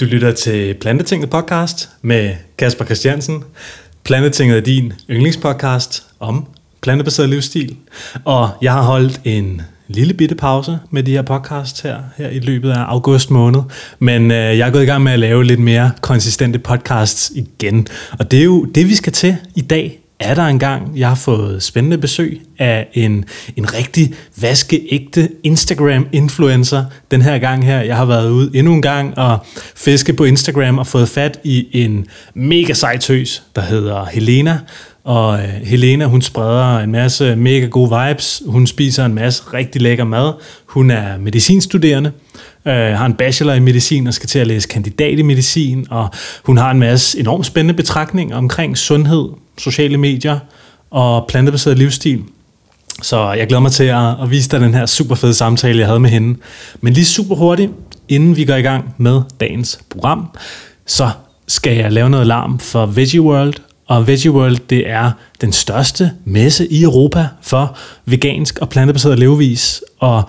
Du 0.00 0.04
lytter 0.04 0.32
til 0.32 0.74
Plantetinget 0.74 1.30
podcast 1.30 1.88
med 2.02 2.34
Kasper 2.58 2.84
Christiansen. 2.84 3.44
Plantetinget 4.04 4.56
er 4.56 4.60
din 4.60 4.92
yndlingspodcast 5.10 6.04
om 6.20 6.46
plantebaseret 6.80 7.28
livsstil. 7.28 7.76
Og 8.24 8.50
jeg 8.62 8.72
har 8.72 8.82
holdt 8.82 9.20
en 9.24 9.62
lille 9.88 10.14
bitte 10.14 10.34
pause 10.34 10.78
med 10.90 11.02
de 11.02 11.10
her 11.10 11.22
podcasts 11.22 11.80
her, 11.80 11.98
her 12.16 12.28
i 12.28 12.38
løbet 12.38 12.70
af 12.70 12.84
august 12.86 13.30
måned. 13.30 13.60
Men 13.98 14.30
øh, 14.30 14.58
jeg 14.58 14.68
er 14.68 14.72
gået 14.72 14.82
i 14.82 14.86
gang 14.86 15.02
med 15.02 15.12
at 15.12 15.18
lave 15.18 15.44
lidt 15.44 15.60
mere 15.60 15.90
konsistente 16.00 16.58
podcasts 16.58 17.32
igen. 17.34 17.86
Og 18.18 18.30
det 18.30 18.38
er 18.38 18.44
jo 18.44 18.64
det, 18.64 18.88
vi 18.88 18.94
skal 18.94 19.12
til 19.12 19.36
i 19.54 19.60
dag 19.60 19.99
er 20.20 20.34
der 20.34 20.42
engang. 20.42 20.98
Jeg 20.98 21.08
har 21.08 21.14
fået 21.14 21.62
spændende 21.62 21.98
besøg 21.98 22.40
af 22.58 22.88
en, 22.94 23.24
en 23.56 23.74
rigtig 23.74 24.14
vaskeægte 24.40 25.28
Instagram-influencer 25.42 26.84
den 27.10 27.22
her 27.22 27.38
gang 27.38 27.64
her. 27.64 27.80
Jeg 27.80 27.96
har 27.96 28.04
været 28.04 28.30
ude 28.30 28.50
endnu 28.54 28.74
en 28.74 28.82
gang 28.82 29.18
og 29.18 29.38
fiske 29.76 30.12
på 30.12 30.24
Instagram 30.24 30.78
og 30.78 30.86
fået 30.86 31.08
fat 31.08 31.40
i 31.44 31.82
en 31.84 32.06
mega 32.34 32.72
sej 32.72 32.96
tøs, 32.98 33.42
der 33.56 33.62
hedder 33.62 34.04
Helena. 34.04 34.58
Og 35.04 35.38
øh, 35.38 35.48
Helena, 35.48 36.04
hun 36.04 36.22
spreder 36.22 36.78
en 36.78 36.92
masse 36.92 37.36
mega 37.36 37.66
gode 37.66 37.90
vibes. 37.90 38.42
Hun 38.46 38.66
spiser 38.66 39.04
en 39.04 39.14
masse 39.14 39.42
rigtig 39.54 39.82
lækker 39.82 40.04
mad. 40.04 40.32
Hun 40.66 40.90
er 40.90 41.18
medicinstuderende, 41.18 42.12
øh, 42.66 42.74
har 42.74 43.06
en 43.06 43.14
bachelor 43.14 43.52
i 43.52 43.60
medicin 43.60 44.06
og 44.06 44.14
skal 44.14 44.28
til 44.28 44.38
at 44.38 44.46
læse 44.46 44.68
kandidat 44.68 45.18
i 45.18 45.22
medicin. 45.22 45.86
Og 45.90 46.08
hun 46.44 46.58
har 46.58 46.70
en 46.70 46.78
masse 46.78 47.18
enormt 47.18 47.46
spændende 47.46 47.74
betragtninger 47.74 48.36
omkring 48.36 48.78
sundhed, 48.78 49.28
sociale 49.58 49.96
medier 49.96 50.38
og 50.90 51.26
plantebaseret 51.28 51.78
livsstil. 51.78 52.22
Så 53.02 53.32
jeg 53.32 53.46
glæder 53.46 53.60
mig 53.60 53.72
til 53.72 53.84
at, 53.84 54.22
at 54.22 54.30
vise 54.30 54.50
dig 54.50 54.60
den 54.60 54.74
her 54.74 54.86
super 54.86 55.14
fede 55.14 55.34
samtale, 55.34 55.78
jeg 55.78 55.86
havde 55.86 56.00
med 56.00 56.10
hende. 56.10 56.38
Men 56.80 56.92
lige 56.92 57.04
super 57.04 57.34
hurtigt, 57.34 57.72
inden 58.08 58.36
vi 58.36 58.44
går 58.44 58.54
i 58.54 58.62
gang 58.62 58.94
med 58.98 59.20
dagens 59.40 59.80
program, 59.90 60.30
så 60.86 61.10
skal 61.48 61.76
jeg 61.76 61.92
lave 61.92 62.10
noget 62.10 62.26
larm 62.26 62.58
for 62.58 62.86
Veggie 62.86 63.22
World. 63.22 63.54
Og 63.86 64.06
Veggie 64.06 64.30
World, 64.30 64.56
det 64.70 64.90
er 64.90 65.12
den 65.40 65.52
største 65.52 66.10
messe 66.24 66.66
i 66.66 66.82
Europa 66.82 67.26
for 67.42 67.76
vegansk 68.04 68.58
og 68.58 68.68
plantebaseret 68.68 69.18
levevis. 69.18 69.82
Og 69.98 70.22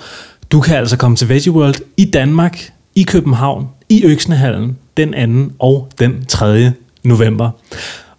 du 0.51 0.61
kan 0.61 0.77
altså 0.77 0.97
komme 0.97 1.17
til 1.17 1.29
Veggie 1.29 1.51
World 1.51 1.75
i 1.97 2.05
Danmark, 2.05 2.71
i 2.95 3.03
København, 3.03 3.67
i 3.89 4.03
Øksnehallen, 4.03 4.77
den 4.97 5.49
2. 5.49 5.55
og 5.59 5.89
den 5.99 6.25
3. 6.25 6.71
november. 7.03 7.49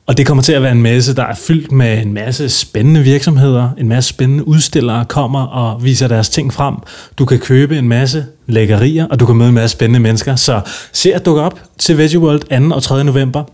Og 0.06 0.16
det 0.16 0.26
kommer 0.26 0.42
til 0.42 0.52
at 0.52 0.62
være 0.62 0.72
en 0.72 0.82
messe, 0.82 1.16
der 1.16 1.24
er 1.24 1.34
fyldt 1.34 1.72
med 1.72 2.02
en 2.02 2.14
masse 2.14 2.48
spændende 2.48 3.00
virksomheder, 3.00 3.68
en 3.78 3.88
masse 3.88 4.08
spændende 4.08 4.48
udstillere 4.48 5.04
kommer 5.04 5.42
og 5.42 5.84
viser 5.84 6.08
deres 6.08 6.28
ting 6.28 6.52
frem. 6.52 6.74
Du 7.18 7.24
kan 7.24 7.38
købe 7.38 7.78
en 7.78 7.88
masse 7.88 8.26
lækkerier, 8.46 9.06
og 9.10 9.20
du 9.20 9.26
kan 9.26 9.36
møde 9.36 9.48
en 9.48 9.54
masse 9.54 9.76
spændende 9.76 10.00
mennesker. 10.00 10.36
Så 10.36 10.60
se 10.92 11.14
at 11.14 11.26
dukke 11.26 11.42
op 11.42 11.60
til 11.78 11.98
Veggie 11.98 12.18
World 12.18 12.68
2. 12.70 12.74
og 12.74 12.82
3. 12.82 13.04
november. 13.04 13.44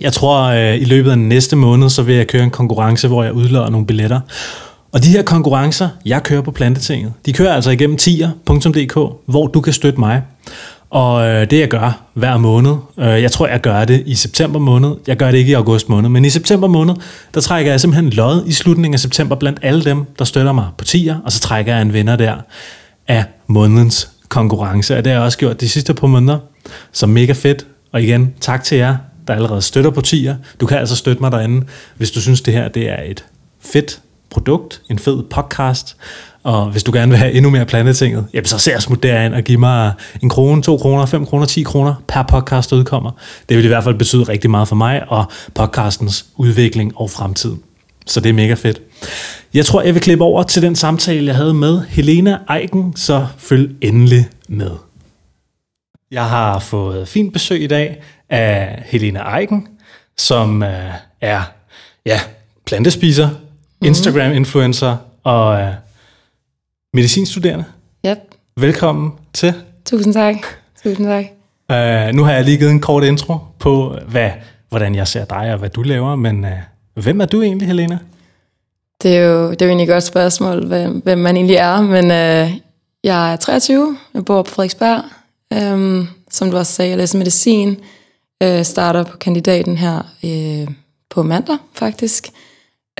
Jeg 0.00 0.12
tror, 0.12 0.42
øh, 0.42 0.80
i 0.80 0.84
løbet 0.84 1.10
af 1.10 1.18
næste 1.18 1.56
måned, 1.56 1.90
så 1.90 2.02
vil 2.02 2.14
jeg 2.14 2.26
køre 2.26 2.42
en 2.42 2.50
konkurrence, 2.50 3.08
hvor 3.08 3.22
jeg 3.22 3.32
udlører 3.32 3.70
nogle 3.70 3.86
billetter. 3.86 4.20
Og 4.92 5.04
de 5.04 5.08
her 5.08 5.22
konkurrencer, 5.22 5.88
jeg 6.04 6.22
kører 6.22 6.42
på 6.42 6.50
Plantetinget, 6.50 7.12
de 7.26 7.32
kører 7.32 7.54
altså 7.54 7.70
igennem 7.70 7.96
tier.dk, 7.96 8.94
hvor 9.26 9.46
du 9.46 9.60
kan 9.60 9.72
støtte 9.72 10.00
mig. 10.00 10.22
Og 10.90 11.26
øh, 11.26 11.50
det 11.50 11.60
jeg 11.60 11.68
gør 11.68 12.02
hver 12.14 12.36
måned, 12.36 12.76
øh, 12.98 13.22
jeg 13.22 13.32
tror 13.32 13.46
jeg 13.46 13.60
gør 13.60 13.84
det 13.84 14.02
i 14.06 14.14
september 14.14 14.58
måned, 14.58 14.94
jeg 15.06 15.16
gør 15.16 15.30
det 15.30 15.38
ikke 15.38 15.50
i 15.50 15.54
august 15.54 15.88
måned, 15.88 16.08
men 16.08 16.24
i 16.24 16.30
september 16.30 16.68
måned, 16.68 16.94
der 17.34 17.40
trækker 17.40 17.72
jeg 17.72 17.80
simpelthen 17.80 18.10
lod 18.10 18.46
i 18.46 18.52
slutningen 18.52 18.94
af 18.94 19.00
september 19.00 19.36
blandt 19.36 19.58
alle 19.62 19.84
dem, 19.84 20.04
der 20.18 20.24
støtter 20.24 20.52
mig 20.52 20.68
på 20.78 20.84
tier, 20.84 21.18
og 21.24 21.32
så 21.32 21.40
trækker 21.40 21.72
jeg 21.72 21.82
en 21.82 21.92
vinder 21.92 22.16
der 22.16 22.34
af 23.08 23.24
månedens 23.46 24.10
konkurrence. 24.28 24.96
Og 24.96 25.04
det 25.04 25.12
har 25.12 25.18
jeg 25.18 25.24
også 25.24 25.38
gjort 25.38 25.60
de 25.60 25.68
sidste 25.68 25.94
par 25.94 26.06
måneder, 26.06 26.38
så 26.92 27.06
mega 27.06 27.32
fedt. 27.32 27.66
Og 27.92 28.02
igen, 28.02 28.34
tak 28.40 28.64
til 28.64 28.78
jer, 28.78 28.96
der 29.26 29.34
allerede 29.34 29.62
støtter 29.62 29.90
på 29.90 30.00
tier. 30.00 30.36
Du 30.60 30.66
kan 30.66 30.78
altså 30.78 30.96
støtte 30.96 31.22
mig 31.22 31.32
derinde, 31.32 31.66
hvis 31.96 32.10
du 32.10 32.20
synes 32.20 32.40
det 32.40 32.54
her 32.54 32.68
det 32.68 32.88
er 32.90 33.02
et 33.02 33.24
fedt 33.60 34.00
produkt, 34.30 34.82
en 34.90 34.98
fed 34.98 35.22
podcast, 35.22 35.96
og 36.46 36.66
hvis 36.66 36.82
du 36.82 36.92
gerne 36.92 37.10
vil 37.10 37.18
have 37.18 37.32
endnu 37.32 37.50
mere 37.50 37.64
plantetinget, 37.64 38.26
jamen 38.32 38.46
så 38.46 38.58
ser 38.58 38.78
smut 38.78 39.02
derind 39.02 39.34
og 39.34 39.42
giv 39.42 39.58
mig 39.58 39.92
en 40.22 40.28
krone, 40.28 40.62
to 40.62 40.76
kroner, 40.76 41.06
fem 41.06 41.26
kroner, 41.26 41.46
ti 41.46 41.62
kroner 41.62 41.94
per 42.08 42.22
podcast, 42.22 42.70
der 42.70 42.76
udkommer. 42.76 43.10
Det 43.48 43.56
vil 43.56 43.64
i 43.64 43.68
hvert 43.68 43.84
fald 43.84 43.94
betyde 43.94 44.22
rigtig 44.22 44.50
meget 44.50 44.68
for 44.68 44.76
mig 44.76 45.02
og 45.08 45.24
podcastens 45.54 46.26
udvikling 46.36 46.92
og 46.96 47.10
fremtid. 47.10 47.56
Så 48.06 48.20
det 48.20 48.28
er 48.28 48.32
mega 48.32 48.54
fedt. 48.54 48.82
Jeg 49.54 49.66
tror, 49.66 49.82
jeg 49.82 49.94
vil 49.94 50.02
klippe 50.02 50.24
over 50.24 50.42
til 50.42 50.62
den 50.62 50.76
samtale, 50.76 51.26
jeg 51.26 51.36
havde 51.36 51.54
med 51.54 51.80
Helena 51.88 52.38
Eiken, 52.50 52.96
så 52.96 53.26
følg 53.38 53.76
endelig 53.80 54.28
med. 54.48 54.70
Jeg 56.10 56.24
har 56.24 56.58
fået 56.58 57.08
fint 57.08 57.32
besøg 57.32 57.62
i 57.62 57.66
dag 57.66 58.02
af 58.30 58.82
Helena 58.86 59.38
Eiken, 59.38 59.68
som 60.16 60.62
øh, 60.62 60.90
er 61.20 61.42
ja, 62.06 62.20
plantespiser, 62.66 63.28
mhm. 63.28 63.86
Instagram-influencer 63.86 64.96
og 65.24 65.60
øh, 65.60 65.72
medicinstuderende. 66.96 67.64
Yep. 68.06 68.18
Velkommen 68.56 69.12
til. 69.32 69.54
Tusind 69.84 70.14
tak. 70.14 70.36
Tusind 70.84 71.06
tak. 71.06 71.24
Uh, 71.72 72.14
nu 72.14 72.24
har 72.24 72.32
jeg 72.32 72.44
lige 72.44 72.58
givet 72.58 72.70
en 72.70 72.80
kort 72.80 73.04
intro 73.04 73.38
på, 73.58 73.96
hvad, 74.08 74.30
hvordan 74.68 74.94
jeg 74.94 75.08
ser 75.08 75.24
dig 75.24 75.52
og 75.52 75.58
hvad 75.58 75.70
du 75.70 75.82
laver, 75.82 76.16
men 76.16 76.44
uh, 76.44 77.02
hvem 77.02 77.20
er 77.20 77.26
du 77.26 77.42
egentlig, 77.42 77.68
Helena? 77.68 77.98
Det 79.02 79.16
er 79.16 79.20
jo, 79.20 79.50
det 79.50 79.62
er 79.62 79.66
jo 79.66 79.70
egentlig 79.70 79.84
et 79.84 79.92
godt 79.92 80.04
spørgsmål, 80.04 80.66
hvem, 80.66 80.98
hvem 80.98 81.18
man 81.18 81.36
egentlig 81.36 81.56
er, 81.56 81.80
men 81.80 82.04
uh, 82.04 82.58
jeg 83.04 83.32
er 83.32 83.36
23, 83.36 83.96
jeg 84.14 84.24
bor 84.24 84.42
på 84.42 84.50
Frederiksberg, 84.50 85.02
um, 85.74 86.08
som 86.30 86.50
du 86.50 86.56
også 86.56 86.72
sagde, 86.72 86.90
jeg 86.90 86.98
læser 86.98 87.18
medicin, 87.18 87.76
uh, 88.44 88.62
starter 88.62 89.02
på 89.02 89.16
kandidaten 89.16 89.76
her 89.76 89.98
uh, 90.24 90.74
på 91.10 91.22
mandag 91.22 91.56
faktisk, 91.74 92.28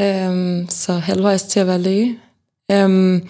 um, 0.00 0.66
så 0.68 0.92
halvvejs 0.92 1.42
til 1.42 1.60
at 1.60 1.66
være 1.66 1.78
læge. 1.78 2.18
Um, 2.72 3.22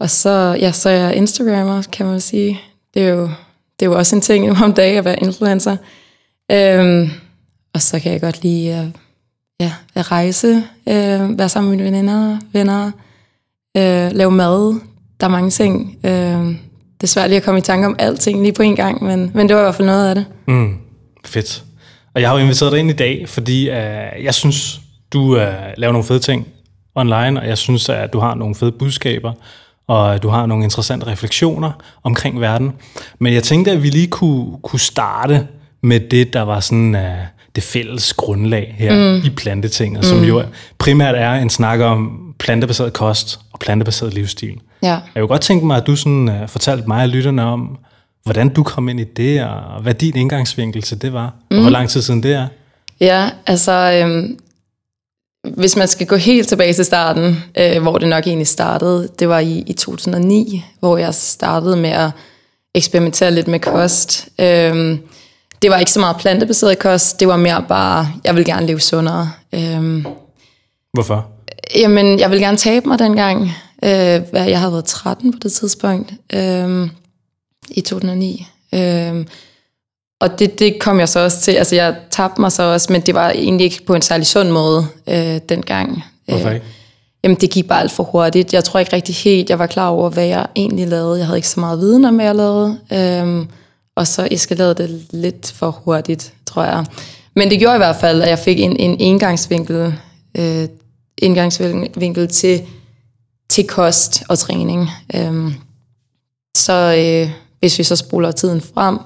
og 0.00 0.10
så, 0.10 0.56
ja, 0.60 0.72
så 0.72 0.88
er 0.88 0.94
jeg 0.94 1.16
Instagrammer, 1.16 1.82
kan 1.92 2.06
man 2.06 2.20
sige. 2.20 2.60
Det 2.94 3.02
er 3.02 3.08
jo, 3.08 3.22
det 3.80 3.86
er 3.86 3.90
jo 3.90 3.98
også 3.98 4.16
en 4.16 4.22
ting 4.22 4.46
nu 4.46 4.54
om 4.64 4.72
dagen 4.72 4.98
at 4.98 5.04
være 5.04 5.22
influencer. 5.22 5.76
Øhm, 6.52 7.10
og 7.74 7.82
så 7.82 8.00
kan 8.00 8.12
jeg 8.12 8.20
godt 8.20 8.42
lide 8.42 8.74
at, 8.74 8.86
ja, 9.60 9.72
at 9.94 10.10
rejse, 10.10 10.48
øh, 10.88 11.38
være 11.38 11.48
sammen 11.48 11.70
med 11.70 11.78
mine 11.78 11.90
veninder, 11.90 12.38
venner, 12.52 12.90
øh, 13.76 14.12
lave 14.12 14.30
mad. 14.30 14.80
Der 15.20 15.26
er 15.26 15.30
mange 15.30 15.50
ting. 15.50 15.98
Øh, 16.04 16.10
det 17.00 17.02
er 17.02 17.06
svært 17.06 17.30
lige 17.30 17.36
at 17.36 17.42
komme 17.42 17.58
i 17.58 17.62
tanke 17.62 17.86
om 17.86 17.96
alting 17.98 18.42
lige 18.42 18.52
på 18.52 18.62
en 18.62 18.76
gang, 18.76 19.04
men, 19.04 19.30
men 19.34 19.48
det 19.48 19.56
var 19.56 19.62
i 19.62 19.64
hvert 19.64 19.74
fald 19.74 19.86
noget 19.86 20.08
af 20.08 20.14
det. 20.14 20.26
Mm, 20.48 20.76
fedt. 21.24 21.64
Og 22.14 22.20
jeg 22.20 22.28
har 22.28 22.36
jo 22.36 22.42
inviteret 22.42 22.72
dig 22.72 22.80
ind 22.80 22.90
i 22.90 22.92
dag, 22.92 23.28
fordi 23.28 23.70
øh, 23.70 24.24
jeg 24.24 24.34
synes, 24.34 24.80
du 25.12 25.36
øh, 25.36 25.54
laver 25.76 25.92
nogle 25.92 26.06
fede 26.06 26.18
ting 26.18 26.46
online, 26.94 27.40
og 27.40 27.48
jeg 27.48 27.58
synes, 27.58 27.88
at 27.88 28.12
du 28.12 28.18
har 28.18 28.34
nogle 28.34 28.54
fede 28.54 28.72
budskaber, 28.72 29.32
og 29.90 30.22
du 30.22 30.28
har 30.28 30.46
nogle 30.46 30.64
interessante 30.64 31.06
refleksioner 31.06 31.72
omkring 32.02 32.40
verden. 32.40 32.72
Men 33.18 33.34
jeg 33.34 33.42
tænkte, 33.42 33.70
at 33.70 33.82
vi 33.82 33.90
lige 33.90 34.06
kunne, 34.06 34.46
kunne 34.62 34.80
starte 34.80 35.46
med 35.82 36.00
det, 36.00 36.32
der 36.32 36.42
var 36.42 36.60
sådan 36.60 36.94
uh, 36.94 37.00
det 37.54 37.62
fælles 37.62 38.12
grundlag 38.12 38.74
her 38.78 38.94
mm. 38.94 39.26
i 39.26 39.30
plantetinget, 39.30 40.04
som 40.04 40.18
mm. 40.18 40.24
jo 40.24 40.42
primært 40.78 41.14
er 41.14 41.32
en 41.32 41.50
snak 41.50 41.80
om 41.80 42.20
plantebaseret 42.38 42.92
kost 42.92 43.40
og 43.52 43.58
plantebaseret 43.58 44.14
livsstil. 44.14 44.60
Ja. 44.82 44.88
Jeg 44.88 45.00
kunne 45.16 45.26
godt 45.26 45.40
tænke 45.40 45.66
mig, 45.66 45.76
at 45.76 45.86
du 45.86 45.96
sådan, 45.96 46.28
uh, 46.28 46.48
fortalte 46.48 46.88
mig 46.88 47.02
og 47.02 47.08
lytterne 47.08 47.44
om, 47.44 47.78
hvordan 48.24 48.48
du 48.48 48.62
kom 48.62 48.88
ind 48.88 49.00
i 49.00 49.04
det, 49.04 49.44
og 49.44 49.82
hvad 49.82 49.94
din 49.94 50.16
indgangsvinkel 50.16 50.82
til 50.82 51.02
det 51.02 51.12
var, 51.12 51.32
mm. 51.50 51.56
og 51.56 51.62
hvor 51.62 51.70
lang 51.70 51.88
tid 51.88 52.02
siden 52.02 52.22
det 52.22 52.32
er. 52.32 52.46
Ja, 53.00 53.30
altså 53.46 53.72
øhm, 53.72 54.38
hvis 55.44 55.76
man 55.76 55.88
skal 55.88 56.06
gå 56.06 56.16
helt 56.16 56.48
tilbage 56.48 56.72
til 56.72 56.84
starten, 56.84 57.44
øh, 57.58 57.82
hvor 57.82 57.98
det 57.98 58.08
nok 58.08 58.26
egentlig 58.26 58.48
startede, 58.48 59.08
det 59.18 59.28
var 59.28 59.38
i, 59.38 59.64
i 59.66 59.72
2009, 59.72 60.64
hvor 60.80 60.96
jeg 60.98 61.14
startede 61.14 61.76
med 61.76 61.90
at 61.90 62.10
eksperimentere 62.74 63.30
lidt 63.30 63.48
med 63.48 63.60
kost. 63.60 64.28
Øh, 64.38 64.98
det 65.62 65.70
var 65.70 65.78
ikke 65.78 65.90
så 65.90 66.00
meget 66.00 66.16
plantebaseret 66.16 66.78
kost, 66.78 67.20
det 67.20 67.28
var 67.28 67.36
mere 67.36 67.64
bare, 67.68 68.08
jeg 68.24 68.36
vil 68.36 68.44
gerne 68.44 68.66
leve 68.66 68.80
sundere. 68.80 69.30
Øh, 69.54 70.04
Hvorfor? 70.92 71.26
Jamen, 71.76 72.18
jeg 72.18 72.30
vil 72.30 72.40
gerne 72.40 72.56
tabe 72.56 72.88
mig 72.88 72.98
dengang. 72.98 73.42
Øh, 73.84 74.22
jeg 74.32 74.58
havde 74.58 74.72
været 74.72 74.84
13 74.84 75.32
på 75.32 75.38
det 75.42 75.52
tidspunkt, 75.52 76.12
øh, 76.32 76.88
i 77.70 77.80
2009. 77.80 78.46
Øh, 78.74 79.24
og 80.20 80.38
det, 80.38 80.58
det 80.58 80.78
kom 80.80 81.00
jeg 81.00 81.08
så 81.08 81.20
også 81.20 81.40
til. 81.40 81.52
Altså, 81.52 81.74
jeg 81.74 81.96
tabte 82.10 82.40
mig 82.40 82.52
så 82.52 82.62
også, 82.62 82.92
men 82.92 83.00
det 83.00 83.14
var 83.14 83.30
egentlig 83.30 83.64
ikke 83.64 83.84
på 83.86 83.94
en 83.94 84.02
særlig 84.02 84.26
sund 84.26 84.50
måde 84.50 84.86
øh, 85.06 85.40
dengang. 85.48 86.04
Hvorfor 86.28 86.48
øh, 86.48 86.54
ikke? 86.54 86.66
jamen, 87.24 87.36
det 87.40 87.50
gik 87.50 87.68
bare 87.68 87.80
alt 87.80 87.92
for 87.92 88.02
hurtigt. 88.02 88.52
Jeg 88.52 88.64
tror 88.64 88.80
ikke 88.80 88.92
rigtig 88.92 89.14
helt, 89.14 89.50
jeg 89.50 89.58
var 89.58 89.66
klar 89.66 89.88
over, 89.88 90.10
hvad 90.10 90.26
jeg 90.26 90.46
egentlig 90.56 90.88
lavede. 90.88 91.18
Jeg 91.18 91.26
havde 91.26 91.38
ikke 91.38 91.48
så 91.48 91.60
meget 91.60 91.78
viden 91.78 92.04
om, 92.04 92.14
hvad 92.14 92.24
jeg 92.24 92.34
lavede. 92.34 92.78
Øhm, 92.92 93.48
og 93.96 94.06
så 94.06 94.28
eskalerede 94.30 94.74
det 94.74 95.06
lidt 95.10 95.52
for 95.52 95.70
hurtigt, 95.70 96.32
tror 96.46 96.64
jeg. 96.64 96.84
Men 97.36 97.50
det 97.50 97.58
gjorde 97.58 97.74
i 97.74 97.78
hvert 97.78 97.96
fald, 97.96 98.22
at 98.22 98.28
jeg 98.28 98.38
fik 98.38 98.60
en, 98.60 98.76
en 98.76 99.00
indgangsvinkel, 99.00 99.94
øh, 100.36 100.68
indgangsvinkel 101.18 102.28
til, 102.28 102.62
til 103.50 103.66
kost 103.66 104.22
og 104.28 104.38
træning. 104.38 104.90
Øhm, 105.14 105.54
så 106.56 106.72
øh, 106.98 107.30
hvis 107.58 107.78
vi 107.78 107.84
så 107.84 107.96
spoler 107.96 108.30
tiden 108.30 108.60
frem, 108.60 108.98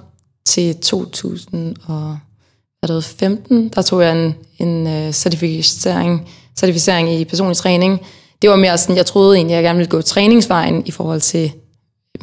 til 0.47 0.77
2015, 0.77 3.69
der 3.69 3.83
tog 3.83 4.03
jeg 4.03 4.25
en, 4.25 4.35
en 4.59 4.87
uh, 4.87 5.11
certificering, 5.13 6.29
certificering 6.57 7.13
i 7.13 7.25
personlig 7.25 7.57
træning. 7.57 8.01
Det 8.43 8.51
var 8.51 8.57
mere 8.57 8.79
sådan, 8.79 8.97
jeg 8.97 9.07
troede 9.07 9.37
egentlig, 9.37 9.55
at 9.55 9.57
jeg 9.57 9.65
gerne 9.65 9.77
ville 9.77 9.91
gå 9.91 10.03
træningsvejen 10.03 10.83
i 10.87 10.91
forhold 10.91 11.21
til 11.21 11.53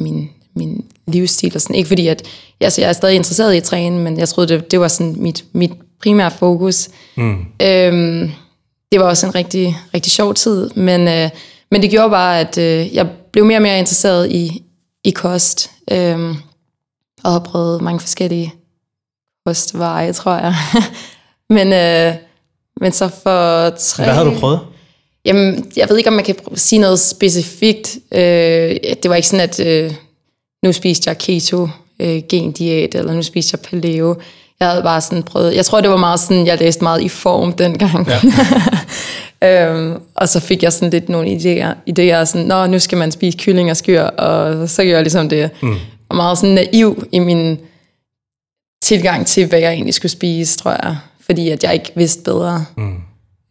min, 0.00 0.30
min 0.56 0.84
livsstil. 1.06 1.52
Og 1.54 1.60
sådan. 1.60 1.76
Ikke 1.76 1.88
fordi, 1.88 2.08
at 2.08 2.22
altså, 2.60 2.80
jeg 2.80 2.88
er 2.88 2.92
stadig 2.92 3.16
interesseret 3.16 3.54
i 3.54 3.56
at 3.56 3.62
træne, 3.62 3.98
men 3.98 4.18
jeg 4.18 4.28
troede, 4.28 4.54
det, 4.54 4.70
det 4.70 4.80
var 4.80 4.88
sådan 4.88 5.14
mit, 5.18 5.44
mit 5.52 5.72
primære 6.02 6.30
fokus. 6.30 6.88
Mm. 7.16 7.36
Øhm, 7.62 8.30
det 8.92 9.00
var 9.00 9.06
også 9.06 9.26
en 9.26 9.34
rigtig, 9.34 9.76
rigtig 9.94 10.12
sjov 10.12 10.34
tid, 10.34 10.70
men, 10.70 11.08
øh, 11.08 11.30
men 11.70 11.82
det 11.82 11.90
gjorde 11.90 12.10
bare, 12.10 12.40
at 12.40 12.58
øh, 12.58 12.94
jeg 12.94 13.10
blev 13.32 13.44
mere 13.44 13.58
og 13.58 13.62
mere 13.62 13.78
interesseret 13.78 14.30
i, 14.30 14.62
i 15.04 15.10
kost, 15.10 15.70
øh, 15.90 16.34
og 17.24 17.32
har 17.32 17.38
prøvet 17.38 17.82
mange 17.82 18.00
forskellige 18.00 18.54
kostveje, 19.46 20.12
tror 20.12 20.34
jeg. 20.34 20.54
men, 21.56 21.72
øh, 21.72 22.14
men 22.80 22.92
så 22.92 23.08
for 23.08 23.70
tre... 23.70 24.04
Hvad 24.04 24.14
har 24.14 24.24
du 24.24 24.34
prøvet? 24.40 24.60
Jamen, 25.24 25.72
jeg 25.76 25.88
ved 25.88 25.96
ikke, 25.96 26.10
om 26.10 26.14
man 26.14 26.24
kan 26.24 26.36
sige 26.54 26.78
noget 26.78 27.00
specifikt. 27.00 27.98
Øh, 28.12 28.76
det 29.02 29.08
var 29.08 29.14
ikke 29.14 29.28
sådan, 29.28 29.48
at 29.48 29.60
øh, 29.60 29.92
nu 30.64 30.72
spiste 30.72 31.08
jeg 31.08 31.18
keto, 31.18 31.68
øh, 32.00 32.22
gendiæt, 32.28 32.94
eller 32.94 33.12
nu 33.12 33.22
spiste 33.22 33.54
jeg 33.54 33.70
paleo. 33.70 34.16
Jeg 34.60 34.68
havde 34.68 34.82
bare 34.82 35.00
sådan 35.00 35.22
prøvet, 35.22 35.56
jeg 35.56 35.64
tror 35.64 35.80
det 35.80 35.90
var 35.90 35.96
meget 35.96 36.20
sådan, 36.20 36.46
jeg 36.46 36.58
læste 36.58 36.82
meget 36.82 37.02
i 37.02 37.08
form 37.08 37.52
dengang. 37.52 38.08
Ja. 39.42 39.68
øhm, 39.70 40.00
og 40.14 40.28
så 40.28 40.40
fik 40.40 40.62
jeg 40.62 40.72
sådan 40.72 40.90
lidt 40.90 41.08
nogle 41.08 41.30
idéer, 41.30 41.90
idéer 41.90 42.24
sådan, 42.24 42.46
nå, 42.46 42.66
nu 42.66 42.78
skal 42.78 42.98
man 42.98 43.12
spise 43.12 43.38
kylling 43.38 43.70
og 43.70 43.76
skyr, 43.76 44.02
og 44.02 44.68
så 44.68 44.82
gjorde 44.82 44.94
jeg 44.94 45.02
ligesom 45.02 45.28
det. 45.28 45.50
Mm. 45.62 45.76
Og 46.12 46.16
meget 46.16 46.38
sådan 46.38 46.54
naiv 46.54 47.04
i 47.12 47.18
min 47.18 47.60
tilgang 48.82 49.26
til, 49.26 49.46
hvad 49.46 49.58
jeg 49.58 49.72
egentlig 49.72 49.94
skulle 49.94 50.12
spise, 50.12 50.58
tror 50.58 50.70
jeg. 50.70 50.96
Fordi 51.20 51.50
at 51.50 51.64
jeg 51.64 51.74
ikke 51.74 51.92
vidste 51.96 52.22
bedre. 52.22 52.64
Mm. 52.76 52.96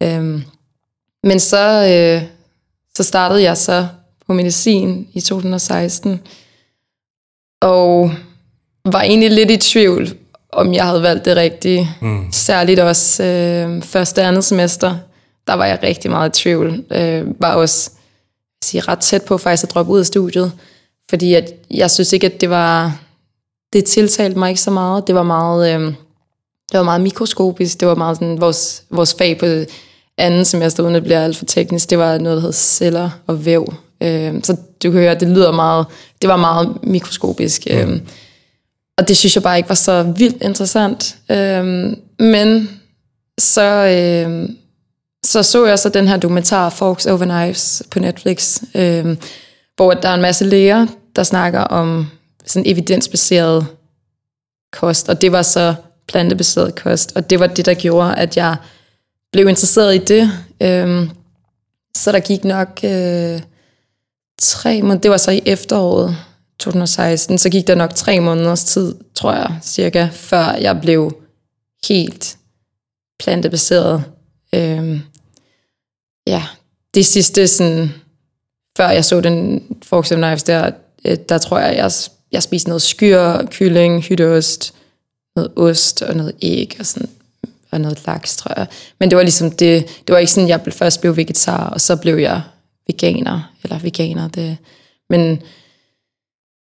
Øhm, 0.02 0.44
men 1.22 1.40
så, 1.40 1.86
øh, 1.90 2.28
så 2.96 3.02
startede 3.02 3.42
jeg 3.42 3.56
så 3.56 3.86
på 4.26 4.32
medicin 4.32 5.08
i 5.12 5.20
2016, 5.20 6.20
og 7.60 8.12
var 8.84 9.02
egentlig 9.02 9.30
lidt 9.30 9.50
i 9.50 9.56
tvivl, 9.56 10.08
om 10.52 10.74
jeg 10.74 10.86
havde 10.86 11.02
valgt 11.02 11.24
det 11.24 11.36
rigtige. 11.36 11.90
Mm. 12.00 12.32
Særligt 12.32 12.80
også 12.80 13.24
øh, 13.24 13.82
første 13.82 14.20
og 14.20 14.28
andet 14.28 14.44
semester, 14.44 14.96
der 15.46 15.54
var 15.54 15.66
jeg 15.66 15.78
rigtig 15.82 16.10
meget 16.10 16.38
i 16.38 16.42
tvivl. 16.42 16.84
Øh, 16.90 17.40
var 17.40 17.54
også 17.54 17.90
sige, 18.64 18.80
ret 18.80 18.98
tæt 18.98 19.22
på 19.22 19.38
faktisk 19.38 19.64
at 19.64 19.74
droppe 19.74 19.92
ud 19.92 19.98
af 19.98 20.06
studiet, 20.06 20.52
fordi 21.10 21.34
at 21.34 21.52
jeg 21.70 21.90
synes 21.90 22.12
ikke, 22.12 22.26
at 22.26 22.40
det 22.40 22.50
var... 22.50 22.98
Det 23.72 23.84
tiltalte 23.84 24.38
mig 24.38 24.48
ikke 24.48 24.60
så 24.60 24.70
meget. 24.70 25.06
Det 25.06 25.14
var 25.14 25.22
meget, 25.22 25.74
øh, 25.74 25.80
det 26.72 26.78
var 26.78 26.82
meget 26.82 27.00
mikroskopisk. 27.00 27.80
Det 27.80 27.88
var 27.88 27.94
meget 27.94 28.16
sådan, 28.16 28.40
vores, 28.40 28.82
vores 28.90 29.14
fag 29.14 29.38
på 29.38 29.46
anden 30.18 30.44
semester, 30.44 30.82
uden 30.82 30.94
at 30.94 31.00
det 31.00 31.04
bliver 31.04 31.24
alt 31.24 31.36
for 31.36 31.44
teknisk, 31.44 31.90
det 31.90 31.98
var 31.98 32.18
noget, 32.18 32.36
der 32.36 32.42
hed 32.42 32.52
celler 32.52 33.10
og 33.26 33.44
væv. 33.44 33.74
Øh, 34.02 34.34
så 34.42 34.56
du 34.82 34.90
kan 34.90 35.00
høre, 35.00 35.14
det 35.14 35.28
lyder 35.28 35.52
meget... 35.52 35.86
Det 36.22 36.28
var 36.28 36.36
meget 36.36 36.78
mikroskopisk. 36.82 37.66
Mm. 37.66 37.76
Øh, 37.76 38.00
og 38.98 39.08
det 39.08 39.16
synes 39.16 39.34
jeg 39.34 39.42
bare 39.42 39.56
ikke 39.56 39.68
var 39.68 39.74
så 39.74 40.02
vildt 40.02 40.42
interessant. 40.42 41.16
Øhm, 41.30 41.96
men 42.18 42.80
så, 43.40 43.62
øhm, 43.62 44.56
så 45.26 45.42
så 45.42 45.66
jeg 45.66 45.78
så 45.78 45.88
den 45.88 46.08
her 46.08 46.16
dokumentar 46.16 46.70
Forks 46.70 47.06
Over 47.06 47.18
Knives 47.18 47.82
på 47.90 47.98
Netflix, 47.98 48.62
øhm, 48.74 49.18
hvor 49.76 49.94
der 49.94 50.08
er 50.08 50.14
en 50.14 50.22
masse 50.22 50.44
læger, 50.44 50.86
der 51.16 51.22
snakker 51.22 51.60
om 51.60 52.06
sådan 52.46 52.70
evidensbaseret 52.70 53.66
kost, 54.72 55.08
og 55.08 55.20
det 55.20 55.32
var 55.32 55.42
så 55.42 55.74
plantebaseret 56.08 56.74
kost, 56.74 57.12
og 57.14 57.30
det 57.30 57.40
var 57.40 57.46
det, 57.46 57.66
der 57.66 57.74
gjorde, 57.74 58.14
at 58.16 58.36
jeg 58.36 58.56
blev 59.32 59.48
interesseret 59.48 59.94
i 59.94 59.98
det. 59.98 60.30
Øhm, 60.62 61.10
så 61.96 62.12
der 62.12 62.20
gik 62.20 62.44
nok 62.44 62.80
øh, 62.84 63.42
tre 64.42 64.82
måneder, 64.82 65.00
det 65.00 65.10
var 65.10 65.16
så 65.16 65.30
i 65.30 65.42
efteråret, 65.46 66.16
2016, 66.58 67.38
så 67.38 67.50
gik 67.50 67.66
der 67.66 67.74
nok 67.74 67.94
tre 67.94 68.20
måneders 68.20 68.64
tid, 68.64 68.94
tror 69.14 69.32
jeg, 69.32 69.58
cirka, 69.62 70.08
før 70.12 70.52
jeg 70.52 70.80
blev 70.80 71.16
helt 71.88 72.36
plantebaseret. 73.18 74.04
Øhm, 74.54 75.00
ja, 76.26 76.42
det 76.94 77.06
sidste, 77.06 77.48
sådan, 77.48 77.94
før 78.76 78.88
jeg 78.88 79.04
så 79.04 79.20
den 79.20 79.62
Forks 79.82 80.08
Knives 80.08 80.42
der, 80.42 80.70
øh, 81.04 81.16
der 81.28 81.38
tror 81.38 81.58
jeg, 81.58 81.76
jeg, 81.76 81.90
jeg 82.32 82.42
spiste 82.42 82.68
noget 82.68 82.82
skyr, 82.82 83.46
kylling, 83.50 84.02
hytteost, 84.02 84.74
noget 85.36 85.52
ost 85.56 86.02
og 86.02 86.16
noget 86.16 86.34
æg 86.42 86.76
og 86.80 86.86
sådan 86.86 87.08
og 87.70 87.80
noget 87.80 88.06
laks, 88.06 88.36
tror 88.36 88.52
jeg. 88.56 88.66
Men 89.00 89.10
det 89.10 89.16
var 89.16 89.22
ligesom 89.22 89.50
det, 89.50 89.86
det 90.06 90.12
var 90.12 90.18
ikke 90.18 90.32
sådan, 90.32 90.48
jeg 90.48 90.60
først 90.72 91.00
blev 91.00 91.16
vegetar, 91.16 91.68
og 91.68 91.80
så 91.80 91.96
blev 91.96 92.16
jeg 92.16 92.42
veganer, 92.86 93.52
eller 93.62 93.78
veganer. 93.78 94.28
Det, 94.28 94.56
men 95.10 95.42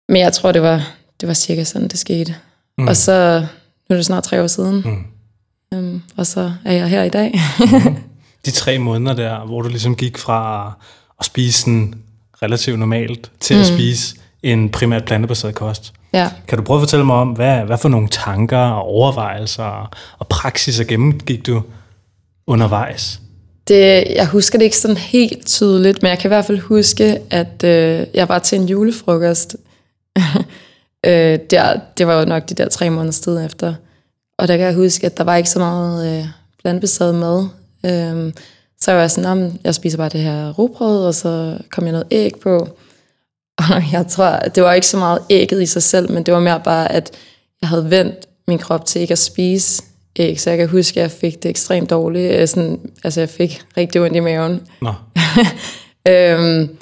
men 0.09 0.21
jeg 0.21 0.33
tror, 0.33 0.51
det 0.51 0.61
var, 0.61 0.87
det 1.21 1.27
var 1.27 1.33
cirka 1.33 1.63
sådan, 1.63 1.87
det 1.87 1.99
skete. 1.99 2.35
Mm. 2.77 2.87
Og 2.87 2.95
så, 2.95 3.39
nu 3.89 3.93
er 3.93 3.95
det 3.95 4.05
snart 4.05 4.23
tre 4.23 4.43
år 4.43 4.47
siden, 4.47 4.75
mm. 4.75 5.77
um, 5.77 6.03
og 6.17 6.27
så 6.27 6.53
er 6.65 6.73
jeg 6.73 6.89
her 6.89 7.03
i 7.03 7.09
dag. 7.09 7.39
mm. 7.59 7.95
De 8.45 8.51
tre 8.51 8.79
måneder 8.79 9.15
der, 9.15 9.45
hvor 9.45 9.61
du 9.61 9.69
ligesom 9.69 9.95
gik 9.95 10.17
fra 10.17 10.73
at 11.19 11.25
spise 11.25 11.59
sådan 11.59 11.93
relativt 12.41 12.79
normalt, 12.79 13.31
til 13.39 13.55
mm. 13.55 13.61
at 13.61 13.67
spise 13.67 14.15
en 14.43 14.69
primært 14.69 15.05
plantebaseret 15.05 15.55
kost. 15.55 15.93
Ja. 16.13 16.29
Kan 16.47 16.57
du 16.57 16.63
prøve 16.63 16.77
at 16.77 16.81
fortælle 16.81 17.05
mig 17.05 17.15
om, 17.15 17.29
hvad, 17.29 17.57
hvad 17.57 17.77
for 17.77 17.89
nogle 17.89 18.07
tanker 18.07 18.57
og 18.57 18.83
overvejelser 18.83 19.91
og 20.19 20.27
praksiser 20.27 20.83
gennemgik 20.83 21.47
du 21.47 21.61
undervejs? 22.47 23.19
Det, 23.67 24.03
jeg 24.15 24.27
husker 24.27 24.57
det 24.57 24.65
ikke 24.65 24.77
sådan 24.77 24.97
helt 24.97 25.45
tydeligt, 25.45 26.01
men 26.01 26.09
jeg 26.09 26.19
kan 26.19 26.27
i 26.27 26.33
hvert 26.33 26.45
fald 26.45 26.59
huske, 26.59 27.19
at 27.29 27.63
øh, 27.63 28.07
jeg 28.13 28.29
var 28.29 28.39
til 28.39 28.59
en 28.59 28.69
julefrokost 28.69 29.55
øh, 31.07 31.39
der, 31.49 31.79
det 31.97 32.07
var 32.07 32.19
jo 32.19 32.25
nok 32.25 32.49
de 32.49 32.53
der 32.53 32.69
tre 32.69 32.89
måneder 32.89 33.11
tid 33.11 33.45
efter. 33.45 33.73
Og 34.37 34.47
der 34.47 34.57
kan 34.57 34.65
jeg 34.65 34.75
huske, 34.75 35.05
at 35.05 35.17
der 35.17 35.23
var 35.23 35.35
ikke 35.35 35.49
så 35.49 35.59
meget 35.59 36.19
øh, 36.19 36.25
blandbaseret 36.63 37.15
mad. 37.15 37.47
Øh, 37.85 38.33
så 38.81 38.91
jeg 38.91 38.99
var 38.99 39.07
sådan, 39.07 39.59
jeg 39.63 39.75
spiser 39.75 39.97
bare 39.97 40.09
det 40.09 40.21
her 40.21 40.53
robrød, 40.53 41.05
og 41.05 41.15
så 41.15 41.57
kom 41.71 41.83
jeg 41.83 41.91
noget 41.91 42.07
æg 42.11 42.31
på. 42.43 42.67
Og 43.57 43.91
jeg 43.91 44.07
tror, 44.07 44.39
det 44.39 44.63
var 44.63 44.73
ikke 44.73 44.87
så 44.87 44.97
meget 44.97 45.19
ægget 45.29 45.61
i 45.61 45.65
sig 45.65 45.83
selv, 45.83 46.11
men 46.11 46.23
det 46.23 46.33
var 46.33 46.39
mere 46.39 46.61
bare, 46.63 46.91
at 46.91 47.11
jeg 47.61 47.69
havde 47.69 47.91
vendt 47.91 48.27
min 48.47 48.57
krop 48.57 48.85
til 48.85 49.01
ikke 49.01 49.11
at 49.11 49.17
spise 49.17 49.83
æg, 50.15 50.41
så 50.41 50.49
jeg 50.49 50.57
kan 50.57 50.69
huske, 50.69 50.99
at 50.99 51.01
jeg 51.01 51.11
fik 51.11 51.43
det 51.43 51.49
ekstremt 51.49 51.89
dårligt. 51.89 52.33
Øh, 52.33 52.47
sådan, 52.47 52.79
altså, 53.03 53.21
jeg 53.21 53.29
fik 53.29 53.61
rigtig 53.77 54.01
ondt 54.01 54.15
i 54.15 54.19
maven. 54.19 54.61
Nå. 54.81 54.93
øhm, 56.11 56.77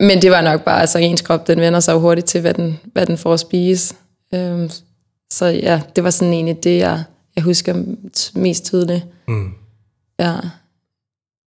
men 0.00 0.22
det 0.22 0.30
var 0.30 0.40
nok 0.40 0.64
bare, 0.64 0.80
altså 0.80 0.98
ens 0.98 1.22
krop, 1.22 1.46
den 1.46 1.60
vender 1.60 1.80
sig 1.80 1.94
hurtigt 1.94 2.26
til, 2.26 2.40
hvad 2.40 2.54
den, 2.54 2.80
hvad 2.92 3.06
den 3.06 3.18
får 3.18 3.32
at 3.32 3.40
spise. 3.40 3.94
Øhm, 4.34 4.70
så 5.30 5.46
ja, 5.46 5.80
det 5.96 6.04
var 6.04 6.10
sådan 6.10 6.34
egentlig 6.34 6.64
det, 6.64 6.78
jeg, 6.78 7.02
jeg 7.36 7.44
husker 7.44 7.84
mest 8.34 8.64
tydeligt. 8.64 9.04
Mm. 9.28 9.50
Ja. 10.18 10.34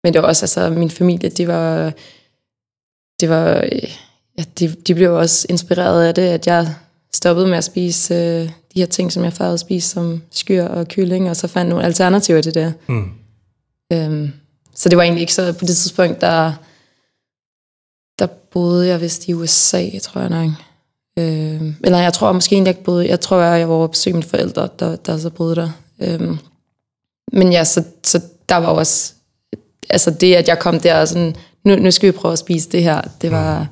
Men 0.04 0.14
det 0.14 0.22
var 0.22 0.28
også, 0.28 0.44
altså 0.44 0.70
min 0.70 0.90
familie, 0.90 1.30
de 1.30 1.48
var, 1.48 1.94
det 3.20 3.30
var, 3.30 3.48
ja, 4.38 4.44
de, 4.60 4.68
de 4.68 4.96
blev 4.96 5.14
også 5.14 5.46
inspireret 5.50 6.08
af 6.08 6.16
det, 6.16 6.22
at 6.22 6.48
jeg 6.48 6.76
stoppede 7.14 7.48
med 7.48 7.58
at 7.58 7.64
spise 7.64 8.14
øh, 8.14 8.50
de 8.74 8.80
her 8.80 8.86
ting, 8.86 9.12
som 9.12 9.24
jeg 9.24 9.34
før 9.34 9.46
havde 9.46 9.58
spist, 9.58 9.90
som 9.90 10.22
skyr 10.32 10.64
og 10.64 10.88
kylling, 10.88 11.30
og 11.30 11.36
så 11.36 11.48
fandt 11.48 11.70
nogle 11.70 11.86
alternativer 11.86 12.42
til 12.42 12.54
det. 12.54 12.74
Mm. 12.88 13.12
Øhm, 13.94 14.32
så 14.76 14.90
det 14.90 14.98
var 14.98 15.04
egentlig 15.04 15.22
ikke 15.22 15.34
så, 15.34 15.54
på 15.54 15.66
det 15.66 15.78
tidspunkt, 15.78 16.22
der 16.22 16.54
der 18.20 18.28
boede 18.28 18.88
jeg 18.88 19.02
vist 19.02 19.28
i 19.28 19.34
USA, 19.34 20.00
tror 20.00 20.22
jeg 20.22 20.30
nok. 20.30 20.50
Øh, 21.20 21.74
eller 21.84 21.98
jeg 21.98 22.14
tror 22.14 22.32
måske 22.32 22.54
egentlig 22.56 22.72
ikke 22.72 22.84
boede, 22.84 23.08
jeg 23.08 23.20
tror 23.20 23.42
jeg, 23.42 23.60
jeg 23.60 23.70
var 23.70 23.88
besøg 23.88 24.14
mine 24.14 24.24
forældre, 24.24 24.70
der, 24.80 24.96
der 24.96 25.18
så 25.18 25.30
boede 25.30 25.56
der. 25.56 25.72
Øh, 26.00 26.38
men 27.34 27.52
ja, 27.52 27.64
så, 27.64 27.84
så 28.04 28.22
der 28.50 28.56
var 28.56 28.68
også, 28.68 29.14
altså 29.90 30.12
det, 30.12 30.36
at 30.36 30.48
jeg 30.48 30.60
kom 30.60 30.80
der 30.80 31.00
og 31.02 31.08
sådan, 31.08 31.36
nu, 31.66 31.76
nu 31.76 31.92
skal 31.92 32.08
vi 32.08 32.12
prøve 32.12 32.32
at 32.32 32.40
spise 32.40 32.70
det 32.70 32.84
her, 32.84 33.02
det 33.22 33.32
var, 33.32 33.68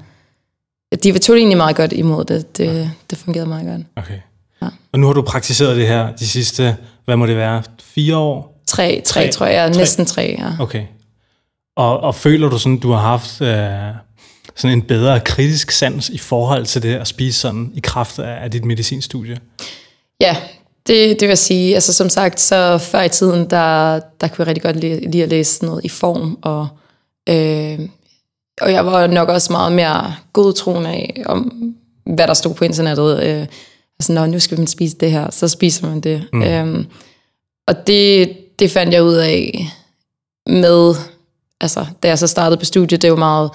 de 1.03 1.19
tog 1.19 1.37
egentlig 1.37 1.57
meget 1.57 1.75
godt 1.75 1.93
imod 1.93 2.25
det, 2.25 2.57
det, 2.57 2.65
ja. 2.65 2.89
det 3.09 3.17
fungerede 3.17 3.49
meget 3.49 3.67
godt. 3.67 3.81
Okay. 3.95 4.19
Ja. 4.61 4.67
Og 4.93 4.99
nu 4.99 5.07
har 5.07 5.13
du 5.13 5.21
praktiseret 5.21 5.77
det 5.77 5.87
her 5.87 6.15
de 6.15 6.27
sidste, 6.27 6.77
hvad 7.05 7.15
må 7.15 7.25
det 7.25 7.37
være, 7.37 7.63
fire 7.81 8.17
år? 8.17 8.61
Tre, 8.67 9.01
tre, 9.05 9.21
tre 9.21 9.31
tror 9.31 9.45
jeg, 9.45 9.71
tre. 9.71 9.79
næsten 9.79 10.05
tre, 10.05 10.35
ja. 10.39 10.63
Okay. 10.63 10.83
Og, 11.75 11.99
og 11.99 12.15
føler 12.15 12.49
du 12.49 12.57
sådan, 12.57 12.77
du 12.77 12.91
har 12.91 12.99
haft 12.99 13.41
øh, 13.41 13.95
sådan 14.55 14.77
en 14.77 14.81
bedre 14.81 15.19
kritisk 15.19 15.71
sans 15.71 16.09
i 16.09 16.17
forhold 16.17 16.65
til 16.65 16.81
det 16.81 16.95
at 16.95 17.07
spise 17.07 17.39
sådan 17.39 17.71
i 17.73 17.79
kraft 17.79 18.19
af, 18.19 18.43
af 18.43 18.51
dit 18.51 18.65
medicinstudie? 18.65 19.37
Ja, 20.21 20.37
det, 20.88 21.19
det 21.19 21.21
vil 21.21 21.27
jeg 21.27 21.38
sige. 21.38 21.75
Altså 21.75 21.93
som 21.93 22.09
sagt, 22.09 22.39
så 22.39 22.77
før 22.77 23.01
i 23.01 23.09
tiden, 23.09 23.50
der, 23.50 24.00
der 24.21 24.27
kunne 24.27 24.39
jeg 24.39 24.47
rigtig 24.47 24.63
godt 24.63 24.75
lide, 24.75 25.11
lide 25.11 25.23
at 25.23 25.29
læse 25.29 25.65
noget 25.65 25.85
i 25.85 25.89
form, 25.89 26.38
og, 26.41 26.67
øh, 27.29 27.79
og 28.61 28.71
jeg 28.71 28.85
var 28.85 29.07
nok 29.07 29.29
også 29.29 29.53
meget 29.53 29.71
mere 29.71 30.15
godtroende 30.33 30.89
af, 30.89 31.23
om 31.25 31.73
hvad 32.05 32.27
der 32.27 32.33
stod 32.33 32.53
på 32.53 32.65
internettet. 32.65 33.23
Øh, 33.23 33.47
altså, 34.00 34.13
når 34.13 34.25
nu 34.25 34.39
skal 34.39 34.57
man 34.57 34.67
spise 34.67 34.97
det 34.97 35.11
her, 35.11 35.31
så 35.31 35.47
spiser 35.47 35.88
man 35.88 36.01
det. 36.01 36.23
Mm. 36.33 36.43
Øhm, 36.43 36.85
og 37.67 37.88
det, 37.88 38.38
det 38.59 38.71
fandt 38.71 38.93
jeg 38.93 39.03
ud 39.03 39.15
af 39.15 39.67
med, 40.47 40.95
altså 41.61 41.85
da 42.03 42.07
jeg 42.07 42.19
så 42.19 42.27
startede 42.27 42.59
på 42.59 42.65
studiet, 42.65 43.01
det 43.01 43.07
er 43.07 43.11
jo 43.11 43.15
meget 43.15 43.51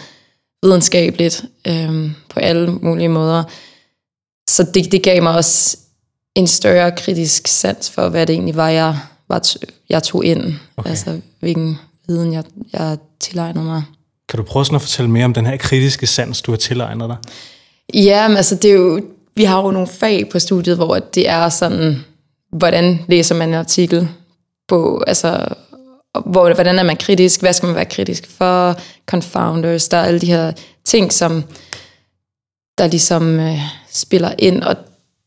videnskabeligt 0.62 1.44
øhm, 1.66 2.14
på 2.28 2.40
alle 2.40 2.70
mulige 2.70 3.08
måder. 3.08 3.44
Så 4.48 4.66
det, 4.74 4.92
det 4.92 5.02
gav 5.02 5.22
mig 5.22 5.34
også 5.34 5.78
en 6.36 6.46
større 6.46 6.92
kritisk 6.92 7.48
sans 7.48 7.90
for, 7.90 8.08
hvad 8.08 8.26
det 8.26 8.32
egentlig 8.32 8.56
var, 8.56 8.68
jeg, 8.68 8.98
var, 9.28 9.42
jeg 9.88 10.02
tog 10.02 10.24
ind. 10.24 10.54
Okay. 10.76 10.90
Altså 10.90 11.20
hvilken 11.40 11.78
viden 12.06 12.32
jeg, 12.32 12.44
jeg 12.72 12.98
tilegnede 13.20 13.64
mig. 13.64 13.82
Kan 14.28 14.36
du 14.36 14.42
prøve 14.42 14.64
sådan 14.64 14.76
at 14.76 14.82
fortælle 14.82 15.10
mere 15.10 15.24
om 15.24 15.34
den 15.34 15.46
her 15.46 15.56
kritiske 15.56 16.06
sans, 16.06 16.42
du 16.42 16.52
har 16.52 16.56
tilegnet 16.56 17.08
dig? 17.08 17.16
Ja, 17.94 18.28
men 18.28 18.36
altså 18.36 18.54
det 18.54 18.70
er 18.70 18.74
jo, 18.74 19.00
vi 19.34 19.44
har 19.44 19.62
jo 19.62 19.70
nogle 19.70 19.88
fag 19.88 20.28
på 20.28 20.38
studiet, 20.38 20.76
hvor 20.76 20.98
det 20.98 21.28
er 21.28 21.48
sådan, 21.48 22.04
hvordan 22.52 23.04
læser 23.08 23.34
man 23.34 23.48
en 23.48 23.54
artikel 23.54 24.08
på, 24.68 25.04
altså 25.06 25.48
hvor, 26.26 26.54
hvordan 26.54 26.78
er 26.78 26.82
man 26.82 26.96
kritisk, 26.96 27.40
hvad 27.40 27.52
skal 27.52 27.66
man 27.66 27.76
være 27.76 27.84
kritisk 27.84 28.30
for, 28.30 28.80
confounders, 29.06 29.88
der 29.88 29.96
er 29.96 30.04
alle 30.04 30.20
de 30.20 30.26
her 30.26 30.52
ting, 30.84 31.12
som 31.12 31.44
der 32.78 32.86
ligesom 32.86 33.40
øh, 33.40 33.58
spiller 33.90 34.32
ind, 34.38 34.62
og 34.62 34.76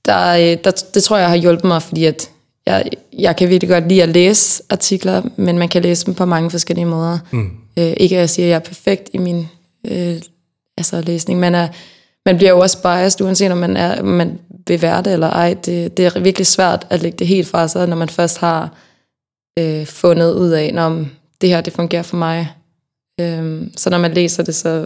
der, 0.10 0.51
øh, 0.51 0.58
der, 0.63 0.72
det 0.94 1.04
tror 1.04 1.18
jeg 1.18 1.30
har 1.30 1.36
hjulpet 1.36 1.66
mig, 1.66 1.82
fordi 1.82 2.06
at 2.06 2.32
jeg, 2.66 2.89
jeg 3.13 3.36
kan 3.36 3.50
virkelig 3.50 3.70
godt 3.70 3.88
lide 3.88 4.04
at 4.04 4.10
læse 4.10 4.63
artikler, 4.70 5.22
men 5.36 5.58
man 5.58 5.70
kan 5.70 5.82
læse 5.82 6.06
dem 6.06 6.13
på 6.13 6.25
mange 6.25 6.51
forskellige 6.51 6.86
måder. 6.86 7.20
Mm. 7.32 7.51
Øh, 7.78 7.94
ikke 7.98 8.16
at 8.16 8.20
jeg 8.20 8.30
siger, 8.30 8.46
at 8.46 8.50
jeg 8.50 8.56
er 8.56 8.60
perfekt 8.60 9.10
i 9.13 9.18
min 9.18 9.48
øh, 9.88 10.22
altså 10.78 11.01
læsning, 11.01 11.39
men 11.39 11.56
er, 11.56 11.68
man 12.25 12.38
bliver 12.38 12.51
jo 12.51 12.60
også 12.60 12.82
biased, 12.82 13.22
uanset 13.25 13.51
om 13.51 13.58
man, 13.58 13.78
er, 13.78 14.04
man 14.04 14.39
vil 14.68 14.82
være 14.82 15.01
det 15.01 15.13
eller 15.13 15.30
ej. 15.30 15.54
Det, 15.66 15.98
det 15.98 16.06
er 16.06 16.20
virkelig 16.20 16.48
svært 16.48 16.88
at 16.89 17.01
lægge 17.01 17.18
det 17.18 17.28
helt 17.28 17.48
fra 17.48 17.68
sig, 17.68 17.88
når 17.88 17.96
man 17.96 18.10
først 18.10 18.38
har 18.38 18.74
øh, 19.60 19.86
fundet 19.86 20.34
ud 20.34 20.50
af, 20.50 20.74
om 20.78 21.08
det 21.42 21.50
her 21.50 21.62
det 21.62 21.74
fungerer 21.74 22.04
for 22.04 22.18
mig. 22.18 22.54
Øh, 23.22 23.68
så 23.78 23.89
når 23.89 23.98
man 23.98 24.13
læser 24.13 24.44
det, 24.44 24.56
så, 24.56 24.86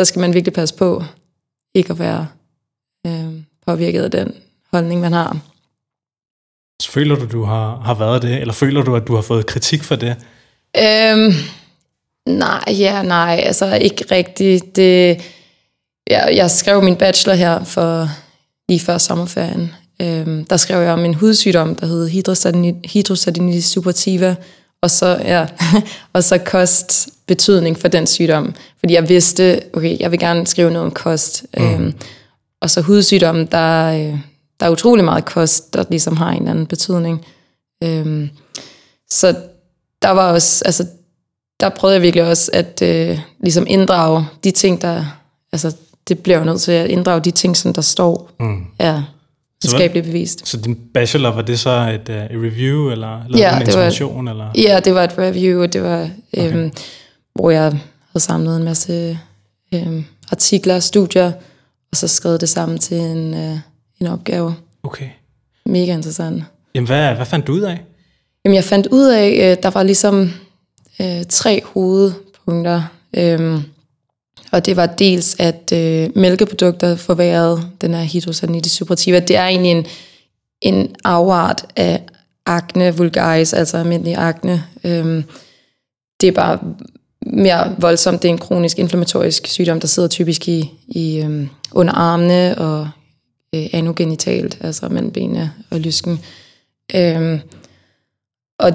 så 0.00 0.04
skal 0.04 0.20
man 0.20 0.34
virkelig 0.34 0.54
passe 0.54 0.74
på 0.74 1.04
ikke 1.74 1.90
at 1.90 1.98
være 1.98 2.26
påvirket 3.70 4.02
af 4.02 4.10
den 4.10 4.34
holdning, 4.72 5.00
man 5.00 5.12
har. 5.12 5.36
Så 6.82 6.90
føler 6.90 7.16
du, 7.16 7.26
du 7.32 7.44
har, 7.44 7.80
har 7.84 7.94
været 7.94 8.22
det, 8.22 8.40
eller 8.40 8.54
føler 8.54 8.82
du, 8.82 8.96
at 8.96 9.06
du 9.06 9.14
har 9.14 9.22
fået 9.22 9.46
kritik 9.46 9.82
for 9.82 9.96
det? 9.96 10.16
Øhm, 10.76 11.32
nej, 12.26 12.64
ja, 12.68 13.02
nej, 13.02 13.42
altså 13.44 13.74
ikke 13.74 14.04
rigtigt. 14.10 14.76
Det, 14.76 15.20
jeg, 16.10 16.32
jeg 16.34 16.50
skrev 16.50 16.82
min 16.82 16.96
bachelor 16.96 17.34
her 17.34 17.64
for 17.64 18.08
lige 18.68 18.80
før 18.80 18.98
sommerferien. 18.98 19.72
Øhm, 20.02 20.44
der 20.44 20.56
skrev 20.56 20.82
jeg 20.82 20.92
om 20.92 21.04
en 21.04 21.14
hudsygdom, 21.14 21.74
der 21.74 21.86
hed 21.86 22.08
hydrosadinitis 22.92 23.64
suppurativa, 23.64 24.36
og 24.82 24.90
så, 24.90 25.20
ja, 25.24 25.46
og 26.14 26.24
så 26.24 26.38
kost 26.38 27.08
betydning 27.26 27.78
for 27.78 27.88
den 27.88 28.06
sygdom. 28.06 28.54
Fordi 28.78 28.94
jeg 28.94 29.08
vidste, 29.08 29.60
okay, 29.72 30.00
jeg 30.00 30.10
vil 30.10 30.18
gerne 30.18 30.46
skrive 30.46 30.70
noget 30.70 30.86
om 30.86 30.92
kost. 30.92 31.44
Mm. 31.56 31.64
Øhm, 31.64 31.94
og 32.60 32.70
så 32.70 32.80
hudsygdommen, 32.80 33.46
der, 33.46 33.92
øh, 33.92 34.18
der 34.60 34.66
er 34.66 34.70
utrolig 34.70 35.04
meget 35.04 35.24
kost, 35.24 35.74
der 35.74 35.84
ligesom 35.90 36.16
har 36.16 36.30
en 36.30 36.36
eller 36.36 36.50
anden 36.50 36.66
betydning. 36.66 37.24
Øhm, 37.84 38.30
så 39.10 39.36
der 40.02 40.10
var 40.10 40.32
også, 40.32 40.64
altså, 40.64 40.86
der 41.60 41.68
prøvede 41.68 41.94
jeg 41.94 42.02
virkelig 42.02 42.24
også 42.24 42.50
at 42.54 42.82
øh, 42.82 43.18
ligesom 43.40 43.64
inddrage 43.68 44.26
de 44.44 44.50
ting, 44.50 44.82
der, 44.82 45.04
altså, 45.52 45.76
det 46.08 46.18
bliver 46.18 46.38
jo 46.38 46.44
nødt 46.44 46.60
til 46.60 46.72
at 46.72 46.90
inddrage 46.90 47.20
de 47.20 47.30
ting, 47.30 47.56
som 47.56 47.72
der 47.72 47.82
står, 47.82 48.30
mm. 48.40 48.64
er 48.78 49.02
videnskabeligt 49.62 50.06
bevist. 50.06 50.48
Så 50.48 50.56
din 50.56 50.78
bachelor, 50.94 51.30
var 51.30 51.42
det 51.42 51.58
så 51.58 51.70
et, 51.70 52.08
uh, 52.08 52.14
et 52.14 52.30
review, 52.30 52.90
eller, 52.90 53.24
eller 53.24 53.38
ja, 53.38 53.56
en 53.56 53.62
intervention? 53.62 54.26
Det 54.26 54.36
var, 54.36 54.44
eller? 54.44 54.68
Ja, 54.68 54.80
det 54.80 54.94
var 54.94 55.04
et 55.04 55.18
review, 55.18 55.62
og 55.62 55.72
det 55.72 55.82
var, 55.82 56.10
øhm, 56.36 56.46
okay. 56.46 56.70
hvor 57.34 57.50
jeg 57.50 57.62
havde 57.62 58.24
samlet 58.24 58.56
en 58.56 58.64
masse 58.64 59.18
øhm, 59.74 60.04
artikler, 60.30 60.80
studier, 60.80 61.32
og 61.92 61.96
så 61.96 62.08
skrevet 62.08 62.40
det 62.40 62.48
sammen 62.48 62.78
til 62.78 62.96
en, 62.96 63.34
øh, 63.34 63.58
en 64.00 64.06
opgave. 64.06 64.54
Okay. 64.82 65.08
Mega 65.66 65.92
interessant. 65.92 66.44
Jamen, 66.74 66.86
hvad, 66.86 67.14
hvad 67.14 67.26
fandt 67.26 67.46
du 67.46 67.52
ud 67.52 67.60
af? 67.60 67.80
Jamen, 68.44 68.56
jeg 68.56 68.64
fandt 68.64 68.86
ud 68.86 69.06
af, 69.06 69.30
øh, 69.30 69.62
der 69.62 69.70
var 69.70 69.82
ligesom 69.82 70.30
øh, 71.00 71.24
tre 71.28 71.62
hovedpunkter. 71.64 72.82
Øh, 73.16 73.62
og 74.52 74.66
det 74.66 74.76
var 74.76 74.86
dels, 74.86 75.36
at 75.38 75.72
øh, 75.72 76.10
mælkeprodukter 76.16 76.96
forværrede 76.96 77.62
den 77.80 77.94
her 77.94 78.04
hydrosalinitis 78.04 78.72
suppurativa. 78.72 79.20
Det 79.20 79.36
er 79.36 79.46
egentlig 79.46 79.70
en, 79.70 79.86
en 80.60 80.94
afart 81.04 81.66
af 81.76 82.02
akne 82.46 82.96
vulgaris, 82.96 83.52
altså 83.52 83.76
almindelig 83.76 84.16
akne. 84.16 84.64
Øh, 84.84 85.24
det 86.20 86.28
er 86.28 86.32
bare 86.32 86.58
mere 87.32 87.74
voldsomt. 87.78 88.22
Det 88.22 88.28
er 88.28 88.32
en 88.32 88.38
kronisk 88.38 88.78
inflammatorisk 88.78 89.46
sygdom, 89.46 89.80
der 89.80 89.86
sidder 89.86 90.08
typisk 90.08 90.48
i, 90.48 90.70
i 90.88 91.20
øh, 91.20 91.46
under 91.72 91.92
armene 91.92 92.58
og 92.58 92.88
øh, 93.54 93.66
anogenitalt, 93.72 94.58
altså 94.60 94.88
mellem 94.88 95.10
benene 95.10 95.52
og 95.70 95.80
lysken. 95.80 96.20
Øh, 96.94 97.40
og 98.58 98.72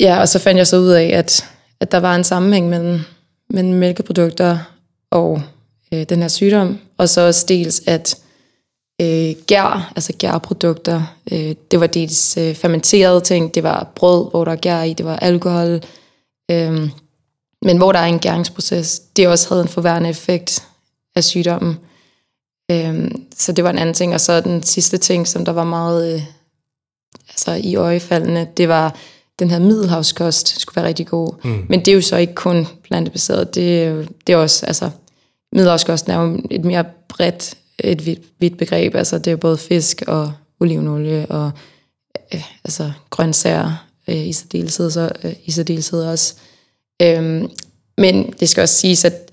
ja, 0.00 0.20
og 0.20 0.28
så 0.28 0.38
fandt 0.38 0.58
jeg 0.58 0.66
så 0.66 0.76
ud 0.76 0.88
af, 0.88 1.04
at, 1.04 1.44
at 1.80 1.92
der 1.92 1.98
var 1.98 2.14
en 2.14 2.24
sammenhæng 2.24 2.68
mellem, 2.68 3.00
mellem 3.50 3.74
mælkeprodukter 3.74 4.58
og 5.10 5.42
øh, 5.94 6.02
den 6.08 6.20
her 6.20 6.28
sygdom, 6.28 6.78
og 6.98 7.08
så 7.08 7.20
også 7.20 7.46
dels, 7.48 7.82
at 7.86 8.18
øh, 9.00 9.34
gær, 9.46 9.92
altså 9.96 10.12
gærprodukter, 10.18 11.16
øh, 11.32 11.54
det 11.70 11.80
var 11.80 11.86
dels 11.86 12.36
øh, 12.36 12.54
fermenterede 12.54 13.20
ting, 13.20 13.54
det 13.54 13.62
var 13.62 13.92
brød, 13.94 14.30
hvor 14.30 14.44
der 14.44 14.52
er 14.52 14.56
gær 14.56 14.82
i, 14.82 14.92
det 14.92 15.06
var 15.06 15.16
alkohol, 15.16 15.80
øh, 16.50 16.88
men 17.62 17.76
hvor 17.76 17.92
der 17.92 17.98
er 17.98 18.06
en 18.06 18.18
gæringsproces, 18.18 19.00
det 19.00 19.28
også 19.28 19.48
havde 19.48 19.62
en 19.62 19.68
forværende 19.68 20.08
effekt 20.08 20.68
af 21.16 21.24
sygdommen. 21.24 21.78
Øh, 22.70 23.10
så 23.36 23.52
det 23.52 23.64
var 23.64 23.70
en 23.70 23.78
anden 23.78 23.94
ting, 23.94 24.14
og 24.14 24.20
så 24.20 24.40
den 24.40 24.62
sidste 24.62 24.98
ting, 24.98 25.28
som 25.28 25.44
der 25.44 25.52
var 25.52 25.64
meget 25.64 26.14
øh, 26.14 26.22
altså 27.28 27.52
i 27.52 27.74
øjefaldene, 27.74 28.48
det 28.56 28.68
var 28.68 28.96
den 29.38 29.50
her 29.50 29.58
middelhavskost 29.58 30.60
skulle 30.60 30.76
være 30.76 30.88
rigtig 30.88 31.06
god. 31.06 31.32
Mm. 31.44 31.66
Men 31.68 31.80
det 31.80 31.88
er 31.88 31.94
jo 31.94 32.00
så 32.00 32.16
ikke 32.16 32.34
kun 32.34 32.66
plantebaseret, 32.84 33.54
det 33.54 34.08
det 34.26 34.32
er 34.32 34.36
også, 34.36 34.66
altså 34.66 34.90
middelhavskosten 35.52 36.12
er 36.12 36.22
jo 36.22 36.40
et 36.50 36.64
mere 36.64 36.84
bredt, 37.08 37.54
et 37.78 38.06
vidt, 38.06 38.20
vidt 38.38 38.58
begreb, 38.58 38.94
altså 38.94 39.18
det 39.18 39.30
er 39.30 39.36
både 39.36 39.58
fisk 39.58 40.02
og 40.06 40.32
olivenolie 40.60 41.26
og 41.26 41.50
øh, 42.34 42.44
altså 42.64 42.92
grøntsager 43.10 43.86
øh, 44.08 44.26
i 44.26 44.32
særdeleshed, 44.32 44.90
så, 44.90 45.12
øh, 45.24 45.32
i 45.44 45.50
særdeleshed 45.50 46.04
også. 46.04 46.34
Øhm, 47.02 47.50
men 47.98 48.32
det 48.40 48.48
skal 48.48 48.62
også 48.62 48.74
siges, 48.74 49.04
at 49.04 49.30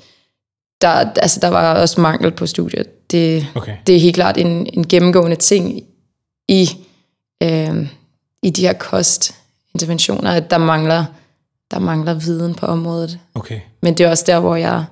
der, 0.81 0.89
altså, 0.89 1.39
der 1.39 1.47
var 1.47 1.73
også 1.73 2.01
mangel 2.01 2.31
på 2.31 2.47
studiet. 2.47 3.11
Det, 3.11 3.47
okay. 3.55 3.75
det 3.87 3.95
er 3.95 3.99
helt 3.99 4.15
klart 4.15 4.37
en, 4.37 4.69
en 4.73 4.87
gennemgående 4.87 5.35
ting 5.35 5.83
i, 6.47 6.69
øh, 7.43 7.87
i 8.43 8.49
de 8.49 8.61
her 8.61 8.73
kostinterventioner, 8.73 10.31
at 10.31 10.51
der 10.51 10.57
mangler, 10.57 11.05
der 11.71 11.79
mangler 11.79 12.13
viden 12.13 12.55
på 12.55 12.65
området. 12.65 13.19
Okay. 13.35 13.59
Men 13.81 13.97
det 13.97 14.05
er 14.05 14.09
også 14.09 14.23
der, 14.27 14.39
hvor 14.39 14.55
jeg... 14.55 14.85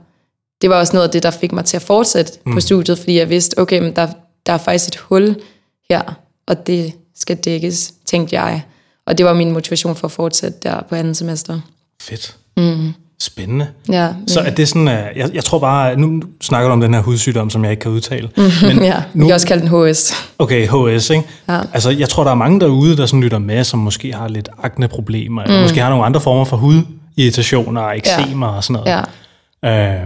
Det 0.62 0.69
var 0.69 0.75
også 0.75 0.93
noget 0.93 1.07
af 1.07 1.12
det, 1.12 1.24
der 1.24 1.31
fik 1.31 1.51
mig 1.51 1.65
til 1.65 1.77
at 1.77 1.81
fortsætte 1.81 2.31
mm. 2.46 2.53
på 2.53 2.60
studiet, 2.60 3.00
fordi 3.00 3.17
jeg 3.17 3.29
vidste, 3.29 3.60
okay, 3.60 3.79
men 3.79 3.96
der, 3.96 4.07
der 4.46 4.53
er 4.53 4.57
faktisk 4.57 4.88
et 4.88 4.96
hul 4.96 5.41
her, 5.89 6.19
og 6.48 6.67
det 6.67 6.93
skal 7.15 7.38
dækkes, 7.38 7.93
tænkte 8.05 8.36
jeg. 8.39 8.63
Og 9.05 9.17
det 9.17 9.25
var 9.25 9.34
min 9.34 9.51
motivation 9.51 9.96
for 9.96 10.07
at 10.07 10.12
fortsætte 10.12 10.60
der 10.63 10.81
på 10.81 10.96
anden 10.96 11.15
semester. 11.15 11.60
Fedt. 12.01 12.38
Mm. 12.58 12.94
Spændende. 13.20 13.68
Ja, 13.90 14.10
så 14.28 14.40
er 14.40 14.50
det 14.50 14.68
sådan, 14.68 14.88
at 14.88 15.18
jeg, 15.18 15.30
jeg 15.34 15.44
tror 15.44 15.60
bare, 15.60 15.96
nu 15.96 16.22
snakker 16.42 16.70
du 16.70 16.74
om 16.74 16.82
den 16.82 16.94
her 16.94 17.02
hudsygdom, 17.02 17.50
som 17.50 17.64
jeg 17.64 17.72
ikke 17.72 17.82
kan 17.82 17.92
udtale. 17.92 18.30
Men 18.68 18.84
ja, 18.84 19.04
vi 19.14 19.26
kan 19.26 19.34
også 19.34 19.48
kalde 19.48 19.68
den 19.68 19.92
HS. 19.92 20.14
Okay, 20.40 20.68
HS, 20.68 21.10
ikke? 21.10 21.24
Ja. 21.50 21.60
Altså, 21.74 21.90
jeg 21.90 22.10
tror, 22.10 22.24
der 22.24 22.32
er 22.32 22.36
mange 22.36 22.60
derude, 22.60 22.98
der 22.98 23.06
sådan 23.06 23.22
lytter 23.22 23.40
med, 23.40 23.64
som 23.64 23.80
måske 23.80 24.14
har 24.14 24.28
lidt 24.28 24.50
akneproblemer, 24.64 25.42
mm. 25.46 25.52
eller 25.52 25.62
måske 25.62 25.82
har 25.82 25.90
nogle 25.90 26.06
andre 26.06 26.22
former 26.22 26.46
for 26.46 26.58
hudirritationer 26.58 27.82
og 27.82 27.98
eksemer 27.98 28.48
ja. 28.48 28.56
og 28.56 28.64
sådan 28.64 28.84
noget. 28.84 29.06
Ja. 29.64 29.96
Øh, 29.96 30.06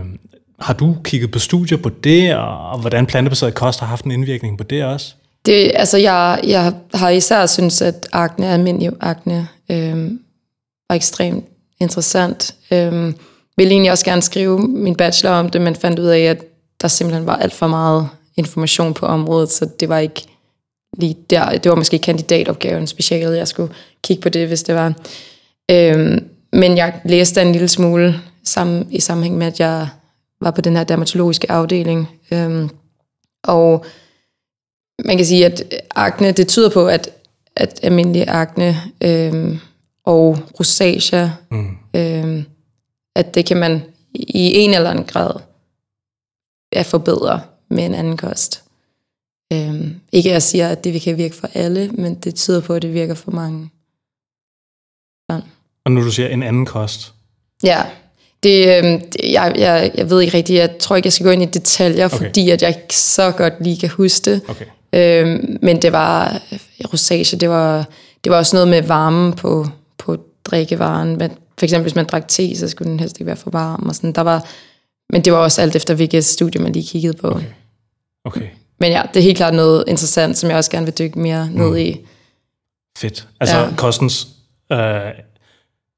har 0.60 0.74
du 0.74 0.96
kigget 1.04 1.32
på 1.32 1.40
studier 1.40 1.78
på 1.78 1.90
det, 1.90 2.36
og, 2.36 2.70
og 2.70 2.80
hvordan 2.80 3.06
plantebaseret 3.06 3.54
kost 3.54 3.80
har 3.80 3.88
haft 3.88 4.06
en 4.06 4.12
indvirkning 4.12 4.58
på 4.58 4.64
det 4.64 4.84
også? 4.84 5.14
Det, 5.46 5.72
altså, 5.76 5.98
jeg, 5.98 6.40
jeg 6.44 6.74
har 6.94 7.10
især 7.10 7.46
synes, 7.46 7.82
at 7.82 8.08
akne, 8.12 8.48
almindelig 8.48 8.92
akne, 9.00 9.48
øh, 9.72 10.12
var 10.90 10.96
ekstremt 10.96 11.46
interessant. 11.82 12.56
Øhm, 12.72 13.16
ville 13.58 13.72
egentlig 13.72 13.92
også 13.92 14.06
gerne 14.06 14.22
skrive 14.22 14.60
min 14.60 14.96
bachelor 14.96 15.34
om 15.34 15.50
det, 15.50 15.62
men 15.62 15.76
fandt 15.76 16.00
ud 16.00 16.06
af, 16.06 16.20
at 16.20 16.44
der 16.82 16.88
simpelthen 16.88 17.26
var 17.26 17.36
alt 17.36 17.54
for 17.54 17.68
meget 17.68 18.10
information 18.38 18.94
på 18.94 19.06
området, 19.06 19.52
så 19.52 19.70
det 19.80 19.90
var 19.90 19.98
ikke 19.98 20.24
lige 20.98 21.18
der. 21.30 21.58
Det 21.58 21.70
var 21.70 21.76
måske 21.76 22.00
kandidatopgaven 22.00 22.88
specialet, 22.88 23.38
jeg 23.38 23.48
skulle 23.48 23.74
kigge 24.04 24.22
på 24.22 24.30
det, 24.30 24.48
hvis 24.48 24.64
det 24.64 24.76
var. 24.76 24.94
Øhm, 25.72 26.26
men 26.54 26.78
jeg 26.78 27.02
læste 27.06 27.42
en 27.42 27.52
lille 27.52 27.68
smule 27.68 28.22
sammen, 28.44 28.88
i 28.92 29.00
sammenhæng 29.00 29.38
med, 29.38 29.48
at 29.48 29.60
jeg 29.60 29.88
var 30.42 30.52
på 30.52 30.62
den 30.62 30.76
her 30.76 30.84
dermatologiske 30.84 31.52
afdeling. 31.52 32.10
Øhm, 32.34 32.70
og 33.44 33.86
man 35.06 35.18
kan 35.18 35.26
sige, 35.26 35.46
at 35.46 35.64
akne, 35.96 36.32
det 36.32 36.48
tyder 36.48 36.70
på, 36.70 36.88
at, 36.88 37.10
at 37.56 37.80
almindelig 37.84 38.26
akne 38.28 38.78
øhm, 39.04 39.60
og 40.06 40.38
rosacea, 40.60 41.30
mm. 41.52 41.78
øhm, 41.96 42.46
at 43.16 43.36
det 43.36 43.46
kan 43.46 43.58
man 43.58 43.84
i 44.14 44.54
en 44.54 44.74
eller 44.74 44.90
anden 44.90 45.06
grad 45.06 45.40
at 46.72 46.86
forbedre 46.86 47.42
med 47.70 47.86
en 47.86 47.94
anden 47.94 48.18
kost. 48.18 48.64
Øhm, 49.54 50.00
ikke 50.12 50.30
at 50.30 50.34
jeg 50.34 50.44
siger, 50.44 50.70
at 50.70 50.84
det 50.84 51.02
kan 51.02 51.18
virke 51.18 51.36
for 51.36 51.50
alle, 51.54 51.92
men 51.92 52.16
det 52.16 52.36
tyder 52.36 52.62
på, 52.62 52.74
at 52.74 52.82
det 52.82 52.94
virker 52.94 53.14
for 53.14 53.32
mange. 53.32 53.70
Ja. 55.30 55.40
Og 55.86 55.92
nu 55.92 56.04
du 56.04 56.12
siger 56.12 56.28
en 56.28 56.44
anden 56.44 56.66
kost? 56.66 57.14
Ja, 57.64 57.84
det, 58.44 58.84
det, 59.14 59.32
jeg, 59.32 59.54
jeg, 59.58 59.92
jeg 59.96 60.10
ved 60.10 60.22
ikke 60.22 60.38
rigtigt, 60.38 60.60
jeg 60.60 60.78
tror 60.80 60.96
ikke, 60.96 61.08
jeg 61.08 61.14
skal 61.14 61.26
gå 61.26 61.32
ind 61.32 61.44
i 61.44 61.46
detaljer, 61.46 62.06
okay. 62.06 62.18
fordi 62.18 62.50
at 62.50 62.62
jeg 62.62 62.70
ikke 62.70 62.96
så 62.96 63.32
godt 63.32 63.54
lige 63.64 63.78
kan 63.78 63.90
huske 63.90 64.32
det. 64.32 64.42
Okay. 64.48 64.66
Øhm, 64.94 65.58
men 65.62 65.82
det 65.82 65.92
var 65.92 66.42
rosage, 66.94 67.38
det 67.38 67.50
var, 67.50 67.86
det 68.24 68.32
var 68.32 68.38
også 68.38 68.56
noget 68.56 68.68
med 68.68 68.82
varme 68.82 69.34
på 69.34 69.68
drikkevaren. 70.52 71.18
Men 71.18 71.32
for 71.58 71.66
eksempel, 71.66 71.84
hvis 71.84 71.96
man 71.96 72.06
drak 72.06 72.28
te, 72.28 72.58
så 72.58 72.68
skulle 72.68 72.92
den 72.92 73.00
helst 73.00 73.18
ikke 73.18 73.26
være 73.26 73.36
for 73.36 73.50
varm. 73.50 73.90
Og 73.90 73.96
sådan. 73.96 74.12
Der 74.12 74.22
var, 74.22 74.46
men 75.10 75.26
det 75.26 75.34
var 75.34 75.40
også 75.40 75.62
alt 75.62 75.76
efter, 75.76 75.94
hvilket 75.94 76.26
studie 76.26 76.62
man 76.62 76.74
lige 76.74 76.88
kiggede 76.88 77.14
på. 77.14 77.28
Okay. 77.28 77.46
okay. 78.26 78.48
Men 78.80 78.92
ja, 78.92 79.02
det 79.14 79.20
er 79.20 79.24
helt 79.24 79.38
klart 79.38 79.54
noget 79.54 79.84
interessant, 79.88 80.38
som 80.38 80.50
jeg 80.50 80.58
også 80.58 80.72
gerne 80.72 80.86
vil 80.86 80.98
dykke 81.00 81.20
mere 81.20 81.50
ned 81.50 81.70
mm. 81.70 81.76
i. 81.76 82.00
Fedt. 82.98 83.28
Altså 83.40 83.58
ja. 83.58 83.70
kostens... 83.78 84.28
Øh, 84.72 84.78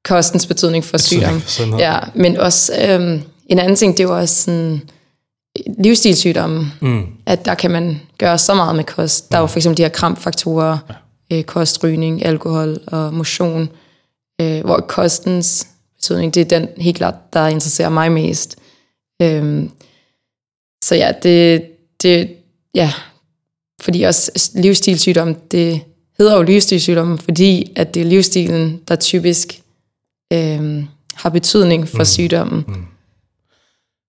kostens 0.05 0.45
betydning 0.45 0.85
for 0.85 0.97
sygdom. 0.97 1.41
Ja, 1.79 1.99
men 2.15 2.37
også 2.37 2.73
øhm, 2.87 3.21
en 3.45 3.59
anden 3.59 3.75
ting, 3.75 3.97
det 3.97 4.03
er 4.03 4.07
jo 4.07 4.17
også 4.17 4.43
sådan 4.43 4.81
livsstilssygdomme, 5.79 6.71
mm. 6.81 7.05
at 7.25 7.45
der 7.45 7.53
kan 7.55 7.71
man 7.71 8.01
gøre 8.17 8.37
så 8.37 8.53
meget 8.53 8.75
med 8.75 8.83
kost. 8.83 9.31
Der 9.31 9.37
er 9.37 9.41
jo 9.41 9.47
for 9.47 9.57
eksempel 9.57 9.77
de 9.77 9.83
her 9.83 9.89
krampfaktorer, 9.89 10.77
ja. 11.31 11.37
øh, 11.37 11.43
kost, 11.43 11.83
rygning, 11.83 12.25
alkohol 12.25 12.79
og 12.87 13.13
motion, 13.13 13.69
øh, 14.41 14.61
hvor 14.65 14.77
kostens 14.87 15.67
betydning, 15.95 16.33
det 16.33 16.41
er 16.41 16.59
den 16.59 16.67
helt 16.77 16.97
klart, 16.97 17.33
der 17.33 17.47
interesserer 17.47 17.89
mig 17.89 18.11
mest. 18.11 18.57
Øhm, 19.21 19.71
så 20.83 20.95
ja, 20.95 21.11
det, 21.23 21.65
det, 22.03 22.35
ja, 22.75 22.93
fordi 23.81 24.03
også 24.03 24.51
livsstilssygdom, 24.55 25.35
det 25.35 25.81
hedder 26.17 26.35
jo 26.35 26.41
livsstilssygdom, 26.41 27.17
fordi 27.17 27.71
at 27.75 27.93
det 27.93 28.01
er 28.01 28.05
livsstilen, 28.05 28.81
der 28.87 28.95
typisk 28.95 29.61
øhm, 30.33 30.87
har 31.13 31.29
betydning 31.29 31.87
for 31.87 31.97
mm. 31.97 32.05
sygdommen. 32.05 32.65
Mm. 32.67 32.85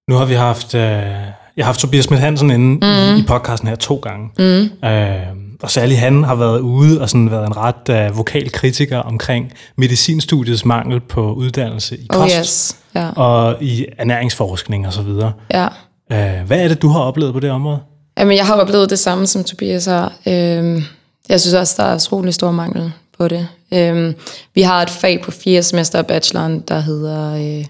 Nu 0.09 0.15
har 0.15 0.25
vi 0.25 0.35
haft, 0.35 0.75
øh, 0.75 0.81
jeg 0.81 1.33
har 1.57 1.65
haft 1.65 1.81
Tobias 1.81 2.05
Schmidt 2.05 2.21
Hansen 2.21 2.51
inde 2.51 2.75
mm. 2.75 3.17
i, 3.17 3.21
i 3.21 3.25
podcasten 3.27 3.69
her 3.69 3.77
to 3.77 3.97
gange. 3.97 4.31
Mm. 4.39 4.89
Øh, 4.89 5.44
og 5.65 5.71
særligt 5.71 6.01
han 6.01 6.25
har 6.25 6.35
været 6.35 6.61
ude 6.61 7.01
og 7.01 7.11
sådan 7.11 7.31
været 7.31 7.47
en 7.47 7.57
ret 7.57 7.89
øh, 7.91 8.17
vokal 8.17 8.53
kritiker 8.53 8.99
omkring 8.99 9.53
medicinstudiets 9.77 10.65
mangel 10.65 11.01
på 11.01 11.33
uddannelse 11.33 11.97
i 11.97 12.07
oh, 12.11 12.17
kost. 12.17 12.35
Oh 12.35 12.41
yes. 12.41 12.77
ja. 12.95 13.11
Og 13.11 13.63
i 13.63 13.87
ernæringsforskning 13.99 14.87
osv. 14.87 15.09
Ja. 15.53 15.69
Øh, 16.13 16.47
hvad 16.47 16.61
er 16.65 16.69
det, 16.69 16.83
du 16.83 16.89
har 16.89 17.01
oplevet 17.01 17.35
på 17.35 17.41
det 17.41 17.51
område? 17.51 17.79
Jamen, 18.19 18.37
jeg 18.37 18.47
har 18.47 18.55
oplevet 18.55 18.91
det 18.91 18.99
samme, 18.99 19.27
som 19.27 19.45
Tobias 19.45 19.85
har. 19.85 20.13
Øh, 20.27 20.83
jeg 21.29 21.41
synes 21.41 21.55
også, 21.55 21.75
der 21.83 21.89
er 21.89 21.95
utrolig 21.95 22.35
stor 22.35 22.51
mangel 22.51 22.93
på 23.19 23.29
det. 23.29 23.49
Øh, 23.75 24.15
vi 24.55 24.63
har 24.63 24.83
et 24.83 24.91
fag 24.91 25.23
på 25.23 25.31
fire 25.31 25.63
semester 25.63 25.99
af 25.99 26.07
bacheloren, 26.07 26.61
der 26.61 26.81
hedder 26.81 27.35
øh, 27.35 27.65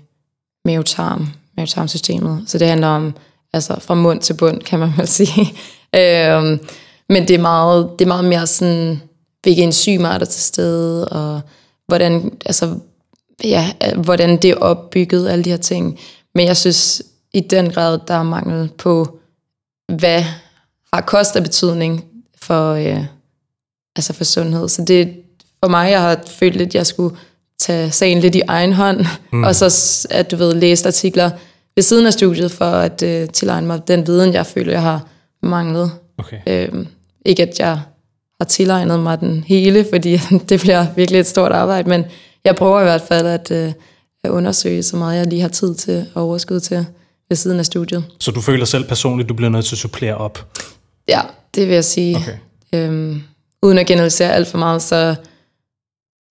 mavetarm 0.64 1.28
mavetarmsystemet. 1.56 2.44
Så 2.46 2.58
det 2.58 2.68
handler 2.68 2.88
om, 2.88 3.14
altså 3.52 3.80
fra 3.80 3.94
mund 3.94 4.20
til 4.20 4.34
bund, 4.34 4.60
kan 4.60 4.78
man 4.78 4.92
vel 4.96 5.08
sige. 5.08 5.52
øhm, 6.00 6.60
men 7.08 7.28
det 7.28 7.34
er, 7.34 7.40
meget, 7.40 7.90
det 7.98 8.04
er 8.04 8.08
meget 8.08 8.24
mere 8.24 8.46
sådan, 8.46 9.00
hvilke 9.42 9.62
enzymer 9.62 10.08
er 10.08 10.18
der 10.18 10.24
til 10.24 10.42
stede, 10.42 11.08
og 11.08 11.40
hvordan, 11.86 12.38
altså, 12.46 12.78
ja, 13.44 13.72
hvordan 13.96 14.42
det 14.42 14.50
er 14.50 14.56
opbygget, 14.56 15.28
alle 15.28 15.44
de 15.44 15.50
her 15.50 15.56
ting. 15.56 15.98
Men 16.34 16.46
jeg 16.46 16.56
synes 16.56 17.02
i 17.32 17.40
den 17.40 17.70
grad, 17.70 17.98
der 18.08 18.14
er 18.14 18.22
mangel 18.22 18.70
på, 18.78 19.18
hvad 19.96 20.22
har 20.92 21.00
kost 21.00 21.36
af 21.36 21.42
betydning 21.42 22.04
for, 22.38 22.72
øh, 22.72 23.04
altså 23.96 24.12
for 24.12 24.24
sundhed. 24.24 24.68
Så 24.68 24.84
det 24.84 25.24
for 25.64 25.68
mig, 25.68 25.90
jeg 25.90 26.00
har 26.00 26.20
følt 26.26 26.56
lidt, 26.56 26.68
at 26.68 26.74
jeg 26.74 26.86
skulle 26.86 27.16
tage 27.58 27.90
sagen 27.90 28.20
lidt 28.20 28.34
i 28.34 28.42
egen 28.48 28.72
hånd, 28.72 29.06
mm. 29.32 29.44
og 29.44 29.54
så 29.54 30.06
at 30.10 30.30
du 30.30 30.36
ved, 30.36 30.54
læse 30.54 30.86
artikler 30.86 31.30
ved 31.74 31.82
siden 31.82 32.06
af 32.06 32.12
studiet, 32.12 32.52
for 32.52 32.64
at 32.64 33.02
uh, 33.02 33.28
tilegne 33.32 33.66
mig 33.66 33.88
den 33.88 34.06
viden, 34.06 34.32
jeg 34.32 34.46
føler, 34.46 34.72
jeg 34.72 34.82
har 34.82 35.06
manglet. 35.42 35.90
Okay. 36.18 36.40
Øhm, 36.46 36.86
ikke 37.24 37.42
at 37.42 37.58
jeg 37.58 37.80
har 38.40 38.44
tilegnet 38.48 39.00
mig 39.00 39.20
den 39.20 39.44
hele, 39.46 39.86
fordi 39.92 40.16
det 40.48 40.60
bliver 40.60 40.86
virkelig 40.96 41.20
et 41.20 41.26
stort 41.26 41.52
arbejde, 41.52 41.88
men 41.88 42.04
jeg 42.44 42.56
prøver 42.56 42.80
i 42.80 42.84
hvert 42.84 43.02
fald 43.02 43.26
at, 43.26 43.50
uh, 43.50 43.72
at 44.24 44.30
undersøge 44.30 44.82
så 44.82 44.96
meget, 44.96 45.18
jeg 45.18 45.26
lige 45.26 45.40
har 45.40 45.48
tid 45.48 45.74
til 45.74 46.06
og 46.14 46.22
overskud 46.22 46.60
til 46.60 46.86
ved 47.28 47.36
siden 47.36 47.58
af 47.58 47.66
studiet. 47.66 48.04
Så 48.20 48.30
du 48.30 48.40
føler 48.40 48.64
selv 48.64 48.88
personligt, 48.88 49.28
du 49.28 49.34
bliver 49.34 49.50
nødt 49.50 49.64
til 49.64 49.74
at 49.74 49.78
supplere 49.78 50.16
op? 50.16 50.58
Ja, 51.08 51.20
det 51.54 51.66
vil 51.66 51.74
jeg 51.74 51.84
sige. 51.84 52.16
Okay. 52.16 52.38
Øhm, 52.74 53.22
uden 53.62 53.78
at 53.78 53.86
generalisere 53.86 54.32
alt 54.32 54.48
for 54.48 54.58
meget, 54.58 54.82
så 54.82 55.16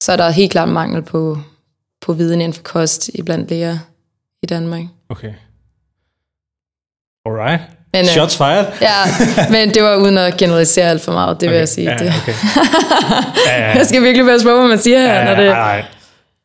så 0.04 0.12
er 0.12 0.18
der 0.18 0.30
helt 0.30 0.52
klart 0.52 0.70
mangel 0.70 1.02
på, 1.02 1.38
på 2.02 2.14
viden 2.14 2.42
inden 2.42 2.54
for 2.54 2.64
kost 2.64 3.10
i 3.10 3.22
blandt 3.22 3.50
læger 3.50 3.78
i 4.42 4.46
Danmark. 4.46 4.84
Okay. 5.10 5.34
Alright. 7.26 7.62
Men, 7.94 8.02
øh, 8.02 8.06
Shots 8.06 8.38
fired. 8.38 8.66
ja, 8.82 8.94
men 9.50 9.74
det 9.74 9.84
var 9.84 9.96
uden 9.96 10.18
at 10.18 10.38
generalisere 10.38 10.86
alt 10.86 11.02
for 11.02 11.12
meget, 11.12 11.42
det 11.42 11.48
okay. 11.48 11.54
vil 11.54 11.60
jeg 11.60 11.70
sige. 11.70 11.90
Ja, 11.90 11.96
okay. 11.96 12.34
ja, 13.48 13.62
ja. 13.62 13.78
Jeg 13.78 13.86
skal 13.86 14.04
virkelig 14.04 14.26
passe 14.26 14.48
på, 14.48 14.58
hvad 14.58 14.68
man 14.68 14.80
siger 14.80 15.00
her. 15.00 15.14
Ja, 15.14 15.24
når 15.24 15.36
det... 15.36 15.50
Nej, 15.50 15.60
nej. 15.60 15.86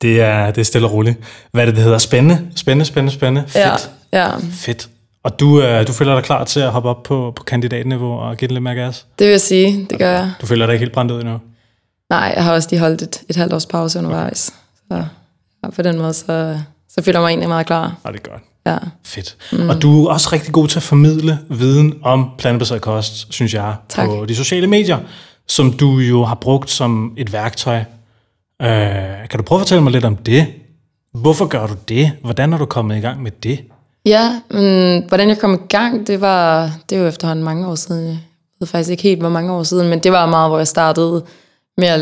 Det 0.03 0.21
er, 0.21 0.51
det 0.51 0.61
er 0.61 0.65
stille 0.65 0.87
og 0.87 0.93
roligt. 0.93 1.17
Hvad 1.53 1.63
er 1.63 1.67
det, 1.67 1.75
det 1.75 1.85
hedder? 1.85 1.99
Spændende, 1.99 2.51
spændende, 2.57 2.85
spændende, 2.85 3.15
spændende. 3.15 3.49
Fedt. 3.49 3.91
Ja, 4.13 4.23
ja. 4.23 4.31
Fedt. 4.53 4.89
Og 5.23 5.41
du, 5.41 5.63
øh, 5.63 5.87
du 5.87 5.93
føler 5.93 6.15
dig 6.15 6.25
klar 6.25 6.45
til 6.45 6.61
at 6.61 6.71
hoppe 6.71 6.89
op 6.89 7.03
på, 7.03 7.33
på 7.37 7.43
kandidatniveau 7.43 8.19
og 8.19 8.37
give 8.37 8.49
det 8.49 8.53
lidt 8.53 8.63
mere 8.63 8.75
gas? 8.75 9.07
Det 9.19 9.25
vil 9.25 9.31
jeg 9.31 9.41
sige, 9.41 9.87
det 9.91 9.99
gør 9.99 10.11
jeg. 10.11 10.31
Du 10.41 10.47
føler 10.47 10.67
dig 10.67 10.73
ikke 10.73 10.83
helt 10.83 10.93
brændt 10.93 11.13
ud 11.13 11.21
endnu? 11.21 11.39
Nej, 12.11 12.33
jeg 12.37 12.45
har 12.45 12.53
også 12.53 12.69
lige 12.71 12.81
holdt 12.81 13.03
et, 13.03 13.23
et 13.29 13.37
halvt 13.37 13.53
års 13.53 13.67
pause 13.67 13.99
undervejs. 13.99 14.39
Så 14.93 15.05
ja, 15.65 15.71
på 15.77 15.83
den 15.83 15.99
måde, 15.99 16.15
så, 16.15 16.59
så 16.89 17.03
føler 17.03 17.19
jeg 17.19 17.23
mig 17.23 17.29
egentlig 17.29 17.49
meget 17.49 17.67
klar. 17.67 17.97
Ja, 18.07 18.13
det 18.13 18.21
er 18.27 18.31
godt. 18.31 18.43
Ja. 18.69 18.79
Fedt. 19.05 19.37
Mm. 19.53 19.69
Og 19.69 19.83
du 19.83 20.07
er 20.07 20.13
også 20.13 20.29
rigtig 20.33 20.53
god 20.53 20.69
til 20.69 20.79
at 20.79 20.83
formidle 20.83 21.39
viden 21.49 21.95
om 22.03 22.31
plantebaseret 22.39 22.81
kost, 22.83 23.33
synes 23.33 23.55
jeg, 23.55 23.75
tak. 23.89 24.09
på 24.09 24.27
de 24.27 24.37
sociale 24.37 24.67
medier, 24.67 24.99
som 25.49 25.73
du 25.73 25.99
jo 25.99 26.25
har 26.25 26.35
brugt 26.35 26.71
som 26.71 27.15
et 27.17 27.33
værktøj. 27.33 27.79
Øh, 28.63 28.69
kan 29.31 29.39
du 29.39 29.43
prøve 29.43 29.59
at 29.59 29.61
fortælle 29.61 29.83
mig 29.83 29.93
lidt 29.93 30.05
om 30.05 30.17
det? 30.17 30.47
Hvorfor 31.15 31.47
gør 31.47 31.67
du 31.67 31.75
det? 31.89 32.13
Hvordan 32.23 32.53
er 32.53 32.59
du 32.59 32.67
kommet 32.67 32.97
i 32.97 33.01
gang 33.01 33.23
med 33.23 33.31
det? 33.43 33.61
Ja, 34.05 34.41
men, 34.51 35.05
hvordan 35.09 35.29
jeg 35.29 35.39
kom 35.39 35.55
i 35.55 35.67
gang, 35.69 36.07
det 36.07 36.21
var, 36.21 36.71
det 36.91 36.97
er 36.97 37.01
jo 37.01 37.07
efterhånden 37.07 37.45
mange 37.45 37.69
år 37.69 37.75
siden. 37.75 38.09
Jeg 38.09 38.19
ved 38.61 38.69
faktisk 38.69 38.91
ikke 38.91 39.03
helt, 39.03 39.21
hvor 39.21 39.29
mange 39.29 39.53
år 39.53 39.63
siden, 39.63 39.89
men 39.89 39.99
det 39.99 40.13
var 40.13 40.27
meget, 40.27 40.51
hvor 40.51 40.59
jeg 40.59 40.69
startede 40.69 41.25
mere, 41.79 41.99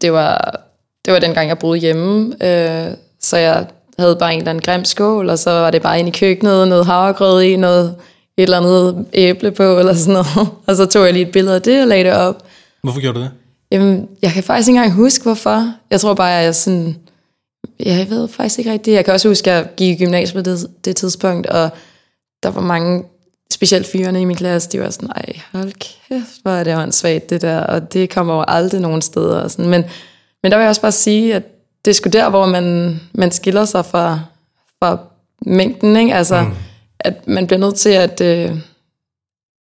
det 0.00 0.12
var, 0.12 0.60
det 1.04 1.12
var 1.12 1.18
dengang, 1.18 1.48
jeg 1.48 1.58
boede 1.58 1.78
hjemme, 1.78 2.34
øh, 2.46 2.94
så 3.20 3.36
jeg 3.36 3.66
havde 4.00 4.16
bare 4.16 4.32
en 4.32 4.38
eller 4.38 4.50
anden 4.50 4.62
grim 4.62 4.84
skål, 4.84 5.28
og 5.28 5.38
så 5.38 5.50
var 5.50 5.70
det 5.70 5.82
bare 5.82 5.98
ind 5.98 6.08
i 6.08 6.18
køkkenet, 6.18 6.68
noget 6.68 6.86
havregrød 6.86 7.42
i, 7.42 7.56
noget 7.56 7.94
et 8.36 8.42
eller 8.42 8.56
andet 8.56 9.06
æble 9.12 9.50
på, 9.50 9.78
eller 9.78 9.94
sådan 9.94 10.12
noget. 10.12 10.48
Og 10.66 10.76
så 10.76 10.86
tog 10.86 11.04
jeg 11.04 11.12
lige 11.12 11.26
et 11.26 11.32
billede 11.32 11.54
af 11.54 11.62
det 11.62 11.82
og 11.82 11.88
lagde 11.88 12.04
det 12.04 12.12
op. 12.12 12.42
Hvorfor 12.82 13.00
gjorde 13.00 13.18
du 13.18 13.24
det? 13.24 13.30
Jamen, 13.70 14.08
jeg 14.22 14.32
kan 14.32 14.42
faktisk 14.42 14.68
ikke 14.68 14.78
engang 14.78 14.94
huske, 14.94 15.22
hvorfor. 15.22 15.72
Jeg 15.90 16.00
tror 16.00 16.14
bare, 16.14 16.38
at 16.38 16.44
jeg 16.44 16.54
sådan... 16.54 16.96
Jeg 17.80 18.10
ved 18.10 18.28
faktisk 18.28 18.58
ikke 18.58 18.72
rigtigt. 18.72 18.94
Jeg 18.94 19.04
kan 19.04 19.14
også 19.14 19.28
huske, 19.28 19.50
at 19.50 19.56
jeg 19.56 19.68
gik 19.76 20.00
i 20.00 20.04
gymnasiet 20.04 20.44
på 20.44 20.50
det, 20.50 20.66
det 20.84 20.96
tidspunkt, 20.96 21.46
og 21.46 21.70
der 22.42 22.50
var 22.50 22.60
mange 22.60 23.04
specielt 23.52 23.86
fyrene 23.86 24.20
i 24.20 24.24
min 24.24 24.36
klasse, 24.36 24.70
de 24.72 24.80
var 24.80 24.90
sådan, 24.90 25.10
ej, 25.16 25.40
hold 25.52 25.72
kæft, 25.72 26.42
hvor 26.42 26.50
er 26.50 26.64
det 26.64 26.76
åndssvagt, 26.76 27.30
det 27.30 27.42
der, 27.42 27.60
og 27.60 27.92
det 27.92 28.10
kommer 28.10 28.34
jo 28.34 28.44
aldrig 28.48 28.80
nogen 28.80 29.02
steder. 29.02 29.40
Og 29.40 29.50
sådan. 29.50 29.70
Men, 29.70 29.84
men 30.42 30.52
der 30.52 30.58
vil 30.58 30.62
jeg 30.62 30.68
også 30.68 30.80
bare 30.80 30.92
sige, 30.92 31.34
at 31.34 31.42
det 31.84 31.90
er 31.90 31.94
sgu 31.94 32.08
der, 32.08 32.30
hvor 32.30 32.46
man, 32.46 33.00
man 33.14 33.30
skiller 33.30 33.64
sig 33.64 33.84
fra, 33.84 34.20
fra 34.82 34.98
mængden, 35.46 35.96
ikke? 35.96 36.14
Altså, 36.14 36.42
mm. 36.42 36.54
at 37.00 37.28
man 37.28 37.46
bliver 37.46 37.60
nødt 37.60 37.76
til 37.76 37.90
at, 37.90 38.20
øh, 38.20 38.56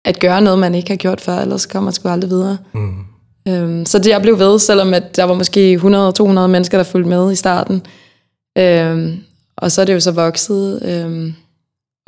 at 0.06 0.20
gøre 0.20 0.42
noget, 0.42 0.60
man 0.60 0.76
ikke 0.76 0.90
har 0.90 0.98
gjort 0.98 1.22
før, 1.22 1.36
ellers 1.36 1.66
kommer 1.66 1.86
man 1.86 1.94
sgu 1.94 2.10
aldrig 2.10 2.32
videre. 2.32 2.58
Mm. 2.74 3.06
Øhm, 3.48 3.86
så 3.86 4.00
det 4.00 4.10
jeg 4.10 4.22
blev 4.22 4.40
ved, 4.40 4.60
selvom 4.60 4.94
at 4.94 5.16
der 5.16 5.24
var 5.24 5.34
måske 5.34 5.76
100-200 5.76 6.48
mennesker, 6.48 6.78
der 6.78 6.84
fulgte 6.84 7.10
med 7.10 7.32
i 7.32 7.36
starten. 7.36 7.86
Øhm, 8.58 9.24
og 9.58 9.72
så 9.72 9.82
er 9.82 9.86
det 9.86 9.94
jo 9.94 10.00
så 10.00 10.12
vokset. 10.12 10.80
Øhm, 10.86 11.34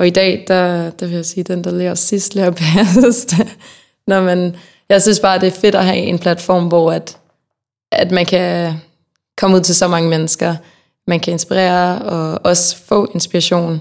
og 0.00 0.06
i 0.06 0.10
dag, 0.10 0.44
der, 0.48 0.90
der 0.90 1.06
vil 1.06 1.14
jeg 1.14 1.24
sige, 1.24 1.44
den 1.44 1.64
der 1.64 1.70
lærer 1.70 1.94
sidst 1.94 2.34
lærer 2.34 2.50
bedst. 2.50 3.34
Når 4.10 4.22
man, 4.22 4.56
jeg 4.88 5.02
synes 5.02 5.20
bare, 5.20 5.38
det 5.38 5.46
er 5.46 5.60
fedt 5.60 5.74
at 5.74 5.84
have 5.84 5.96
en 5.96 6.18
platform, 6.18 6.68
hvor 6.68 6.92
at, 6.92 7.18
at 7.92 8.10
man 8.10 8.26
kan 8.26 8.74
komme 9.36 9.56
ud 9.56 9.60
til 9.60 9.74
så 9.74 9.88
mange 9.88 10.08
mennesker. 10.08 10.56
Man 11.06 11.20
kan 11.20 11.32
inspirere 11.32 12.02
og 12.02 12.40
også 12.44 12.76
få 12.76 13.10
inspiration. 13.14 13.80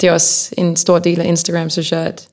Det 0.00 0.08
er 0.08 0.12
også 0.12 0.54
en 0.58 0.76
stor 0.76 0.98
del 0.98 1.20
af 1.20 1.24
Instagram, 1.26 1.70
synes 1.70 1.92
jeg, 1.92 2.00
at 2.00 2.28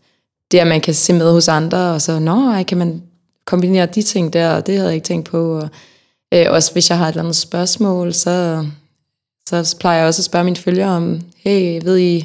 det 0.52 0.60
at 0.60 0.68
man 0.68 0.82
kan 0.82 0.94
se 0.94 1.14
med 1.14 1.32
hos 1.32 1.48
andre, 1.48 1.78
og 1.78 2.02
så, 2.02 2.20
nå, 2.20 2.64
kan 2.64 2.78
man 2.78 3.04
kombinere 3.46 3.86
de 3.86 4.02
ting 4.02 4.34
der, 4.34 4.50
og 4.50 4.68
det 4.68 4.76
havde 4.76 4.88
jeg 4.88 4.96
ikke 4.96 5.06
tænkt 5.06 5.30
på. 5.30 5.60
Og, 5.60 5.70
øh, 6.34 6.46
også 6.50 6.74
hvis 6.74 6.90
jeg 6.90 6.98
har 6.98 7.06
et 7.06 7.10
eller 7.10 7.22
andet 7.22 7.36
spørgsmål, 7.36 8.14
så, 8.14 8.66
så 9.50 9.76
plejer 9.80 9.98
jeg 9.98 10.08
også 10.08 10.20
at 10.20 10.26
spørge 10.26 10.46
mine 10.46 10.56
følgere 10.56 10.90
om, 10.90 11.22
hey, 11.38 11.82
ved 11.84 12.00
I, 12.00 12.16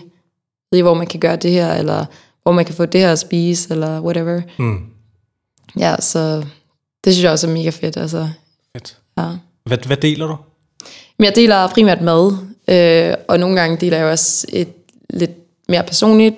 ved 0.70 0.78
I, 0.78 0.82
hvor 0.82 0.94
man 0.94 1.06
kan 1.06 1.20
gøre 1.20 1.36
det 1.36 1.50
her, 1.50 1.74
eller 1.74 2.04
hvor 2.42 2.52
man 2.52 2.64
kan 2.64 2.74
få 2.74 2.86
det 2.86 3.00
her 3.00 3.12
at 3.12 3.18
spise, 3.18 3.70
eller 3.70 4.00
whatever. 4.00 4.40
Mm. 4.58 4.78
Ja, 5.78 5.96
så 6.00 6.44
det 7.04 7.12
synes 7.12 7.22
jeg 7.24 7.32
også 7.32 7.46
er 7.46 7.52
mega 7.52 7.70
fedt. 7.70 7.96
Altså, 7.96 8.28
Fedt. 8.76 8.98
ja. 9.18 9.30
Hvad, 9.68 9.78
hvad 9.86 9.96
deler 9.96 10.26
du? 10.26 10.36
Jeg 11.18 11.32
deler 11.34 11.68
primært 11.68 12.00
mad, 12.00 12.32
øh, 12.68 13.14
og 13.28 13.40
nogle 13.40 13.60
gange 13.60 13.76
deler 13.76 13.96
jeg 13.96 14.06
også 14.06 14.46
et 14.48 14.68
lidt 15.10 15.30
mere 15.68 15.82
personligt 15.82 16.36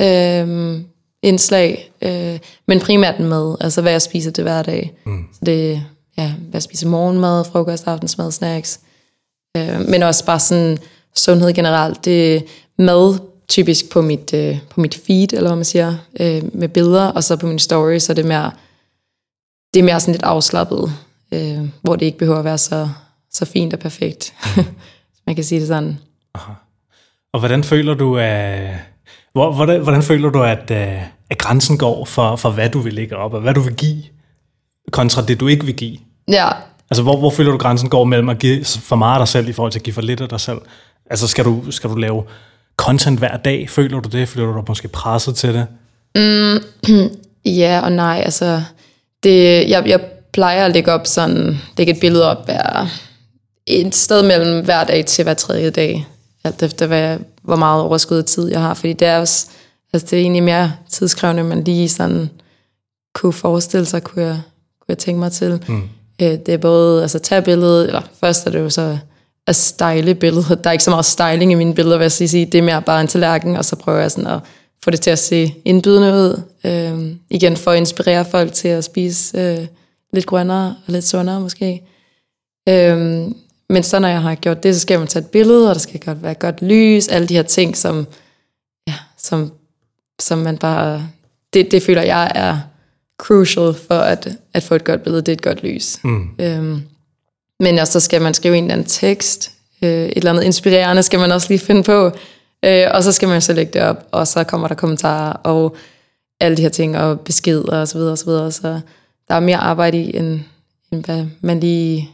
øh, 0.00 0.80
indslag, 1.22 1.92
øh, 2.02 2.38
men 2.68 2.80
primært 2.80 3.20
mad, 3.20 3.56
altså 3.60 3.82
hvad 3.82 3.92
jeg 3.92 4.02
spiser 4.02 4.30
til 4.30 4.42
hverdag. 4.42 4.92
Mm. 5.06 5.24
Så 5.32 5.40
det 5.46 5.82
ja, 6.18 6.28
hvad 6.28 6.52
jeg 6.52 6.62
spiser 6.62 6.88
morgenmad, 6.88 7.44
frokost, 7.44 7.86
aftensmad, 7.86 8.30
snacks, 8.30 8.80
øh, 9.56 9.80
men 9.88 10.02
også 10.02 10.26
bare 10.26 10.40
sådan 10.40 10.78
sundhed 11.14 11.52
generelt. 11.52 12.04
Det 12.04 12.36
er 12.36 12.40
mad 12.78 13.18
typisk 13.48 13.90
på 13.90 14.02
mit, 14.02 14.34
øh, 14.34 14.58
på 14.70 14.80
mit 14.80 14.94
feed, 14.94 15.32
eller 15.32 15.48
hvad 15.48 15.56
man 15.56 15.64
siger, 15.64 15.96
øh, 16.20 16.42
med 16.52 16.68
billeder, 16.68 17.06
og 17.06 17.24
så 17.24 17.36
på 17.36 17.46
min 17.46 17.58
story, 17.58 17.98
så 17.98 18.14
det 18.14 18.24
er 18.24 18.28
mere, 18.28 18.50
det 19.74 19.80
er 19.80 19.84
mere 19.84 20.00
sådan 20.00 20.12
lidt 20.12 20.22
afslappet, 20.22 20.92
øh, 21.34 21.68
hvor 21.82 21.96
det 21.96 22.06
ikke 22.06 22.18
behøver 22.18 22.38
at 22.38 22.44
være 22.44 22.58
så, 22.58 22.88
så 23.30 23.44
fint 23.44 23.72
og 23.72 23.78
perfekt. 23.78 24.34
man 25.26 25.34
kan 25.34 25.44
sige 25.44 25.60
det 25.60 25.68
sådan. 25.68 25.98
Og 27.32 27.38
hvordan 27.38 27.64
føler 27.64 27.94
du, 27.94 28.18
at, 28.18 28.70
hvor, 29.32 29.52
hvordan, 29.52 29.82
hvordan 29.82 30.02
føler 30.02 30.30
du, 30.30 30.42
at, 30.42 30.70
øh, 30.70 31.02
at 31.30 31.38
grænsen 31.38 31.78
går 31.78 32.04
for, 32.04 32.36
for, 32.36 32.50
hvad 32.50 32.68
du 32.68 32.80
vil 32.80 32.92
lægge 32.92 33.16
op, 33.16 33.34
og 33.34 33.40
hvad 33.40 33.54
du 33.54 33.60
vil 33.60 33.74
give, 33.74 34.02
kontra 34.92 35.22
det, 35.22 35.40
du 35.40 35.46
ikke 35.46 35.64
vil 35.64 35.74
give? 35.74 35.98
Ja, 36.28 36.48
Altså, 36.90 37.02
hvor, 37.02 37.16
hvor 37.16 37.30
føler 37.30 37.50
du, 37.50 37.58
grænsen 37.58 37.88
går 37.88 38.04
mellem 38.04 38.28
at 38.28 38.38
give 38.38 38.64
for 38.64 38.96
meget 38.96 39.14
af 39.14 39.20
dig 39.20 39.28
selv, 39.28 39.48
i 39.48 39.52
forhold 39.52 39.72
til 39.72 39.78
at 39.78 39.82
give 39.82 39.94
for 39.94 40.02
lidt 40.02 40.20
af 40.20 40.28
dig 40.28 40.40
selv? 40.40 40.58
Altså, 41.10 41.28
skal 41.28 41.44
du, 41.44 41.70
skal 41.70 41.90
du 41.90 41.94
lave 41.94 42.24
content 42.76 43.18
hver 43.18 43.36
dag? 43.36 43.70
Føler 43.70 44.00
du 44.00 44.08
det? 44.08 44.28
Føler 44.28 44.46
du 44.46 44.54
dig 44.54 44.64
måske 44.68 44.88
presset 44.88 45.36
til 45.36 45.54
det? 45.54 45.66
Ja 47.46 47.80
og 47.84 47.92
nej, 47.92 48.22
altså 48.24 48.62
det, 49.22 49.68
jeg, 49.70 49.86
jeg 49.86 50.00
plejer 50.34 50.64
at 50.64 50.72
lægge 50.72 50.92
op 50.92 51.06
sådan, 51.06 51.56
lægge 51.78 51.92
et 51.92 52.00
billede 52.00 52.30
op 52.30 52.44
hver, 52.44 52.86
et 53.66 53.94
sted 53.94 54.22
mellem 54.22 54.64
hver 54.64 54.84
dag 54.84 55.06
til 55.06 55.22
hver 55.22 55.34
tredje 55.34 55.70
dag, 55.70 56.06
alt 56.44 56.62
efter 56.62 56.86
hvad, 56.86 57.18
hvor 57.42 57.56
meget 57.56 57.82
overskud 57.82 58.18
af 58.18 58.24
tid 58.24 58.50
jeg 58.50 58.60
har, 58.60 58.74
fordi 58.74 58.92
det 58.92 59.08
er 59.08 59.18
også, 59.18 59.46
altså 59.92 60.06
det 60.10 60.18
er 60.18 60.22
egentlig 60.22 60.42
mere 60.42 60.72
tidskrævende, 60.90 61.40
end 61.40 61.48
man 61.48 61.64
lige 61.64 61.88
sådan 61.88 62.30
kunne 63.14 63.32
forestille 63.32 63.86
sig, 63.86 64.02
kunne 64.02 64.24
jeg, 64.24 64.40
kunne 64.80 64.88
jeg 64.88 64.98
tænke 64.98 65.18
mig 65.18 65.32
til. 65.32 65.64
Mm. 65.68 65.88
Det 66.20 66.48
er 66.48 66.56
både, 66.56 67.02
altså 67.02 67.18
tage 67.18 67.42
billedet, 67.42 67.86
eller 67.86 68.02
først 68.20 68.46
er 68.46 68.50
det 68.50 68.58
jo 68.58 68.70
så 68.70 68.98
at 69.46 69.56
style 69.56 70.14
billedet. 70.14 70.64
Der 70.64 70.70
er 70.70 70.72
ikke 70.72 70.84
så 70.84 70.90
meget 70.90 71.04
styling 71.04 71.52
i 71.52 71.54
mine 71.54 71.74
billeder, 71.74 71.96
vil 71.96 72.04
jeg 72.04 72.12
sige. 72.12 72.46
Det 72.46 72.58
er 72.58 72.62
mere 72.62 72.82
bare 72.82 73.00
en 73.00 73.06
tallerken, 73.06 73.56
og 73.56 73.64
så 73.64 73.76
prøver 73.76 73.98
jeg 73.98 74.10
sådan 74.10 74.30
at 74.30 74.40
få 74.84 74.90
det 74.90 75.00
til 75.00 75.10
at 75.10 75.18
se 75.18 75.54
indbydende 75.64 76.12
ud. 76.12 76.42
Øhm, 76.64 77.18
igen 77.30 77.56
for 77.56 77.70
at 77.70 77.76
inspirere 77.76 78.24
folk 78.24 78.52
til 78.52 78.68
at 78.68 78.84
spise 78.84 79.38
øh, 79.38 79.66
lidt 80.14 80.26
grønnere 80.26 80.76
og 80.86 80.92
lidt 80.92 81.04
sundere 81.04 81.40
måske. 81.40 81.82
Øhm, 82.68 83.34
men 83.70 83.82
så 83.82 83.98
når 83.98 84.08
jeg 84.08 84.22
har 84.22 84.34
gjort 84.34 84.62
det, 84.62 84.74
så 84.74 84.80
skal 84.80 84.98
man 84.98 85.08
tage 85.08 85.24
et 85.24 85.30
billede, 85.30 85.68
og 85.68 85.74
der 85.74 85.80
skal 85.80 86.00
godt 86.00 86.22
være 86.22 86.34
godt 86.34 86.62
lys, 86.62 87.08
alle 87.08 87.28
de 87.28 87.34
her 87.34 87.42
ting, 87.42 87.76
som, 87.76 88.06
ja, 88.88 88.94
som, 89.18 89.52
som 90.20 90.38
man 90.38 90.58
bare... 90.58 91.08
Det, 91.54 91.70
det 91.70 91.82
føler 91.82 92.02
jeg 92.02 92.32
er 92.34 92.58
crucial 93.18 93.74
for 93.74 93.98
at, 93.98 94.28
at 94.54 94.62
få 94.62 94.74
et 94.74 94.84
godt 94.84 95.02
billede, 95.02 95.22
det 95.22 95.28
er 95.28 95.36
et 95.36 95.42
godt 95.42 95.62
lys. 95.62 95.98
Mm. 96.04 96.28
Øhm, 96.38 96.82
men 97.60 97.78
også 97.78 97.92
så 97.92 98.00
skal 98.00 98.22
man 98.22 98.34
skrive 98.34 98.56
en 98.56 98.64
eller 98.64 98.74
anden 98.74 98.88
tekst, 98.88 99.52
øh, 99.82 99.90
et 99.90 100.16
eller 100.16 100.30
andet 100.30 100.42
inspirerende 100.42 101.02
skal 101.02 101.18
man 101.18 101.32
også 101.32 101.46
lige 101.48 101.58
finde 101.58 101.82
på, 101.82 102.10
øh, 102.64 102.86
og 102.90 103.02
så 103.02 103.12
skal 103.12 103.28
man 103.28 103.42
så 103.42 103.52
lægge 103.52 103.72
det 103.72 103.82
op, 103.82 104.08
og 104.10 104.26
så 104.26 104.44
kommer 104.44 104.68
der 104.68 104.74
kommentarer, 104.74 105.32
og 105.32 105.76
alle 106.40 106.56
de 106.56 106.62
her 106.62 106.68
ting, 106.68 106.98
og 106.98 107.20
beskeder 107.20 107.80
og 107.80 107.88
så 107.88 107.98
videre, 107.98 108.12
og 108.12 108.18
så 108.18 108.24
videre. 108.26 108.52
Så 108.52 108.80
der 109.28 109.34
er 109.34 109.40
mere 109.40 109.56
arbejde 109.56 109.98
i, 110.02 110.16
end, 110.16 110.40
end 110.92 111.04
hvad 111.04 111.26
man 111.40 111.60
lige 111.60 112.10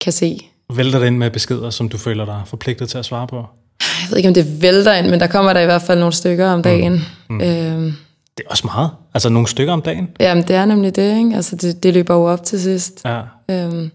kan 0.00 0.12
se. 0.12 0.38
Vælter 0.76 0.98
det 0.98 1.06
ind 1.06 1.16
med 1.16 1.30
beskeder, 1.30 1.70
som 1.70 1.88
du 1.88 1.98
føler 1.98 2.24
dig 2.24 2.42
forpligtet 2.46 2.88
til 2.88 2.98
at 2.98 3.04
svare 3.04 3.26
på? 3.26 3.36
Jeg 3.80 4.06
ved 4.10 4.16
ikke, 4.16 4.28
om 4.28 4.34
det 4.34 4.62
vælter 4.62 4.92
ind, 4.92 5.08
men 5.10 5.20
der 5.20 5.26
kommer 5.26 5.52
der 5.52 5.60
i 5.60 5.64
hvert 5.64 5.82
fald 5.82 5.98
nogle 5.98 6.12
stykker 6.12 6.48
om 6.50 6.62
dagen. 6.62 6.92
Mm. 6.92 7.34
Mm. 7.34 7.40
Øhm, 7.40 7.92
Det 8.38 8.44
er 8.46 8.50
også 8.50 8.66
meget. 8.66 8.90
Altså 9.14 9.28
nogle 9.28 9.48
stykker 9.48 9.72
om 9.72 9.82
dagen. 9.82 10.08
jamen, 10.20 10.44
det 10.48 10.56
er 10.56 10.64
nemlig 10.64 10.96
det, 10.96 11.18
ikke? 11.18 11.36
Altså, 11.36 11.56
det, 11.56 11.82
det 11.82 11.94
løber 11.94 12.14
jo 12.14 12.24
op 12.24 12.42
til 12.44 12.60
sidst. 12.60 13.02
Ja. 13.04 13.20
Øhm, 13.50 13.90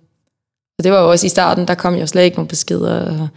og 0.80 0.84
det 0.84 0.92
var 0.92 1.02
jo 1.02 1.10
også 1.12 1.26
i 1.26 1.30
starten, 1.30 1.68
der 1.68 1.76
kom 1.76 1.96
jo 1.96 2.06
slet 2.08 2.24
ikke 2.24 2.38
nogen 2.38 2.48
beskeder. 2.48 3.28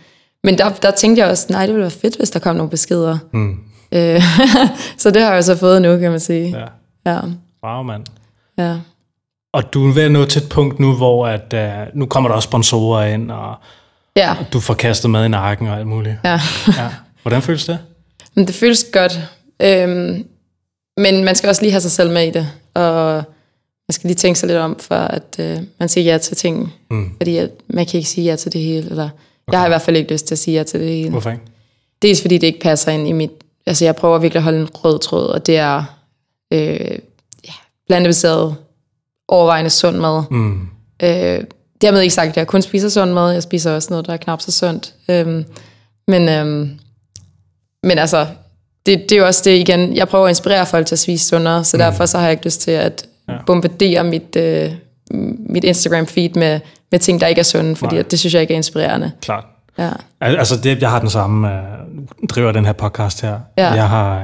Men 0.44 0.58
der, 0.58 0.68
der 0.70 0.90
tænkte 0.90 1.22
jeg 1.22 1.30
også, 1.30 1.46
nej, 1.50 1.66
det 1.66 1.74
ville 1.74 1.82
være 1.82 1.90
fedt, 1.90 2.16
hvis 2.16 2.30
der 2.30 2.38
kom 2.38 2.56
nogle 2.56 2.70
beskeder. 2.70 3.18
Mm. 3.32 3.58
Øh, 3.92 4.22
så 5.02 5.10
det 5.10 5.22
har 5.22 5.34
jeg 5.34 5.44
så 5.44 5.56
fået 5.56 5.82
nu, 5.82 5.98
kan 5.98 6.10
man 6.10 6.20
sige. 6.20 6.58
ja. 6.58 6.66
Ja, 7.12 7.20
Wow, 7.64 7.82
mand. 7.82 8.04
Ja. 8.68 8.76
Og 9.52 9.74
du 9.74 9.88
er 9.88 9.92
ved 9.94 10.02
at 10.02 10.12
nå 10.12 10.24
til 10.24 10.42
et 10.42 10.48
punkt 10.48 10.78
nu, 10.80 10.92
hvor 10.96 11.26
at, 11.26 11.54
uh, 11.54 11.98
nu 11.98 12.06
kommer 12.06 12.28
der 12.28 12.36
også 12.36 12.46
sponsorer 12.46 13.06
ind, 13.06 13.30
og 13.30 13.54
Ja, 14.16 14.36
du 14.52 14.60
får 14.60 14.74
kastet 14.74 15.10
mad 15.10 15.24
i 15.24 15.28
nakken 15.28 15.68
og 15.68 15.78
alt 15.78 15.86
muligt. 15.86 16.16
ja. 16.24 16.40
Ja. 16.78 16.88
Hvordan 17.22 17.42
føles 17.42 17.64
det? 17.66 17.78
Men 18.34 18.46
det 18.46 18.54
føles 18.54 18.86
godt. 18.92 19.20
Øhm, 19.62 20.24
men 20.96 21.24
man 21.24 21.34
skal 21.34 21.48
også 21.48 21.62
lige 21.62 21.70
have 21.72 21.80
sig 21.80 21.90
selv 21.90 22.10
med 22.10 22.26
i 22.26 22.30
det. 22.30 22.48
Og 22.74 23.14
man 23.88 23.92
skal 23.92 24.08
lige 24.08 24.14
tænke 24.16 24.38
sig 24.38 24.46
lidt 24.46 24.58
om, 24.58 24.78
for 24.78 24.94
at 24.94 25.36
øh, 25.40 25.58
man 25.80 25.88
siger 25.88 26.12
ja 26.12 26.18
til 26.18 26.36
ting. 26.36 26.74
Mm. 26.90 27.10
Fordi 27.16 27.36
at 27.36 27.50
man 27.68 27.86
kan 27.86 27.98
ikke 27.98 28.10
sige 28.10 28.24
ja 28.24 28.36
til 28.36 28.52
det 28.52 28.60
hele. 28.60 28.90
Eller, 28.90 29.04
okay. 29.04 29.52
Jeg 29.52 29.58
har 29.60 29.66
i 29.66 29.70
hvert 29.70 29.82
fald 29.82 29.96
ikke 29.96 30.12
lyst 30.12 30.26
til 30.26 30.34
at 30.34 30.38
sige 30.38 30.56
ja 30.56 30.62
til 30.62 30.80
det 30.80 30.88
hele. 30.88 31.10
Hvorfor 31.10 31.30
ikke? 31.30 31.42
Dels 32.02 32.20
fordi 32.20 32.38
det 32.38 32.46
ikke 32.46 32.60
passer 32.60 32.92
ind 32.92 33.08
i 33.08 33.12
mit... 33.12 33.30
Altså 33.66 33.84
jeg 33.84 33.96
prøver 33.96 34.18
virkelig 34.18 34.38
at 34.38 34.44
holde 34.44 34.60
en 34.60 34.68
rød 34.74 34.98
tråd, 34.98 35.26
og 35.26 35.46
det 35.46 35.56
er 35.56 35.84
øh, 36.52 36.98
plantebaseret, 37.90 38.56
overvejende 39.28 39.70
sund 39.70 39.96
mad. 39.96 40.22
Mm. 40.30 40.60
Øh, 41.02 41.40
dermed 41.80 42.00
ikke 42.00 42.14
sagt, 42.14 42.28
at 42.28 42.36
jeg 42.36 42.46
kun 42.46 42.62
spiser 42.62 42.88
sund 42.88 43.12
mad. 43.12 43.32
Jeg 43.32 43.42
spiser 43.42 43.72
også 43.74 43.88
noget, 43.90 44.06
der 44.06 44.12
er 44.12 44.16
knap 44.16 44.40
så 44.40 44.52
sundt. 44.52 44.94
Øhm, 45.10 45.44
men, 46.08 46.28
øhm, 46.28 46.70
men 47.82 47.98
altså, 47.98 48.26
det, 48.86 49.00
det 49.08 49.12
er 49.12 49.16
jo 49.20 49.26
også 49.26 49.42
det 49.44 49.56
igen. 49.58 49.96
Jeg 49.96 50.08
prøver 50.08 50.24
at 50.26 50.30
inspirere 50.30 50.66
folk 50.66 50.86
til 50.86 50.94
at 50.94 50.98
spise 50.98 51.26
sundere, 51.28 51.64
så 51.64 51.76
mm. 51.76 51.78
derfor 51.78 52.06
så 52.06 52.18
har 52.18 52.24
jeg 52.24 52.32
ikke 52.32 52.44
lyst 52.44 52.60
til 52.60 52.70
at 52.70 53.06
Ja. 53.28 53.34
bombardere 53.46 54.04
mit, 54.04 54.36
øh, 54.36 54.72
mit 55.48 55.64
Instagram-feed 55.64 56.30
med, 56.38 56.60
med 56.90 56.98
ting, 56.98 57.20
der 57.20 57.26
ikke 57.26 57.38
er 57.38 57.42
sunde, 57.42 57.76
fordi 57.76 57.94
Nej. 57.94 58.04
det 58.10 58.18
synes 58.18 58.34
jeg 58.34 58.42
ikke 58.42 58.54
er 58.54 58.56
inspirerende. 58.56 59.12
Klart. 59.22 59.44
Ja. 59.78 59.90
Al- 60.20 60.36
Altså, 60.36 60.56
det, 60.56 60.82
jeg 60.82 60.90
har 60.90 60.98
den 61.00 61.10
samme, 61.10 61.48
uh, 61.48 62.26
driver 62.28 62.52
den 62.52 62.64
her 62.66 62.72
podcast 62.72 63.20
her. 63.22 63.38
Ja. 63.58 63.70
Jeg 63.72 63.88
har, 63.88 64.16
uh, 64.16 64.22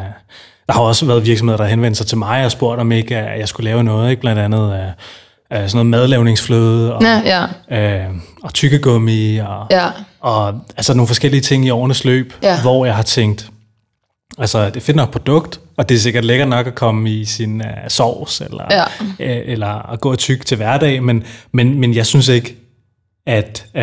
der 0.69 0.73
har 0.73 0.81
også 0.81 1.07
været 1.07 1.27
virksomheder, 1.27 1.57
der 1.57 1.65
henvendte 1.65 1.99
sig 1.99 2.07
til 2.07 2.19
mig 2.19 2.45
og 2.45 2.51
spurgte, 2.53 2.81
om 2.81 2.93
ikke 2.93 3.15
uh, 3.15 3.39
jeg 3.39 3.49
skulle 3.49 3.65
lave 3.71 3.85
noget, 3.85 4.11
ikke? 4.11 4.21
blandt 4.21 4.41
andet 4.41 4.61
uh, 4.61 5.59
uh, 5.59 5.67
sådan 5.69 5.71
noget 5.75 5.87
madlavningsfløde 5.87 6.95
og, 6.95 7.03
Ja, 7.03 7.47
ja, 7.71 8.07
uh, 8.09 8.17
og 8.43 8.55
tykkegummi 8.55 9.37
og, 9.37 9.67
ja, 9.71 9.87
og 10.21 10.61
altså 10.77 10.95
nogle 10.95 11.07
forskellige 11.07 11.41
ting 11.41 11.67
i 11.67 11.71
årenes 11.71 12.05
løb, 12.05 12.33
Ja. 12.43 12.61
hvor 12.63 12.85
jeg 12.87 12.95
har 12.97 13.03
tænkt, 13.03 13.51
altså 14.39 14.67
det 14.67 14.77
er 14.77 14.81
fedt 14.81 14.97
nok 14.97 15.11
produkt, 15.13 15.61
og 15.77 15.89
det 15.89 15.95
er 15.95 15.99
sikkert 15.99 16.25
lækkert 16.25 16.49
nok 16.49 16.67
at 16.67 16.75
komme 16.75 17.11
i 17.11 17.25
sin 17.25 17.61
uh, 17.61 17.67
sovs, 17.89 18.41
eller, 18.41 18.65
Ja. 18.71 18.83
uh, 19.11 19.51
eller 19.53 19.93
at 19.93 20.01
gå 20.01 20.11
og 20.13 20.19
tykke 20.19 20.45
til 20.45 20.57
hverdag, 20.57 21.03
men, 21.03 21.25
men, 21.53 21.81
men 21.81 21.95
jeg 21.95 22.07
synes 22.07 22.29
ikke, 22.29 22.57
at, 23.27 23.67
uh, 23.75 23.81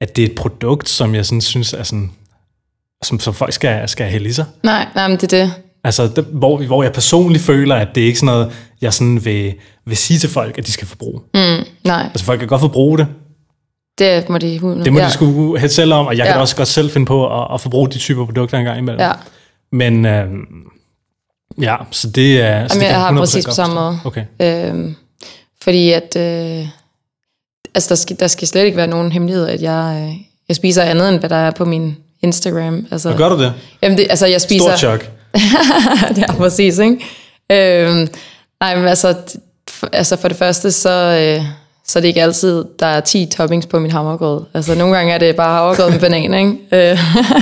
at 0.00 0.16
det 0.16 0.18
er 0.24 0.26
et 0.28 0.34
produkt, 0.34 0.88
som 0.88 1.14
jeg 1.14 1.26
sådan 1.26 1.40
synes 1.40 1.72
er 1.72 1.82
sådan, 1.82 2.10
som, 3.02 3.20
som 3.20 3.34
folk 3.34 3.52
skal, 3.52 3.88
skal 3.88 4.06
hælde 4.06 4.28
i 4.28 4.32
sig. 4.32 4.44
nej, 4.62 4.86
nej, 4.94 5.08
men 5.08 5.16
det 5.16 5.32
er 5.32 5.44
det. 5.44 5.52
Altså, 5.84 6.08
det, 6.16 6.24
hvor, 6.24 6.66
hvor 6.66 6.82
jeg 6.82 6.92
personligt 6.92 7.44
føler, 7.44 7.74
at 7.74 7.88
det 7.94 8.02
er 8.02 8.06
ikke 8.06 8.18
sådan 8.18 8.34
noget, 8.34 8.52
jeg 8.80 8.92
sådan 8.94 9.24
vil, 9.24 9.54
vil 9.86 9.96
sige 9.96 10.18
til 10.18 10.30
folk, 10.30 10.58
at 10.58 10.66
de 10.66 10.72
skal 10.72 10.86
forbruge. 10.86 11.20
Mm. 11.34 11.40
Nej, 11.84 12.02
Altså, 12.02 12.24
folk 12.24 12.38
kan 12.38 12.48
godt 12.48 12.60
forbruge 12.60 12.98
det. 12.98 13.06
det 13.98 14.28
må 14.28 14.38
de... 14.38 14.46
Det 14.84 14.92
må 14.92 14.98
ja. 14.98 15.06
de 15.06 15.10
sgu 15.10 15.56
have 15.58 15.68
selv 15.68 15.92
om, 15.92 16.06
og 16.06 16.16
jeg 16.16 16.24
kan 16.26 16.32
Ja. 16.32 16.36
da 16.36 16.40
også 16.40 16.56
godt 16.56 16.68
selv 16.68 16.90
finde 16.90 17.06
på 17.06 17.42
at, 17.42 17.54
at 17.54 17.60
forbruge 17.60 17.88
de 17.88 17.98
typer 17.98 18.24
produkter 18.24 18.58
en 18.58 18.64
gang 18.64 18.78
imellem. 18.78 19.00
Ja. 19.00 19.12
Men 19.72 20.06
øhm, 20.06 20.46
ja, 21.60 21.76
så 21.90 22.10
det 22.10 22.40
er... 22.40 22.68
så 22.68 22.74
Jamen, 22.74 22.80
det 22.80 22.80
kan 22.80 22.88
jeg 22.88 23.00
har 23.00 23.12
100% 23.12 23.18
præcis 23.18 23.44
på 23.46 23.50
samme 23.50 23.74
måde. 23.74 23.98
Okay. 24.04 24.24
Øhm, 24.42 24.94
fordi 25.62 25.92
at... 25.92 26.16
Øh, 26.16 26.66
altså, 27.74 27.88
der 27.88 27.94
skal, 27.94 28.16
der 28.20 28.26
skal 28.26 28.48
slet 28.48 28.64
ikke 28.64 28.76
være 28.76 28.86
nogen 28.86 29.12
hemmelighed, 29.12 29.46
at 29.46 29.62
jeg, 29.62 30.08
øh, 30.08 30.16
jeg 30.48 30.56
spiser 30.56 30.82
andet, 30.82 31.08
end 31.08 31.18
hvad 31.18 31.30
der 31.30 31.36
er 31.36 31.50
på 31.50 31.64
min 31.64 31.96
Instagram. 32.22 32.86
Altså, 32.90 33.10
Og 33.10 33.16
gør 33.16 33.28
du 33.28 33.42
det? 33.42 33.52
Jamen, 33.82 33.98
det, 33.98 34.06
altså, 34.10 34.26
jeg 34.26 34.40
spiser... 34.40 34.64
Stort 34.64 34.78
chok. 34.78 35.10
ja, 36.18 36.32
præcis, 36.32 36.78
ikke? 36.78 37.04
Øhm, 37.52 38.08
nej, 38.60 38.76
men 38.76 38.88
altså, 38.88 39.14
altså, 39.92 40.16
for 40.16 40.28
det 40.28 40.36
første, 40.36 40.72
så, 40.72 40.90
øh, 40.90 41.44
så 41.86 41.98
er 41.98 42.00
det 42.00 42.08
ikke 42.08 42.22
altid, 42.22 42.64
der 42.80 42.86
er 42.86 43.00
10 43.00 43.26
toppings 43.26 43.66
på 43.66 43.78
min 43.78 43.90
havregrød. 43.90 44.44
Altså, 44.54 44.74
nogle 44.74 44.96
gange 44.96 45.12
er 45.12 45.18
det 45.18 45.36
bare 45.36 45.54
havregrød 45.54 45.90
med 45.90 46.00
banan, 46.00 46.34
ikke? 46.34 46.58
Øh, 46.92 46.98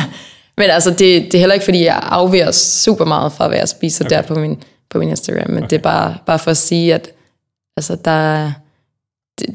men 0.59 0.71
altså, 0.71 0.91
det, 0.91 0.99
det 0.99 1.35
er 1.35 1.39
heller 1.39 1.55
ikke, 1.55 1.65
fordi 1.65 1.85
jeg 1.85 2.01
afviger 2.03 2.51
super 2.51 3.05
meget 3.05 3.33
fra, 3.33 3.49
hvad 3.49 3.59
jeg 3.59 3.69
spiser 3.69 4.05
okay. 4.05 4.17
der 4.17 4.23
på 4.23 4.35
min, 4.35 4.63
på 4.91 4.99
min 4.99 5.09
Instagram, 5.09 5.51
men 5.51 5.59
okay. 5.59 5.67
det 5.71 5.77
er 5.77 5.83
bare, 5.83 6.17
bare 6.27 6.39
for 6.39 6.51
at 6.51 6.57
sige, 6.57 6.95
at 6.95 7.11
altså, 7.77 7.97
der 8.05 8.11
er, 8.11 8.53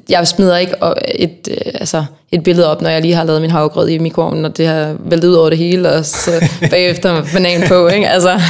jeg 0.10 0.28
smider 0.28 0.58
ikke 0.58 0.76
et, 1.16 1.48
øh, 1.52 1.72
altså, 1.74 2.06
et 2.32 2.44
billede 2.44 2.72
op, 2.72 2.82
når 2.82 2.90
jeg 2.90 3.02
lige 3.02 3.16
har 3.16 3.24
lavet 3.24 3.42
min 3.42 3.52
havgrød 3.52 3.90
i 3.90 3.98
mikroovnen, 3.98 4.46
og 4.46 4.58
det 4.58 4.68
har 4.68 4.96
væltet 5.00 5.28
ud 5.28 5.34
over 5.34 5.50
det 5.50 5.58
hele, 5.58 5.92
og 5.92 6.06
så 6.06 6.32
bagefter 6.72 7.26
banan 7.34 7.68
på, 7.68 7.88
ikke? 7.88 8.10
Altså. 8.10 8.42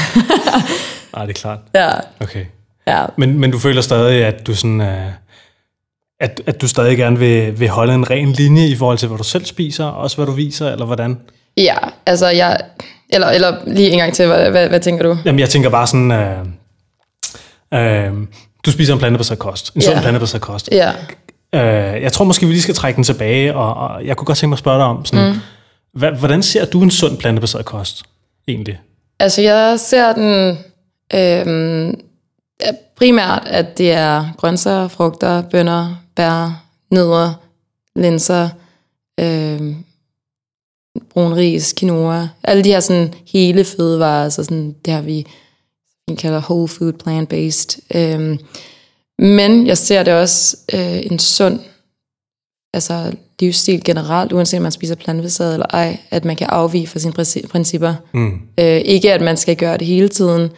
Nej, 1.15 1.25
det 1.25 1.37
er 1.37 1.39
klart. 1.39 1.59
Ja. 1.75 1.89
Okay. 2.19 2.45
Ja. 2.87 3.05
Men, 3.17 3.39
men 3.39 3.51
du 3.51 3.59
føler 3.59 3.81
stadig, 3.81 4.25
at 4.25 4.47
du 4.47 4.55
sådan... 4.55 4.81
Uh, 4.81 4.87
at, 6.19 6.41
at 6.45 6.61
du 6.61 6.67
stadig 6.67 6.97
gerne 6.97 7.19
vil, 7.19 7.59
vil 7.59 7.69
holde 7.69 7.93
en 7.93 8.09
ren 8.09 8.31
linje 8.31 8.67
i 8.67 8.75
forhold 8.75 8.97
til, 8.97 9.07
hvad 9.07 9.17
du 9.17 9.23
selv 9.23 9.45
spiser, 9.45 9.85
og 9.85 10.01
også 10.01 10.17
hvad 10.17 10.25
du 10.25 10.31
viser, 10.31 10.71
eller 10.71 10.85
hvordan? 10.85 11.17
Ja, 11.57 11.75
altså 12.05 12.27
jeg... 12.27 12.57
Eller, 13.09 13.27
eller 13.27 13.57
lige 13.67 13.89
en 13.89 13.99
gang 13.99 14.13
til, 14.13 14.27
hvad, 14.27 14.49
hvad, 14.51 14.69
hvad 14.69 14.79
tænker 14.79 15.03
du? 15.03 15.17
Jamen, 15.25 15.39
jeg 15.39 15.49
tænker 15.49 15.69
bare 15.69 15.87
sådan... 15.87 16.11
Uh, 17.71 17.77
uh, 17.79 18.27
du 18.65 18.71
spiser 18.71 18.93
en 18.93 18.99
plantebaseret 18.99 19.39
kost. 19.39 19.75
En 19.75 19.81
sund 19.81 19.93
yeah. 19.93 20.03
plantebaseret 20.03 20.41
kost. 20.41 20.69
Ja. 20.71 20.91
Uh, 21.55 22.01
jeg 22.01 22.13
tror 22.13 22.25
måske, 22.25 22.45
vi 22.45 22.51
lige 22.51 22.61
skal 22.61 22.75
trække 22.75 22.95
den 22.95 23.03
tilbage, 23.03 23.55
og, 23.55 23.73
og 23.73 24.05
jeg 24.05 24.17
kunne 24.17 24.25
godt 24.25 24.37
tænke 24.37 24.49
mig 24.49 24.55
at 24.55 24.59
spørge 24.59 24.77
dig 24.77 24.85
om, 24.85 25.05
sådan, 25.05 25.35
mm. 25.93 26.17
hvordan 26.19 26.43
ser 26.43 26.65
du 26.65 26.81
en 26.81 26.91
sund 26.91 27.17
plantebaseret 27.17 27.65
kost 27.65 28.03
egentlig? 28.47 28.79
Altså, 29.19 29.41
jeg 29.41 29.79
ser 29.79 30.13
den 30.13 30.57
øh, 31.13 31.93
primært, 32.95 33.43
at 33.45 33.77
det 33.77 33.91
er 33.91 34.25
grøntsager, 34.37 34.87
frugter, 34.87 35.41
bønner, 35.41 35.95
bær, 36.15 36.63
nødder, 36.91 37.33
linser, 37.95 38.49
øh, 39.19 39.75
brun 41.13 41.33
ris, 41.33 41.73
quinoa, 41.79 42.27
alle 42.43 42.63
de 42.63 42.69
her 42.69 42.79
sådan 42.79 43.13
hele 43.27 43.63
fødevarer, 43.63 44.23
altså 44.23 44.43
sådan, 44.43 44.75
det 44.85 44.93
har 44.93 45.01
vi, 45.01 45.25
vi 46.07 46.15
kalder 46.15 46.41
whole 46.41 46.67
food, 46.67 46.93
plant-based. 46.93 47.79
Øh, 47.95 48.39
men 49.21 49.67
jeg 49.67 49.77
ser 49.77 50.03
det 50.03 50.13
også 50.13 50.57
øh, 50.73 51.05
en 51.11 51.19
sund 51.19 51.59
altså 52.73 53.11
livsstil 53.39 53.83
generelt, 53.83 54.31
uanset 54.31 54.57
om 54.57 54.63
man 54.63 54.71
spiser 54.71 54.95
plantebaseret 54.95 55.53
eller 55.53 55.65
ej, 55.69 55.97
at 56.11 56.25
man 56.25 56.35
kan 56.35 56.47
afvige 56.47 56.87
fra 56.87 56.99
sine 56.99 57.13
principper. 57.47 57.93
Mm. 58.13 58.41
Øh, 58.59 58.81
ikke 58.85 59.13
at 59.13 59.21
man 59.21 59.37
skal 59.37 59.55
gøre 59.55 59.77
det 59.77 59.87
hele 59.87 60.09
tiden, 60.09 60.51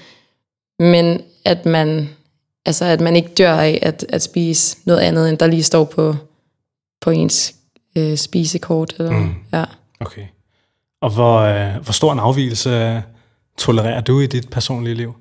men 0.80 1.22
at 1.46 1.66
man, 1.66 2.10
altså 2.66 2.86
at 2.86 3.02
man 3.02 3.16
ikke 3.16 3.30
dør 3.38 3.54
af 3.54 3.80
at, 3.82 4.06
at 4.10 4.22
spise 4.22 4.78
noget 4.86 5.00
andet, 5.00 5.30
end 5.30 5.38
der 5.38 5.48
lige 5.48 5.64
står 5.64 5.84
på, 5.84 6.16
på 7.02 7.10
ens 7.10 7.56
øh, 7.98 8.18
spisekort. 8.18 8.94
Eller, 9.00 9.12
mm. 9.12 9.36
ja. 9.54 9.64
Okay. 10.00 10.26
Og 11.02 11.10
hvor, 11.10 11.40
øh, 11.40 11.84
hvor 11.84 11.94
stor 11.94 12.14
en 12.14 12.20
afvielse 12.20 13.04
tolererer 13.58 14.02
du 14.02 14.20
i 14.20 14.28
dit 14.28 14.50
personlige 14.50 14.96
liv? 14.96 15.14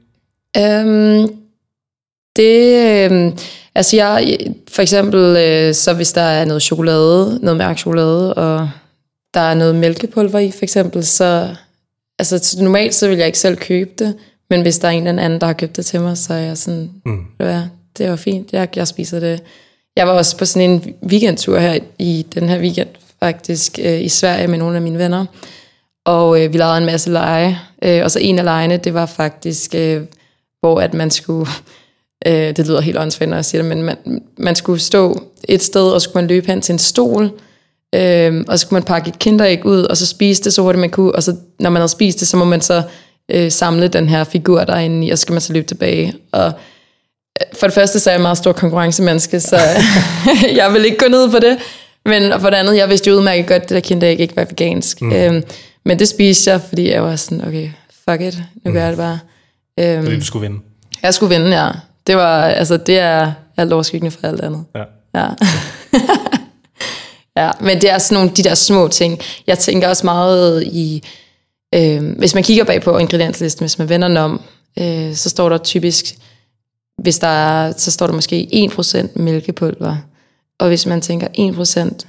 Øhm, 0.57 1.42
det, 2.37 3.11
øh, 3.11 3.33
altså 3.75 3.97
jeg, 3.97 4.39
for 4.69 4.83
eksempel, 4.83 5.37
øh, 5.37 5.75
så 5.75 5.95
hvis 5.95 6.13
der 6.13 6.23
er 6.23 6.45
noget 6.45 6.63
chokolade, 6.63 7.39
noget 7.43 7.59
mærk 7.59 7.79
chokolade, 7.79 8.35
og 8.35 8.71
der 9.35 9.41
er 9.41 9.55
noget 9.55 9.75
mælkepulver 9.75 10.39
i, 10.39 10.51
for 10.51 10.63
eksempel, 10.63 11.05
så, 11.07 11.55
altså 12.19 12.57
normalt 12.61 12.95
så 12.95 13.09
vil 13.09 13.19
jeg 13.19 13.27
ikke 13.27 13.39
selv 13.39 13.57
købe 13.57 13.91
det, 13.99 14.15
men 14.51 14.63
hvis 14.63 14.79
der 14.79 14.89
er 14.89 14.93
en 14.93 15.07
eller 15.07 15.23
anden, 15.23 15.41
der 15.41 15.47
har 15.47 15.55
købt 15.55 15.77
det 15.77 15.87
til 15.87 16.01
mig, 16.01 16.19
så 16.19 16.35
er 16.35 16.39
jeg 16.39 16.59
sådan, 16.59 16.91
mm. 17.07 17.25
det, 17.41 17.71
det 17.99 18.11
var 18.11 18.17
fint, 18.17 18.53
jeg, 18.53 18.69
jeg 18.77 18.89
spiser 18.89 19.21
det. 19.21 19.43
Jeg 19.97 20.07
var 20.07 20.13
også 20.13 20.37
på 20.37 20.45
sådan 20.45 20.71
en 20.71 20.95
weekendtur 21.07 21.59
her 21.59 21.79
i 21.99 22.27
den 22.35 22.49
her 22.49 22.59
weekend, 22.61 22.89
faktisk, 23.21 23.79
øh, 23.83 24.01
i 24.01 24.09
Sverige 24.09 24.49
med 24.49 24.59
nogle 24.59 24.77
af 24.77 24.83
mine 24.83 24.99
venner, 24.99 25.27
og 26.05 26.43
øh, 26.43 26.53
vi 26.53 26.59
lavede 26.59 26.79
en 26.79 26.87
masse 26.87 27.11
lege, 27.11 27.59
øh, 27.83 28.05
og 28.05 28.11
så 28.11 28.19
en 28.19 28.39
af 28.39 28.45
legene, 28.45 28.77
det 28.77 28.95
var 28.95 29.07
faktisk, 29.07 29.75
øh, 29.75 30.03
hvor 30.61 30.81
at 30.81 30.95
man 30.95 31.11
skulle 31.11 31.51
Øh, 32.27 32.57
det 32.57 32.67
lyder 32.67 32.81
helt 32.81 32.99
åndssvagt, 32.99 33.29
når 33.29 33.37
jeg 33.37 33.45
siger 33.45 33.63
det, 33.63 33.69
men 33.69 33.83
man, 33.83 33.97
man 34.39 34.57
skulle 34.57 34.81
stå 34.81 35.23
et 35.49 35.63
sted, 35.63 35.91
og 35.91 36.01
så 36.01 36.05
skulle 36.05 36.23
man 36.23 36.29
løbe 36.29 36.47
hen 36.47 36.61
til 36.61 36.73
en 36.73 36.79
stol, 36.79 37.31
øh, 37.95 38.45
og 38.49 38.59
så 38.59 38.63
skulle 38.63 38.77
man 38.77 38.83
pakke 38.83 39.09
et 39.09 39.19
kinderæg 39.19 39.67
ud, 39.67 39.83
og 39.83 39.97
så 39.97 40.07
spise 40.07 40.45
det 40.45 40.53
så 40.53 40.63
hurtigt 40.63 40.81
man 40.81 40.91
kunne, 40.91 41.15
og 41.15 41.23
så 41.23 41.37
når 41.59 41.71
man 41.71 41.81
havde 41.81 41.89
spist 41.89 42.21
det, 42.21 42.29
så 42.29 42.37
må 42.37 42.45
man 42.45 42.61
så 42.61 42.83
øh, 43.31 43.53
samle 43.53 43.89
den 43.89 44.09
her 44.09 44.25
figur 44.25 44.65
derinde 44.65 45.07
i, 45.07 45.11
og 45.11 45.19
så 45.19 45.23
skal 45.23 45.33
man 45.33 45.41
så 45.41 45.53
løbe 45.53 45.67
tilbage. 45.67 46.15
Og 46.33 46.47
øh, 46.47 47.47
for 47.53 47.67
det 47.67 47.75
første, 47.75 48.01
så 48.01 48.11
er 48.11 48.15
jeg 48.15 48.19
en 48.19 48.23
meget 48.23 48.39
stor 48.39 48.53
konkurrencemenneske, 48.53 49.41
så 49.41 49.59
jeg 50.61 50.73
vil 50.73 50.85
ikke 50.85 50.99
gå 50.99 51.09
ned 51.09 51.31
på 51.31 51.39
det. 51.39 51.59
Men 52.07 52.41
for 52.41 52.51
det 52.51 52.57
andet, 52.57 52.77
jeg 52.77 52.89
vidste 52.89 53.11
jo 53.11 53.17
udmærket 53.17 53.47
godt, 53.47 53.63
at 53.63 53.69
det 53.69 53.75
der 53.75 53.81
kinderæg 53.81 54.21
ikke 54.21 54.37
var 54.37 54.45
vegansk. 54.45 55.03
Mm. 55.03 55.13
Øhm, 55.13 55.43
men 55.85 55.99
det 55.99 56.09
spiste 56.09 56.51
jeg, 56.51 56.61
fordi 56.69 56.91
jeg 56.91 57.03
var 57.03 57.17
sådan, 57.17 57.45
okay, 57.45 57.71
fuck 58.09 58.21
it, 58.21 58.39
nu 58.65 58.71
mm. 58.71 58.73
gør 58.73 58.81
jeg 58.81 58.91
det 58.91 58.99
bare. 58.99 59.19
Øhm, 59.81 60.05
fordi 60.05 60.19
du 60.19 60.25
skulle 60.25 60.49
vinde? 60.49 60.61
Jeg 61.03 61.15
skulle 61.15 61.35
vinde, 61.35 61.63
ja. 61.63 61.71
Det 62.07 62.17
var, 62.17 62.45
altså, 62.45 62.77
det 62.77 62.99
er 62.99 63.33
alt 63.57 63.73
overskyggende 63.73 64.11
for 64.11 64.27
alt 64.27 64.41
andet. 64.41 64.65
Ja. 64.75 64.85
Ja. 65.15 65.29
ja, 67.43 67.51
men 67.61 67.81
det 67.81 67.91
er 67.91 67.99
sådan 67.99 68.23
nogle 68.23 68.37
de 68.37 68.43
der 68.43 68.55
små 68.55 68.89
ting. 68.89 69.21
Jeg 69.47 69.59
tænker 69.59 69.89
også 69.89 70.07
meget 70.07 70.63
i, 70.63 71.03
øh, 71.75 72.19
hvis 72.19 72.35
man 72.35 72.43
kigger 72.43 72.65
bag 72.65 72.83
på 72.83 72.99
ingredienslisten, 72.99 73.63
hvis 73.63 73.79
man 73.79 73.89
vender 73.89 74.09
den 74.09 74.17
om, 74.17 74.41
øh, 74.79 75.15
så 75.15 75.29
står 75.29 75.49
der 75.49 75.59
typisk, 75.59 76.17
hvis 77.03 77.19
der 77.19 77.29
er, 77.29 77.73
så 77.77 77.91
står 77.91 78.07
der 78.07 78.15
måske 78.15 78.69
1% 78.73 79.19
mælkepulver. 79.23 79.97
Og 80.61 80.69
hvis 80.69 80.87
man 80.87 81.01
tænker 81.01 81.29
1% 81.39 82.07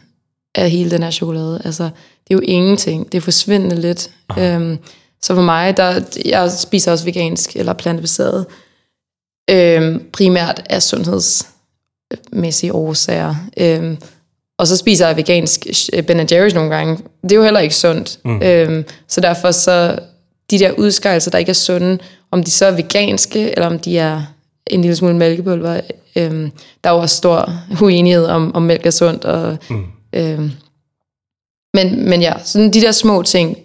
af 0.56 0.70
hele 0.70 0.92
den 0.92 1.04
her 1.04 1.12
chokolade, 1.12 1.62
altså, 1.66 1.84
det 1.84 2.34
er 2.34 2.36
jo 2.36 2.40
ingenting. 2.40 3.12
Det 3.12 3.18
er 3.18 3.22
forsvindende 3.22 3.82
lidt. 3.82 4.10
Øhm, 4.40 4.78
så 5.22 5.36
for 5.36 5.42
mig, 5.42 5.78
der, 5.78 6.02
jeg 6.26 6.52
spiser 6.52 6.92
også 6.92 7.06
vegansk 7.06 7.56
eller 7.56 7.74
plantebaseret, 7.74 8.46
øh, 9.50 10.00
primært 10.14 10.64
af 10.70 10.84
sundhedsmæssige 10.84 12.74
årsager. 12.74 13.36
Øh, 13.58 13.98
og 14.58 14.68
så 14.68 14.78
spiser 14.78 15.08
jeg 15.08 15.18
vegansk 15.18 15.68
øh, 15.94 16.04
Ben 16.04 16.20
Jerry's 16.20 16.54
nogle 16.54 16.76
gange. 16.76 16.98
Det 17.24 17.32
er 17.32 17.36
jo 17.36 17.44
heller 17.44 17.60
ikke 17.60 17.76
sundt. 17.76 18.20
Mm. 18.26 18.42
Øh, 18.42 18.84
så 19.08 19.22
derfor 19.22 19.52
så, 19.52 20.00
de 20.52 20.60
der 20.60 20.72
udskejelser, 20.72 21.32
der 21.32 21.38
ikke 21.38 21.50
er 21.50 21.54
sunde, 21.54 22.00
om 22.32 22.44
de 22.44 22.52
så 22.52 22.66
er 22.66 22.72
veganske, 22.72 23.52
eller 23.52 23.68
om 23.68 23.80
de 23.80 23.98
er 23.98 24.22
en 24.68 24.82
lille 24.82 24.96
smule 24.96 25.16
mælkepulver, 25.16 25.82
øh, 26.16 26.50
der 26.84 26.90
er 26.90 26.94
jo 26.94 27.00
også 27.00 27.16
stor 27.16 27.50
uenighed 27.82 28.26
om, 28.26 28.56
om 28.56 28.62
mælk 28.62 28.86
er 28.86 28.92
sundt. 28.92 29.26
Og, 29.26 29.58
mm. 29.70 29.86
øh, 30.14 30.40
men, 31.74 32.10
men 32.10 32.22
ja, 32.22 32.34
sådan 32.44 32.74
de 32.74 32.82
der 32.82 32.92
små 32.92 33.24
ting, 33.24 33.58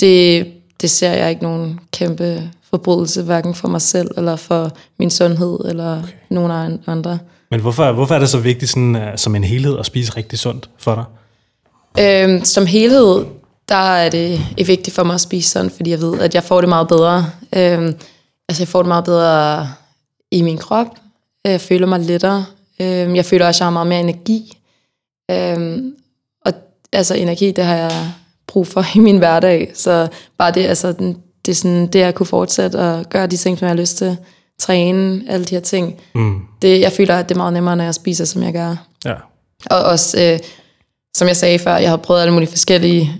det, 0.00 0.46
det 0.80 0.90
ser 0.90 1.12
jeg 1.12 1.30
ikke 1.30 1.42
nogen 1.42 1.80
kæmpe 1.92 2.50
forbrydelse, 2.74 3.22
hverken 3.22 3.54
for 3.54 3.68
mig 3.68 3.80
selv, 3.80 4.10
eller 4.16 4.36
for 4.36 4.70
min 4.98 5.10
sundhed, 5.10 5.58
eller 5.64 5.98
okay. 5.98 6.12
nogen 6.30 6.80
andre. 6.86 7.18
Men 7.50 7.60
hvorfor, 7.60 7.92
hvorfor 7.92 8.14
er 8.14 8.18
det 8.18 8.28
så 8.28 8.38
vigtigt 8.38 8.70
sådan, 8.70 8.96
uh, 8.96 9.02
som 9.16 9.34
en 9.34 9.44
helhed 9.44 9.78
at 9.78 9.86
spise 9.86 10.16
rigtig 10.16 10.38
sundt 10.38 10.70
for 10.78 10.94
dig? 10.94 11.04
Øhm, 11.98 12.44
som 12.44 12.66
helhed, 12.66 13.24
der 13.68 13.74
er 13.74 14.10
det 14.10 14.40
vigtigt 14.56 14.94
for 14.94 15.02
mig 15.02 15.14
at 15.14 15.20
spise 15.20 15.50
sådan, 15.50 15.70
fordi 15.70 15.90
jeg 15.90 16.00
ved, 16.00 16.20
at 16.20 16.34
jeg 16.34 16.44
får 16.44 16.60
det 16.60 16.68
meget 16.68 16.88
bedre. 16.88 17.26
Øhm, 17.56 17.94
altså 18.48 18.62
jeg 18.62 18.68
får 18.68 18.82
det 18.82 18.88
meget 18.88 19.04
bedre 19.04 19.68
i 20.30 20.42
min 20.42 20.58
krop. 20.58 20.86
Jeg 21.44 21.60
føler 21.60 21.86
mig 21.86 22.00
lettere. 22.00 22.44
Øhm, 22.80 23.16
jeg 23.16 23.24
føler 23.24 23.46
også, 23.46 23.56
at 23.56 23.60
jeg 23.60 23.66
har 23.66 23.70
meget 23.70 23.86
mere 23.86 24.00
energi. 24.00 24.58
Øhm, 25.30 25.94
og 26.44 26.52
altså 26.92 27.14
energi, 27.14 27.50
det 27.50 27.64
har 27.64 27.76
jeg 27.76 28.12
brug 28.46 28.66
for 28.66 28.84
i 28.96 28.98
min 28.98 29.18
hverdag. 29.18 29.72
Så 29.74 30.08
bare 30.38 30.50
det, 30.50 30.66
altså 30.66 30.92
den, 30.92 31.22
det 31.46 31.52
er 31.52 31.56
sådan, 31.56 31.86
det 31.86 32.02
at 32.02 32.14
kunne 32.14 32.26
fortsætte 32.26 32.78
og 32.78 33.04
gøre 33.10 33.26
de 33.26 33.36
ting, 33.36 33.58
som 33.58 33.66
jeg 33.66 33.70
har 33.70 33.80
lyst 33.80 33.96
til, 33.96 34.16
træne, 34.58 35.22
alle 35.28 35.44
de 35.44 35.54
her 35.54 35.62
ting. 35.62 36.00
Mm. 36.14 36.40
Det, 36.62 36.80
jeg 36.80 36.92
føler, 36.92 37.18
at 37.18 37.28
det 37.28 37.34
er 37.34 37.38
meget 37.38 37.52
nemmere, 37.52 37.76
når 37.76 37.84
jeg 37.84 37.94
spiser, 37.94 38.24
som 38.24 38.42
jeg 38.42 38.52
gør. 38.52 38.76
Ja. 39.04 39.14
Og 39.70 39.82
også, 39.84 40.20
øh, 40.20 40.38
som 41.14 41.28
jeg 41.28 41.36
sagde 41.36 41.58
før, 41.58 41.76
jeg 41.76 41.90
har 41.90 41.96
prøvet 41.96 42.20
alle 42.20 42.32
mulige 42.32 42.50
forskellige 42.50 43.12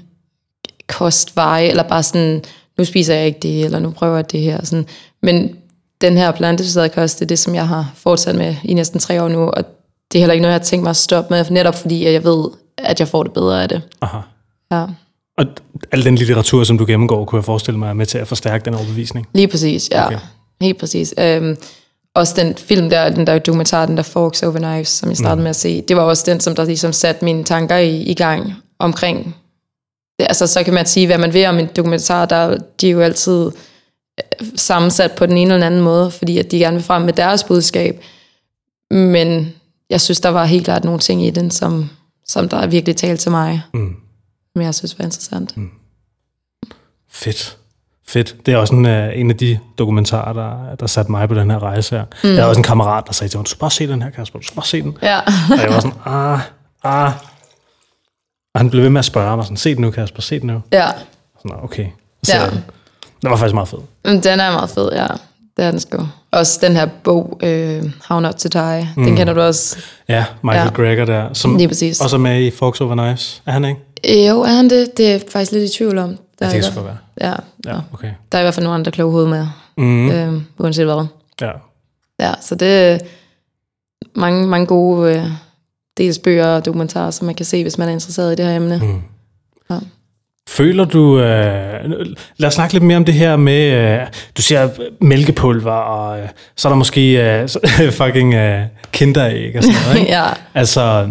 kostveje, 0.86 1.66
eller 1.66 1.82
bare 1.82 2.02
sådan, 2.02 2.44
nu 2.78 2.84
spiser 2.84 3.14
jeg 3.14 3.26
ikke 3.26 3.40
det, 3.40 3.64
eller 3.64 3.78
nu 3.78 3.90
prøver 3.90 4.16
jeg 4.16 4.32
det 4.32 4.40
her. 4.40 4.64
Sådan. 4.64 4.86
Men 5.22 5.56
den 6.00 6.16
her 6.16 6.32
plantebaserede 6.32 6.88
kost, 6.88 7.18
det 7.18 7.24
er 7.24 7.28
det, 7.28 7.38
som 7.38 7.54
jeg 7.54 7.68
har 7.68 7.92
fortsat 7.94 8.34
med 8.34 8.56
i 8.64 8.74
næsten 8.74 9.00
tre 9.00 9.22
år 9.22 9.28
nu, 9.28 9.50
og 9.50 9.64
det 10.12 10.18
er 10.18 10.22
heller 10.22 10.32
ikke 10.32 10.42
noget, 10.42 10.52
jeg 10.52 10.60
har 10.60 10.64
tænkt 10.64 10.82
mig 10.82 10.90
at 10.90 10.96
stoppe 10.96 11.34
med, 11.34 11.50
netop 11.50 11.74
fordi 11.74 12.04
jeg 12.04 12.24
ved, 12.24 12.48
at 12.78 13.00
jeg 13.00 13.08
får 13.08 13.22
det 13.22 13.32
bedre 13.32 13.62
af 13.62 13.68
det. 13.68 13.82
Aha. 14.00 14.18
Ja. 14.72 14.86
Og 15.42 15.48
al 15.92 16.04
den 16.04 16.14
litteratur, 16.14 16.64
som 16.64 16.78
du 16.78 16.86
gennemgår, 16.86 17.24
kunne 17.24 17.36
jeg 17.36 17.44
forestille 17.44 17.78
mig 17.78 17.88
er 17.88 17.92
med 17.92 18.06
til 18.06 18.18
at 18.18 18.28
forstærke 18.28 18.64
den 18.64 18.74
overbevisning? 18.74 19.28
Lige 19.34 19.48
præcis, 19.48 19.90
ja. 19.92 20.06
Okay. 20.06 20.18
Helt 20.60 20.78
præcis. 20.78 21.14
Øhm, 21.18 21.56
også 22.14 22.34
den 22.36 22.54
film 22.56 22.90
der, 22.90 23.10
den 23.10 23.26
der 23.26 23.38
dokumentar, 23.38 23.86
den 23.86 23.96
der 23.96 24.02
Forks 24.02 24.42
Over 24.42 24.52
Knives, 24.52 24.88
som 24.88 25.08
jeg 25.08 25.16
startede 25.16 25.36
mm. 25.36 25.42
med 25.42 25.50
at 25.50 25.56
se, 25.56 25.82
det 25.82 25.96
var 25.96 26.02
også 26.02 26.30
den, 26.30 26.40
som 26.40 26.54
der 26.54 26.64
ligesom 26.64 26.92
satte 26.92 27.24
mine 27.24 27.44
tanker 27.44 27.76
i, 27.76 28.02
i 28.02 28.14
gang 28.14 28.52
omkring. 28.78 29.36
Det, 30.18 30.26
altså, 30.28 30.46
så 30.46 30.62
kan 30.62 30.74
man 30.74 30.86
sige, 30.86 31.06
hvad 31.06 31.18
man 31.18 31.34
vil 31.34 31.46
om 31.46 31.58
en 31.58 31.68
dokumentar, 31.76 32.26
der 32.26 32.58
de 32.80 32.86
er 32.86 32.92
jo 32.92 33.00
altid 33.00 33.46
øh, 34.18 34.46
sammensat 34.56 35.12
på 35.12 35.26
den 35.26 35.36
ene 35.36 35.54
eller 35.54 35.66
anden 35.66 35.80
måde, 35.80 36.10
fordi 36.10 36.38
at 36.38 36.50
de 36.50 36.58
gerne 36.58 36.76
vil 36.76 36.84
frem 36.84 37.02
med 37.02 37.12
deres 37.12 37.44
budskab. 37.44 38.02
Men 38.90 39.54
jeg 39.90 40.00
synes, 40.00 40.20
der 40.20 40.28
var 40.28 40.44
helt 40.44 40.64
klart 40.64 40.84
nogle 40.84 41.00
ting 41.00 41.26
i 41.26 41.30
den, 41.30 41.50
som, 41.50 41.90
som 42.26 42.48
der 42.48 42.66
virkelig 42.66 42.96
talte 42.96 43.22
til 43.22 43.30
mig. 43.30 43.62
Mm 43.74 43.96
som 44.56 44.62
jeg 44.62 44.74
synes 44.74 44.98
var 44.98 45.04
interessant. 45.04 45.56
Mm. 45.56 45.70
Fedt. 47.10 47.56
Fedt. 48.08 48.36
Det 48.46 48.54
er 48.54 48.58
også 48.58 48.74
en, 48.74 48.84
uh, 48.86 49.18
en 49.18 49.30
af 49.30 49.36
de 49.36 49.58
dokumentarer, 49.78 50.32
der, 50.32 50.74
der 50.74 50.86
satte 50.86 51.10
mig 51.10 51.28
på 51.28 51.34
den 51.34 51.50
her 51.50 51.62
rejse 51.62 51.96
her. 51.96 52.04
Mm. 52.04 52.28
Jeg 52.28 52.36
havde 52.36 52.48
også 52.48 52.58
en 52.58 52.62
kammerat, 52.64 53.04
der 53.06 53.12
sagde 53.12 53.32
til 53.32 53.38
mig, 53.38 53.44
du 53.46 53.50
skal 53.50 53.60
bare 53.60 53.70
se 53.70 53.88
den 53.88 54.02
her, 54.02 54.10
Kasper, 54.10 54.38
du 54.38 54.44
skal 54.44 54.54
bare 54.56 54.66
se 54.66 54.82
den. 54.82 54.98
Ja. 55.02 55.18
og 55.50 55.58
jeg 55.62 55.68
var 55.70 55.80
sådan, 55.80 55.96
ah, 56.04 56.40
ah. 56.84 57.12
Og 58.54 58.60
han 58.60 58.70
blev 58.70 58.82
ved 58.82 58.90
med 58.90 58.98
at 58.98 59.04
spørge 59.04 59.36
mig 59.36 59.44
sådan, 59.44 59.56
se 59.56 59.74
den 59.74 59.80
nu, 59.82 59.90
Kasper, 59.90 60.22
se 60.22 60.40
den 60.40 60.46
nu. 60.46 60.62
Ja. 60.72 60.86
Sådan, 61.42 61.58
okay. 61.62 61.86
Så 62.22 62.36
Ja. 62.36 62.44
ja. 62.44 62.50
den 63.22 63.30
var 63.30 63.36
faktisk 63.36 63.54
meget 63.54 63.68
fed. 63.68 63.78
Men 64.04 64.22
Den 64.22 64.40
er 64.40 64.52
meget 64.52 64.70
fed, 64.70 64.92
ja. 64.92 65.06
Det 65.56 65.64
er 65.64 65.70
den 65.70 65.80
sgu. 65.80 66.08
Også 66.30 66.58
den 66.62 66.76
her 66.76 66.88
bog, 67.04 67.40
øh, 67.42 67.82
How 68.08 68.20
Not 68.20 68.34
to 68.34 68.48
Die, 68.48 68.88
mm. 68.96 69.04
den 69.04 69.16
kender 69.16 69.32
du 69.34 69.40
også. 69.40 69.76
Ja, 70.08 70.24
Michael 70.42 70.66
Ja. 70.78 70.82
Greger 70.82 71.04
der, 71.04 71.32
som 71.34 71.56
Lige 71.56 71.68
præcis. 71.68 72.00
også 72.00 72.16
er 72.16 72.20
med 72.20 72.42
i 72.42 72.50
Forks 72.50 72.80
Over 72.80 72.94
Knives. 72.94 73.42
Er 73.46 73.52
han 73.52 73.64
ikke? 73.64 73.80
Øh, 74.08 74.26
Jo, 74.26 74.40
er 74.42 74.46
han 74.52 74.70
det? 74.70 74.96
Det 74.96 75.12
er 75.14 75.18
faktisk 75.32 75.52
lidt 75.52 75.70
i 75.74 75.76
tvivl 75.78 75.98
om. 75.98 76.08
Der 76.38 76.46
Ja, 76.46 76.52
det 76.52 76.62
kan 76.62 76.72
sgu 76.72 76.80
være. 76.82 76.96
Ja, 77.20 77.32
Ja, 77.66 77.78
okay. 77.92 78.10
der 78.32 78.38
er 78.38 78.42
i 78.42 78.44
hvert 78.44 78.54
fald 78.54 78.64
nogle 78.64 78.74
andre 78.78 78.92
kloge 78.92 79.12
hoved 79.12 79.26
med, 79.28 79.46
Mm. 79.76 80.10
øh, 80.10 80.42
uanset 80.58 80.84
hvad. 80.84 81.06
Ja. 81.40 81.50
Ja, 82.20 82.32
så 82.40 82.54
det 82.54 82.68
er 82.92 82.98
mange, 84.14 84.46
mange 84.46 84.66
gode 84.66 85.14
øh, 85.16 85.24
dels 85.96 86.18
bøger 86.18 86.46
og 86.46 86.64
dokumentarer, 86.64 87.10
som 87.10 87.26
man 87.26 87.34
kan 87.34 87.46
se, 87.46 87.62
hvis 87.62 87.78
man 87.78 87.88
er 87.88 87.92
interesseret 87.92 88.32
i 88.32 88.34
det 88.34 88.44
her 88.46 88.56
emne. 88.56 88.78
Mm. 88.82 89.00
Ja. 89.70 89.78
Føler 90.48 90.84
du... 90.84 91.18
Øh, 91.18 91.90
lad 92.36 92.48
os 92.48 92.54
snakke 92.54 92.74
lidt 92.74 92.84
mere 92.84 92.96
om 92.96 93.04
det 93.04 93.14
her 93.14 93.36
med... 93.36 93.72
Øh, 93.72 94.06
du 94.36 94.42
siger 94.42 94.68
mælkepulver, 95.00 95.72
og 95.72 96.20
øh, 96.20 96.28
så 96.56 96.68
er 96.68 96.72
der 96.72 96.76
måske 96.78 97.32
øh, 97.40 97.48
fucking 98.00 98.34
øh, 98.34 98.62
kinderæg 98.92 99.56
og 99.56 99.62
sådan 99.62 99.78
noget, 99.86 99.98
ikke? 100.00 100.12
ja. 100.18 100.24
Altså, 100.54 101.10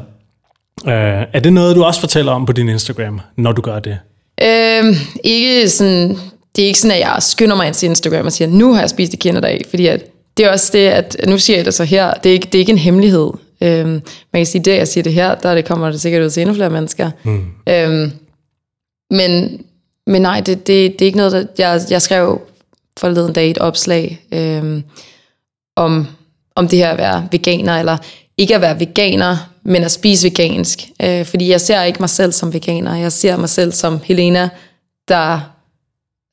øh, 0.88 1.26
er 1.34 1.40
det 1.40 1.54
noget, 1.54 1.76
du 1.76 1.84
også 1.84 2.00
fortæller 2.00 2.32
om 2.32 2.46
på 2.46 2.52
din 2.52 2.70
Instagram, 2.70 3.22
når 3.38 3.52
du 3.52 3.62
gør 3.62 3.80
det? 3.80 3.98
Øh, 4.42 4.96
ikke 5.24 5.70
sådan, 5.70 6.10
det 6.56 6.64
er 6.64 6.68
ikke 6.68 6.80
sådan, 6.80 6.98
at 6.98 7.00
jeg 7.00 7.16
skynder 7.20 7.56
mig 7.56 7.68
ind 7.68 7.76
til 7.76 7.90
Instagram 7.90 8.26
og 8.26 8.32
siger, 8.32 8.48
nu 8.48 8.74
har 8.74 8.80
jeg 8.80 8.90
spist 8.90 9.14
et 9.14 9.20
kinderdag, 9.20 9.62
fordi 9.70 9.88
at, 9.88 10.04
det 10.38 10.46
er 10.46 10.52
også 10.52 10.70
det, 10.74 10.88
at 10.88 11.16
nu 11.28 11.38
siger 11.38 11.58
jeg 11.58 11.66
det 11.66 11.74
så 11.74 11.84
her, 11.84 12.14
det 12.14 12.30
er 12.30 12.34
ikke, 12.34 12.46
det 12.46 12.56
er 12.56 12.60
ikke 12.60 12.72
en 12.72 12.78
hemmelighed. 12.78 13.32
Øh, 13.64 13.86
man 13.88 14.02
kan 14.34 14.46
sige, 14.46 14.64
det 14.64 14.78
jeg 14.78 14.88
siger 14.88 15.04
det 15.04 15.14
her, 15.14 15.36
der 15.36 15.56
det 15.56 15.66
kommer 15.66 15.92
det 15.92 16.02
sikkert 16.02 16.24
ud 16.24 16.30
til 16.30 16.42
endnu 16.42 16.56
flere 16.56 16.70
mennesker. 16.70 17.12
Mm. 17.24 17.46
Øh, 17.70 18.12
men, 19.12 19.62
men 20.08 20.22
nej, 20.22 20.40
det, 20.40 20.68
det, 20.68 20.68
det 20.68 21.02
er 21.02 21.06
ikke 21.06 21.18
noget, 21.18 21.32
der, 21.32 21.46
jeg, 21.58 21.82
jeg 21.90 22.02
skrev 22.02 22.42
forleden 23.00 23.34
dag 23.34 23.50
et 23.50 23.58
opslag 23.58 24.26
øh, 24.32 24.82
om, 25.76 26.08
om 26.56 26.68
det 26.68 26.80
her 26.80 26.90
at 26.90 26.98
være 26.98 27.28
veganer, 27.32 27.80
eller 27.80 27.98
ikke 28.42 28.56
at 28.56 28.62
være 28.62 28.80
veganer, 28.80 29.38
men 29.64 29.84
at 29.84 29.92
spise 29.92 30.28
vegansk. 30.28 30.80
Øh, 31.02 31.26
fordi 31.26 31.50
jeg 31.50 31.62
ser 31.62 31.84
ikke 31.84 32.00
mig 32.00 32.10
selv 32.10 32.32
som 32.32 32.54
veganer. 32.54 32.96
Jeg 32.96 33.12
ser 33.12 33.38
mig 33.38 33.50
selv 33.50 33.72
som 33.72 34.00
Helena, 34.04 34.50
der 35.08 35.40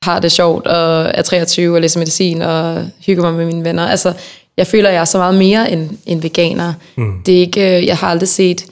har 0.03 0.21
det 0.21 0.33
sjovt 0.33 0.66
og 0.66 1.11
er 1.14 1.23
23 1.23 1.77
og 1.77 1.81
læser 1.81 1.99
medicin 2.01 2.42
og 2.42 2.87
hygger 3.07 3.23
mig 3.23 3.35
med 3.35 3.47
mine 3.47 3.64
venner. 3.64 3.87
Altså, 3.87 4.12
jeg 4.57 4.66
føler, 4.66 4.90
jeg 4.90 5.01
er 5.01 5.05
så 5.05 5.18
meget 5.18 5.35
mere 5.35 5.71
end, 5.71 5.90
end 6.07 6.23
veganer. 6.23 6.75
Mm. 6.97 7.23
Det 7.27 7.35
er 7.37 7.40
ikke, 7.40 7.77
øh, 7.77 7.87
jeg 7.87 7.97
har 7.97 8.09
aldrig 8.09 8.29
set 8.29 8.64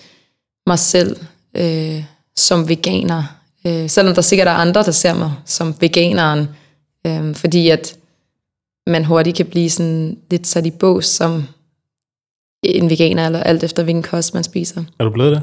mig 0.66 0.78
selv 0.78 1.16
øh, 1.56 2.02
som 2.36 2.68
veganer. 2.68 3.22
Øh, 3.66 3.90
selvom 3.90 4.14
der 4.14 4.22
sikkert 4.22 4.48
er 4.48 4.52
andre, 4.52 4.82
der 4.82 4.90
ser 4.90 5.14
mig 5.14 5.32
som 5.46 5.74
veganeren. 5.80 6.48
Øh, 7.06 7.34
fordi 7.34 7.68
at 7.68 7.96
man 8.86 9.04
hurtigt 9.04 9.36
kan 9.36 9.46
blive 9.46 9.70
sådan 9.70 10.18
lidt 10.30 10.46
sat 10.46 10.66
i 10.66 10.70
bås 10.70 11.06
som 11.06 11.44
en 12.62 12.90
veganer, 12.90 13.26
eller 13.26 13.42
alt 13.42 13.64
efter 13.64 13.82
hvilken 13.82 14.02
kost 14.02 14.34
man 14.34 14.44
spiser. 14.44 14.84
Er 14.98 15.04
du 15.04 15.10
blevet 15.10 15.32
det? 15.32 15.42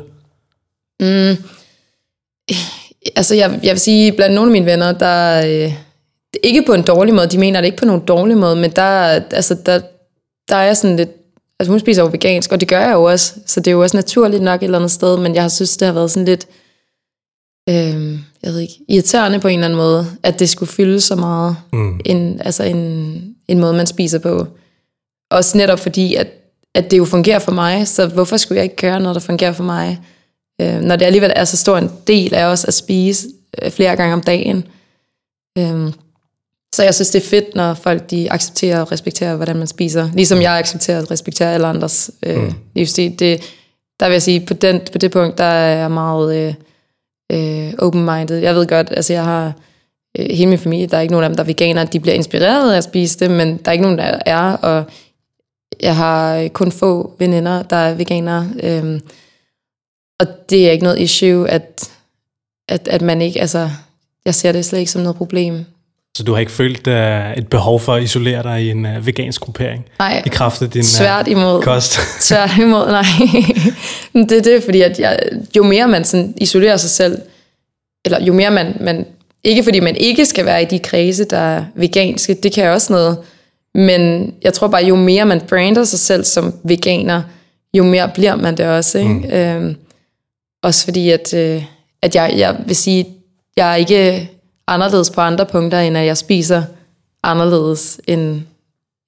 Mm, 1.00 1.44
altså, 3.16 3.36
jeg, 3.36 3.60
jeg 3.64 3.72
vil 3.72 3.80
sige, 3.80 4.12
blandt 4.12 4.36
nogle 4.36 4.50
af 4.50 4.52
mine 4.52 4.66
venner, 4.66 4.92
der 4.92 5.46
øh, 5.48 5.74
ikke 6.44 6.64
på 6.66 6.74
en 6.74 6.82
dårlig 6.82 7.14
måde, 7.14 7.28
de 7.28 7.38
mener 7.38 7.62
det 7.62 7.66
ikke 7.66 7.78
på 7.78 7.86
nogen 7.86 8.02
dårlig 8.02 8.38
måde, 8.38 8.56
men 8.56 8.72
der, 8.72 8.92
altså, 9.32 9.58
der, 9.66 9.82
der 10.50 10.56
er 10.56 10.74
sådan 10.74 10.96
lidt, 10.96 11.10
altså 11.60 11.72
hun 11.72 11.80
spiser 11.80 12.02
jo 12.02 12.10
vegansk, 12.12 12.52
og 12.52 12.60
det 12.60 12.68
gør 12.68 12.80
jeg 12.80 12.94
jo 12.94 13.04
også, 13.04 13.34
så 13.46 13.60
det 13.60 13.68
er 13.68 13.72
jo 13.72 13.82
også 13.82 13.98
naturligt 13.98 14.44
nok 14.44 14.62
et 14.62 14.64
eller 14.64 14.78
andet 14.78 14.92
sted, 14.92 15.18
men 15.18 15.36
jeg 15.36 15.44
har 15.44 15.50
synes, 15.50 15.78
det 15.78 15.86
har 15.86 15.94
været 15.94 16.12
sådan 16.12 16.26
lidt, 16.26 16.48
øh, 17.70 18.20
jeg 18.44 18.54
ved 18.54 18.60
ikke, 18.60 18.80
irriterende 18.90 19.40
på 19.40 19.48
en 19.48 19.60
eller 19.60 19.66
anden 19.66 19.78
måde, 19.78 20.08
at 20.24 20.40
det 20.40 20.50
skulle 20.50 20.72
fylde 20.72 21.02
så 21.02 21.16
meget, 21.16 21.58
mm. 21.74 22.00
en, 22.06 22.42
altså 22.42 22.64
en, 22.64 23.36
en 23.48 23.60
måde, 23.60 23.74
man 23.74 23.88
spiser 23.88 24.20
på. 24.20 24.48
Også 25.32 25.58
netop 25.58 25.80
fordi, 25.80 26.16
at, 26.16 26.28
at 26.76 26.92
det 26.92 26.98
jo 26.98 27.06
fungerer 27.06 27.40
for 27.40 27.52
mig, 27.52 27.88
så 27.88 28.08
hvorfor 28.08 28.38
skulle 28.38 28.58
jeg 28.58 28.64
ikke 28.64 28.76
gøre 28.76 29.00
noget, 29.00 29.16
der 29.16 29.22
fungerer 29.22 29.54
for 29.54 29.64
mig? 29.64 30.00
Øh, 30.62 30.82
når 30.82 30.96
det 30.96 31.06
alligevel 31.06 31.34
er 31.36 31.46
så 31.46 31.58
stor 31.58 31.78
en 31.78 31.92
del 32.08 32.34
af 32.34 32.46
os 32.46 32.66
at 32.66 32.74
spise 32.74 33.28
øh, 33.62 33.72
flere 33.72 33.96
gange 33.96 34.14
om 34.14 34.22
dagen. 34.22 34.64
Øh, 35.58 35.94
så 36.76 36.84
jeg 36.84 36.96
synes, 36.96 37.10
det 37.10 37.24
er 37.24 37.30
fedt, 37.30 37.56
når 37.56 37.74
folk 37.74 38.12
de 38.12 38.32
accepterer 38.32 38.82
og 38.82 38.92
respekterer, 38.92 39.36
hvordan 39.36 39.56
man 39.56 39.68
spiser. 39.68 40.10
Ligesom 40.14 40.42
jeg 40.42 40.58
accepterer 40.58 41.02
og 41.02 41.12
respekterer 41.12 41.54
alle 41.54 41.68
andres 41.68 42.12
øh, 42.26 42.44
mm. 42.44 42.54
livsstil. 42.76 43.20
Det, 43.20 43.42
der 44.00 44.06
vil 44.06 44.14
jeg 44.14 44.22
sige, 44.22 44.46
på, 44.46 44.54
den, 44.54 44.82
på 44.92 44.98
det 44.98 45.12
punkt, 45.12 45.38
der 45.38 45.44
er 45.44 45.80
jeg 45.80 45.92
meget 45.92 46.36
øh, 46.36 46.54
øh, 47.32 47.74
open-minded. 47.78 48.38
Jeg 48.38 48.56
ved 48.56 48.68
godt, 48.68 48.88
altså 48.92 49.14
jeg 49.14 49.24
har 49.24 49.54
øh, 50.20 50.26
hele 50.30 50.50
min 50.50 50.60
familie, 50.60 50.88
der 50.88 50.98
er 50.98 51.02
ikke 51.02 51.12
nogen 51.12 51.24
af 51.24 51.30
dem, 51.30 51.36
der 51.36 51.44
er 51.44 51.48
veganer. 51.48 51.86
De 51.86 52.00
bliver 52.00 52.16
inspireret 52.16 52.74
af 52.74 52.78
at 52.78 52.84
spise 52.84 53.20
det, 53.20 53.32
men 53.32 53.58
der 53.58 53.68
er 53.68 53.72
ikke 53.72 53.82
nogen, 53.82 53.98
der 53.98 54.20
er. 54.26 54.54
Og 54.54 54.84
jeg 55.82 55.96
har 55.96 56.48
kun 56.48 56.72
få 56.72 57.16
veninder, 57.20 57.64
der 57.64 57.76
er 57.76 57.94
veganere. 57.94 58.50
Øh, 58.64 59.00
og 60.20 60.28
det 60.50 60.68
er 60.68 60.72
ikke 60.72 60.84
noget 60.84 61.00
issue, 61.00 61.50
at, 61.50 61.92
at, 62.70 62.88
at 62.88 63.02
man 63.02 63.22
ikke, 63.22 63.42
altså, 63.42 63.70
jeg 64.26 64.36
ser 64.36 64.52
det 64.52 64.66
slet 64.66 64.80
ikke 64.80 64.92
som 64.92 65.02
noget 65.02 65.18
problem. 65.18 65.66
Så 66.18 66.24
du 66.24 66.34
har 66.34 66.40
ikke 66.40 66.52
følt 66.52 66.88
uh, 66.88 67.38
et 67.38 67.48
behov 67.48 67.80
for 67.80 67.94
at 67.94 68.04
isolere 68.04 68.44
dig 68.44 68.64
i 68.64 68.70
en 68.70 68.86
uh, 68.86 69.08
vegansk 69.08 69.42
gruppering? 69.42 69.86
Nej, 70.00 70.24
I 70.26 70.30
kraft 70.30 70.62
af 70.62 70.70
din 70.70 70.80
uh, 70.80 70.86
svært 70.86 71.28
imod. 71.28 71.62
kost? 71.62 71.94
Svært 72.30 72.58
imod, 72.58 72.88
nej. 72.88 73.04
det 74.30 74.38
er 74.38 74.42
det, 74.42 74.64
fordi 74.64 74.82
at 74.82 75.00
jeg, 75.00 75.20
jo 75.56 75.64
mere 75.64 75.88
man 75.88 76.04
sådan 76.04 76.34
isolerer 76.38 76.78
sig 76.78 76.90
selv, 76.90 77.22
eller 78.06 78.24
jo 78.24 78.34
mere 78.34 78.52
man, 78.52 78.78
man, 78.80 79.06
ikke 79.44 79.64
fordi 79.64 79.80
man 79.80 79.96
ikke 79.96 80.26
skal 80.26 80.46
være 80.46 80.62
i 80.62 80.66
de 80.66 80.80
kredse, 80.80 81.26
der 81.26 81.38
er 81.38 81.66
veganske, 81.76 82.34
det 82.34 82.54
kan 82.54 82.70
også 82.70 82.94
noget, 82.94 83.18
men 83.76 84.34
jeg 84.42 84.54
tror 84.54 84.68
bare, 84.68 84.86
jo 84.86 84.96
mere 84.96 85.26
man 85.26 85.42
brander 85.42 85.84
sig 85.84 86.00
selv 86.00 86.24
som 86.24 86.54
veganer, 86.64 87.22
jo 87.74 87.84
mere 87.84 88.12
bliver 88.14 88.36
man 88.36 88.58
det 88.58 88.66
også. 88.66 88.98
Ikke? 88.98 89.14
Mm. 89.14 89.32
Øhm, 89.32 89.76
også 90.64 90.84
fordi, 90.86 91.10
at, 91.10 91.34
øh, 91.34 91.64
at 92.02 92.16
jeg, 92.16 92.34
jeg 92.38 92.58
vil 92.66 92.76
sige, 92.76 93.08
jeg 93.58 93.72
er 93.72 93.76
ikke 93.76 94.30
anderledes 94.68 95.10
på 95.10 95.22
andre 95.22 95.46
punkter, 95.46 95.80
end 95.80 95.98
at 95.98 96.06
jeg 96.06 96.18
spiser 96.18 96.64
anderledes 97.24 98.02
end, 98.08 98.42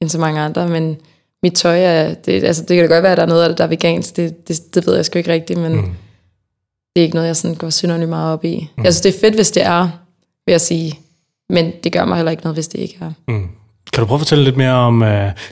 end 0.02 0.10
så 0.10 0.20
mange 0.20 0.42
andre, 0.42 0.68
men 0.68 0.98
mit 1.44 1.54
tøj 1.54 1.80
er, 1.80 2.14
det, 2.14 2.44
altså 2.44 2.62
det 2.62 2.76
kan 2.76 2.90
da 2.90 2.94
godt 2.94 3.04
være, 3.04 3.12
at 3.12 3.18
der 3.18 3.24
er 3.24 3.28
noget 3.28 3.44
af 3.44 3.50
det, 3.50 3.58
der 3.58 3.64
er 3.64 3.68
vegansk, 3.68 4.16
det, 4.16 4.48
det, 4.48 4.76
det 4.76 4.88
ved 4.88 4.96
jeg 4.96 5.06
sgu 5.06 5.18
ikke 5.18 5.34
rigtigt, 5.34 5.60
men 5.60 5.76
mm. 5.76 5.82
det 6.96 7.02
er 7.02 7.04
ikke 7.04 7.16
noget, 7.16 7.28
jeg 7.28 7.36
sådan 7.36 7.56
går 7.56 7.70
synderligt 7.70 8.10
meget 8.10 8.34
op 8.34 8.46
i. 8.46 8.70
Mm. 8.78 8.84
Jeg 8.84 8.94
synes, 8.94 9.02
det 9.02 9.16
er 9.16 9.20
fedt, 9.20 9.36
hvis 9.36 9.52
det 9.52 9.64
er, 9.64 9.90
vil 10.46 10.54
jeg 10.54 10.62
sige, 10.62 11.00
men 11.50 11.74
det 11.84 11.94
gør 11.94 12.06
mig 12.06 12.16
heller 12.16 12.32
ikke 12.32 12.44
noget, 12.44 12.56
hvis 12.56 12.68
det 12.68 12.80
ikke 12.80 12.98
er. 13.02 13.12
Mm. 13.28 13.50
Kan 13.94 14.02
du 14.02 14.08
prøve 14.08 14.16
at 14.16 14.22
fortælle 14.22 14.44
lidt 14.44 14.58
mere 14.58 14.74
om 14.74 15.02
uh, 15.02 15.08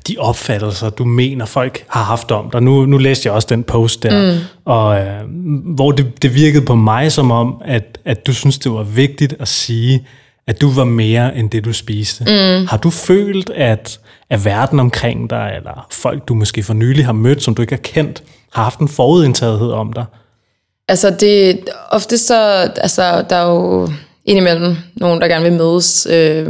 de 0.07 0.15
opfattelser, 0.17 0.89
du 0.89 1.03
mener, 1.03 1.45
folk 1.45 1.85
har 1.87 2.03
haft 2.03 2.31
om 2.31 2.49
dig? 2.49 2.61
Nu, 2.61 2.85
nu 2.85 2.97
læste 2.97 3.27
jeg 3.27 3.33
også 3.33 3.47
den 3.51 3.63
post 3.63 4.03
der, 4.03 4.33
mm. 4.33 4.39
og 4.65 5.01
uh, 5.01 5.75
hvor 5.75 5.91
det, 5.91 6.23
det 6.23 6.35
virkede 6.35 6.65
på 6.65 6.75
mig 6.75 7.11
som 7.11 7.31
om, 7.31 7.61
at, 7.65 7.99
at 8.05 8.27
du 8.27 8.33
synes, 8.33 8.59
det 8.59 8.71
var 8.71 8.83
vigtigt 8.83 9.35
at 9.39 9.47
sige, 9.47 10.07
at 10.47 10.61
du 10.61 10.71
var 10.71 10.83
mere 10.83 11.37
end 11.37 11.49
det, 11.49 11.65
du 11.65 11.73
spiste. 11.73 12.23
Mm. 12.23 12.67
Har 12.67 12.77
du 12.77 12.89
følt, 12.89 13.49
at, 13.49 13.99
at 14.29 14.45
verden 14.45 14.79
omkring 14.79 15.29
dig, 15.29 15.53
eller 15.55 15.87
folk, 15.91 16.27
du 16.27 16.33
måske 16.33 16.63
for 16.63 16.73
nylig 16.73 17.05
har 17.05 17.13
mødt, 17.13 17.43
som 17.43 17.55
du 17.55 17.61
ikke 17.61 17.73
har 17.73 17.81
kendt, 17.81 18.23
har 18.53 18.63
haft 18.63 18.79
en 18.79 18.87
forudindtagethed 18.87 19.71
om 19.71 19.93
dig? 19.93 20.05
Altså, 20.87 21.15
det 21.19 21.59
ofte 21.91 22.17
så, 22.17 22.35
altså, 22.77 23.25
der 23.29 23.35
er 23.35 23.49
jo 23.49 23.89
indimellem 24.25 24.75
nogen, 24.95 25.21
der 25.21 25.27
gerne 25.27 25.43
vil 25.43 25.53
mødes 25.53 26.07
øh, 26.11 26.47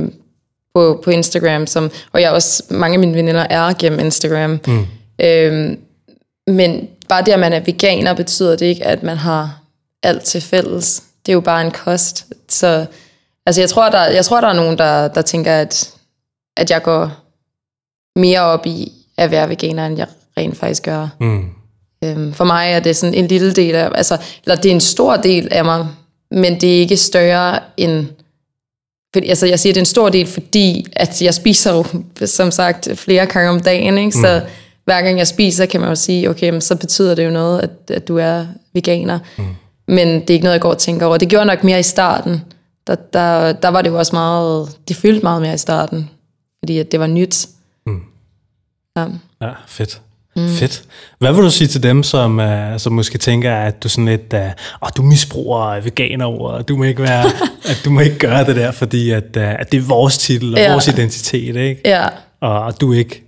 på, 0.73 1.01
på 1.03 1.09
Instagram, 1.09 1.67
som, 1.67 1.91
og 2.11 2.21
jeg 2.21 2.31
også, 2.31 2.63
mange 2.69 2.93
af 2.93 2.99
mine 2.99 3.13
veninder 3.13 3.47
er 3.49 3.73
gennem 3.79 3.99
Instagram. 3.99 4.59
Mm. 4.67 4.85
Øh, 5.21 5.77
men 6.47 6.87
bare 7.09 7.23
det, 7.23 7.31
at 7.31 7.39
man 7.39 7.53
er 7.53 7.59
veganer, 7.59 8.13
betyder 8.13 8.55
det 8.55 8.65
ikke, 8.65 8.85
at 8.85 9.03
man 9.03 9.17
har 9.17 9.59
alt 10.03 10.23
til 10.23 10.41
fælles. 10.41 11.03
Det 11.25 11.31
er 11.31 11.33
jo 11.33 11.41
bare 11.41 11.65
en 11.65 11.71
kost. 11.71 12.25
Så 12.49 12.85
altså, 13.45 13.61
jeg 13.61 13.69
tror, 13.69 13.89
der, 13.89 14.05
jeg 14.05 14.25
tror, 14.25 14.41
der 14.41 14.47
er 14.47 14.53
nogen, 14.53 14.77
der, 14.77 15.07
der 15.07 15.21
tænker, 15.21 15.55
at, 15.55 15.93
at 16.57 16.71
jeg 16.71 16.83
går 16.83 17.11
mere 18.15 18.41
op 18.41 18.65
i 18.65 18.91
at 19.17 19.31
være 19.31 19.49
veganer, 19.49 19.85
end 19.85 19.97
jeg 19.97 20.07
rent 20.37 20.57
faktisk 20.57 20.83
gør. 20.83 21.07
Mm. 21.19 21.49
Øhm, 22.03 22.33
for 22.33 22.43
mig 22.43 22.71
er 22.71 22.79
det 22.79 22.95
sådan 22.95 23.13
en 23.13 23.27
lille 23.27 23.53
del 23.53 23.75
af, 23.75 23.89
altså, 23.95 24.17
eller 24.43 24.55
det 24.55 24.71
er 24.71 24.75
en 24.75 24.81
stor 24.81 25.15
del 25.15 25.47
af 25.51 25.65
mig, 25.65 25.87
men 26.31 26.61
det 26.61 26.75
er 26.75 26.79
ikke 26.79 26.97
større 26.97 27.59
end, 27.77 28.07
fordi, 29.13 29.27
altså 29.27 29.45
jeg 29.45 29.59
siger, 29.59 29.73
det 29.73 29.77
er 29.77 29.81
en 29.81 29.85
stor 29.85 30.09
del, 30.09 30.27
fordi 30.27 30.85
at 30.91 31.21
jeg 31.21 31.33
spiser 31.33 31.73
jo, 31.73 31.85
som 32.25 32.51
sagt, 32.51 32.89
flere 32.95 33.25
gange 33.25 33.49
om 33.49 33.59
dagen, 33.59 33.97
ikke? 33.97 34.11
så 34.11 34.41
mm. 34.43 34.49
hver 34.85 35.01
gang 35.01 35.17
jeg 35.17 35.27
spiser, 35.27 35.65
kan 35.65 35.79
man 35.79 35.89
jo 35.89 35.95
sige, 35.95 36.29
okay, 36.29 36.49
men 36.49 36.61
så 36.61 36.75
betyder 36.75 37.15
det 37.15 37.25
jo 37.25 37.29
noget, 37.29 37.59
at, 37.59 37.91
at 37.95 38.07
du 38.07 38.17
er 38.17 38.45
veganer. 38.73 39.19
Mm. 39.37 39.45
Men 39.87 40.07
det 40.07 40.29
er 40.29 40.33
ikke 40.33 40.43
noget, 40.43 40.53
jeg 40.53 40.61
går 40.61 40.69
og 40.69 40.77
tænker 40.77 41.05
over. 41.05 41.17
Det 41.17 41.29
gjorde 41.29 41.45
nok 41.45 41.63
mere 41.63 41.79
i 41.79 41.83
starten, 41.83 42.41
der, 42.87 42.95
der, 42.95 43.53
der 43.53 43.67
var 43.67 43.81
det 43.81 43.89
jo 43.89 43.97
også 43.97 44.15
meget, 44.15 44.77
det 44.87 44.95
fyldte 44.95 45.23
meget 45.23 45.41
mere 45.41 45.53
i 45.53 45.57
starten, 45.57 46.09
fordi 46.59 46.77
at 46.77 46.91
det 46.91 46.99
var 46.99 47.07
nyt. 47.07 47.47
Mm. 47.85 48.01
Ja. 48.97 49.05
Ja, 49.41 49.51
fedt. 49.67 50.01
Mm. 50.35 50.49
Fedt. 50.49 50.83
Hvad 51.19 51.33
vil 51.33 51.43
du 51.43 51.49
sige 51.49 51.67
til 51.67 51.83
dem, 51.83 52.03
som, 52.03 52.39
uh, 52.39 52.77
som 52.77 52.93
måske 52.93 53.17
tænker, 53.17 53.55
at 53.55 53.83
du 53.83 53.89
sådan 53.89 54.05
lidt, 54.05 54.33
uh, 54.33 54.39
oh, 54.81 54.89
du 54.97 55.01
misbruger 55.01 55.79
veganerordet, 55.79 56.67
du 56.67 56.77
må 56.77 56.83
ikke 56.83 57.01
være, 57.01 57.25
at 57.71 57.81
du 57.85 57.89
må 57.89 57.99
ikke 57.99 58.17
gøre 58.17 58.45
det 58.45 58.55
der, 58.55 58.71
fordi 58.71 59.11
at, 59.11 59.37
uh, 59.37 59.43
at 59.43 59.71
det 59.71 59.77
er 59.77 59.81
vores 59.81 60.17
titel 60.17 60.53
og 60.53 60.59
ja. 60.59 60.71
vores 60.71 60.87
identitet, 60.87 61.55
ikke? 61.55 61.81
Ja. 61.85 62.07
Og, 62.41 62.61
og 62.61 62.81
du 62.81 62.93
ikke. 62.93 63.23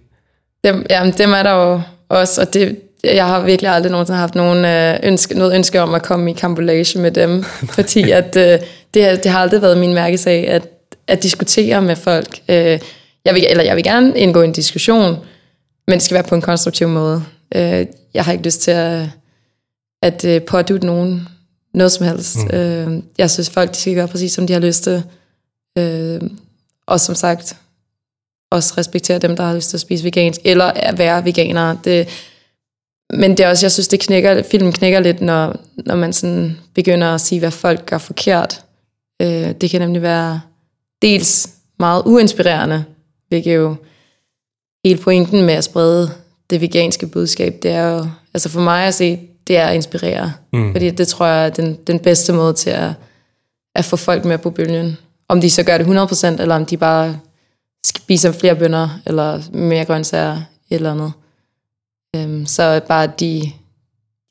Dem, 0.63 0.85
jamen, 0.89 1.13
dem 1.17 1.33
er 1.33 1.43
der 1.43 1.51
jo 1.51 1.81
også, 2.09 2.41
og 2.41 2.53
det, 2.53 2.75
jeg 3.13 3.27
har 3.27 3.41
virkelig 3.41 3.71
aldrig 3.71 3.91
nogensinde 3.91 4.19
haft 4.19 4.35
nogen, 4.35 4.65
øh, 4.65 4.99
ønske, 5.03 5.37
noget 5.37 5.55
ønske 5.55 5.81
om 5.81 5.93
at 5.93 6.03
komme 6.03 6.31
i 6.31 6.33
kampolage 6.33 6.99
med 6.99 7.11
dem, 7.11 7.43
fordi 7.75 8.11
at, 8.11 8.37
øh, 8.37 8.59
det, 8.93 9.23
det 9.23 9.31
har 9.31 9.39
aldrig 9.39 9.61
været 9.61 9.77
min 9.77 9.93
mærkesag 9.93 10.47
at, 10.47 10.67
at 11.07 11.23
diskutere 11.23 11.81
med 11.81 11.95
folk. 11.95 12.39
Øh, 12.49 12.79
jeg, 13.25 13.33
vil, 13.33 13.45
eller 13.49 13.63
jeg 13.63 13.75
vil 13.75 13.83
gerne 13.83 14.17
indgå 14.17 14.41
i 14.41 14.45
en 14.45 14.51
diskussion, 14.51 15.17
men 15.87 15.93
det 15.93 16.01
skal 16.01 16.15
være 16.15 16.23
på 16.23 16.35
en 16.35 16.41
konstruktiv 16.41 16.87
måde. 16.87 17.23
Øh, 17.55 17.85
jeg 18.13 18.25
har 18.25 18.31
ikke 18.31 18.45
lyst 18.45 18.61
til 18.61 18.71
at, 18.71 19.09
at 20.01 20.25
øh, 20.25 20.41
pådute 20.41 20.85
nogen 20.85 21.27
noget 21.73 21.91
som 21.91 22.05
helst. 22.05 22.37
Mm. 22.37 22.57
Øh, 22.57 23.03
jeg 23.17 23.31
synes, 23.31 23.49
folk 23.49 23.71
de 23.71 23.77
skal 23.77 23.95
gøre 23.95 24.07
præcis, 24.07 24.33
som 24.33 24.47
de 24.47 24.53
har 24.53 24.59
lyst 24.59 24.83
til. 24.83 25.03
Øh, 25.77 26.21
og 26.87 26.99
som 26.99 27.15
sagt, 27.15 27.57
også 28.51 28.73
respektere 28.77 29.19
dem, 29.19 29.35
der 29.35 29.43
har 29.43 29.55
lyst 29.55 29.69
til 29.69 29.77
at 29.77 29.81
spise 29.81 30.03
vegansk, 30.03 30.41
eller 30.43 30.65
at 30.65 30.97
være 30.97 31.25
veganere. 31.25 31.79
Det, 31.83 32.07
men 33.13 33.31
det 33.31 33.39
er 33.39 33.49
også, 33.49 33.65
jeg 33.65 33.71
synes, 33.71 33.87
det 33.87 33.99
knækker, 33.99 34.43
filmen 34.43 34.73
knækker 34.73 34.99
lidt, 34.99 35.21
når, 35.21 35.55
når 35.85 35.95
man 35.95 36.13
sådan 36.13 36.57
begynder 36.73 37.07
at 37.07 37.21
sige, 37.21 37.39
hvad 37.39 37.51
folk 37.51 37.85
gør 37.85 37.97
forkert. 37.97 38.61
Øh, 39.21 39.51
det 39.61 39.69
kan 39.69 39.81
nemlig 39.81 40.01
være 40.01 40.41
dels 41.01 41.49
meget 41.79 42.03
uinspirerende, 42.05 42.85
hvilket 43.27 43.55
jo 43.55 43.75
hele 44.85 44.99
pointen 44.99 45.45
med 45.45 45.53
at 45.53 45.63
sprede 45.63 46.11
det 46.49 46.61
veganske 46.61 47.07
budskab, 47.07 47.55
det 47.63 47.71
er 47.71 47.87
jo, 47.87 48.07
altså 48.33 48.49
for 48.49 48.61
mig 48.61 48.87
at 48.87 48.93
se, 48.93 49.19
det 49.47 49.57
er 49.57 49.65
at 49.65 49.75
inspirere. 49.75 50.33
Mm. 50.53 50.71
Fordi 50.71 50.89
det 50.89 51.07
tror 51.07 51.25
jeg 51.25 51.45
er 51.45 51.49
den, 51.49 51.77
den 51.87 51.99
bedste 51.99 52.33
måde 52.33 52.53
til 52.53 52.69
at, 52.69 52.91
at 53.75 53.85
få 53.85 53.95
folk 53.95 54.25
med 54.25 54.37
på 54.37 54.49
bølgen. 54.49 54.97
Om 55.29 55.41
de 55.41 55.49
så 55.49 55.63
gør 55.63 55.77
det 55.77 55.85
100%, 55.85 56.41
eller 56.41 56.55
om 56.55 56.65
de 56.65 56.77
bare 56.77 57.19
spiser 57.85 58.31
flere 58.31 58.55
bønder, 58.55 58.89
eller 59.05 59.41
mere 59.53 59.85
grøntsager, 59.85 60.41
eller 60.69 60.91
andet. 60.91 61.13
Øhm, 62.15 62.45
så 62.45 62.81
bare, 62.87 63.03
at 63.03 63.19
de, 63.19 63.51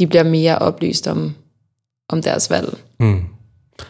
de 0.00 0.07
bliver 0.07 0.22
mere 0.22 0.59
oplyst 0.59 1.07
om, 1.07 1.34
om 2.09 2.22
deres 2.22 2.50
valg. 2.50 2.78
Mm. 3.00 3.24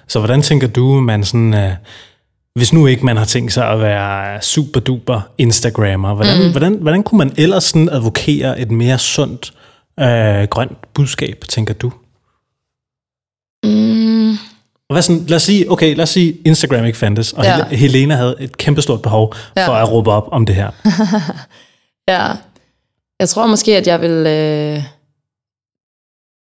Så 0.09 0.19
hvordan 0.19 0.43
tænker 0.43 0.67
du, 0.67 1.01
man 1.01 1.25
sådan... 1.25 1.55
Uh 1.55 1.71
hvis 2.55 2.73
nu 2.73 2.87
ikke 2.87 3.05
man 3.05 3.17
har 3.17 3.25
tænkt 3.25 3.53
sig 3.53 3.69
at 3.69 3.81
være 3.81 4.43
super 4.43 4.81
duper 4.81 5.21
Instagrammer, 5.39 6.15
hvordan, 6.15 6.43
mm. 6.43 6.51
hvordan, 6.51 6.75
hvordan 6.75 7.03
kunne 7.03 7.19
man 7.19 7.33
ellers 7.37 7.65
sådan 7.65 7.89
advokere 7.89 8.61
et 8.61 8.71
mere 8.71 8.99
sundt 8.99 9.53
øh, 10.01 10.49
grønt 10.51 10.93
budskab, 10.95 11.45
tænker 11.49 11.75
du? 11.75 11.93
Mm. 13.65 14.39
Hvad 14.93 15.03
sådan, 15.03 15.25
lad 15.27 15.37
os 15.37 15.43
sige, 15.43 15.71
okay, 15.71 15.97
lad 15.97 16.03
os 16.03 16.11
sige, 16.11 16.37
Instagram 16.45 16.85
ikke 16.85 16.99
fandtes, 16.99 17.33
og 17.33 17.45
ja. 17.45 17.65
Helena 17.65 18.15
havde 18.15 18.37
et 18.41 18.57
kæmpestort 18.57 19.03
behov 19.03 19.35
ja. 19.57 19.69
for 19.69 19.73
at 19.73 19.91
råbe 19.91 20.11
op 20.11 20.29
om 20.33 20.47
det 20.47 20.55
her. 20.55 20.71
ja, 22.13 22.33
jeg 23.21 23.29
tror 23.29 23.47
måske, 23.47 23.77
at 23.77 23.87
jeg 23.87 24.01
vil... 24.01 24.11
Øh... 24.11 24.83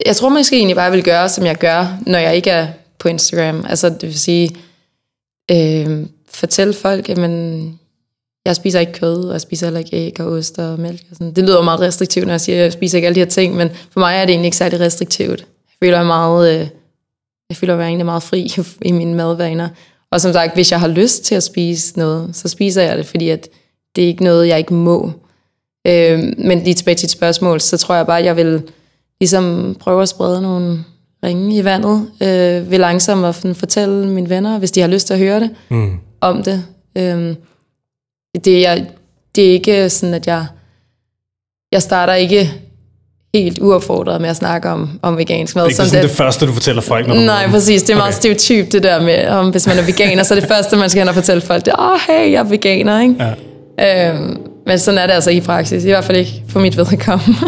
Jeg 0.06 0.16
tror 0.16 0.28
måske 0.28 0.56
egentlig 0.56 0.76
bare, 0.76 0.86
at 0.86 0.90
jeg 0.90 0.96
vil 0.96 1.04
gøre, 1.04 1.28
som 1.28 1.46
jeg 1.46 1.56
gør, 1.56 1.98
når 2.06 2.18
jeg 2.18 2.36
ikke 2.36 2.50
er 2.50 2.68
på 2.98 3.08
Instagram. 3.08 3.66
Altså, 3.68 3.88
det 3.88 4.02
vil 4.02 4.18
sige, 4.18 4.50
øh, 5.50 6.06
fortælle 6.28 6.72
folk, 6.72 7.08
at 7.08 7.18
man, 7.18 7.78
jeg 8.46 8.56
spiser 8.56 8.80
ikke 8.80 8.92
kød, 8.92 9.24
og 9.24 9.32
jeg 9.32 9.40
spiser 9.40 9.66
heller 9.66 9.80
ikke 9.80 9.96
æg 9.96 10.20
og 10.20 10.26
ost 10.26 10.58
og 10.58 10.80
mælk. 10.80 11.02
Og 11.10 11.16
sådan. 11.16 11.32
Det 11.32 11.44
lyder 11.44 11.62
meget 11.62 11.80
restriktivt, 11.80 12.26
når 12.26 12.32
jeg 12.32 12.40
siger, 12.40 12.58
at 12.58 12.64
jeg 12.64 12.72
spiser 12.72 12.98
ikke 12.98 13.06
alle 13.06 13.14
de 13.14 13.20
her 13.20 13.26
ting, 13.26 13.54
men 13.54 13.70
for 13.90 14.00
mig 14.00 14.16
er 14.16 14.20
det 14.20 14.30
egentlig 14.30 14.46
ikke 14.46 14.56
særlig 14.56 14.80
restriktivt. 14.80 15.40
Jeg 15.40 15.86
føler 15.86 15.98
mig 15.98 16.06
meget, 16.06 16.54
øh, 16.54 16.68
jeg 17.50 17.56
føler 17.56 17.76
mig 17.76 17.84
egentlig 17.84 18.06
meget 18.06 18.22
fri 18.22 18.52
i 18.88 18.92
mine 18.92 19.14
madvaner. 19.14 19.68
Og 20.10 20.20
som 20.20 20.32
sagt, 20.32 20.54
hvis 20.54 20.70
jeg 20.70 20.80
har 20.80 20.88
lyst 20.88 21.24
til 21.24 21.34
at 21.34 21.42
spise 21.42 21.98
noget, 21.98 22.36
så 22.36 22.48
spiser 22.48 22.82
jeg 22.82 22.98
det, 22.98 23.06
fordi 23.06 23.28
at 23.28 23.48
det 23.96 24.04
er 24.04 24.08
ikke 24.08 24.24
noget, 24.24 24.48
jeg 24.48 24.58
ikke 24.58 24.74
må. 24.74 25.12
Øh, 25.86 26.18
men 26.38 26.62
lige 26.64 26.74
tilbage 26.74 26.94
til 26.94 27.06
et 27.06 27.10
spørgsmål, 27.10 27.60
så 27.60 27.76
tror 27.76 27.94
jeg 27.94 28.06
bare, 28.06 28.18
at 28.18 28.24
jeg 28.24 28.36
vil 28.36 28.62
ligesom 29.20 29.76
prøve 29.80 30.02
at 30.02 30.08
sprede 30.08 30.42
nogle 30.42 30.84
ringe 31.24 31.56
i 31.56 31.64
vandet, 31.64 32.08
øh, 32.22 32.70
vil 32.70 32.80
langsomt 32.80 33.56
fortælle 33.56 34.08
mine 34.08 34.28
venner, 34.28 34.58
hvis 34.58 34.70
de 34.70 34.80
har 34.80 34.88
lyst 34.88 35.06
til 35.06 35.14
at 35.14 35.20
høre 35.20 35.40
det, 35.40 35.50
mm. 35.68 35.98
om 36.20 36.42
det. 36.42 36.64
Øh, 36.98 37.34
det, 38.44 38.68
er, 38.68 38.84
det 39.34 39.48
er 39.48 39.52
ikke 39.52 39.90
sådan, 39.90 40.14
at 40.14 40.26
jeg, 40.26 40.46
jeg 41.72 41.82
starter 41.82 42.14
ikke 42.14 42.52
helt 43.34 43.58
uopfordret 43.58 44.20
med 44.20 44.30
at 44.30 44.36
snakke 44.36 44.68
om, 44.68 44.98
om 45.02 45.16
vegansk 45.16 45.56
mad. 45.56 45.64
Det 45.64 45.66
er 45.66 45.70
ikke 45.70 45.90
sådan 45.90 46.02
det, 46.02 46.10
det 46.10 46.16
første, 46.16 46.46
du 46.46 46.52
fortæller 46.52 46.82
folk? 46.82 47.06
Når 47.06 47.14
nej, 47.14 47.48
præcis. 47.50 47.82
Det 47.82 47.90
er 47.90 47.94
okay. 47.94 48.02
meget 48.02 48.14
stereotyp, 48.14 48.72
det 48.72 48.82
der 48.82 49.02
med, 49.02 49.28
om 49.28 49.50
hvis 49.50 49.66
man 49.66 49.78
er 49.78 49.82
veganer, 49.82 50.22
så 50.22 50.34
er 50.34 50.40
det 50.40 50.48
første, 50.48 50.76
man 50.76 50.90
skal 50.90 51.00
hen 51.00 51.08
og 51.08 51.14
fortælle 51.14 51.40
folk, 51.40 51.64
det 51.64 51.72
er, 51.72 51.80
åh, 51.80 51.92
oh, 51.92 51.98
hey, 52.08 52.32
jeg 52.32 52.38
er 52.38 52.44
veganer, 52.44 53.00
ikke? 53.00 53.34
Ja. 53.78 54.10
Øhm, 54.10 54.40
men 54.66 54.78
sådan 54.78 54.98
er 54.98 55.06
det 55.06 55.14
altså 55.14 55.30
i 55.30 55.40
praksis, 55.40 55.84
i 55.84 55.88
hvert 55.88 56.04
fald 56.04 56.18
ikke 56.18 56.42
for 56.48 56.60
mit 56.60 56.76
vedkommende. 56.76 57.38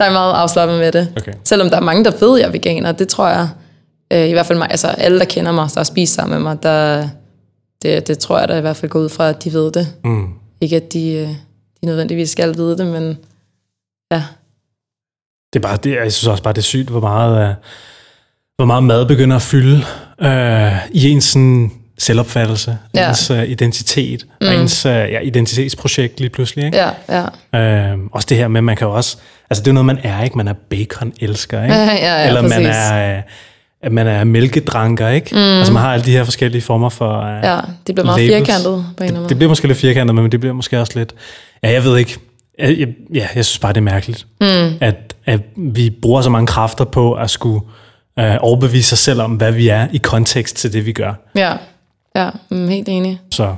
Der 0.00 0.04
er 0.06 0.12
meget 0.12 0.32
afslappet 0.32 0.78
med 0.78 0.92
det. 0.92 1.12
Okay. 1.16 1.32
Selvom 1.44 1.70
der 1.70 1.76
er 1.76 1.80
mange, 1.80 2.04
der 2.04 2.10
ved, 2.20 2.38
jeg 2.38 2.46
er 2.46 2.52
veganer, 2.52 2.92
det 2.92 3.08
tror 3.08 3.28
jeg, 3.28 3.48
øh, 4.12 4.28
i 4.28 4.32
hvert 4.32 4.46
fald 4.46 4.58
mig, 4.58 4.70
altså 4.70 4.88
alle, 4.88 5.18
der 5.18 5.24
kender 5.24 5.52
mig, 5.52 5.68
der 5.74 5.80
har 5.80 5.84
spist 5.84 6.14
sammen 6.14 6.34
med 6.38 6.42
mig, 6.42 6.62
der, 6.62 7.08
det, 7.82 8.08
det 8.08 8.18
tror 8.18 8.38
jeg 8.38 8.48
da 8.48 8.58
i 8.58 8.60
hvert 8.60 8.76
fald 8.76 8.90
går 8.90 9.00
ud 9.00 9.08
fra, 9.08 9.28
at 9.28 9.44
de 9.44 9.52
ved 9.52 9.72
det. 9.72 9.86
Mm. 10.04 10.28
Ikke 10.60 10.76
at 10.76 10.92
de, 10.92 11.12
øh, 11.12 11.28
de 11.80 11.86
nødvendigvis 11.86 12.30
skal 12.30 12.56
vide 12.56 12.78
det, 12.78 12.86
men 12.86 13.18
ja. 14.12 14.22
Det 15.52 15.58
er 15.58 15.68
bare, 15.68 15.76
det, 15.76 15.90
jeg 15.90 16.12
synes 16.12 16.26
også 16.26 16.42
bare, 16.42 16.52
det 16.52 16.58
er 16.58 16.62
sygt, 16.62 16.88
hvor 16.90 17.00
meget, 17.00 17.50
uh, 17.50 17.54
hvor 18.56 18.64
meget 18.64 18.84
mad 18.84 19.06
begynder 19.06 19.36
at 19.36 19.42
fylde 19.42 19.76
uh, 20.22 20.90
i 20.90 21.10
ens 21.10 21.24
sådan, 21.24 21.72
selvopfattelse, 21.98 22.78
ja. 22.94 23.08
ens 23.08 23.30
uh, 23.30 23.42
identitet, 23.42 24.26
mm. 24.40 24.46
og 24.46 24.54
ens 24.54 24.86
uh, 24.86 24.92
ja, 24.92 25.20
identitetsprojekt 25.20 26.20
lige 26.20 26.30
pludselig. 26.30 26.64
Ikke? 26.64 26.78
Ja, 27.08 27.24
ja. 27.52 27.92
Uh, 27.92 28.00
også 28.12 28.26
det 28.30 28.36
her 28.36 28.48
med, 28.48 28.62
man 28.62 28.76
kan 28.76 28.86
jo 28.86 28.94
også, 28.94 29.16
altså 29.50 29.62
det 29.62 29.68
er 29.68 29.72
noget, 29.72 29.86
man 29.86 29.98
er, 30.02 30.22
ikke? 30.22 30.36
Man 30.36 30.48
er 30.48 30.54
bacon-elsker, 30.70 31.62
ikke? 31.62 31.74
Ja, 31.74 31.84
ja, 31.84 32.20
ja, 32.20 32.26
Eller 32.26 32.42
præcis. 32.42 32.58
man 32.58 32.66
er... 32.66 33.16
Uh, 33.16 33.22
at 33.82 33.92
man 33.92 34.06
er 34.06 34.24
mælkedranker, 34.24 35.08
ikke? 35.08 35.34
Mm. 35.34 35.40
Altså 35.40 35.72
man 35.72 35.82
har 35.82 35.92
alle 35.92 36.04
de 36.04 36.10
her 36.10 36.24
forskellige 36.24 36.62
former 36.62 36.88
for 36.88 37.20
uh, 37.20 37.44
Ja, 37.44 37.60
det 37.86 37.94
bliver 37.94 38.04
meget 38.04 38.20
labels. 38.20 38.48
firkantet 38.48 38.86
på 38.96 39.04
en 39.04 39.14
det, 39.14 39.28
det 39.28 39.36
bliver 39.36 39.48
måske 39.48 39.66
lidt 39.66 39.78
firkantet, 39.78 40.14
men 40.14 40.32
det 40.32 40.40
bliver 40.40 40.52
måske 40.52 40.80
også 40.80 40.92
lidt... 40.98 41.14
Ja, 41.62 41.72
jeg 41.72 41.84
ved 41.84 41.96
ikke. 41.96 42.18
Jeg, 42.58 42.78
jeg, 42.78 42.88
ja, 43.14 43.28
jeg 43.34 43.44
synes 43.44 43.58
bare, 43.58 43.72
det 43.72 43.76
er 43.76 43.82
mærkeligt, 43.82 44.26
mm. 44.40 44.76
at, 44.80 45.14
at 45.26 45.40
vi 45.56 45.90
bruger 46.02 46.22
så 46.22 46.30
mange 46.30 46.46
kræfter 46.46 46.84
på 46.84 47.12
at 47.12 47.30
skulle 47.30 47.60
uh, 48.20 48.24
overbevise 48.40 48.88
sig 48.88 48.98
selv 48.98 49.20
om, 49.22 49.30
hvad 49.30 49.52
vi 49.52 49.68
er 49.68 49.86
i 49.92 49.96
kontekst 49.96 50.56
til 50.56 50.72
det, 50.72 50.86
vi 50.86 50.92
gør. 50.92 51.12
Ja, 51.34 51.52
ja 52.16 52.30
mm, 52.50 52.68
helt 52.68 52.88
enig. 52.88 53.20
Så, 53.30 53.54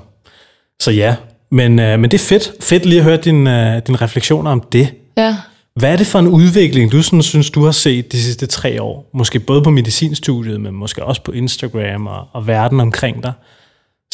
så 0.80 0.90
ja, 0.90 1.16
men, 1.50 1.72
uh, 1.72 1.84
men 1.84 2.02
det 2.04 2.14
er 2.14 2.18
fedt. 2.24 2.52
Fedt 2.60 2.86
lige 2.86 2.98
at 2.98 3.04
høre 3.04 3.16
din, 3.16 3.46
uh, 3.46 3.78
din 3.86 4.02
refleksioner 4.02 4.50
om 4.50 4.60
det. 4.72 4.94
Ja. 5.16 5.36
Hvad 5.76 5.92
er 5.92 5.96
det 5.96 6.06
for 6.06 6.18
en 6.18 6.28
udvikling, 6.28 6.92
du 6.92 7.02
sådan, 7.02 7.22
synes, 7.22 7.50
du 7.50 7.64
har 7.64 7.72
set 7.72 8.12
de 8.12 8.22
sidste 8.22 8.46
tre 8.46 8.82
år? 8.82 9.10
Måske 9.14 9.40
både 9.40 9.62
på 9.62 9.70
medicinstudiet, 9.70 10.60
men 10.60 10.74
måske 10.74 11.04
også 11.04 11.22
på 11.22 11.32
Instagram 11.32 12.06
og, 12.06 12.26
og 12.32 12.46
verden 12.46 12.80
omkring 12.80 13.22
dig. 13.22 13.32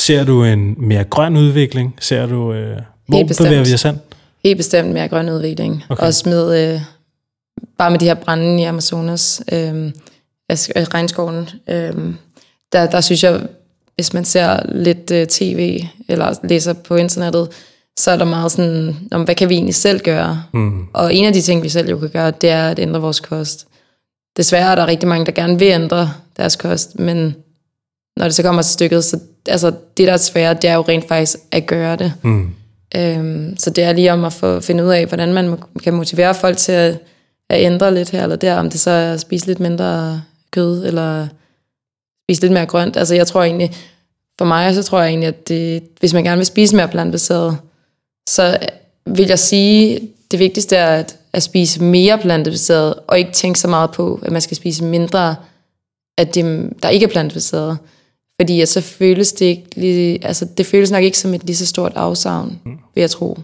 Ser 0.01 0.25
du 0.25 0.45
en 0.45 0.75
mere 0.79 1.05
grøn 1.05 1.37
udvikling? 1.37 1.97
Ser 2.01 2.27
du, 2.27 2.53
øh, 2.53 2.77
hvor 3.07 3.23
bevæger 3.39 3.65
vi 3.65 3.75
os 3.75 3.83
hen? 3.83 4.01
Helt 4.45 4.57
bestemt 4.57 4.93
mere 4.93 5.09
grøn 5.09 5.29
udvikling. 5.29 5.85
Okay. 5.89 6.07
Også 6.07 6.29
med, 6.29 6.75
øh, 6.75 6.81
bare 7.79 7.91
med 7.91 7.99
de 7.99 8.05
her 8.05 8.15
brænde 8.15 8.63
i 8.63 8.65
Amazonas, 8.65 9.43
øh, 9.53 9.93
regnskoven. 10.95 11.49
Øh, 11.69 11.93
der, 12.73 12.91
der 12.91 13.01
synes 13.01 13.25
jeg, 13.25 13.41
hvis 13.95 14.13
man 14.13 14.25
ser 14.25 14.61
lidt 14.73 15.11
øh, 15.11 15.27
tv, 15.27 15.81
eller 16.09 16.35
læser 16.45 16.73
på 16.73 16.97
internettet, 16.97 17.49
så 17.99 18.11
er 18.11 18.17
der 18.17 18.25
meget 18.25 18.53
sådan, 18.53 18.97
om 19.11 19.23
hvad 19.23 19.35
kan 19.35 19.49
vi 19.49 19.55
egentlig 19.55 19.75
selv 19.75 20.01
gøre? 20.01 20.43
Mm. 20.55 20.87
Og 20.93 21.15
en 21.15 21.25
af 21.25 21.33
de 21.33 21.41
ting, 21.41 21.63
vi 21.63 21.69
selv 21.69 21.91
jo 21.91 21.99
kan 21.99 22.09
gøre, 22.11 22.31
det 22.31 22.51
er 22.51 22.69
at 22.69 22.79
ændre 22.79 23.01
vores 23.01 23.21
kost. 23.21 23.67
Desværre 24.37 24.71
er 24.71 24.75
der 24.75 24.87
rigtig 24.87 25.09
mange, 25.09 25.27
der 25.27 25.33
gerne 25.33 25.59
vil 25.59 25.69
ændre 25.69 26.13
deres 26.37 26.57
kost, 26.57 26.99
men 26.99 27.35
når 28.17 28.25
det 28.25 28.35
så 28.35 28.43
kommer 28.43 28.63
til 28.63 28.73
stykket, 28.73 29.05
så 29.05 29.19
altså, 29.49 29.73
det, 29.97 30.07
der 30.07 30.13
er 30.13 30.17
svært, 30.17 30.63
det 30.63 30.71
er 30.71 30.75
jo 30.75 30.85
rent 30.89 31.09
faktisk 31.09 31.39
at 31.53 31.67
gøre 31.67 31.97
det. 31.97 32.13
Mm. 32.23 32.51
Øhm, 32.97 33.57
så 33.59 33.71
det 33.71 33.85
er 33.85 33.93
lige 33.93 34.13
om 34.13 34.25
at 34.25 34.33
få, 34.33 34.61
finde 34.61 34.85
ud 34.85 34.89
af, 34.89 35.07
hvordan 35.07 35.33
man 35.33 35.59
kan 35.83 35.95
motivere 35.95 36.35
folk 36.35 36.57
til 36.57 36.73
at, 36.73 36.99
at 37.51 37.65
ændre 37.65 37.95
lidt 37.95 38.11
her 38.11 38.23
eller 38.23 38.37
der, 38.37 38.57
om 38.57 38.71
det 38.71 38.81
så 38.81 38.91
er 38.91 39.13
at 39.13 39.21
spise 39.21 39.47
lidt 39.47 39.61
mindre 39.61 40.23
kød, 40.51 40.87
eller 40.87 41.27
spise 42.27 42.43
lidt 42.43 42.53
mere 42.53 42.67
grønt. 42.67 42.97
Altså 42.97 43.15
jeg 43.15 43.27
tror 43.27 43.43
egentlig, 43.43 43.73
for 44.39 44.45
mig, 44.45 44.75
så 44.75 44.83
tror 44.83 45.01
jeg 45.01 45.09
egentlig, 45.09 45.29
at 45.29 45.49
det, 45.49 45.83
hvis 46.01 46.15
man 46.15 46.25
gerne 46.25 46.37
vil 46.37 46.47
spise 46.47 46.77
mere 46.77 46.89
plantebaseret, 46.89 47.59
så 48.29 48.59
vil 49.07 49.27
jeg 49.27 49.39
sige, 49.39 50.01
det 50.31 50.39
vigtigste 50.39 50.77
er 50.77 50.97
at, 50.97 51.17
at 51.33 51.43
spise 51.43 51.83
mere 51.83 52.19
plantebaseret, 52.19 52.95
og 53.07 53.19
ikke 53.19 53.33
tænke 53.33 53.59
så 53.59 53.69
meget 53.69 53.91
på, 53.91 54.21
at 54.23 54.33
man 54.33 54.41
skal 54.41 54.57
spise 54.57 54.85
mindre 54.85 55.37
af 56.19 56.29
det, 56.29 56.73
der 56.83 56.89
ikke 56.89 57.05
er 57.05 57.11
plantebaseret. 57.11 57.79
Fordi 58.41 58.61
at 58.61 58.69
så 58.69 58.81
føles 58.81 59.33
det 59.33 59.47
ikke 59.47 59.67
lige, 59.77 60.27
altså 60.27 60.45
det 60.45 60.67
føles 60.67 60.91
nok 60.91 61.03
ikke 61.03 61.19
som 61.19 61.35
et 61.35 61.45
lige 61.45 61.57
så 61.57 61.67
stort 61.67 61.93
afsavn, 61.95 62.61
mm. 62.65 62.79
vil 62.95 63.01
jeg 63.01 63.11
tro. 63.11 63.39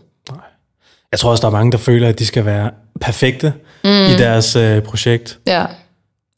Jeg 1.12 1.18
tror 1.18 1.31
også, 1.31 1.41
der 1.41 1.47
er 1.47 1.53
mange, 1.53 1.72
der 1.72 1.79
føler, 1.79 2.09
at 2.09 2.18
de 2.18 2.26
skal 2.26 2.45
være 2.45 2.70
perfekte 3.01 3.53
mm. 3.85 3.91
i 3.91 4.16
deres 4.18 4.57
øh, 4.57 4.83
projekt. 4.83 5.39
Ja. 5.47 5.66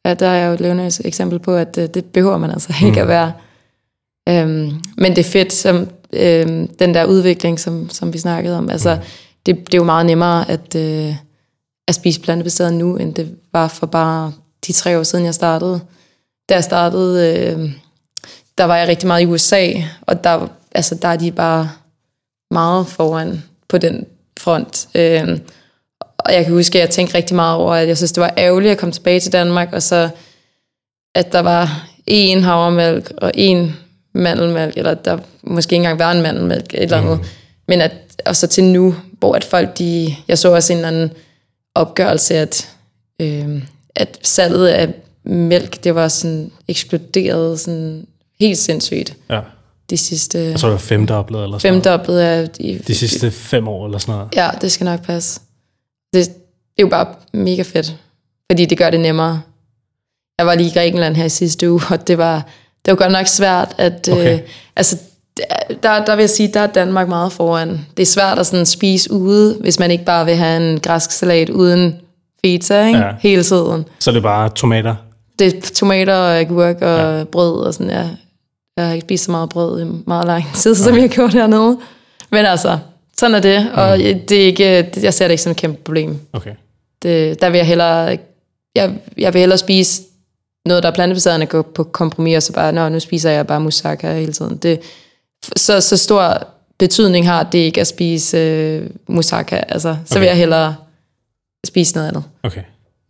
Ja, 0.05 0.14
der 0.14 0.28
er 0.28 0.46
jo 0.46 0.53
et 0.53 0.61
levende 0.61 0.90
eksempel 1.05 1.38
på, 1.38 1.57
at 1.57 1.76
det, 1.76 1.94
det 1.94 2.05
behøver 2.05 2.38
man 2.38 2.51
altså 2.51 2.74
ikke 2.86 3.03
mm. 3.03 3.03
at 3.03 3.09
være. 3.09 3.32
Øhm, 4.28 4.72
men 4.98 5.16
det 5.16 5.18
er 5.18 5.30
fedt, 5.30 5.53
som, 5.53 5.88
øhm, 6.12 6.68
den 6.68 6.94
der 6.94 7.05
udvikling, 7.05 7.61
som, 7.61 7.90
som 7.90 8.12
vi 8.12 8.18
snakkede 8.18 8.59
om. 8.59 8.70
Altså, 8.70 8.94
mm. 8.94 9.01
det, 9.46 9.57
det 9.57 9.74
er 9.74 9.78
jo 9.78 9.84
meget 9.84 10.07
nemmere 10.07 10.51
at, 10.51 10.74
øh, 10.76 11.14
at 11.88 11.94
spise 11.94 12.20
plantebaseret 12.20 12.74
nu, 12.74 12.96
end 12.96 13.14
det 13.14 13.36
var 13.53 13.68
for 13.68 13.86
bare 13.86 14.32
de 14.66 14.72
tre 14.72 14.98
år 14.98 15.03
siden, 15.03 15.24
jeg 15.24 15.34
startede. 15.34 15.80
Da 16.48 16.55
jeg 16.55 16.64
startede, 16.64 17.38
øh, 17.38 17.72
der 18.59 18.64
var 18.64 18.76
jeg 18.76 18.88
rigtig 18.88 19.07
meget 19.07 19.22
i 19.22 19.26
USA, 19.26 19.72
og 20.01 20.24
der, 20.24 20.48
altså, 20.72 20.94
der 20.94 21.09
er 21.09 21.16
de 21.16 21.32
bare 21.32 21.70
meget 22.51 22.86
foran 22.86 23.42
på 23.68 23.78
den 23.78 24.07
front. 24.40 24.88
Øh, 24.94 25.38
og 26.24 26.34
jeg 26.34 26.44
kan 26.44 26.54
huske, 26.54 26.78
at 26.78 26.80
jeg 26.80 26.90
tænkte 26.90 27.14
rigtig 27.14 27.36
meget 27.36 27.56
over, 27.56 27.74
at 27.74 27.88
jeg 27.88 27.96
synes, 27.96 28.12
det 28.12 28.20
var 28.20 28.34
ærgerligt 28.38 28.72
at 28.72 28.78
komme 28.78 28.92
tilbage 28.92 29.20
til 29.20 29.32
Danmark, 29.32 29.68
og 29.72 29.82
så 29.82 30.08
at 31.14 31.32
der 31.32 31.40
var 31.40 31.86
én 32.10 32.38
havremælk 32.40 33.12
og 33.16 33.32
én 33.36 33.66
mandelmælk, 34.14 34.76
eller 34.76 34.94
der 34.94 35.18
måske 35.42 35.72
ikke 35.72 35.76
engang 35.76 35.98
var 35.98 36.12
en 36.12 36.22
mandelmælk, 36.22 36.66
eller 36.74 36.96
andet. 36.96 37.18
Mm. 37.18 37.24
Men 37.68 37.80
at, 37.80 37.92
og 38.26 38.36
så 38.36 38.46
til 38.46 38.64
nu, 38.64 38.94
hvor 39.18 39.34
at 39.34 39.44
folk, 39.44 39.78
de, 39.78 40.14
jeg 40.28 40.38
så 40.38 40.54
også 40.54 40.72
en 40.72 40.76
eller 40.76 40.88
anden 40.88 41.10
opgørelse, 41.74 42.34
at, 42.34 42.68
øh, 43.20 43.62
at 43.96 44.18
salget 44.22 44.68
af 44.68 44.88
mælk, 45.24 45.84
det 45.84 45.94
var 45.94 46.08
sådan 46.08 46.50
eksploderet 46.68 47.60
sådan 47.60 48.06
helt 48.40 48.58
sindssygt. 48.58 49.16
Ja. 49.30 49.40
De 49.90 49.96
sidste... 49.96 50.38
Jeg 50.38 50.60
tror, 50.60 50.68
det 50.68 50.72
var 50.72 50.78
femdoblet 50.78 51.44
eller 51.44 51.58
sådan 51.58 51.74
Femdoblet 51.74 52.18
af... 52.18 52.48
De, 52.48 52.80
De 52.86 52.94
sidste 52.94 53.30
fem 53.30 53.68
år 53.68 53.86
eller 53.86 53.98
sådan 53.98 54.14
noget. 54.14 54.28
Ja, 54.36 54.50
det 54.60 54.72
skal 54.72 54.84
nok 54.84 55.02
passe. 55.02 55.40
Det, 56.12 56.26
det 56.26 56.34
er 56.78 56.82
jo 56.82 56.88
bare 56.88 57.06
mega 57.32 57.62
fedt, 57.62 57.96
fordi 58.50 58.66
det 58.66 58.78
gør 58.78 58.90
det 58.90 59.00
nemmere. 59.00 59.42
Jeg 60.38 60.46
var 60.46 60.54
lige 60.54 60.70
i 60.70 60.72
Grækenland 60.72 61.16
her 61.16 61.24
i 61.24 61.28
sidste 61.28 61.70
uge, 61.70 61.80
og 61.90 62.08
det 62.08 62.18
var, 62.18 62.46
det 62.84 62.90
var 62.90 62.96
godt 62.96 63.12
nok 63.12 63.26
svært 63.26 63.74
at... 63.78 64.08
Okay. 64.12 64.34
Øh, 64.34 64.40
altså, 64.76 64.98
der, 65.82 66.04
der 66.04 66.16
vil 66.16 66.22
jeg 66.22 66.30
sige, 66.30 66.50
der 66.54 66.61
er 66.61 66.66
Danmark 66.66 67.08
meget 67.08 67.32
foran. 67.32 67.86
Det 67.96 68.02
er 68.02 68.06
svært 68.06 68.38
at 68.38 68.46
sådan 68.46 68.66
spise 68.66 69.12
ude, 69.12 69.56
hvis 69.61 69.78
man 69.78 69.90
ikke 69.90 70.04
bare 70.04 70.24
vil 70.24 70.34
have 70.34 70.70
en 70.70 70.80
græsk 70.80 71.11
salat 71.11 71.50
uden 71.50 72.00
pizza, 72.42 72.86
ikke? 72.86 72.98
Ja. 72.98 73.11
Hele 73.20 73.42
tiden. 73.42 73.84
Så 73.98 74.11
er 74.11 74.14
det 74.14 74.22
bare 74.22 74.48
tomater. 74.48 74.94
Det 75.38 75.54
er 75.56 75.61
tomater 75.74 76.14
og 76.14 76.38
agurk 76.38 76.76
og 76.82 77.18
ja. 77.18 77.24
brød 77.24 77.61
og 77.61 77.74
sådan, 77.74 77.90
ja. 77.90 78.08
Jeg 78.76 78.86
har 78.86 78.92
ikke 78.92 79.04
spist 79.04 79.24
så 79.24 79.30
meget 79.30 79.48
brød 79.48 79.82
i 79.82 79.86
meget 80.06 80.26
lang 80.26 80.44
tid, 80.54 80.74
som 80.74 80.94
jeg 80.94 81.02
har 81.02 81.08
gjort 81.08 81.32
hernede. 81.32 81.78
Men 82.30 82.44
altså, 82.44 82.78
sådan 83.20 83.34
er 83.34 83.40
det, 83.40 83.72
og 83.72 83.98
Mm. 83.98 84.20
det 84.28 84.32
er 84.42 84.46
ikke, 84.46 84.90
jeg 85.02 85.14
ser 85.14 85.24
det 85.24 85.30
ikke 85.32 85.42
som 85.42 85.50
et 85.50 85.56
kæmpe 85.56 85.82
problem. 85.84 86.18
Okay. 86.32 86.54
Det, 87.02 87.40
der 87.42 87.50
vil 87.50 87.58
jeg 87.58 87.66
hellere, 87.66 88.18
jeg, 88.74 88.94
jeg 89.18 89.32
vil 89.34 89.40
hellere 89.40 89.58
spise 89.58 90.02
noget, 90.66 90.82
der 90.82 90.90
er 90.90 90.94
plantebaseret, 90.94 91.34
end 91.34 91.42
at 91.42 91.48
gå 91.48 91.62
på 91.62 91.84
kompromis, 91.84 92.36
og 92.36 92.42
så 92.42 92.52
bare, 92.52 92.72
nå, 92.72 92.88
nu 92.88 93.00
spiser 93.00 93.30
jeg 93.30 93.46
bare 93.46 93.60
moussaka 93.60 94.12
hele 94.14 94.32
tiden. 94.32 94.56
Det, 94.56 94.80
så, 95.56 95.80
så 95.80 95.96
stor 95.96 96.46
betydning 96.78 97.26
har 97.28 97.42
det 97.42 97.58
ikke 97.58 97.80
at 97.80 97.86
spise 97.86 98.36
øh, 98.36 98.90
moussaka. 99.08 99.56
Altså, 99.68 99.96
så 100.04 100.14
Okay. 100.14 100.20
vil 100.20 100.26
jeg 100.26 100.36
hellere 100.36 100.76
spise 101.66 101.94
noget 101.94 102.08
andet. 102.08 102.24
Okay. 102.42 102.62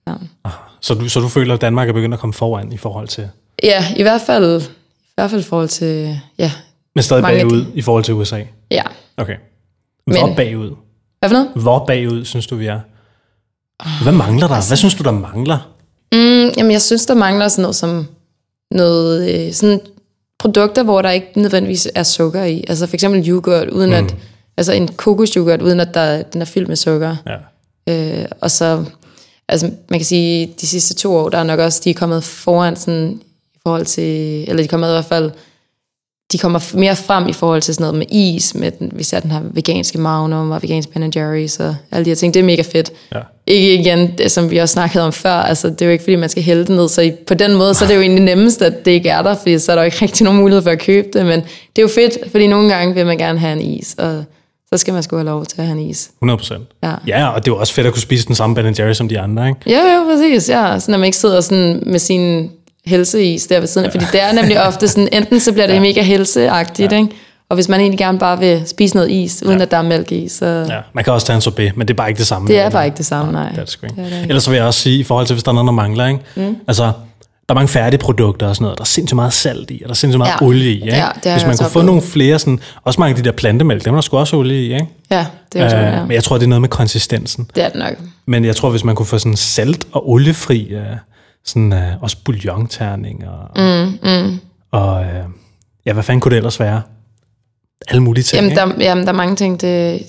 Ja. 0.06 0.12
Aha. 0.44 0.56
Så 0.80 0.94
du, 0.94 1.08
så 1.08 1.20
du 1.20 1.28
føler, 1.28 1.54
at 1.54 1.60
Danmark 1.60 1.88
er 1.88 1.92
begyndt 1.92 2.14
at 2.14 2.20
komme 2.20 2.34
foran 2.34 2.72
i 2.72 2.76
forhold 2.76 3.08
til... 3.08 3.28
ja, 3.62 3.84
i 3.96 4.02
hvert 4.02 4.20
fald, 4.20 4.62
i 4.62 5.12
hvert 5.14 5.30
fald 5.30 5.40
i 5.40 5.44
forhold 5.44 5.68
til, 5.68 6.20
ja, 6.38 6.52
Men 6.94 7.02
stadig 7.02 7.22
bagud 7.22 7.64
i 7.74 7.82
forhold 7.82 8.04
til 8.04 8.14
USA. 8.14 8.42
ja. 8.70 8.82
Okay. 9.16 9.36
Hvor 10.18 10.26
Men- 10.26 10.36
bagud? 10.36 10.70
Hvad 11.18 11.30
for 11.30 11.36
noget? 11.36 11.50
Hvor 11.54 11.84
bagud, 11.86 12.24
synes 12.24 12.46
du, 12.46 12.56
vi 12.56 12.66
er? 12.66 12.80
Hvad 14.02 14.12
mangler 14.12 14.48
der? 14.48 14.68
Hvad 14.68 14.76
synes 14.76 14.94
du, 14.94 15.02
der 15.02 15.10
mangler? 15.10 15.58
Mm, 16.12 16.52
jamen, 16.56 16.72
jeg 16.72 16.82
synes, 16.82 17.06
der 17.06 17.14
mangler 17.14 17.48
sådan 17.48 17.62
noget 17.62 17.76
som 17.76 18.06
noget, 18.70 19.46
øh, 19.46 19.52
sådan 19.52 19.80
produkter, 20.38 20.82
hvor 20.82 21.02
der 21.02 21.10
ikke 21.10 21.26
nødvendigvis 21.36 21.88
er 21.94 22.02
sukker 22.02 22.44
i. 22.44 22.64
Altså 22.68 22.86
for 22.86 22.94
eksempel 22.94 23.28
yoghurt, 23.28 23.68
uden 23.68 23.90
mm. 23.90 23.96
at, 23.96 24.16
altså 24.56 24.72
en 24.72 24.88
kokosyoghurt, 24.88 25.62
uden 25.62 25.80
at 25.80 25.94
der, 25.94 26.22
den 26.22 26.40
er 26.40 26.44
fyldt 26.44 26.68
med 26.68 26.76
sukker. 26.76 27.16
Ja. 27.26 27.36
Øh, 28.22 28.26
og 28.40 28.50
så, 28.50 28.84
altså 29.48 29.70
man 29.90 29.98
kan 29.98 30.06
sige, 30.06 30.54
de 30.60 30.66
sidste 30.66 30.94
to 30.94 31.16
år, 31.16 31.28
der 31.28 31.38
er 31.38 31.44
nok 31.44 31.60
også, 31.60 31.80
de 31.84 31.90
er 31.90 31.94
kommet 31.94 32.24
foran 32.24 32.76
sådan, 32.76 33.20
i 33.54 33.58
forhold 33.62 33.86
til, 33.86 34.44
eller 34.50 34.62
de 34.62 34.68
kommer 34.68 34.88
i 34.88 34.92
hvert 34.92 35.04
fald, 35.04 35.30
de 36.32 36.38
kommer 36.38 36.60
mere 36.74 36.96
frem 36.96 37.28
i 37.28 37.32
forhold 37.32 37.62
til 37.62 37.74
sådan 37.74 37.84
noget 37.84 37.98
med 37.98 38.06
is, 38.10 38.54
med 38.54 38.70
den, 38.70 38.90
vi 38.94 39.04
ser 39.04 39.20
den 39.20 39.30
her 39.30 39.40
veganske 39.44 39.98
Magnum 39.98 40.50
og 40.50 40.62
veganske 40.62 40.92
Ben 40.92 41.12
Jerry's 41.16 41.62
og 41.62 41.76
alle 41.92 42.04
de 42.04 42.10
her 42.10 42.14
ting. 42.14 42.34
Det 42.34 42.40
er 42.40 42.44
mega 42.44 42.62
fedt. 42.62 42.92
Ja. 43.14 43.20
Ikke 43.46 43.74
igen, 43.74 44.10
det, 44.18 44.30
som 44.30 44.50
vi 44.50 44.58
også 44.58 44.72
snakkede 44.72 45.04
om 45.04 45.12
før, 45.12 45.32
altså 45.32 45.70
det 45.70 45.82
er 45.82 45.86
jo 45.86 45.92
ikke 45.92 46.04
fordi, 46.04 46.16
man 46.16 46.28
skal 46.28 46.42
hælde 46.42 46.60
det 46.60 46.76
ned, 46.76 46.88
så 46.88 47.02
i, 47.02 47.12
på 47.26 47.34
den 47.34 47.56
måde, 47.56 47.74
så 47.74 47.84
er 47.84 47.88
det 47.88 47.96
jo 47.96 48.00
egentlig 48.00 48.24
nemmest, 48.24 48.62
at 48.62 48.84
det 48.84 48.90
ikke 48.90 49.08
er 49.08 49.22
der, 49.22 49.34
fordi 49.34 49.58
så 49.58 49.72
er 49.72 49.76
der 49.76 49.82
jo 49.82 49.84
ikke 49.84 49.98
rigtig 50.06 50.24
nogen 50.24 50.40
mulighed 50.40 50.62
for 50.62 50.70
at 50.70 50.78
købe 50.78 51.08
det, 51.12 51.26
men 51.26 51.40
det 51.40 51.78
er 51.78 51.82
jo 51.82 51.88
fedt, 51.88 52.30
fordi 52.30 52.46
nogle 52.46 52.74
gange 52.74 52.94
vil 52.94 53.06
man 53.06 53.18
gerne 53.18 53.38
have 53.38 53.52
en 53.52 53.60
is, 53.60 53.94
og 53.98 54.24
så 54.72 54.78
skal 54.78 54.94
man 54.94 55.02
sgu 55.02 55.16
have 55.16 55.26
lov 55.26 55.46
til 55.46 55.60
at 55.60 55.66
have 55.66 55.78
en 55.78 55.90
is. 55.90 56.10
100 56.16 56.38
procent. 56.38 56.62
Ja. 56.82 56.94
Ja, 57.06 57.28
og 57.28 57.44
det 57.44 57.50
er 57.50 57.54
jo 57.54 57.60
også 57.60 57.72
fedt 57.74 57.86
at 57.86 57.92
kunne 57.92 58.02
spise 58.02 58.26
den 58.26 58.34
samme 58.34 58.54
Ben 58.54 58.74
Jerry 58.78 58.92
som 58.92 59.08
de 59.08 59.20
andre, 59.20 59.48
ikke? 59.48 59.60
Ja, 59.66 59.94
jo, 59.94 60.04
præcis. 60.04 60.48
Ja. 60.48 60.78
Sådan, 60.78 60.94
at 60.94 61.00
man 61.00 61.06
ikke 61.06 61.18
sidder 61.18 61.40
sådan 61.40 61.82
med 61.86 61.98
sin 61.98 62.50
helseis 62.86 63.46
der 63.46 63.60
ved 63.60 63.66
siden 63.66 63.86
af. 63.86 63.92
Fordi 63.92 64.04
det 64.12 64.22
er 64.22 64.32
nemlig 64.32 64.66
ofte 64.66 64.88
sådan, 64.88 65.08
enten 65.12 65.40
så 65.40 65.52
bliver 65.52 65.66
det 65.66 65.74
ja. 65.74 65.80
mega 65.80 66.02
helseagtigt, 66.02 66.92
ja. 66.92 66.96
ikke? 66.98 67.10
og 67.48 67.54
hvis 67.54 67.68
man 67.68 67.80
egentlig 67.80 67.98
gerne 67.98 68.18
bare 68.18 68.38
vil 68.38 68.62
spise 68.66 68.96
noget 68.96 69.10
is, 69.10 69.42
uden 69.46 69.56
ja. 69.58 69.62
at 69.62 69.70
der 69.70 69.76
er 69.76 69.82
mælk 69.82 70.12
i, 70.12 70.28
så 70.28 70.46
ja. 70.46 70.74
Ja. 70.74 70.80
Man 70.92 71.04
kan 71.04 71.12
også 71.12 71.26
tage 71.26 71.34
en 71.34 71.40
sorbet, 71.40 71.76
men 71.76 71.88
det 71.88 71.94
er 71.94 71.96
bare 71.96 72.08
ikke 72.08 72.18
det 72.18 72.26
samme. 72.26 72.48
det 72.48 72.58
er 72.58 72.70
bare 72.70 72.84
ikke 72.84 72.96
det 72.96 73.06
samme, 73.06 73.32
nej. 73.32 73.48
Det 73.48 73.58
er 73.58 73.60
det 73.64 73.70
sgu 73.70 73.86
ikke. 73.86 73.96
Det 73.96 74.04
er 74.04 74.08
det 74.10 74.16
ikke. 74.16 74.28
Ellers 74.28 74.50
vil 74.50 74.56
jeg 74.56 74.64
også 74.64 74.80
sige, 74.80 74.98
i 74.98 75.02
forhold 75.02 75.26
til, 75.26 75.34
hvis 75.34 75.42
der 75.42 75.50
er 75.50 75.54
noget, 75.54 75.66
der 75.66 75.72
mangler, 75.72 76.06
ikke? 76.06 76.20
Mm. 76.36 76.56
Altså, 76.68 76.82
der 76.84 76.92
er 77.48 77.54
mange 77.54 77.68
færdige 77.68 77.98
produkter 78.00 78.46
og 78.46 78.56
sådan 78.56 78.64
noget. 78.64 78.78
Der 78.78 78.82
er 78.82 78.86
sindssygt 78.86 79.16
meget 79.16 79.32
salt 79.32 79.70
i, 79.70 79.74
og 79.74 79.88
der 79.88 79.90
er 79.90 79.94
sindssygt 79.94 80.18
meget 80.18 80.32
Ja. 80.40 80.46
olie 80.46 80.70
i. 80.70 80.74
Ikke? 80.74 80.86
Ja, 80.96 81.08
det 81.24 81.32
hvis 81.32 81.44
man 81.44 81.56
kunne 81.56 81.58
få 81.58 81.64
oplevet. 81.64 81.86
nogle 81.86 82.02
flere, 82.02 82.38
sådan, 82.38 82.60
også 82.84 83.00
mange 83.00 83.16
af 83.16 83.22
de 83.22 83.28
der 83.28 83.36
plantemælk, 83.36 83.84
dem 83.84 83.94
er 83.94 83.96
der 83.96 84.02
sgu 84.02 84.18
også 84.18 84.36
olie 84.36 84.60
i. 84.60 84.72
Ikke? 84.74 84.86
Ja, 85.10 85.26
det 85.52 85.60
er 85.60 85.64
jo 85.64 85.70
sådan, 85.70 85.84
ja. 85.84 86.00
Øh, 86.00 86.08
men 86.08 86.14
jeg 86.14 86.24
tror, 86.24 86.38
det 86.38 86.44
er 86.44 86.48
noget 86.48 86.60
med 86.60 86.68
konsistensen. 86.68 87.50
Det 87.54 87.64
er 87.64 87.68
det 87.68 87.78
nok. 87.78 87.92
Men 88.26 88.44
jeg 88.44 88.56
tror, 88.56 88.70
hvis 88.70 88.84
man 88.84 88.94
kunne 88.94 89.06
få 89.06 89.18
sådan 89.18 89.36
salt- 89.36 89.86
og 89.92 90.10
oliefri, 90.10 90.68
øh, 90.70 90.82
sådan, 91.44 91.72
øh, 91.72 92.02
også 92.02 92.16
bouillonterning 92.24 93.28
og, 93.28 93.48
Mm, 93.56 93.98
mm. 94.02 94.38
og 94.70 95.04
øh, 95.04 95.24
ja, 95.86 95.92
hvad 95.92 96.02
fanden 96.02 96.20
kunne 96.20 96.30
det 96.30 96.36
ellers 96.36 96.60
være? 96.60 96.82
Alle 97.88 98.02
mulige 98.02 98.24
ting, 98.24 98.36
Jamen, 98.36 98.50
ikke? 98.50 98.60
der, 98.60 98.84
jamen, 98.90 99.04
der 99.04 99.12
er 99.12 99.16
mange 99.16 99.36
ting. 99.36 99.60
Det, 99.60 100.02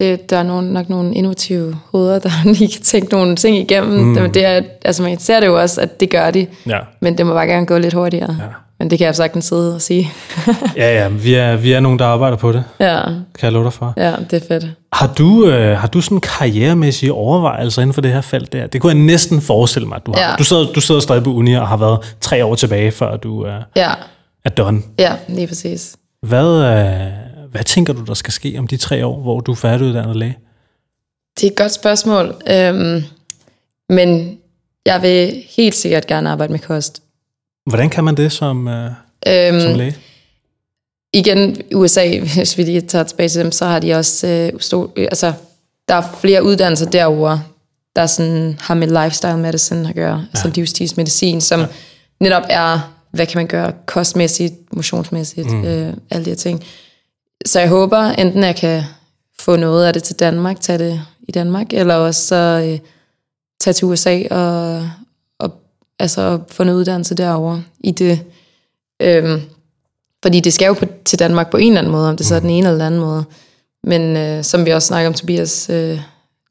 det, 0.00 0.30
der 0.30 0.36
er 0.38 0.42
nogle, 0.42 0.72
nok 0.72 0.88
nogle 0.88 1.14
innovative 1.14 1.76
hoveder, 1.92 2.18
der 2.18 2.30
lige 2.58 2.72
kan 2.72 2.82
tænke 2.82 3.12
nogle 3.12 3.36
ting 3.36 3.56
igennem. 3.56 3.98
Mm. 4.04 4.14
Det, 4.14 4.34
det 4.34 4.44
er, 4.44 4.62
altså, 4.84 5.02
man 5.02 5.18
ser 5.18 5.40
det 5.40 5.46
jo 5.46 5.60
også, 5.60 5.80
at 5.80 6.00
det 6.00 6.10
gør 6.10 6.30
de. 6.30 6.46
Ja. 6.66 6.78
Men 7.00 7.18
det 7.18 7.26
må 7.26 7.32
bare 7.32 7.46
gerne 7.46 7.66
gå 7.66 7.78
lidt 7.78 7.94
hurtigere. 7.94 8.36
Ja. 8.40 8.46
Men 8.78 8.90
det 8.90 8.98
kan 8.98 9.06
jeg 9.06 9.16
sagtens 9.16 9.44
sidde 9.44 9.74
og 9.74 9.82
sige. 9.82 10.10
ja, 10.76 11.02
ja, 11.02 11.08
vi 11.08 11.34
er, 11.34 11.56
vi 11.56 11.72
er 11.72 11.80
nogen, 11.80 11.98
der 11.98 12.04
arbejder 12.06 12.36
på 12.36 12.52
det, 12.52 12.64
ja, 12.80 13.02
kan 13.04 13.24
jeg 13.42 13.52
love 13.52 13.64
dig 13.64 13.72
for. 13.72 13.94
ja, 13.96 14.14
det 14.30 14.42
er 14.42 14.46
fedt. 14.48 14.66
Har 14.92 15.14
du, 15.18 15.46
øh, 15.50 15.78
har 15.78 15.88
du 15.88 16.00
sådan 16.00 16.20
karrieremæssige 16.20 17.12
overvejelser 17.12 17.82
inden 17.82 17.94
for 17.94 18.00
det 18.00 18.12
her 18.12 18.20
felt 18.20 18.52
der? 18.52 18.66
Det 18.66 18.80
kunne 18.80 18.92
jeg 18.92 19.02
næsten 19.02 19.40
forestille 19.40 19.88
mig, 19.88 19.96
at 19.96 20.06
du 20.06 20.12
har. 20.14 20.20
Ja. 20.30 20.36
Du, 20.38 20.44
sidder, 20.44 20.72
du 20.72 20.80
sidder 20.80 21.00
stadig 21.00 21.22
på 21.24 21.30
uni 21.34 21.54
og 21.54 21.68
har 21.68 21.76
været 21.76 22.16
tre 22.20 22.44
år 22.44 22.54
tilbage, 22.54 22.90
før 22.90 23.16
du 23.16 23.46
øh, 23.46 23.62
Ja, 23.76 23.92
er 24.44 24.50
done. 24.50 24.82
ja, 24.98 25.12
lige 25.28 25.46
præcis. 25.46 25.96
Hvad, 26.22 26.46
øh, 26.62 27.06
hvad 27.50 27.64
tænker 27.64 27.92
du, 27.92 28.04
der 28.04 28.14
skal 28.14 28.32
ske 28.32 28.56
om 28.58 28.66
de 28.66 28.76
tre 28.76 29.06
år, 29.06 29.20
hvor 29.20 29.40
du 29.40 29.52
er 29.52 29.56
færdiguddannet 29.56 30.16
læge? 30.16 30.36
Det 31.40 31.46
er 31.46 31.50
et 31.50 31.56
godt 31.56 31.72
spørgsmål. 31.72 32.34
Øhm, 32.50 33.02
men 33.88 34.38
jeg 34.86 35.02
vil 35.02 35.42
helt 35.56 35.74
sikkert 35.74 36.06
gerne 36.06 36.30
arbejde 36.30 36.52
med 36.52 36.60
kost. 36.60 37.02
Hvordan 37.68 37.90
kan 37.90 38.04
man 38.04 38.16
det 38.16 38.32
som, 38.32 38.68
øh, 38.68 38.90
Øhm, 39.26 39.60
som 39.60 39.74
læge? 39.74 39.96
igen, 41.12 41.56
USA, 41.74 42.18
hvis 42.18 42.58
vi 42.58 42.62
lige 42.62 42.80
tager 42.80 43.04
tilbage 43.04 43.28
til 43.28 43.44
dem, 43.44 43.52
så 43.52 43.66
har 43.66 43.78
de 43.78 43.94
også, 43.94 44.26
øh, 44.26 44.60
stå, 44.60 44.92
øh, 44.96 45.04
altså, 45.04 45.32
der 45.88 45.94
er 45.94 46.02
flere 46.20 46.44
uddannelser 46.44 46.90
derovre, 46.90 47.42
der 47.96 48.06
sådan 48.06 48.58
har 48.60 48.74
med 48.74 49.04
lifestyle 49.04 49.36
medicine 49.36 49.88
at 49.88 49.94
gøre, 49.94 50.16
ja. 50.16 50.24
altså 50.32 50.48
livsstilsmedicin, 50.54 51.40
som 51.40 51.60
ja. 51.60 51.66
netop 52.20 52.42
er, 52.48 52.94
hvad 53.10 53.26
kan 53.26 53.38
man 53.38 53.46
gøre 53.46 53.72
kostmæssigt, 53.86 54.54
motionsmæssigt, 54.72 55.50
mm. 55.50 55.64
øh, 55.64 55.94
alle 56.10 56.24
de 56.24 56.30
her 56.30 56.36
ting. 56.36 56.64
Så 57.46 57.60
jeg 57.60 57.68
håber, 57.68 57.98
enten 57.98 58.42
jeg 58.42 58.56
kan 58.56 58.82
få 59.38 59.56
noget 59.56 59.86
af 59.86 59.92
det 59.92 60.02
til 60.02 60.16
Danmark, 60.16 60.60
tage 60.60 60.78
det 60.78 61.02
i 61.28 61.32
Danmark, 61.32 61.66
eller 61.72 61.94
også 61.94 62.26
så 62.26 62.64
øh, 62.66 62.78
tage 63.60 63.74
til 63.74 63.84
USA 63.86 64.22
og 64.30 64.90
altså, 65.98 66.40
få 66.48 66.64
noget 66.64 66.78
uddannelse 66.78 67.14
derovre 67.14 67.62
i 67.80 67.90
det. 67.90 68.20
Øhm, 69.02 69.42
fordi 70.22 70.40
det 70.40 70.52
skal 70.52 70.66
jo 70.66 70.72
på, 70.72 70.84
til 71.04 71.18
Danmark 71.18 71.50
på 71.50 71.56
en 71.56 71.72
eller 71.72 71.80
anden 71.80 71.92
måde, 71.92 72.08
om 72.08 72.16
det 72.16 72.26
så 72.26 72.34
er 72.34 72.40
den 72.40 72.50
ene 72.50 72.66
eller 72.66 72.78
den 72.78 72.86
anden 72.86 73.00
måde. 73.00 73.24
Men 73.84 74.16
øh, 74.16 74.44
som 74.44 74.66
vi 74.66 74.70
også 74.70 74.88
snakker 74.88 75.08
om 75.08 75.14
Tobias 75.14 75.70
øh, 75.70 76.00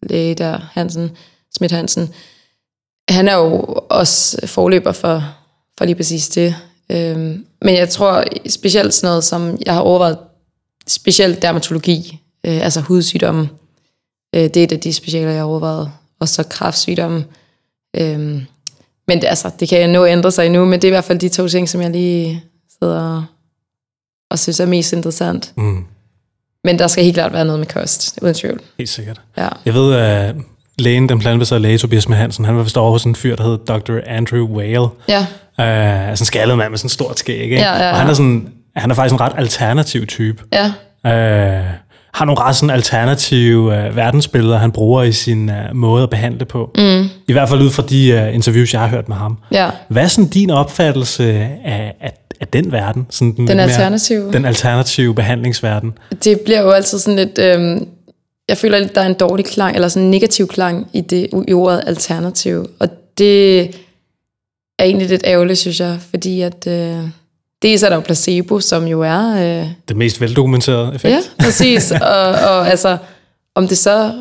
læge 0.03 0.35
der, 0.35 0.59
Hansen, 0.71 1.11
Schmidt 1.51 1.71
Hansen, 1.71 2.13
han 3.09 3.27
er 3.27 3.35
jo 3.35 3.63
også 3.89 4.47
forløber 4.47 4.91
for, 4.91 5.23
for 5.77 5.85
lige 5.85 5.95
præcis 5.95 6.29
det. 6.29 6.55
Øhm, 6.91 7.45
men 7.61 7.75
jeg 7.75 7.89
tror 7.89 8.23
specielt 8.47 8.93
sådan 8.93 9.07
noget, 9.07 9.23
som 9.23 9.57
jeg 9.65 9.73
har 9.73 9.81
overvejet, 9.81 10.17
specielt 10.87 11.41
dermatologi, 11.41 12.19
øh, 12.45 12.63
altså 12.63 12.81
hudsygdomme, 12.81 13.49
øh, 14.35 14.41
det 14.41 14.57
er 14.57 14.63
et 14.63 14.71
af 14.71 14.79
de 14.79 14.93
specialer, 14.93 15.29
jeg 15.29 15.39
har 15.39 15.45
overvejet. 15.45 15.91
Og 16.19 16.29
så 16.29 16.43
kræftsygdomme. 16.43 17.25
Øhm, 17.97 18.45
men 19.08 19.22
det, 19.22 19.28
altså, 19.28 19.51
det 19.60 19.70
kan 19.70 19.89
nå 19.89 20.05
ændre 20.05 20.32
sig 20.32 20.45
endnu, 20.45 20.66
men 20.66 20.74
det 20.74 20.84
er 20.84 20.89
i 20.89 20.91
hvert 20.91 21.03
fald 21.03 21.20
de 21.20 21.30
to 21.30 21.47
ting, 21.47 21.70
som 21.70 21.82
jeg 21.82 21.89
lige 21.91 22.43
sidder 22.82 23.24
og 24.32 24.39
synes 24.39 24.60
er 24.60 24.66
mest 24.66 24.93
interessant. 24.93 25.53
Mm. 25.58 25.86
Men 26.64 26.80
der 26.80 26.88
skal 26.88 27.03
helt 27.03 27.16
klart 27.16 27.34
være 27.34 27.45
noget 27.45 27.60
med 27.60 27.68
kost, 27.68 28.20
uden 28.22 28.34
tvivl. 28.34 28.62
Helt 28.78 28.89
sikkert. 28.89 29.22
Ja. 29.38 29.47
Jeg 29.66 29.74
ved, 29.74 29.93
at 29.93 30.36
lægen, 30.80 31.10
den 31.10 31.20
plantebaserede 31.20 31.62
læge, 31.62 31.78
Tobias 31.78 32.05
Hansen, 32.05 32.45
han 32.45 32.55
var 32.58 32.64
vist 32.64 32.78
over 32.78 32.91
hos 32.91 33.03
en 33.03 33.16
fyr, 33.16 33.36
der 33.36 33.43
hed 33.43 33.58
Dr. 33.58 33.93
Andrew 34.08 34.47
Whale. 34.47 34.88
Ja, 35.10 35.26
Øh, 35.60 35.66
sådan 35.66 36.10
en 36.12 36.16
skaldet 36.18 36.58
mand 36.58 36.70
med 36.70 36.78
sådan 36.78 36.86
en 36.86 36.89
stort 36.89 37.20
skæg, 37.20 37.39
ikke? 37.41 37.55
Ja, 37.55 37.74
ja, 37.74 37.84
ja. 37.86 37.91
Og 37.91 37.97
han 37.97 38.10
er, 38.10 38.14
sådan, 38.14 38.49
han 38.76 38.91
er 38.91 38.95
faktisk 38.95 39.14
en 39.14 39.22
ret 39.22 39.32
alternativ 39.38 40.05
type. 40.08 40.43
ja, 40.53 40.66
Øh, 41.05 41.64
har 42.14 42.26
nogle 42.26 42.41
ret 42.41 42.55
sådan 42.55 42.70
alternative 42.70 43.78
øh, 43.88 43.95
verdensbilleder, 43.95 44.58
han 44.58 44.72
bruger 44.72 45.03
i 45.03 45.12
sin 45.12 45.49
øh, 45.49 45.76
måde 45.76 46.03
at 46.03 46.10
behandle 46.10 46.45
på. 46.45 46.72
Mm. 46.78 47.07
I 47.28 47.32
hvert 47.32 47.49
fald 47.49 47.61
ud 47.61 47.69
fra 47.69 47.84
de 47.89 48.09
øh, 48.09 48.36
interviews, 48.36 48.73
jeg 48.73 48.82
har 48.82 48.88
hørt 48.88 49.09
med 49.09 49.15
ham. 49.17 49.38
ja. 49.51 49.69
Hvad 49.89 50.03
er 50.03 50.07
sådan 50.07 50.30
din 50.30 50.49
opfattelse 50.49 51.23
af, 51.65 51.93
af, 52.01 52.13
af 52.41 52.47
den 52.47 52.71
verden? 52.71 53.07
Sådan 53.09 53.36
den, 53.36 53.47
Den 53.47 53.59
alternative. 53.59 54.34
Den 54.34 54.45
alternative 54.45 55.15
behandlingsverden. 55.15 55.93
Det 56.23 56.39
bliver 56.39 56.61
jo 56.61 56.69
altid 56.71 56.99
sådan 56.99 57.15
lidt... 57.15 57.39
Øhm, 57.39 57.88
jeg 58.49 58.57
føler 58.57 58.80
lidt, 58.80 58.95
der 58.95 59.01
er 59.01 59.05
en 59.05 59.13
dårlig 59.13 59.45
klang, 59.45 59.75
eller 59.75 59.88
sådan 59.88 60.03
en 60.03 60.11
negativ 60.11 60.47
klang 60.47 60.88
i, 60.93 61.01
det, 61.01 61.30
i 61.47 61.53
ordet 61.53 61.84
alternativ. 61.88 62.65
Og 62.80 62.89
det 63.17 63.59
er 64.80 64.84
egentlig 64.84 65.07
lidt 65.09 65.23
ærgerligt, 65.25 65.59
synes 65.59 65.80
jeg, 65.80 65.97
fordi 66.09 66.41
at... 66.41 66.67
Øh, 66.67 66.97
dels 67.61 67.84
er 67.84 67.89
der 67.89 67.95
jo 67.95 68.01
placebo, 68.01 68.59
som 68.59 68.88
jo 68.88 69.01
er... 69.01 69.36
Øh, 69.61 69.67
Det 69.88 69.97
mest 69.97 70.21
veldokumenterede 70.21 70.91
effekt. 70.95 71.13
Ja, 71.13 71.19
præcis. 71.43 71.91
og, 72.01 72.28
og 72.30 72.69
altså, 72.69 72.97
om 73.55 73.67
det 73.67 73.78
så, 73.78 74.13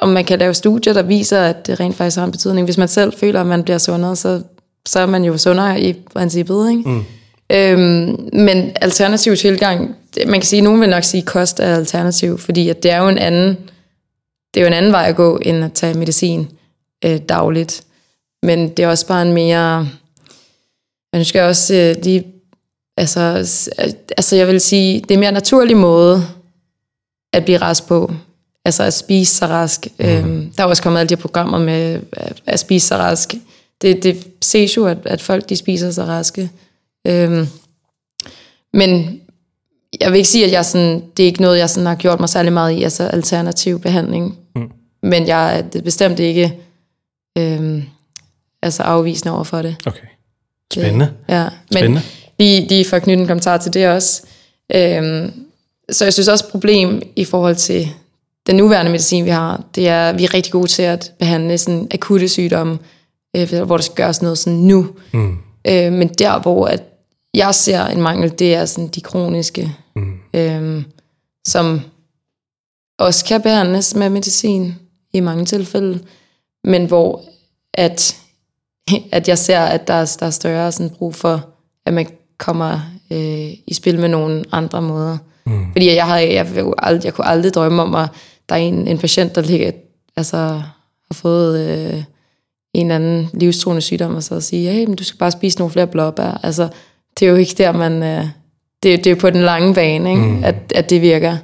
om 0.00 0.08
man 0.08 0.24
kan 0.24 0.38
lave 0.38 0.54
studier, 0.54 0.92
der 0.92 1.02
viser, 1.02 1.40
at 1.40 1.66
det 1.66 1.80
rent 1.80 1.96
faktisk 1.96 2.16
har 2.16 2.24
en 2.24 2.30
betydning. 2.30 2.64
Hvis 2.64 2.78
man 2.78 2.88
selv 2.88 3.12
føler, 3.18 3.40
at 3.40 3.46
man 3.46 3.62
bliver 3.62 3.78
sundere, 3.78 4.16
så, 4.16 4.42
så 4.88 5.00
er 5.00 5.06
man 5.06 5.24
jo 5.24 5.38
sundere 5.38 5.80
i 5.80 5.92
princippet, 6.14 6.70
ikke? 6.70 6.82
Mm. 6.90 7.04
Øhm, 7.52 8.28
men 8.32 8.72
alternativ 8.80 9.36
tilgang, 9.36 9.96
man 10.26 10.32
kan 10.40 10.42
sige, 10.42 10.62
nogen 10.62 10.80
vil 10.80 10.88
nok 10.88 11.04
sige, 11.04 11.20
at 11.20 11.26
kost 11.26 11.60
er 11.60 11.76
alternativ, 11.76 12.38
fordi 12.38 12.68
at 12.68 12.82
det 12.82 12.90
er 12.90 12.98
jo 13.02 13.08
en 13.08 13.18
anden, 13.18 13.56
det 14.54 14.60
er 14.60 14.64
jo 14.64 14.66
en 14.66 14.72
anden 14.72 14.92
vej 14.92 15.04
at 15.08 15.16
gå, 15.16 15.36
end 15.42 15.64
at 15.64 15.72
tage 15.72 15.94
medicin 15.98 16.48
øh, 17.04 17.18
dagligt. 17.28 17.82
Men 18.42 18.68
det 18.68 18.78
er 18.82 18.88
også 18.88 19.06
bare 19.06 19.22
en 19.22 19.32
mere, 19.32 19.88
man 21.12 21.24
skal 21.24 21.42
også 21.42 21.74
øh, 21.74 22.04
lige 22.04 22.24
Altså, 22.96 23.42
s- 23.46 23.68
altså 24.16 24.36
jeg 24.36 24.46
vil 24.48 24.60
sige, 24.60 25.00
det 25.00 25.10
er 25.10 25.14
en 25.14 25.20
mere 25.20 25.32
naturlig 25.32 25.76
måde 25.76 26.24
at 27.32 27.44
blive 27.44 27.58
rask 27.58 27.86
på. 27.86 28.12
Altså 28.64 28.82
at 28.82 28.94
spise 28.94 29.34
sig 29.34 29.48
rask. 29.48 29.86
Mm. 29.98 30.06
Øhm, 30.06 30.52
der 30.56 30.62
er 30.62 30.66
også 30.66 30.82
kommet 30.82 31.00
alle 31.00 31.08
de 31.08 31.14
her 31.14 31.20
programmer 31.22 31.58
med 31.58 32.00
at, 32.46 32.60
spise 32.60 32.86
sig 32.86 32.98
rask. 32.98 33.34
Det, 33.82 34.02
det 34.02 34.28
ses 34.40 34.76
jo, 34.76 34.86
at, 34.86 34.98
at 35.04 35.20
folk 35.20 35.48
de 35.48 35.56
spiser 35.56 35.90
sig 35.90 36.08
raske. 36.08 36.50
Øhm, 37.06 37.46
men 38.72 39.20
jeg 40.00 40.10
vil 40.10 40.16
ikke 40.16 40.28
sige, 40.28 40.44
at 40.44 40.52
jeg 40.52 40.64
sådan, 40.64 41.02
det 41.16 41.22
er 41.22 41.26
ikke 41.26 41.42
noget, 41.42 41.58
jeg 41.58 41.70
sådan 41.70 41.86
har 41.86 41.94
gjort 41.94 42.20
mig 42.20 42.28
særlig 42.28 42.52
meget 42.52 42.72
i, 42.72 42.82
altså 42.82 43.06
alternativ 43.06 43.80
behandling. 43.80 44.38
Mm. 44.56 44.70
Men 45.02 45.26
jeg 45.26 45.58
er 45.58 45.80
bestemt 45.80 46.18
ikke 46.18 46.58
øhm, 47.38 47.82
altså 48.62 48.82
afvisende 48.82 49.34
over 49.34 49.44
for 49.44 49.62
det. 49.62 49.76
Okay. 49.86 50.06
Spændende. 50.72 51.12
Ja, 51.28 51.42
men 51.42 51.50
Spændende. 51.72 52.02
lige, 52.38 52.68
lige 52.68 52.84
for 52.84 52.96
at 52.96 53.02
knytte 53.02 53.20
en 53.20 53.26
kommentar 53.26 53.56
til 53.56 53.74
det 53.74 53.88
også. 53.88 54.22
Øhm, 54.74 55.32
så 55.90 56.04
jeg 56.04 56.12
synes 56.12 56.28
også, 56.28 56.48
problem 56.48 57.02
i 57.16 57.24
forhold 57.24 57.56
til 57.56 57.88
den 58.46 58.56
nuværende 58.56 58.90
medicin, 58.90 59.24
vi 59.24 59.30
har, 59.30 59.64
det 59.74 59.88
er, 59.88 60.12
vi 60.12 60.24
er 60.24 60.34
rigtig 60.34 60.52
gode 60.52 60.66
til 60.66 60.82
at 60.82 61.12
behandle 61.18 61.58
sådan 61.58 61.88
akutte 61.90 62.28
sygdomme, 62.28 62.78
øh, 63.36 63.62
hvor 63.62 63.76
der 63.76 63.82
skal 63.82 63.96
gøres 63.96 64.22
noget 64.22 64.38
sådan 64.38 64.58
nu. 64.58 64.86
Mm. 65.12 65.38
Øh, 65.68 65.92
men 65.92 66.08
der, 66.08 66.40
hvor 66.40 66.66
at 66.66 66.82
jeg 67.34 67.54
ser 67.54 67.84
en 67.86 68.02
mangel, 68.02 68.38
det 68.38 68.54
er 68.54 68.64
sådan 68.64 68.88
de 68.88 69.00
kroniske, 69.00 69.76
Mm. 69.96 70.12
øh, 70.34 70.82
som 71.46 71.80
også 72.98 73.24
kan 73.24 73.42
behandles 73.42 73.94
med 73.94 74.10
medicin 74.10 74.74
i 75.12 75.20
mange 75.20 75.44
tilfælde, 75.44 76.00
men 76.64 76.86
hvor 76.86 77.22
at, 77.74 78.16
at 79.12 79.28
jeg 79.28 79.38
ser, 79.38 79.60
at 79.60 79.88
der 79.88 79.94
er, 79.94 80.16
der 80.20 80.26
er 80.26 80.30
større 80.30 80.72
sådan 80.72 80.90
brug 80.90 81.14
for, 81.14 81.46
at 81.86 81.94
man 81.94 82.06
kommer 82.38 82.80
øh, 83.10 83.50
i 83.66 83.74
spil 83.74 83.98
med 83.98 84.08
nogle 84.08 84.44
andre 84.52 84.82
måder. 84.82 85.18
Mm. 85.46 85.72
Fordi 85.72 85.94
jeg, 85.94 86.06
har, 86.06 86.18
jeg, 86.18 86.52
jo 86.58 86.74
aldrig, 86.78 87.04
jeg 87.04 87.14
kunne 87.14 87.26
aldrig 87.26 87.54
drømme 87.54 87.82
om, 87.82 87.94
at 87.94 88.08
der 88.48 88.54
er 88.54 88.58
en, 88.58 88.88
en 88.88 88.98
patient, 88.98 89.34
der 89.34 89.42
ligger, 89.42 89.70
altså, 90.16 90.36
har 90.36 91.14
fået 91.14 91.60
øh, 91.60 92.02
en 92.74 92.86
eller 92.86 92.94
anden 92.94 93.30
livstruende 93.34 93.82
sygdom, 93.82 94.14
og 94.14 94.22
så 94.22 94.34
at 94.34 94.42
sige, 94.42 94.70
hey, 94.70 94.84
men 94.86 94.96
du 94.96 95.04
skal 95.04 95.18
bare 95.18 95.30
spise 95.30 95.58
nogle 95.58 95.72
flere 95.72 95.86
blåbær. 95.86 96.40
Altså, 96.42 96.68
det 97.20 97.26
er 97.26 97.30
jo 97.30 97.36
ikke 97.36 97.54
der, 97.58 97.72
man... 97.72 98.02
Øh, 98.02 98.24
det, 98.82 99.04
det 99.04 99.12
er 99.12 99.16
på 99.16 99.30
den 99.30 99.42
lange 99.42 99.74
bane, 99.74 100.10
ikke? 100.10 100.22
Mm. 100.22 100.44
At, 100.44 100.54
at 100.74 100.90
det 100.90 101.00
virker. 101.02 101.36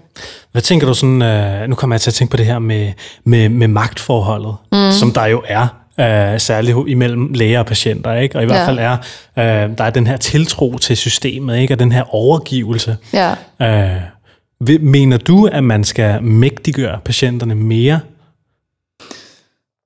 Hvad 0.52 0.62
tænker 0.62 0.86
du 0.86 0.94
sådan, 0.94 1.22
øh, 1.22 1.68
nu 1.68 1.74
kommer 1.74 1.94
jeg 1.96 2.00
til 2.00 2.10
at 2.10 2.14
tænke 2.14 2.30
på 2.30 2.36
det 2.36 2.46
her 2.46 2.58
med, 2.58 2.92
med, 3.24 3.48
med 3.48 3.68
magtforholdet, 3.68 4.54
mm. 4.72 4.92
som 4.92 5.12
der 5.12 5.26
jo 5.26 5.42
er, 5.46 5.66
øh, 6.00 6.40
særligt 6.40 6.76
imellem 6.88 7.32
læger 7.32 7.58
og 7.58 7.66
patienter, 7.66 8.14
ikke? 8.14 8.36
og 8.36 8.42
i 8.42 8.46
hvert 8.46 8.58
Ja. 8.58 8.66
fald 8.68 8.78
er, 8.78 8.92
øh, 9.38 9.78
der 9.78 9.84
er 9.84 9.90
den 9.90 10.06
her 10.06 10.16
tiltro 10.16 10.78
til 10.78 10.96
systemet, 10.96 11.58
ikke? 11.58 11.74
og 11.74 11.78
den 11.78 11.92
her 11.92 12.14
overgivelse. 12.14 12.96
Ja. 13.12 13.30
Øh, 13.62 14.00
mener 14.80 15.16
du, 15.16 15.46
at 15.46 15.64
man 15.64 15.84
skal 15.84 16.22
mægtiggøre 16.22 16.98
patienterne 17.04 17.54
mere? 17.54 18.00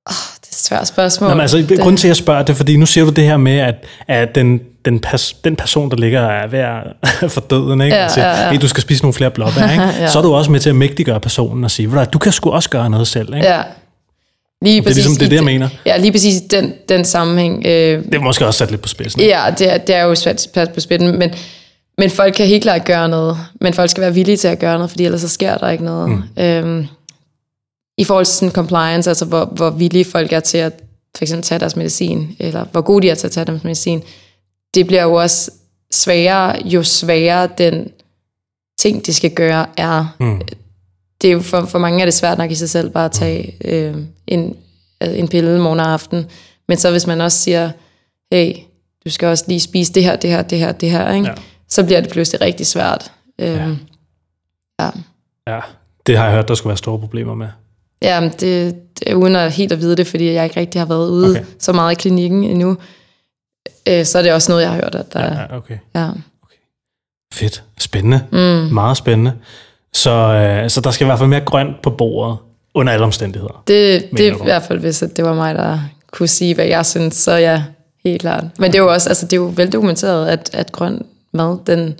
Det 0.09 0.15
er 0.15 0.49
et 0.51 0.55
svært 0.57 0.89
spørgsmål. 0.89 1.29
Nå, 1.31 1.35
men 1.35 1.41
altså, 1.41 1.57
det, 1.59 1.79
grunden 1.79 1.97
til, 1.97 2.07
at 2.07 2.11
jeg 2.11 2.17
spørger 2.17 2.43
det, 2.43 2.57
fordi 2.57 2.77
nu 2.77 2.87
siger 2.87 3.05
du 3.05 3.11
det 3.11 3.25
her 3.25 3.37
med, 3.37 3.59
at, 3.59 3.75
at 4.09 4.35
den, 4.35 4.61
den, 4.85 4.99
pers, 5.01 5.33
den 5.45 5.57
person, 5.57 5.91
der 5.91 5.97
ligger 5.97 6.21
er 6.21 6.47
ved 6.47 6.59
at 6.59 7.31
for 7.35 7.41
døden, 7.41 7.81
ikke? 7.81 7.97
Ja, 7.97 8.09
siger, 8.09 8.27
ja, 8.27 8.43
ja. 8.45 8.51
Hey, 8.53 8.61
du 8.61 8.69
skal 8.69 8.83
spise 8.83 9.03
nogle 9.03 9.15
flere 9.15 9.31
blåbær, 9.31 9.71
ikke? 9.71 9.83
Ja. 10.01 10.09
så 10.09 10.19
er 10.19 10.23
du 10.23 10.35
også 10.35 10.51
med 10.51 10.61
til 10.61 10.71
at 10.71 10.77
mægtiggøre 10.77 11.21
personen 11.21 11.65
og 11.65 11.71
sige, 11.71 11.93
"Ved 11.93 12.07
du 12.07 12.19
kan 12.19 12.33
sgu 12.33 12.51
også 12.51 12.71
gøre 12.71 12.91
noget 12.91 13.09
selv. 13.09 13.35
Ikke? 13.35 13.47
Ja. 13.47 13.63
Lige 14.63 14.81
det 14.81 14.91
er 14.91 14.95
ligesom 14.95 15.15
det, 15.15 15.23
er 15.25 15.29
det, 15.29 15.37
jeg 15.37 15.45
mener. 15.45 15.69
Ja, 15.87 15.97
lige 15.97 16.13
præcis 16.13 16.41
den, 16.51 16.73
den 16.89 17.05
sammenhæng. 17.05 17.67
Øh, 17.67 18.05
Det 18.05 18.15
er 18.15 18.21
måske 18.21 18.47
også 18.47 18.59
sat 18.59 18.71
lidt 18.71 18.83
på 18.83 18.89
spidsen. 18.89 19.21
ja, 19.21 19.45
det 19.59 19.73
er, 19.73 19.79
det 19.79 19.95
er 19.95 20.03
jo 20.03 20.15
svært 20.15 20.41
svært 20.41 20.73
på 20.73 20.81
spidsen, 20.81 21.19
men, 21.19 21.31
men 21.99 22.11
folk 22.11 22.35
kan 22.35 22.47
helt 22.47 22.63
klart 22.63 22.85
gøre 22.85 23.09
noget. 23.09 23.37
Men 23.61 23.75
folk 23.75 23.91
skal 23.91 24.01
være 24.01 24.15
villige 24.15 24.37
til 24.37 24.49
at 24.49 24.59
gøre 24.59 24.75
noget, 24.75 24.91
fordi 24.91 25.05
ellers 25.05 25.21
så 25.21 25.29
sker 25.29 25.59
der 25.59 25.71
ikke 25.71 25.85
noget. 25.85 26.11
Mm. 26.11 26.23
Øhm, 26.43 26.87
I 27.99 28.05
forhold 28.05 28.27
til 28.27 28.35
sådan 28.35 28.53
compliance, 28.53 29.11
altså 29.11 29.25
hvor, 29.25 29.45
hvor 29.45 29.71
villige 29.71 30.05
folk 30.05 30.33
er 30.33 30.41
til 30.41 30.59
at 30.59 30.73
for 31.17 31.25
eksempel 31.25 31.45
tage 31.45 31.59
deres 31.59 31.77
medicin, 31.77 32.37
eller 32.39 32.65
hvor 32.65 32.81
gode 32.81 33.03
de 33.03 33.11
er 33.11 33.15
til 33.15 33.27
at 33.27 33.31
tage 33.33 33.45
deres 33.45 33.65
medicin, 33.65 34.03
det 34.75 34.87
bliver 34.87 35.03
jo 35.03 35.15
også 35.15 35.51
sværere, 35.91 36.67
jo 36.67 36.83
sværere 36.83 37.49
den 37.59 37.91
ting, 38.79 39.07
de 39.07 39.15
skal 39.15 39.31
gøre, 39.31 39.67
er. 39.77 40.17
Mm. 40.21 40.41
Det 41.23 41.29
er 41.29 41.33
jo 41.33 41.41
for, 41.41 41.65
for 41.65 41.79
mange 41.79 42.01
er 42.01 42.05
det 42.05 42.15
svært 42.15 42.39
nok 42.39 42.51
i 42.51 42.55
sig 42.55 42.71
selv 42.71 42.91
bare 42.91 43.05
at 43.05 43.13
tage 43.13 43.55
øh, 43.65 43.97
en, 44.27 44.57
øh, 45.03 45.19
en 45.19 45.29
pille 45.29 45.61
morgen 45.61 45.81
og 45.81 45.93
aften. 45.93 46.27
Men 46.69 46.79
så 46.79 46.91
hvis 46.91 47.07
man 47.07 47.21
også 47.21 47.39
siger, 47.39 47.71
hey, 48.33 48.55
du 49.05 49.11
skal 49.11 49.29
også 49.29 49.45
lige 49.49 49.61
spise 49.61 49.93
det 49.93 50.05
her, 50.05 50.17
det 50.17 50.31
her, 50.31 50.43
det 50.43 50.59
her, 50.59 50.73
det 50.73 50.91
her, 50.91 51.13
ikke? 51.13 51.27
Ja. 51.27 51.35
Så 51.73 51.85
bliver 51.85 52.01
det 52.01 52.11
pludselig 52.11 52.41
rigtig 52.41 52.67
svært. 52.67 53.13
Øhm, 53.39 53.79
ja. 54.81 54.91
Ja, 55.47 55.61
det 56.07 56.17
har 56.19 56.25
jeg 56.25 56.35
hørt, 56.35 56.49
der 56.49 56.55
skulle 56.55 56.71
være 56.71 56.77
store 56.77 56.99
problemer 56.99 57.35
med. 57.35 57.49
Ja, 58.03 58.21
det, 58.41 58.75
det 58.99 59.11
er 59.11 59.15
uden 59.15 59.37
at 59.37 59.53
helt 59.53 59.73
at 59.73 59.81
vide 59.81 59.97
det, 59.97 60.07
fordi 60.07 60.33
jeg 60.33 60.45
ikke 60.45 60.61
rigtig 60.61 60.81
har 60.81 60.87
været 60.87 61.09
ude 61.11 61.31
Okay. 61.31 61.41
okay. 61.41 61.51
så 61.59 61.73
meget 61.73 61.93
i 61.93 61.95
klinikken 61.95 62.45
endnu. 62.45 62.77
Øh, 63.89 64.05
så 64.05 64.19
er 64.19 64.23
det 64.23 64.33
også 64.33 64.53
noget, 64.53 64.63
jeg 64.63 64.71
har 64.71 64.77
hørt, 64.77 64.95
at 64.95 65.13
der 65.13 65.21
Ja, 65.21 65.33
ja. 65.33 65.41
ja, 65.41 65.57
okay. 65.57 65.79
ja. 65.95 66.09
Fedt. 67.33 67.63
Spændende. 67.79 68.21
Mm. 68.33 68.75
Meget 68.75 68.97
spændende. 68.97 69.33
Så, 69.93 70.11
øh, 70.11 70.71
så 70.71 70.81
der 70.81 70.91
skal 70.91 71.05
i 71.05 71.07
hvert 71.09 71.19
fald 71.19 71.29
mere 71.29 71.41
grønt 71.41 71.83
på 71.83 71.91
bordet, 71.91 72.39
under 72.75 72.93
alle 72.93 73.05
omstændigheder. 73.05 73.63
Det, 73.67 74.09
det 74.17 74.29
er 74.29 74.33
i 74.33 74.45
hvert 74.45 74.63
fald, 74.63 74.79
hvis 74.79 75.05
det 75.17 75.25
var 75.25 75.35
mig, 75.35 75.55
der 75.55 75.79
kunne 76.11 76.29
sige, 76.29 76.55
hvad 76.55 76.65
jeg 76.65 76.87
synes, 76.87 77.15
så 77.15 77.33
ja, 77.33 77.65
helt 78.05 78.21
klart. 78.21 78.45
Men 78.59 78.73
det 78.73 78.79
er 78.79 78.83
jo 78.83 78.93
også, 78.93 79.09
altså 79.09 79.27
det 79.27 79.33
er 79.33 79.37
jo 79.37 79.53
veldokumenteret, 79.57 80.29
at, 80.29 80.51
at 80.53 80.73
grøn 80.73 81.07
mad, 81.33 81.59
den, 81.67 81.99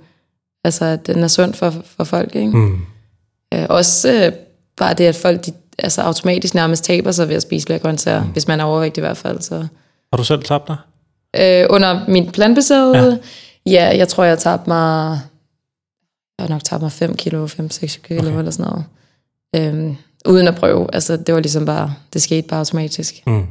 altså, 0.63 0.95
den 0.95 1.23
er 1.23 1.27
sund 1.27 1.53
for, 1.53 1.73
for 1.97 2.03
folk, 2.03 2.35
ikke? 2.35 2.57
Mm. 2.57 2.81
Øh, 3.53 3.65
også 3.69 4.11
øh, 4.11 4.33
bare 4.77 4.93
det, 4.93 5.05
at 5.05 5.15
folk 5.15 5.45
de, 5.45 5.51
altså, 5.77 6.01
automatisk 6.01 6.55
nærmest 6.55 6.83
taber 6.83 7.11
sig 7.11 7.29
ved 7.29 7.35
at 7.35 7.41
spise 7.41 7.65
flere 7.65 7.79
grøntsager, 7.79 8.23
mm. 8.23 8.29
hvis 8.29 8.47
man 8.47 8.59
er 8.59 8.63
overvægtig 8.63 9.01
i 9.01 9.05
hvert 9.05 9.17
fald. 9.17 9.41
Så. 9.41 9.67
Har 10.13 10.17
du 10.17 10.23
selv 10.23 10.43
tabt 10.43 10.67
dig? 10.67 10.77
Øh, 11.35 11.65
under 11.69 12.05
min 12.07 12.31
plantbaserede, 12.31 13.19
ja. 13.65 13.71
ja, 13.71 13.97
jeg 13.97 14.07
tror, 14.07 14.23
jeg 14.23 14.39
tabte 14.39 14.69
mig, 14.69 15.19
jeg 16.37 16.43
har 16.43 16.49
nok 16.49 16.63
tabt 16.63 16.81
mig 16.81 16.91
5 16.91 17.15
kilo, 17.15 17.45
5-6 17.45 18.01
kilo 18.01 18.19
okay. 18.19 18.37
eller 18.37 18.51
sådan 18.51 18.71
noget. 18.71 18.85
Øhm, 19.55 19.95
uden 20.25 20.47
at 20.47 20.55
prøve. 20.55 20.87
Altså, 20.93 21.17
det 21.17 21.33
var 21.33 21.39
ligesom 21.39 21.65
bare, 21.65 21.93
det 22.13 22.21
skete 22.21 22.47
bare 22.47 22.59
automatisk. 22.59 23.23
Mm. 23.27 23.47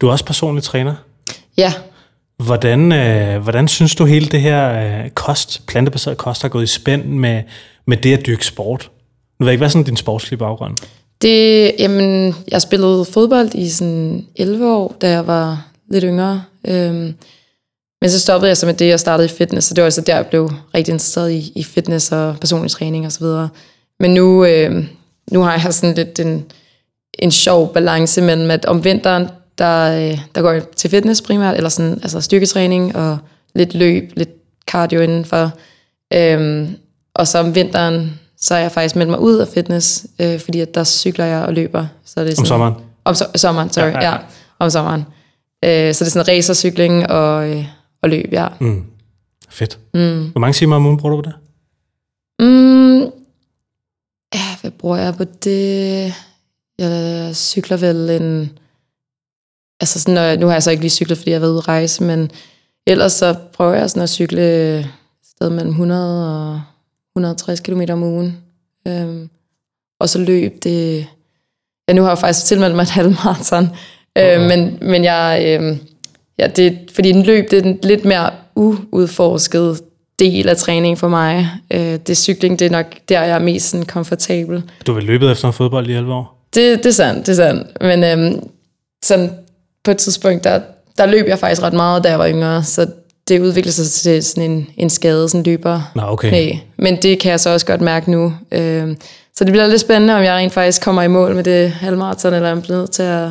Du 0.00 0.06
er 0.06 0.12
også 0.12 0.24
personlig 0.24 0.62
træner. 0.62 0.94
Ja, 1.56 1.72
Hvordan, 2.44 2.92
øh, 2.92 3.42
hvordan 3.42 3.68
synes 3.68 3.94
du 3.94 4.04
hele 4.04 4.26
det 4.26 4.40
her 4.40 4.72
øh, 4.72 5.10
kost, 5.10 5.66
plantebaseret 5.66 6.16
kost, 6.16 6.42
har 6.42 6.48
gået 6.48 6.62
i 6.62 6.66
spænd 6.66 7.04
med, 7.04 7.42
med 7.86 7.96
det 7.96 8.18
at 8.18 8.26
dyrke 8.26 8.46
sport? 8.46 8.90
Nu 9.38 9.44
ved 9.44 9.50
jeg 9.50 9.52
ikke, 9.52 9.60
hvad 9.60 9.68
er 9.68 9.70
sådan 9.70 9.84
din 9.84 9.96
sportslige 9.96 10.38
baggrund? 10.38 10.76
Det, 11.22 11.72
jamen, 11.78 12.34
jeg 12.48 12.62
spillede 12.62 13.04
fodbold 13.04 13.54
i 13.54 13.68
sådan 13.68 14.26
11 14.36 14.74
år, 14.74 14.96
da 15.00 15.10
jeg 15.10 15.26
var 15.26 15.66
lidt 15.88 16.04
yngre. 16.04 16.44
Øhm, 16.66 17.14
men 18.00 18.10
så 18.10 18.20
stoppede 18.20 18.48
jeg 18.48 18.56
så 18.56 18.66
med 18.66 18.74
det, 18.74 18.88
jeg 18.88 19.00
startede 19.00 19.26
i 19.26 19.36
fitness, 19.38 19.66
så 19.66 19.74
det 19.74 19.82
var 19.82 19.86
altså 19.86 20.00
der, 20.00 20.16
jeg 20.16 20.26
blev 20.26 20.50
rigtig 20.74 20.92
interesseret 20.92 21.32
i, 21.32 21.52
i 21.54 21.64
fitness 21.64 22.12
og 22.12 22.36
personlig 22.40 22.70
træning 22.70 23.06
osv. 23.06 23.24
Men 24.00 24.14
nu, 24.14 24.44
øh, 24.44 24.84
nu 25.32 25.40
har 25.40 25.52
jeg 25.52 25.74
sådan 25.74 25.94
lidt 25.94 26.20
en, 26.20 26.44
en 27.18 27.30
sjov 27.30 27.72
balance 27.72 28.22
mellem, 28.22 28.50
at 28.50 28.64
om 28.64 28.84
vinteren, 28.84 29.28
der, 29.60 30.10
øh, 30.12 30.18
der 30.34 30.42
går 30.42 30.58
til 30.76 30.90
fitness 30.90 31.22
primært, 31.22 31.56
eller 31.56 31.68
sådan, 31.68 31.92
altså 31.92 32.20
styrketræning 32.20 32.96
og 32.96 33.18
lidt 33.54 33.74
løb, 33.74 34.12
lidt 34.16 34.30
cardio 34.66 35.00
indenfor. 35.00 35.50
Øhm, 36.14 36.76
og 37.14 37.28
så 37.28 37.38
om 37.38 37.54
vinteren, 37.54 38.20
så 38.40 38.54
er 38.54 38.58
jeg 38.58 38.72
faktisk 38.72 38.96
meldt 38.96 39.10
mig 39.10 39.20
ud 39.20 39.34
af 39.36 39.48
fitness, 39.48 40.06
øh, 40.20 40.40
fordi 40.40 40.60
at 40.60 40.74
der 40.74 40.84
cykler 40.84 41.24
jeg 41.24 41.42
og 41.44 41.52
løber. 41.52 41.86
Så 42.04 42.20
det 42.20 42.26
er 42.26 42.30
sådan, 42.30 42.42
Om 42.42 42.46
sommeren? 42.46 42.74
Om 43.04 43.14
so- 43.14 43.30
sommeren, 43.34 43.70
sorry, 43.70 43.84
ja, 43.84 43.90
ja, 43.90 44.02
ja. 44.02 44.10
ja 44.10 44.16
om 44.58 44.70
sommeren. 44.70 45.00
Øh, 45.64 45.94
så 45.94 46.04
det 46.04 46.06
er 46.06 46.10
sådan 46.10 46.28
racercykling 46.28 47.10
og, 47.10 47.50
øh, 47.50 47.64
og 48.02 48.08
løb, 48.08 48.32
ja. 48.32 48.48
Mm. 48.60 48.84
Fedt. 49.48 49.78
Mm. 49.94 50.30
Hvor 50.30 50.38
mange 50.40 50.52
timer 50.52 50.76
om 50.76 50.86
ugen 50.86 50.96
bruger 50.98 51.16
du 51.16 51.22
på 51.22 51.28
det? 51.30 51.34
Mm, 52.46 53.00
ja, 54.34 54.56
hvad 54.60 54.70
bruger 54.70 54.96
jeg 54.96 55.14
på 55.14 55.24
det? 55.24 56.14
Jeg 56.78 57.30
cykler 57.36 57.76
vel 57.76 58.10
en... 58.10 58.58
Altså 59.80 60.00
sådan, 60.00 60.14
når 60.14 60.36
nu 60.36 60.46
har 60.46 60.52
jeg 60.52 60.62
så 60.62 60.70
ikke 60.70 60.82
lige 60.82 60.90
cyklet, 60.90 61.18
fordi 61.18 61.30
jeg 61.30 61.36
har 61.36 61.40
været 61.40 61.52
ude 61.52 61.58
at 61.58 61.68
rejse, 61.68 62.02
men 62.02 62.30
ellers 62.86 63.12
så 63.12 63.34
prøver 63.52 63.74
jeg 63.74 63.90
sådan 63.90 64.02
at 64.02 64.08
cykle 64.10 64.78
et 64.78 64.86
sted 65.36 65.50
mellem 65.50 65.70
100 65.70 66.52
og 66.52 66.62
160 67.16 67.60
km 67.60 67.82
om 67.90 68.02
ugen. 68.02 68.36
Øhm, 68.88 69.30
og 70.00 70.08
så 70.08 70.18
løb 70.18 70.64
det... 70.64 71.06
Ja, 71.88 71.94
nu 71.94 72.02
har 72.02 72.08
jeg 72.10 72.18
faktisk 72.18 72.46
tilmeldt 72.46 72.76
mig 72.76 72.82
et 72.82 72.90
halvmarathon, 72.90 73.68
Okay. 74.16 74.40
øh, 74.40 74.48
men, 74.48 74.78
men 74.82 75.04
jeg... 75.04 75.42
Øh, 75.46 75.76
ja, 76.38 76.46
det, 76.46 76.78
fordi 76.94 77.10
en 77.10 77.22
løb, 77.22 77.50
det 77.50 77.58
er 77.58 77.62
en 77.62 77.78
lidt 77.82 78.04
mere 78.04 78.30
uudforsket 78.56 79.80
del 80.18 80.48
af 80.48 80.56
træning 80.56 80.98
for 80.98 81.08
mig. 81.08 81.48
Øh, 81.70 81.98
det 82.06 82.16
cykling, 82.16 82.58
det 82.58 82.66
er 82.66 82.70
nok 82.70 82.86
der, 83.08 83.22
jeg 83.22 83.34
er 83.34 83.38
mest 83.38 83.70
sådan, 83.70 83.86
komfortabel. 83.86 84.62
Du 84.86 84.92
har 84.92 85.00
løbet 85.00 85.30
efter 85.30 85.48
en 85.48 85.54
fodbold 85.54 85.88
i 85.88 85.92
11 85.92 86.14
år. 86.14 86.46
Det, 86.54 86.78
det 86.78 86.86
er 86.86 86.90
sandt, 86.90 87.26
det 87.26 87.32
er 87.32 87.36
sandt. 87.36 87.80
Men 87.80 88.04
øhm, 88.04 88.48
sådan 89.02 89.30
på 89.84 89.90
et 89.90 89.96
tidspunkt, 89.96 90.44
der, 90.44 90.60
der 90.98 91.06
løb 91.06 91.26
jeg 91.28 91.38
faktisk 91.38 91.62
ret 91.62 91.72
meget, 91.72 92.04
da 92.04 92.08
jeg 92.08 92.18
var 92.18 92.28
yngre, 92.28 92.64
så 92.64 92.86
det 93.28 93.40
udviklede 93.40 93.72
sig 93.72 93.86
til 93.86 94.24
sådan 94.24 94.50
en, 94.50 94.66
en 94.76 94.90
skade, 94.90 95.28
sådan 95.28 95.42
løber 95.42 95.92
Nå, 95.94 96.02
okay. 96.06 96.28
knæ. 96.28 96.52
Men 96.76 96.96
det 97.02 97.20
kan 97.20 97.30
jeg 97.30 97.40
så 97.40 97.50
også 97.50 97.66
godt 97.66 97.80
mærke 97.80 98.10
nu. 98.10 98.34
Øhm, 98.52 98.96
så 99.36 99.44
det 99.44 99.52
bliver 99.52 99.66
lidt 99.66 99.80
spændende, 99.80 100.14
om 100.14 100.22
jeg 100.22 100.34
rent 100.34 100.52
faktisk 100.52 100.82
kommer 100.82 101.02
i 101.02 101.08
mål 101.08 101.34
med 101.34 101.44
det 101.44 101.70
halvmarathon, 101.70 102.34
eller 102.34 102.50
om 102.50 102.56
jeg 102.56 102.62
bliver 102.62 102.78
nødt 102.78 102.90
til 102.90 103.02
at, 103.02 103.28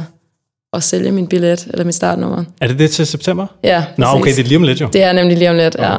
at 0.73 0.83
sælge 0.83 1.11
min 1.11 1.27
billet, 1.27 1.67
eller 1.69 1.85
mit 1.85 1.95
startnummer. 1.95 2.43
Er 2.61 2.67
det 2.67 2.79
det 2.79 2.91
til 2.91 3.07
september? 3.07 3.47
Ja, 3.63 3.83
Nå, 3.97 4.05
præcis. 4.05 4.19
okay, 4.21 4.31
det 4.31 4.39
er 4.39 4.43
lige 4.47 4.57
om 4.57 4.63
lidt 4.63 4.81
jo. 4.81 4.89
Det 4.93 5.03
er 5.03 5.13
nemlig 5.13 5.37
lige 5.37 5.49
om 5.49 5.55
lidt, 5.55 5.75
ja. 5.79 5.95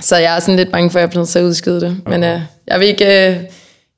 Så 0.00 0.16
jeg 0.16 0.36
er 0.36 0.40
sådan 0.40 0.56
lidt 0.56 0.72
bange 0.72 0.90
for, 0.90 0.98
at 0.98 1.00
jeg 1.00 1.10
bliver 1.10 1.20
nødt 1.20 1.28
til 1.28 1.38
at 1.38 1.44
udskyde 1.44 1.80
det. 1.80 1.96
Men 2.06 2.24
øh, 2.24 2.40
jeg, 2.66 2.80
vil 2.80 2.88
ikke, 2.88 3.04
øh, 3.04 3.36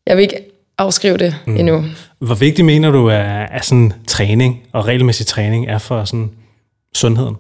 jeg 0.07 0.16
vil 0.16 0.23
ikke 0.23 0.37
afskrive 0.79 1.16
det 1.16 1.35
mm. 1.47 1.57
endnu. 1.57 1.85
Hvor 2.21 2.35
vigtigt 2.35 2.66
mener 2.66 2.91
du, 2.91 3.11
at, 3.11 3.49
at 3.51 3.64
sådan 3.64 3.93
træning 4.07 4.61
og 4.73 4.87
regelmæssig 4.87 5.27
træning 5.27 5.66
er 5.66 5.79
for 5.79 6.05
sådan 6.05 6.31
sundheden? 6.95 7.35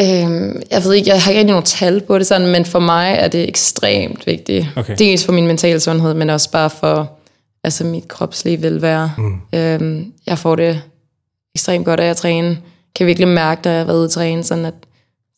Øhm, 0.00 0.62
jeg 0.70 0.84
ved 0.84 0.92
ikke, 0.94 1.08
jeg 1.08 1.22
har 1.22 1.30
ikke 1.30 1.38
rigtig 1.40 1.52
nogen 1.52 1.64
tal 1.64 2.00
på 2.00 2.18
det 2.18 2.26
sådan, 2.26 2.48
men 2.48 2.64
for 2.64 2.78
mig 2.78 3.14
er 3.18 3.28
det 3.28 3.48
ekstremt 3.48 4.26
vigtigt. 4.26 4.66
Okay. 4.76 4.96
Dels 4.98 5.24
for 5.24 5.32
min 5.32 5.46
mentale 5.46 5.80
sundhed, 5.80 6.14
men 6.14 6.30
også 6.30 6.50
bare 6.50 6.70
for 6.70 7.12
altså 7.64 7.84
mit 7.84 8.08
kropslige 8.08 8.62
velvære. 8.62 9.12
Mm. 9.18 9.40
Øhm, 9.58 10.12
jeg 10.26 10.38
får 10.38 10.56
det 10.56 10.82
ekstremt 11.54 11.84
godt 11.84 12.00
af 12.00 12.10
at 12.10 12.16
træne. 12.16 12.58
Kan 12.94 13.06
virkelig 13.06 13.28
mærke, 13.28 13.60
når 13.64 13.70
jeg 13.70 13.80
har 13.80 13.84
været 13.84 13.96
ude 13.96 14.04
at 14.04 14.10
træne, 14.10 14.42
sådan 14.42 14.64
at 14.64 14.74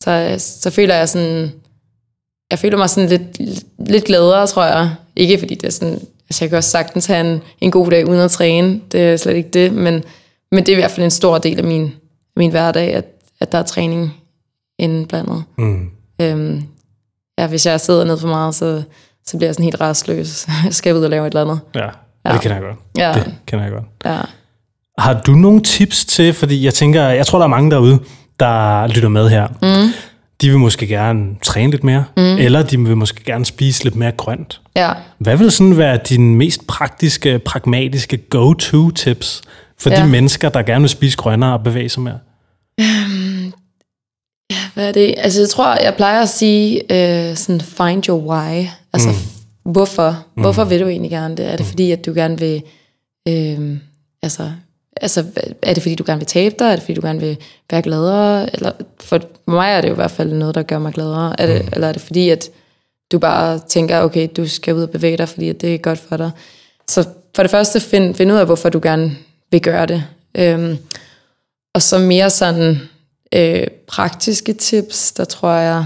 så, 0.03 0.35
så 0.61 0.69
føler 0.69 0.95
jeg 0.95 1.09
sådan, 1.09 1.51
jeg 2.51 2.59
føler 2.59 2.77
mig 2.77 2.89
sådan 2.89 3.09
lidt, 3.09 3.59
lidt 3.89 4.03
gladere, 4.03 4.47
tror 4.47 4.65
jeg. 4.65 4.89
Ikke 5.15 5.37
fordi 5.37 5.55
det 5.55 5.67
er 5.67 5.71
sådan, 5.71 5.99
altså 6.29 6.45
jeg 6.45 6.49
kan 6.49 6.57
også 6.57 6.69
sagtens 6.69 7.05
have 7.05 7.33
en, 7.33 7.41
en 7.61 7.71
god 7.71 7.91
dag 7.91 8.07
uden 8.07 8.19
at 8.21 8.31
træne, 8.31 8.81
det 8.91 9.01
er 9.01 9.17
slet 9.17 9.35
ikke 9.35 9.49
det, 9.49 9.73
men, 9.73 10.03
men 10.51 10.65
det 10.65 10.69
er 10.71 10.77
i 10.77 10.79
hvert 10.79 10.91
fald 10.91 11.03
en 11.03 11.11
stor 11.11 11.37
del 11.37 11.57
af 11.57 11.63
min, 11.63 11.91
min 12.37 12.51
hverdag, 12.51 12.93
at, 12.93 13.05
at 13.41 13.51
der 13.51 13.57
er 13.57 13.63
træning 13.63 14.13
indblandet. 14.79 15.43
Mm. 15.57 15.89
Øhm, 16.21 16.63
ja, 17.37 17.47
hvis 17.47 17.65
jeg 17.65 17.79
sidder 17.81 18.03
ned 18.03 18.17
for 18.17 18.27
meget, 18.27 18.55
så, 18.55 18.83
så 19.25 19.37
bliver 19.37 19.47
jeg 19.47 19.55
sådan 19.55 19.63
helt 19.63 19.81
restløs. 19.81 20.47
Jeg 20.65 20.73
skal 20.73 20.95
ud 20.95 21.03
og 21.03 21.09
lave 21.09 21.27
et 21.27 21.31
eller 21.31 21.41
andet. 21.41 21.59
Ja, 21.75 21.89
ja. 22.25 22.33
Det 22.33 22.41
kender 22.41 22.55
jeg 22.57 22.63
godt. 22.63 22.77
Ja, 22.97 23.13
Det 23.15 23.33
kender 23.45 23.65
jeg 23.65 23.73
godt. 23.73 23.85
ja. 24.05 24.19
Har 24.97 25.21
du 25.21 25.31
nogle 25.31 25.61
tips 25.61 26.05
til, 26.05 26.33
fordi 26.33 26.65
jeg 26.65 26.73
tænker, 26.73 27.03
jeg 27.03 27.25
tror, 27.27 27.37
der 27.39 27.43
er 27.43 27.49
mange 27.49 27.71
derude, 27.71 27.99
der 28.39 28.87
lytter 28.87 29.09
med 29.09 29.29
her. 29.29 29.47
Mm. 29.47 29.93
De 30.41 30.49
vil 30.49 30.59
måske 30.59 30.87
gerne 30.87 31.35
træne 31.41 31.71
lidt 31.71 31.83
mere, 31.83 32.05
mm. 32.17 32.23
eller 32.23 32.63
de 32.63 32.79
vil 32.79 32.97
måske 32.97 33.23
gerne 33.23 33.45
spise 33.45 33.83
lidt 33.83 33.95
mere 33.95 34.11
grønt. 34.11 34.61
ja. 34.75 34.91
Hvad 35.17 35.37
vil 35.37 35.51
sådan 35.51 35.77
være 35.77 35.99
dine 36.09 36.35
mest 36.35 36.67
praktiske, 36.67 37.39
pragmatiske 37.39 38.17
go-to-tips 38.17 39.41
for 39.79 39.89
ja. 39.89 39.99
Ja. 39.99 40.05
de 40.05 40.09
mennesker, 40.09 40.49
der 40.49 40.61
gerne 40.61 40.81
vil 40.81 40.89
spise 40.89 41.17
grønnere 41.17 41.53
og 41.53 41.63
bevæge 41.63 41.89
sig 41.89 42.03
mere? 42.03 42.19
Hvad 44.73 44.87
er 44.87 44.91
det? 44.91 45.15
Altså, 45.17 45.41
jeg 45.41 45.49
tror, 45.49 45.83
jeg 45.83 45.93
plejer 45.95 46.21
at 46.21 46.29
sige 46.29 46.81
øh, 46.91 47.35
sådan, 47.35 47.61
find 47.61 48.09
your 48.09 48.19
why. 48.31 48.67
Altså, 48.93 49.09
mm. 49.09 49.71
hvorfor? 49.71 50.25
Hvorfor 50.35 50.63
vil 50.63 50.79
du 50.79 50.87
egentlig 50.87 51.11
gerne 51.11 51.37
det? 51.37 51.51
Er 51.51 51.55
det 51.55 51.65
fordi, 51.65 51.91
at 51.91 52.05
du 52.05 52.13
gerne 52.13 52.39
vil... 52.39 52.63
Øh, 53.27 53.77
altså, 54.23 54.51
altså, 55.03 55.25
er 55.61 55.73
det 55.73 55.83
fordi, 55.83 55.95
du 55.95 56.03
gerne 56.07 56.19
vil 56.19 56.27
tabe 56.27 56.55
dig? 56.59 56.65
Er 56.65 56.75
det 56.75 56.79
fordi, 56.79 56.93
du 56.93 57.07
gerne 57.07 57.19
vil 57.19 57.37
være 57.71 57.81
gladere? 57.81 58.53
Eller, 58.53 58.71
for 58.99 59.21
mig 59.47 59.71
er 59.71 59.81
det 59.81 59.87
jo 59.87 59.93
i 59.93 59.95
hvert 59.95 60.11
fald 60.11 60.33
noget, 60.33 60.55
der 60.55 60.63
gør 60.63 60.79
mig 60.79 60.93
gladere. 60.93 61.41
Er 61.41 61.45
det, 61.45 61.65
mm. 61.65 61.69
Eller 61.73 61.87
er 61.87 61.91
det 61.91 62.01
fordi, 62.01 62.29
at 62.29 62.49
du 63.11 63.19
bare 63.19 63.59
tænker, 63.59 64.01
okay, 64.01 64.27
du 64.37 64.47
skal 64.47 64.75
ud 64.75 64.83
og 64.83 64.89
bevæge 64.89 65.17
dig, 65.17 65.29
fordi 65.29 65.53
det 65.53 65.73
er 65.73 65.77
godt 65.77 65.99
for 65.99 66.17
dig? 66.17 66.31
Så 66.89 67.07
for 67.35 67.43
det 67.43 67.51
første, 67.51 67.79
find, 67.79 68.15
find 68.15 68.31
ud 68.31 68.37
af, 68.37 68.45
hvorfor 68.45 68.69
du 68.69 68.79
gerne 68.83 69.11
vil 69.51 69.61
gøre 69.61 69.85
det. 69.85 70.03
Øhm, 70.35 70.77
og 71.73 71.81
så 71.81 71.99
mere 71.99 72.29
sådan 72.29 72.79
øh, 73.35 73.67
praktiske 73.87 74.53
tips, 74.53 75.11
der 75.11 75.25
tror 75.25 75.53
jeg, 75.53 75.85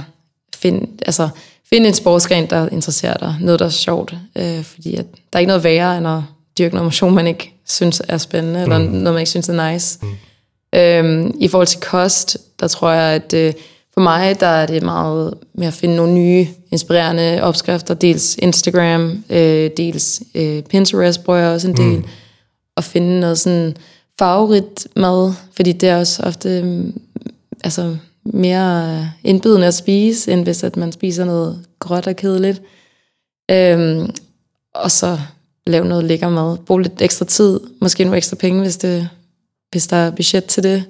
find, 0.55 0.87
altså, 1.05 1.29
find 1.69 1.85
en 1.85 1.93
sportsgren, 1.93 2.49
der 2.49 2.69
interesserer 2.69 3.17
dig. 3.17 3.35
Noget, 3.41 3.59
der 3.59 3.65
er 3.65 3.69
sjovt. 3.69 4.13
Øh, 4.35 4.63
fordi 4.63 4.95
at 4.95 5.05
der 5.33 5.37
er 5.37 5.39
ikke 5.39 5.47
noget 5.47 5.63
værre, 5.63 5.97
end 5.97 6.07
at 6.07 6.21
dyrke 6.57 6.75
noget 6.75 6.85
motion, 6.85 7.15
man 7.15 7.27
ikke 7.27 7.56
synes 7.67 8.01
er 8.07 8.17
spændende, 8.17 8.61
eller 8.61 8.77
noget, 8.77 9.03
man 9.03 9.17
ikke 9.17 9.29
synes 9.29 9.49
er 9.49 9.71
nice. 9.71 9.99
Mm. 10.01 10.07
Øhm, 10.79 11.35
I 11.39 11.47
forhold 11.47 11.67
til 11.67 11.79
kost, 11.79 12.37
der 12.59 12.67
tror 12.67 12.91
jeg, 12.91 13.15
at 13.15 13.33
øh, 13.33 13.53
for 13.93 14.01
mig, 14.01 14.39
der 14.39 14.47
er 14.47 14.65
det 14.65 14.83
meget 14.83 15.33
med 15.53 15.67
at 15.67 15.73
finde 15.73 15.95
nogle 15.95 16.13
nye, 16.13 16.47
inspirerende 16.71 17.43
opskrifter. 17.43 17.93
Dels 17.93 18.35
Instagram, 18.35 19.23
øh, 19.29 19.69
dels 19.77 20.21
øh, 20.35 20.63
Pinterest 20.63 21.23
bruger 21.23 21.39
jeg 21.39 21.49
også 21.49 21.67
en 21.67 21.77
del. 21.77 21.97
Mm. 21.97 22.05
Og 22.75 22.83
finde 22.83 23.19
noget 23.19 23.39
sådan 23.39 23.77
favorit 24.19 24.87
mad, 24.95 25.33
fordi 25.55 25.71
det 25.71 25.89
er 25.89 25.97
også 25.97 26.23
ofte 26.23 26.61
mm, 26.63 27.01
altså, 27.63 27.97
mere 28.25 29.09
indbydende 29.23 29.67
at 29.67 29.73
spise, 29.73 30.31
end 30.31 30.43
hvis 30.43 30.63
at 30.63 30.77
man 30.77 30.91
spiser 30.91 31.25
noget 31.25 31.65
gråt 31.79 32.07
og 32.07 32.15
kedeligt. 32.15 32.61
Øhm, 33.51 34.09
og 34.75 34.91
så 34.91 35.19
lave 35.69 35.85
noget 35.85 36.03
lækker 36.03 36.29
mad. 36.29 36.57
Brug 36.57 36.79
lidt 36.79 37.01
ekstra 37.01 37.25
tid, 37.25 37.59
måske 37.81 38.03
nogle 38.03 38.17
ekstra 38.17 38.35
penge, 38.35 38.61
hvis, 38.61 38.77
det, 38.77 39.09
hvis 39.71 39.87
der 39.87 39.97
er 39.97 40.11
budget 40.11 40.45
til 40.45 40.63
det. 40.63 40.83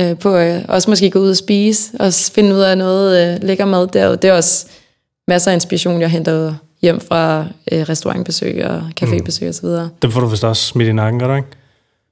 Øh, 0.00 0.18
på 0.18 0.36
øh, 0.36 0.62
også 0.68 0.90
måske 0.90 1.10
gå 1.10 1.18
ud 1.18 1.30
og 1.30 1.36
spise, 1.36 1.90
og 2.00 2.12
finde 2.12 2.54
ud 2.54 2.60
af 2.60 2.78
noget 2.78 3.34
øh, 3.34 3.42
lækker 3.42 3.64
mad. 3.64 3.86
Det 3.86 4.00
er, 4.00 4.06
jo- 4.06 4.14
det 4.14 4.24
er 4.24 4.32
også 4.32 4.66
masser 5.28 5.50
af 5.50 5.54
inspiration, 5.54 6.00
jeg 6.00 6.10
henter 6.10 6.54
hjem 6.82 7.00
fra 7.00 7.44
øh, 7.72 7.80
restaurantbesøg 7.88 8.64
og 8.64 8.82
cafébesøg 9.02 9.42
mm. 9.44 9.48
osv. 9.48 9.66
Dem 10.02 10.10
får 10.12 10.20
du 10.20 10.26
vist 10.26 10.44
også 10.44 10.62
smidt 10.62 10.88
i 10.88 10.92
nakken, 10.92 11.20
gør 11.20 11.26
du 11.26 11.34
ikke? 11.34 11.48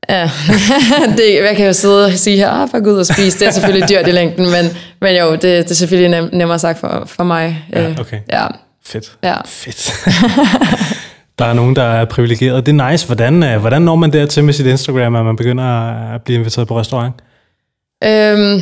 Ja, 0.09 0.31
det, 1.19 1.35
jeg 1.45 1.57
kan 1.57 1.67
jo 1.67 1.73
sidde 1.73 2.05
og 2.07 2.13
sige 2.13 2.37
her, 2.37 2.51
ah, 2.51 2.71
bare 2.71 2.83
gå 2.83 2.91
ud 2.91 2.99
og 2.99 3.07
spise. 3.07 3.39
Det 3.39 3.47
er 3.47 3.51
selvfølgelig 3.51 3.89
dyrt 3.89 4.09
i 4.09 4.11
længden, 4.11 4.51
men, 4.51 4.65
men 5.01 5.17
jo, 5.17 5.33
det, 5.33 5.43
det 5.43 5.71
er 5.71 5.75
selvfølgelig 5.75 6.21
nem, 6.21 6.29
nemmere 6.33 6.59
sagt 6.59 6.79
for, 6.79 7.03
for 7.07 7.25
mig. 7.25 7.65
Ja, 7.73 7.89
Øh, 7.91 7.97
okay. 8.01 8.19
Ja, 8.33 8.47
Fedt. 8.85 9.17
ja. 9.23 9.37
Fedt. 9.47 9.93
der 11.39 11.45
er 11.45 11.53
nogen, 11.53 11.77
der 11.77 11.83
er 11.83 12.05
privilegeret. 12.05 12.67
Det 12.67 12.81
er 12.81 12.91
nice. 12.91 13.07
Hvordan, 13.07 13.43
øh, 13.43 13.61
hvordan 13.61 13.83
når 13.83 13.97
man 13.97 14.13
dertil 14.13 14.45
med 14.45 14.53
sit 14.53 14.67
Instagram, 14.67 15.17
at 15.17 15.25
man 15.25 15.37
begynder 15.37 15.65
at 16.15 16.23
blive 16.23 16.39
inviteret 16.39 16.69
på 16.69 16.79
restaurant? 16.79 17.15
Øhm, 18.05 18.61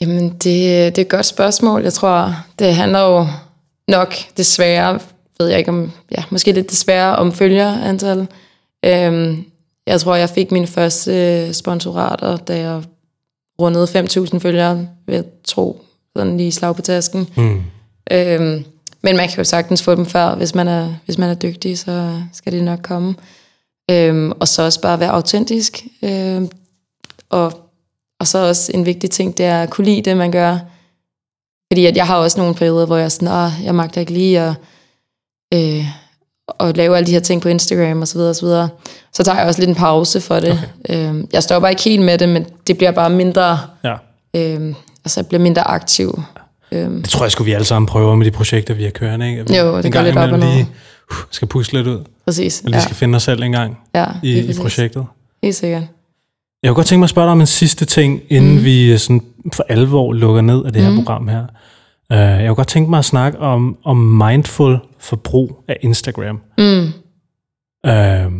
jamen, 0.00 0.28
det, 0.28 0.44
det 0.44 0.98
er 0.98 1.02
et 1.02 1.08
godt 1.08 1.26
spørgsmål. 1.26 1.82
Jeg 1.82 1.92
tror, 1.92 2.34
det 2.58 2.74
handler 2.74 3.00
jo 3.00 3.26
nok 3.88 4.14
desværre, 4.36 4.98
ved 5.38 5.48
jeg 5.48 5.58
ikke 5.58 5.70
om, 5.70 5.92
ja, 6.18 6.24
måske 6.30 6.52
lidt 6.52 6.70
desværre 6.70 7.16
om 7.16 7.32
følgerantal. 7.32 8.26
Øhm, 8.84 9.44
jeg 9.86 10.00
tror, 10.00 10.14
jeg 10.14 10.30
fik 10.30 10.52
mine 10.52 10.66
første 10.66 11.54
sponsorater, 11.54 12.36
da 12.36 12.58
jeg 12.58 12.82
rundet 13.60 13.96
5.000 13.96 14.38
følgere, 14.38 14.88
vil 15.06 15.14
jeg 15.14 15.24
tro, 15.44 15.84
sådan 16.16 16.36
lige 16.36 16.52
slag 16.52 16.76
på 16.76 16.82
tasken. 16.82 17.28
Mm. 17.36 17.62
Øhm, 18.10 18.64
men 19.08 19.16
man 19.16 19.28
kan 19.28 19.38
jo 19.38 19.44
sagtens 19.44 19.82
få 19.82 19.94
dem 19.94 20.06
før, 20.06 20.34
hvis 20.34 20.54
man 20.54 20.68
er, 20.68 20.94
hvis 21.04 21.18
man 21.18 21.30
er 21.30 21.34
dygtig, 21.34 21.78
så 21.78 22.22
skal 22.32 22.52
det 22.52 22.62
nok 22.64 22.78
komme. 22.82 23.14
Øhm, 23.90 24.32
og 24.40 24.48
så 24.48 24.62
også 24.62 24.80
bare 24.80 25.00
være 25.00 25.10
autentisk. 25.10 25.84
Øhm, 26.02 26.48
og, 27.30 27.52
og 28.20 28.26
så 28.26 28.38
også 28.38 28.72
en 28.74 28.86
vigtig 28.86 29.10
ting, 29.10 29.38
det 29.38 29.46
er 29.46 29.62
at 29.62 29.70
kunne 29.70 29.84
lide 29.84 30.02
det, 30.02 30.16
man 30.16 30.32
gør. 30.32 30.58
Fordi 31.72 31.86
at 31.86 31.96
jeg 31.96 32.06
har 32.06 32.16
også 32.16 32.40
nogle 32.40 32.54
perioder, 32.54 32.86
hvor 32.86 32.96
jeg 32.96 33.04
er 33.04 33.08
sådan, 33.08 33.52
jeg 33.64 33.74
magter 33.74 34.00
ikke 34.00 34.12
lige 34.12 34.40
at, 34.40 34.54
øh, 35.54 35.84
at 36.60 36.76
lave 36.76 36.96
alle 36.96 37.06
de 37.06 37.12
her 37.12 37.20
ting 37.20 37.42
på 37.42 37.48
Instagram 37.48 38.00
og 38.00 38.08
så 38.08 38.18
videre, 38.18 38.30
og 38.30 38.36
så. 38.36 38.68
Så 39.12 39.22
tager 39.24 39.38
jeg 39.38 39.46
også 39.46 39.60
lidt 39.60 39.68
en 39.68 39.74
pause 39.76 40.20
for 40.20 40.40
det. 40.40 40.52
Okay. 40.84 41.08
Øhm, 41.08 41.28
jeg 41.32 41.42
stopper 41.42 41.68
ikke 41.68 41.82
helt 41.82 42.02
med 42.02 42.18
det, 42.18 42.28
men 42.28 42.46
det 42.66 42.78
bliver 42.78 42.92
bare 42.92 43.10
mindre, 43.10 43.60
Ja. 43.84 43.94
øhm, 44.36 44.74
altså 45.04 45.20
jeg 45.20 45.26
bliver 45.26 45.42
mindre 45.42 45.62
aktiv. 45.62 46.22
Øhm, 46.72 47.02
Det 47.02 47.10
tror 47.10 47.24
jeg, 47.24 47.32
skulle 47.32 47.46
vi 47.46 47.52
alle 47.52 47.64
sammen 47.64 47.86
prøve 47.86 48.16
med 48.16 48.26
de 48.26 48.30
projekter, 48.30 48.74
vi 48.74 48.82
har 48.82 48.90
kørende. 48.90 49.28
Ikke? 49.30 49.40
At 49.40 49.50
vi 49.50 49.56
Jo, 49.56 49.82
det 49.82 49.92
går 49.92 50.02
lidt 50.02 50.16
op 50.16 50.30
og 50.32 50.38
lige 50.38 50.68
uh, 51.10 51.16
skal 51.30 51.48
puste 51.48 51.72
lidt 51.74 51.86
ud, 51.86 52.04
præcis. 52.24 52.62
og 52.64 52.70
lige 52.70 52.80
skal 52.82 52.96
finde 52.96 53.16
os 53.16 53.22
selv 53.22 53.42
en 53.42 53.52
gang 53.52 53.78
ja, 53.94 54.06
i, 54.22 54.38
i 54.38 54.52
projektet. 54.60 55.06
Helt 55.42 55.54
sikkert. 55.54 55.82
Jeg 56.62 56.68
kunne 56.68 56.74
godt 56.74 56.86
tænke 56.86 56.98
mig 56.98 57.04
at 57.06 57.10
spørge 57.10 57.26
dig 57.26 57.32
om 57.32 57.40
en 57.40 57.46
sidste 57.46 57.84
ting, 57.84 58.20
inden 58.28 58.56
mm. 58.56 58.64
vi 58.64 58.92
øh, 58.92 58.98
sådan 58.98 59.22
for 59.52 59.64
alvor 59.68 60.12
lukker 60.12 60.40
ned 60.42 60.64
af 60.64 60.72
det 60.72 60.82
her 60.82 60.90
Mhm. 60.90 60.98
program 61.04 61.28
her. 61.28 61.42
Uh, 62.12 62.16
jeg 62.18 62.46
kunne 62.46 62.54
godt 62.54 62.68
tænke 62.68 62.90
mig 62.90 62.98
at 62.98 63.04
snakke 63.04 63.38
om, 63.38 63.76
om 63.84 63.96
mindful 63.96 64.78
forbrug 64.98 65.64
af 65.68 65.76
Instagram. 65.80 66.40
Mm. 66.58 66.92
Uh, 67.88 68.32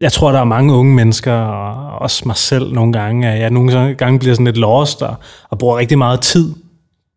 jeg 0.00 0.12
tror, 0.12 0.32
der 0.32 0.38
er 0.40 0.44
mange 0.44 0.72
unge 0.74 0.94
mennesker, 0.94 1.32
og 1.32 1.98
også 1.98 2.22
mig 2.26 2.36
selv 2.36 2.72
nogle 2.72 2.92
gange, 2.92 3.28
at 3.28 3.40
jeg 3.40 3.50
nogle 3.50 3.94
gange 3.94 4.18
bliver 4.18 4.34
sådan 4.34 4.44
lidt 4.46 4.56
lost 4.56 5.02
og, 5.02 5.14
og 5.50 5.58
bruger 5.58 5.76
rigtig 5.76 5.98
meget 5.98 6.20
tid 6.20 6.54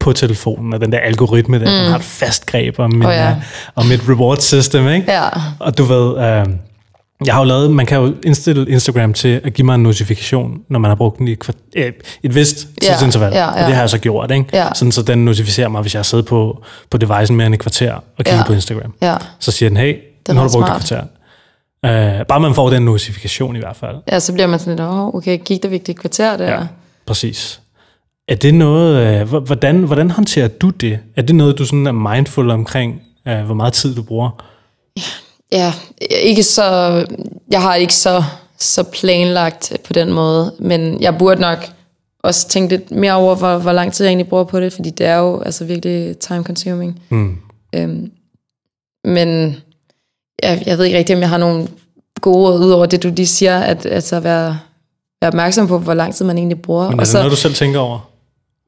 på 0.03 0.13
telefonen, 0.13 0.73
og 0.73 0.81
den 0.81 0.91
der 0.91 0.97
algoritme, 0.99 1.59
der 1.59 1.85
mm. 1.85 1.91
har 1.91 1.97
et 1.97 2.03
fast 2.03 2.45
greb 2.45 2.79
om, 2.79 2.91
min, 2.93 3.05
Åh, 3.05 3.13
ja. 3.13 3.31
oh, 3.31 3.35
om 3.75 3.85
mit 3.85 4.01
reward 4.09 4.37
system, 4.39 4.87
ikke? 4.87 5.11
Ja, 5.11 5.29
Og 5.59 5.77
du 5.77 5.83
ved, 5.83 6.17
øh, 6.17 6.45
jeg 7.25 7.33
har 7.33 7.41
jo 7.41 7.45
lavet, 7.45 7.71
man 7.71 7.85
kan 7.85 7.99
jo 7.99 8.13
indstille 8.25 8.69
Instagram 8.69 9.13
til 9.13 9.41
at 9.43 9.53
give 9.53 9.65
mig 9.65 9.75
en 9.75 9.83
notifikation, 9.83 10.57
når 10.69 10.79
man 10.79 10.89
har 10.89 10.95
brugt 10.95 11.19
den 11.19 11.27
i 11.27 11.31
et, 11.31 11.49
øh, 11.75 11.91
et 12.23 12.35
vist 12.35 12.67
Ja, 12.83 12.87
tidsinterval. 12.87 13.33
ja, 13.33 13.47
Og 13.51 13.59
ja. 13.59 13.65
det 13.65 13.73
har 13.75 13.81
jeg 13.81 13.89
så 13.89 13.97
gjort, 13.97 14.31
ikke? 14.31 14.45
Ja. 14.53 14.67
Sådan, 14.75 14.91
så 14.91 15.01
den 15.01 15.25
notificerer 15.25 15.67
mig, 15.67 15.81
hvis 15.81 15.93
jeg 15.93 15.99
har 15.99 16.03
siddet 16.03 16.25
på, 16.25 16.63
på 16.89 16.97
devicen 16.97 17.35
mere 17.35 17.45
end 17.47 17.53
et 17.55 17.59
kvarter 17.61 17.93
og 17.93 18.03
kigget 18.25 18.39
Ja. 18.39 18.43
på 18.45 18.53
Instagram. 18.53 18.93
ja. 19.01 19.15
Så 19.39 19.51
siger 19.51 19.69
den, 19.69 19.77
hey, 19.77 19.95
nu 20.29 20.35
har 20.35 20.47
du 20.47 20.49
brugt 20.53 20.69
et 20.69 20.87
smart. 20.87 21.05
kvarter. 21.85 22.19
Øh, 22.19 22.25
bare 22.25 22.39
man 22.39 22.53
får 22.55 22.69
den 22.69 22.81
notifikation 22.85 23.55
i 23.55 23.59
hvert 23.59 23.75
fald. 23.75 23.95
Ja, 24.11 24.19
så 24.19 24.33
bliver 24.33 24.47
man 24.47 24.59
sådan 24.59 24.75
lidt, 24.75 24.87
åh, 24.87 25.07
okay, 25.15 25.37
gik 25.45 25.63
der 25.63 25.69
virkelig 25.69 25.93
et 25.93 25.99
kvarter 25.99 26.37
der? 26.37 26.51
Ja, 26.51 26.59
præcis. 27.07 27.59
Er 28.27 28.35
det 28.35 28.53
noget, 28.53 29.21
øh, 29.21 29.33
hvordan, 29.33 29.83
hvordan 29.83 30.11
håndterer 30.11 30.47
du 30.47 30.69
det? 30.69 30.99
Er 31.15 31.21
det 31.21 31.35
noget, 31.35 31.57
du 31.57 31.65
sådan 31.65 31.87
er 31.87 31.91
mindful 31.91 32.49
omkring, 32.49 33.01
øh, 33.27 33.41
hvor 33.41 33.55
meget 33.55 33.73
tid 33.73 33.95
du 33.95 34.03
bruger? 34.03 34.43
Ja, 35.51 35.73
ikke 36.09 36.43
så, 36.43 36.65
jeg 37.51 37.61
har 37.61 37.75
ikke 37.75 37.93
så, 37.93 38.23
så 38.57 38.83
planlagt 38.83 39.73
på 39.87 39.93
den 39.93 40.13
måde, 40.13 40.53
men 40.59 41.01
jeg 41.01 41.17
burde 41.17 41.41
nok 41.41 41.57
også 42.23 42.47
tænke 42.47 42.75
lidt 42.75 42.91
mere 42.91 43.13
over, 43.13 43.35
hvor, 43.35 43.57
hvor 43.57 43.71
lang 43.71 43.93
tid 43.93 44.05
jeg 44.05 44.09
egentlig 44.09 44.27
bruger 44.27 44.43
på 44.43 44.59
det, 44.59 44.73
fordi 44.73 44.89
det 44.89 45.05
er 45.05 45.17
jo 45.17 45.41
altså 45.41 45.65
virkelig 45.65 46.17
time 46.17 46.43
consuming. 46.43 47.01
Mm. 47.09 47.37
Øhm, 47.75 48.11
men 49.05 49.55
jeg, 50.43 50.63
jeg 50.65 50.77
ved 50.77 50.85
ikke 50.85 50.97
rigtig, 50.97 51.15
om 51.15 51.21
jeg 51.21 51.29
har 51.29 51.37
nogle 51.37 51.67
gode 52.21 52.37
råd, 52.37 52.59
udover 52.59 52.85
det, 52.85 53.03
du 53.03 53.11
lige 53.15 53.27
siger, 53.27 53.59
at 53.59 53.85
altså 53.85 54.19
være, 54.19 54.59
være 55.21 55.27
opmærksom 55.27 55.67
på, 55.67 55.77
hvor 55.77 55.93
lang 55.93 56.15
tid 56.15 56.25
man 56.25 56.37
egentlig 56.37 56.61
bruger. 56.61 56.89
Men 56.89 56.93
er 56.93 56.97
Og 56.97 56.99
det 56.99 57.07
så, 57.07 57.17
noget, 57.17 57.31
du 57.31 57.35
selv 57.35 57.53
tænker 57.53 57.79
over? 57.79 58.12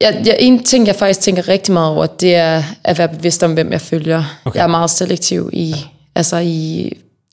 Jeg, 0.01 0.23
jeg, 0.25 0.35
en 0.39 0.63
ting, 0.63 0.87
jeg 0.87 0.95
faktisk 0.95 1.19
tænker 1.19 1.47
rigtig 1.47 1.73
meget 1.73 1.91
over, 1.91 2.05
det 2.05 2.35
er 2.35 2.63
at 2.83 2.97
være 2.97 3.09
bevidst 3.09 3.43
om, 3.43 3.53
hvem 3.53 3.71
jeg 3.71 3.81
følger. 3.81 4.39
Okay. 4.45 4.57
Jeg 4.57 4.63
er 4.63 4.67
meget 4.67 4.89
selektiv 4.89 5.49
i, 5.53 5.75
altså 6.15 6.37
i, 6.37 6.91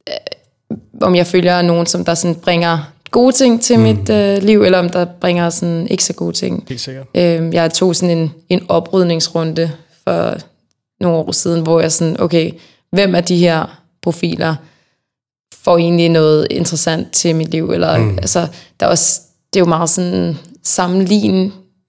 øh, 0.08 0.76
om 1.00 1.14
jeg 1.14 1.26
følger 1.26 1.62
nogen, 1.62 1.86
som 1.86 2.04
der 2.04 2.14
sådan 2.14 2.34
bringer 2.34 2.92
gode 3.10 3.32
ting 3.32 3.62
til 3.62 3.76
mm. 3.76 3.82
mit 3.82 4.10
øh, 4.10 4.42
liv, 4.42 4.62
eller 4.62 4.78
om 4.78 4.88
der 4.88 5.04
bringer 5.04 5.50
sådan 5.50 5.88
ikke 5.88 6.04
så 6.04 6.12
gode 6.12 6.32
ting. 6.32 6.64
Helt 6.68 6.80
sikkert. 6.80 7.06
Øh, 7.14 7.54
jeg 7.54 7.72
tog 7.72 7.96
sådan 7.96 8.18
en, 8.18 8.32
en 8.48 8.66
oprydningsrunde 8.68 9.70
for 10.04 10.36
nogle 11.00 11.18
år 11.18 11.32
siden, 11.32 11.62
hvor 11.62 11.80
jeg 11.80 11.92
sådan, 11.92 12.20
okay, 12.20 12.52
hvem 12.90 13.14
af 13.14 13.24
de 13.24 13.36
her 13.36 13.80
profiler 14.02 14.54
får 15.64 15.78
egentlig 15.78 16.08
noget 16.08 16.46
interessant 16.50 17.12
til 17.12 17.36
mit 17.36 17.48
liv? 17.48 17.70
Eller, 17.70 17.98
mm. 17.98 18.18
altså, 18.18 18.46
der 18.80 18.86
er 18.86 18.90
også, 18.90 19.20
det 19.52 19.60
er 19.60 19.64
jo 19.64 19.68
meget 19.68 19.90
sådan 19.90 20.38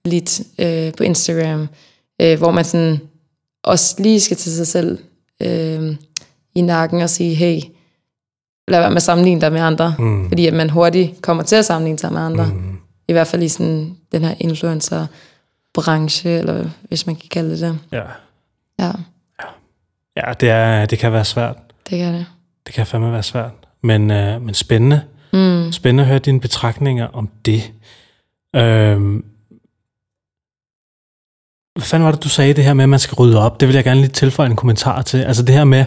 sammenligneligt 0.04 0.40
øh, 0.58 0.92
på 0.96 1.02
Instagram, 1.02 1.68
øh, 2.20 2.38
hvor 2.38 2.50
man 2.50 2.64
sådan 2.64 3.00
også 3.62 3.94
lige 3.98 4.20
skal 4.20 4.36
til 4.36 4.52
sig 4.52 4.66
selv 4.66 4.98
øh, 5.42 5.96
i 6.54 6.60
nakken 6.60 7.00
og 7.00 7.10
sige, 7.10 7.34
hey, 7.34 7.60
lad 8.68 8.80
være 8.80 8.90
med 8.90 8.96
at 8.96 9.02
sammenligne 9.02 9.40
dig 9.40 9.52
med 9.52 9.60
andre, 9.60 9.94
mm. 9.98 10.28
fordi 10.28 10.46
at 10.46 10.54
man 10.54 10.70
hurtigt 10.70 11.22
kommer 11.22 11.42
til 11.42 11.56
at 11.56 11.64
sammenligne 11.64 11.98
sig 11.98 12.12
med 12.12 12.20
andre. 12.20 12.46
Mm. 12.46 12.78
I 13.08 13.12
hvert 13.12 13.26
fald 13.26 13.42
i 13.42 13.48
sådan 13.48 13.96
den 14.12 14.22
her 14.24 14.34
influencer-branche, 14.40 16.30
eller 16.30 16.70
hvis 16.82 17.06
man 17.06 17.16
kan 17.16 17.28
kalde 17.30 17.50
det 17.50 17.60
det. 17.60 17.78
Ja. 17.92 18.02
Ja, 18.78 18.90
Ja, 20.16 20.32
det, 20.40 20.48
er, 20.50 20.86
det 20.86 20.98
kan 20.98 21.12
være 21.12 21.24
svært. 21.24 21.56
det 21.90 21.98
kan 21.98 22.14
det. 22.14 22.26
Det 22.66 22.74
kan 22.74 22.86
fandme 22.86 23.12
være 23.12 23.22
svært. 23.22 23.52
Men, 23.82 24.10
øh, 24.10 24.42
men 24.42 24.54
spændende. 24.54 25.02
Mm. 25.32 25.72
Spændende 25.72 26.02
at 26.02 26.08
høre 26.08 26.18
dine 26.18 26.40
betragtninger 26.40 27.06
om 27.06 27.28
det. 27.44 27.72
Øhm, 28.56 29.24
hvad 31.74 31.84
fanden 31.84 32.04
var 32.04 32.12
det, 32.12 32.24
du 32.24 32.28
sagde, 32.28 32.52
det 32.54 32.64
her 32.64 32.74
med, 32.74 32.82
at 32.82 32.88
man 32.88 32.98
skal 32.98 33.14
rydde 33.14 33.40
op? 33.40 33.60
Det 33.60 33.68
vil 33.68 33.74
jeg 33.74 33.84
gerne 33.84 34.00
lige 34.00 34.10
tilføje 34.10 34.50
en 34.50 34.56
kommentar 34.56 35.02
til. 35.02 35.18
Altså 35.18 35.42
det 35.42 35.54
her 35.54 35.64
med, 35.64 35.84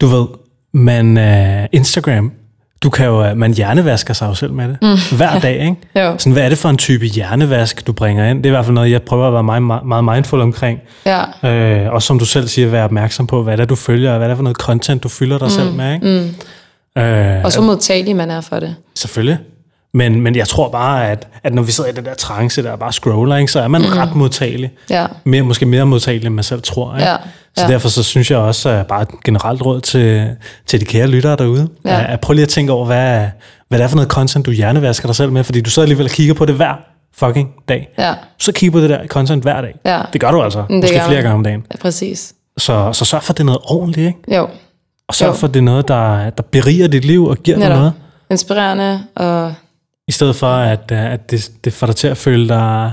du 0.00 0.06
ved, 0.06 0.26
man, 0.72 1.18
øh, 1.18 1.66
Instagram, 1.72 2.32
du 2.82 2.90
kan 2.90 3.06
jo, 3.06 3.24
øh, 3.24 3.36
man 3.36 3.54
hjernevasker 3.54 4.14
sig 4.14 4.26
jo 4.26 4.34
selv 4.34 4.52
med 4.52 4.68
det. 4.68 4.78
Mm. 4.82 5.16
Hver 5.16 5.38
dag, 5.38 5.60
ikke? 5.60 5.76
Jo. 5.96 6.18
Sådan, 6.18 6.32
hvad 6.32 6.44
er 6.44 6.48
det 6.48 6.58
for 6.58 6.68
en 6.68 6.76
type 6.76 7.04
hjernevask, 7.06 7.86
du 7.86 7.92
bringer 7.92 8.30
ind? 8.30 8.38
Det 8.38 8.46
er 8.46 8.50
i 8.50 8.54
hvert 8.54 8.64
fald 8.64 8.74
noget, 8.74 8.90
jeg 8.90 9.02
prøver 9.02 9.26
at 9.26 9.32
være 9.32 9.42
meget, 9.42 9.86
meget 9.86 10.04
mindful 10.04 10.40
omkring. 10.40 10.80
Ja, 11.06 11.24
Øh, 11.44 11.92
og 11.92 12.02
som 12.02 12.18
du 12.18 12.24
selv 12.24 12.48
siger, 12.48 12.68
være 12.68 12.84
opmærksom 12.84 13.26
på, 13.26 13.42
hvad 13.42 13.56
det 13.56 13.62
er, 13.62 13.66
du 13.66 13.74
følger, 13.76 14.12
og 14.12 14.18
hvad 14.18 14.28
det 14.28 14.32
er 14.32 14.36
for 14.36 14.42
noget 14.42 14.56
content, 14.56 15.02
du 15.02 15.08
fylder 15.08 15.38
dig 15.38 15.46
mm. 15.46 15.50
selv 15.50 15.72
med. 15.72 15.94
Ikke? 15.94 16.34
Mm. 16.96 17.02
Øh, 17.02 17.44
og 17.44 17.52
så 17.52 17.60
modtagelig 17.60 18.16
man 18.16 18.30
er 18.30 18.40
for 18.40 18.60
det. 18.60 18.74
Selvfølgelig. 18.94 19.38
Men, 19.94 20.20
men 20.20 20.36
jeg 20.36 20.48
tror 20.48 20.68
bare, 20.70 21.10
at, 21.10 21.28
at 21.42 21.54
når 21.54 21.62
vi 21.62 21.72
sidder 21.72 21.90
i 21.90 21.92
den 21.92 22.04
der 22.04 22.14
trance, 22.14 22.62
der 22.62 22.72
er 22.72 22.76
bare 22.76 22.92
scroller, 22.92 23.36
ikke, 23.36 23.52
så 23.52 23.60
er 23.60 23.68
man 23.68 23.80
mm. 23.80 23.86
ret 23.88 24.14
modtagelig. 24.14 24.70
Ja, 24.90 25.06
Mere, 25.24 25.42
måske 25.42 25.66
mere 25.66 25.86
modtagelig, 25.86 26.26
end 26.26 26.34
man 26.34 26.44
selv 26.44 26.62
tror. 26.62 26.94
Ikke? 26.96 27.08
Ja, 27.08 27.16
Så 27.56 27.64
ja. 27.64 27.70
derfor 27.72 27.88
så 27.88 28.02
synes 28.02 28.30
jeg 28.30 28.38
også, 28.38 28.68
at 28.68 28.86
bare 28.86 29.02
et 29.02 29.08
generelt 29.24 29.62
råd 29.62 29.80
til, 29.80 30.30
til 30.66 30.80
de 30.80 30.84
kære 30.84 31.06
lyttere 31.06 31.36
derude, 31.36 31.68
Ja. 31.84 31.98
ja. 31.98 32.12
at 32.12 32.20
prøv 32.20 32.32
lige 32.34 32.42
at 32.42 32.48
tænke 32.48 32.72
over, 32.72 32.86
hvad, 32.86 33.26
hvad 33.68 33.78
det 33.78 33.84
er 33.84 33.88
for 33.88 33.96
noget 33.96 34.10
content, 34.10 34.46
du 34.46 34.50
hjernevasker 34.50 35.08
dig 35.08 35.16
selv 35.16 35.32
med, 35.32 35.44
fordi 35.44 35.60
du 35.60 35.70
sidder 35.70 35.84
alligevel 35.84 36.04
og 36.06 36.10
kigger 36.10 36.34
på 36.34 36.44
det 36.44 36.54
hver 36.54 36.74
fucking 37.16 37.50
dag. 37.68 37.88
ja, 37.98 38.14
Så 38.38 38.52
kigger 38.52 38.72
på 38.72 38.80
det 38.80 38.90
der 38.90 39.06
content 39.06 39.42
hver 39.42 39.60
dag. 39.60 39.74
Ja. 39.86 40.00
Det 40.12 40.20
gør 40.20 40.30
du 40.30 40.42
altså. 40.42 40.58
det 40.68 40.70
Måske 40.70 41.00
flere 41.06 41.22
gange 41.22 41.34
om 41.34 41.44
dagen. 41.44 41.64
ja 41.72 41.76
præcis. 41.78 42.32
Så, 42.58 42.92
så 42.92 43.04
sørg 43.04 43.22
for, 43.22 43.32
at 43.32 43.36
det 43.38 43.42
er 43.42 43.46
noget 43.46 43.60
ordentligt, 43.64 44.06
ikke? 44.06 44.36
Jo, 44.36 44.48
Og 45.08 45.14
sørg 45.14 45.28
Jo. 45.28 45.32
for, 45.34 45.46
at 45.46 45.54
det 45.54 45.60
er 45.60 45.64
noget, 45.64 45.88
der, 45.88 46.30
der 46.30 46.42
beriger 46.42 46.88
dit 46.88 47.04
liv 47.04 47.24
og 47.24 47.36
giver 47.36 47.56
dig 47.58 47.64
netop. 47.68 47.78
noget. 47.78 47.92
Inspirerende, 48.30 49.00
og 49.16 49.54
i 50.08 50.12
stedet 50.12 50.36
for, 50.36 50.46
at, 50.46 50.90
øh, 50.92 51.12
at 51.12 51.30
det, 51.30 51.50
det 51.64 51.72
får 51.72 51.86
dig 51.86 51.96
til 51.96 52.08
at 52.08 52.16
føle 52.16 52.48
dig 52.48 52.92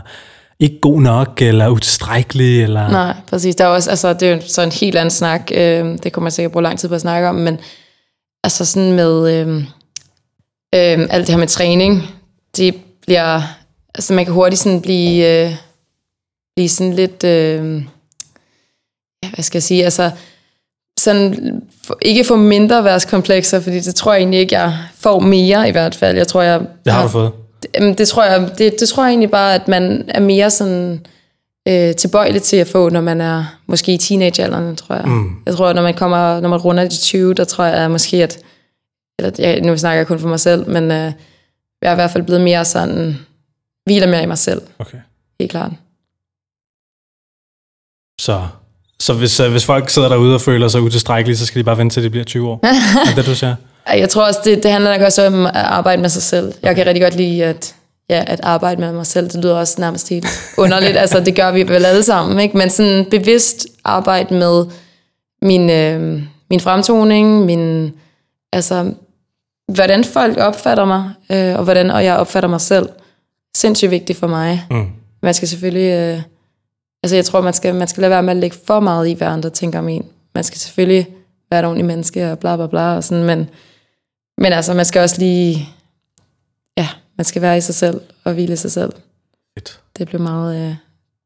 ikke 0.60 0.80
god 0.82 1.02
nok, 1.02 1.42
eller 1.42 1.70
utilstrækkelig, 1.70 2.64
eller... 2.64 2.90
nej, 2.90 3.16
præcis. 3.28 3.56
Der 3.56 3.64
er 3.64 3.68
også, 3.68 3.90
altså, 3.90 4.14
det 4.14 4.30
er 4.30 4.36
jo 4.36 4.42
så 4.48 4.62
en 4.62 4.72
helt 4.72 4.96
anden 4.96 5.12
snak. 5.12 5.52
Øh, 5.54 5.86
det 6.04 6.14
kommer 6.14 6.26
man 6.26 6.32
sikkert 6.32 6.52
bruge 6.52 6.64
lang 6.64 6.80
tid 6.80 6.90
på 6.90 6.96
at 6.96 7.02
snakke 7.02 7.30
om, 7.30 7.36
men 7.36 7.60
altså 8.44 8.66
sådan 8.66 8.94
med 8.94 9.34
øh, 9.34 9.58
øh, 10.76 11.08
alt 11.10 11.28
det 11.28 11.30
her 11.30 11.38
med 11.38 11.48
træning, 11.48 12.04
det 12.58 12.76
bliver, 13.02 13.42
altså 13.96 14.14
man 14.14 14.26
kan 14.26 14.34
hurtigt 14.34 14.62
sådan 14.62 14.82
blive, 14.82 15.46
øh, 15.46 15.56
blive 16.56 16.70
sådan 16.70 16.94
lidt, 16.94 17.24
øh, 17.24 17.84
ja, 19.24 19.30
hvad 19.34 19.44
skal 19.44 19.58
jeg 19.58 19.64
sige, 19.64 19.84
altså 19.84 20.12
sådan, 21.00 21.62
ikke 22.02 22.24
få 22.24 22.36
mindre 22.36 22.84
værtskomplekser, 22.84 23.60
fordi 23.60 23.80
det 23.80 23.96
tror 23.96 24.14
jeg 24.14 24.20
egentlig 24.20 24.40
ikke, 24.40 24.56
jeg 24.60 24.78
får 24.96 25.20
mere 25.20 25.68
i 25.68 25.72
hvert 25.72 25.96
fald. 25.96 26.18
Jeg 26.18 26.28
tror, 26.28 26.42
jeg 26.42 26.60
Det 26.86 26.94
har 26.94 27.04
du 27.04 27.10
fået. 27.10 27.32
Jamen, 27.76 27.94
det 27.94 28.08
tror 28.08 28.24
jeg, 28.24 28.52
det, 28.58 28.80
det 28.80 28.90
tror 28.90 29.04
jeg 29.04 29.10
egentlig 29.10 29.32
bare, 29.32 29.56
at 29.56 29.68
man 29.68 30.06
er 30.08 30.20
mere 30.20 30.50
sådan 30.50 31.06
øh, 31.68 31.96
tilbøjelig 31.96 32.42
til 32.42 32.58
at 32.58 32.68
få, 32.68 32.90
når 32.90 33.02
man 33.02 33.22
er 33.22 33.60
måske 33.68 33.94
i 33.94 33.98
teenagealderen, 33.98 34.76
tror 34.76 34.96
jeg. 34.96 35.06
Mm. 35.08 35.36
Jeg 35.46 35.56
tror, 35.56 35.74
når 35.74 35.82
man 35.82 35.94
kommer, 35.94 36.40
når 36.40 36.50
man 36.50 36.60
runder 36.60 36.84
de 36.84 36.98
20, 36.98 37.34
der 37.34 37.44
tror 37.44 37.64
jeg 37.64 37.92
måske, 37.92 38.24
at, 38.24 38.40
eller 39.20 39.32
jeg, 39.40 39.62
nu 39.62 39.78
snakker 39.78 39.98
jeg 40.00 40.08
kun 40.08 40.20
for 40.20 40.28
mig 40.28 40.40
selv, 40.40 40.70
men 40.70 40.84
øh, 40.84 41.12
jeg 41.82 41.90
er 41.90 41.92
i 41.92 41.96
hvert 41.96 42.12
fald 42.12 42.24
blevet 42.24 42.42
mere 42.42 42.66
sådan, 42.66 43.18
hviler 43.86 44.08
mere 44.08 44.24
i 44.24 44.26
mig 44.26 44.38
selv, 44.38 44.62
Okay. 44.80 44.98
helt 45.40 45.52
klart. 45.52 45.72
Så, 48.22 48.48
så 49.00 49.14
hvis, 49.14 49.40
øh, 49.40 49.52
hvis 49.52 49.66
folk 49.66 49.90
sidder 49.90 50.10
derude 50.10 50.36
og 50.36 50.42
føler 50.42 50.68
sig 50.68 50.82
utilstrækkelige, 50.82 51.38
så 51.38 51.46
skal 51.46 51.60
de 51.60 51.64
bare 51.64 51.78
vente 51.78 51.96
til 51.96 52.04
de 52.04 52.10
bliver 52.10 52.24
20 52.24 52.50
år. 52.50 52.60
er 53.12 53.16
det, 53.16 53.26
du 53.26 53.36
siger? 53.36 53.56
Jeg 53.94 54.10
tror 54.10 54.28
også, 54.28 54.40
det, 54.44 54.64
det 54.64 54.72
handler 54.72 54.98
nok 54.98 55.02
også 55.02 55.28
om 55.28 55.46
at 55.46 55.56
arbejde 55.56 56.02
med 56.02 56.10
sig 56.10 56.24
selv. 56.24 56.54
Jeg 56.62 56.76
kan 56.76 56.86
rigtig 56.86 57.02
godt 57.02 57.16
lide, 57.16 57.46
at 57.46 57.76
ja, 58.10 58.24
at 58.28 58.40
arbejde 58.44 58.82
med 58.82 58.94
mig 58.94 59.06
selv, 59.06 59.30
det 59.30 59.44
lyder 59.44 59.56
også 59.56 59.76
nærmest 59.82 60.10
helt 60.10 60.28
underligt. 60.58 60.98
altså, 60.98 61.20
det 61.20 61.36
gør 61.36 61.52
vi 61.52 61.64
vel 61.64 61.86
alle 61.86 62.04
sammen, 62.04 62.40
ikke? 62.40 62.58
Men 62.58 62.70
sådan 62.70 63.06
bevidst 63.12 63.68
arbejde 63.84 64.34
med 64.34 64.66
min, 65.42 65.70
øh, 65.70 66.22
min 66.50 66.60
fremtoning, 66.60 67.46
min, 67.46 67.94
altså, 68.54 68.92
hvordan 69.74 70.04
folk 70.04 70.38
opfatter 70.38 70.86
mig, 70.86 71.10
øh, 71.32 71.56
og 71.56 71.64
hvordan 71.64 71.92
og 71.92 72.06
jeg 72.06 72.16
opfatter 72.16 72.50
mig 72.50 72.62
selv. 72.62 72.90
Sindssygt 73.58 73.92
vigtigt 73.92 74.20
for 74.20 74.28
mig. 74.28 74.66
Mm. 74.72 74.86
Man 75.24 75.34
skal 75.34 75.48
selvfølgelig... 75.48 75.92
Øh, 75.92 76.22
altså, 77.06 77.16
jeg 77.16 77.26
tror, 77.26 77.42
man 77.42 77.54
skal, 77.54 77.76
man 77.76 77.88
skal 77.88 78.02
lade 78.02 78.10
være 78.10 78.24
med 78.24 78.32
at 78.34 78.38
lægge 78.38 78.58
for 78.68 78.80
meget 78.80 79.08
i, 79.08 79.14
hvad 79.14 79.28
andre 79.28 79.50
tænker 79.50 79.80
om 79.80 79.90
en. 79.90 80.06
Man 80.36 80.44
skal 80.44 80.58
selvfølgelig 80.60 81.08
være 81.52 81.60
et 81.60 81.66
ordentligt 81.66 81.88
menneske, 81.88 82.32
og 82.32 82.40
bla 82.40 82.56
bla 82.56 82.68
bla, 82.68 82.96
og 82.96 83.04
sådan, 83.04 83.24
men, 83.24 83.50
men 84.38 84.54
altså, 84.54 84.74
man 84.74 84.86
skal 84.86 85.02
også 85.02 85.20
lige... 85.20 85.70
Ja, 86.78 86.88
man 87.18 87.26
skal 87.26 87.42
være 87.42 87.58
i 87.58 87.62
sig 87.62 87.76
selv, 87.76 88.02
og 88.24 88.34
hvile 88.34 88.54
i 88.54 88.56
sig 88.56 88.72
selv. 88.72 88.94
Fedt. 89.58 89.80
Det 89.98 90.08
blev 90.08 90.22
meget 90.22 90.68
øh, 90.70 90.76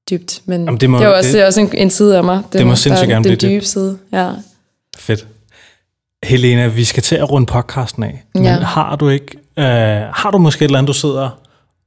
dybt, 0.10 0.42
men 0.46 0.62
Jamen, 0.62 0.74
det 0.74 0.82
det, 0.82 0.90
må- 0.90 0.98
det 0.98 1.06
er 1.06 1.10
også, 1.10 1.28
det- 1.28 1.38
det, 1.38 1.46
også 1.46 1.62
en, 1.62 1.70
en 1.74 1.90
side 1.90 2.18
af 2.18 2.24
mig. 2.24 2.44
Det 2.54 2.68
må 2.68 2.76
sindssygt 2.76 3.10
er 3.10 3.14
gerne 3.14 3.30
den 3.30 3.38
blive 3.38 3.52
dybe 3.52 3.66
side, 3.66 3.98
ja. 4.14 4.32
Fedt. 4.98 5.28
Helena, 6.24 6.68
vi 6.68 6.84
skal 6.86 7.04
til 7.04 7.16
at 7.16 7.30
runde 7.32 7.46
podcasten 7.46 8.04
af. 8.04 8.24
Men 8.34 8.44
Ja. 8.44 8.52
har 8.60 8.96
du 8.96 9.10
ikke, 9.10 9.38
øh, 9.58 9.66
har 10.14 10.30
du 10.32 10.38
måske 10.38 10.66
et 10.66 10.70
eller 10.70 10.78
andet, 10.80 10.88
du 10.88 10.94
sidder 10.94 11.40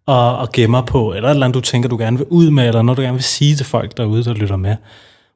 og, 0.07 0.39
og 0.39 0.53
gemmer 0.53 0.83
på, 0.83 1.13
eller 1.13 1.29
et 1.29 1.35
eller 1.35 1.47
andet, 1.47 1.55
du 1.55 1.61
tænker, 1.61 1.89
du 1.89 1.99
gerne 1.99 2.19
vil 2.19 2.27
ud 2.31 2.51
med, 2.51 2.69
eller 2.69 2.83
noget, 2.83 2.97
du 2.97 3.03
gerne 3.03 3.15
vil 3.15 3.23
sige 3.23 3.57
til 3.57 3.67
folk 3.67 3.97
derude, 3.97 4.25
der 4.25 4.35
lytter 4.35 4.57
med? 4.57 4.77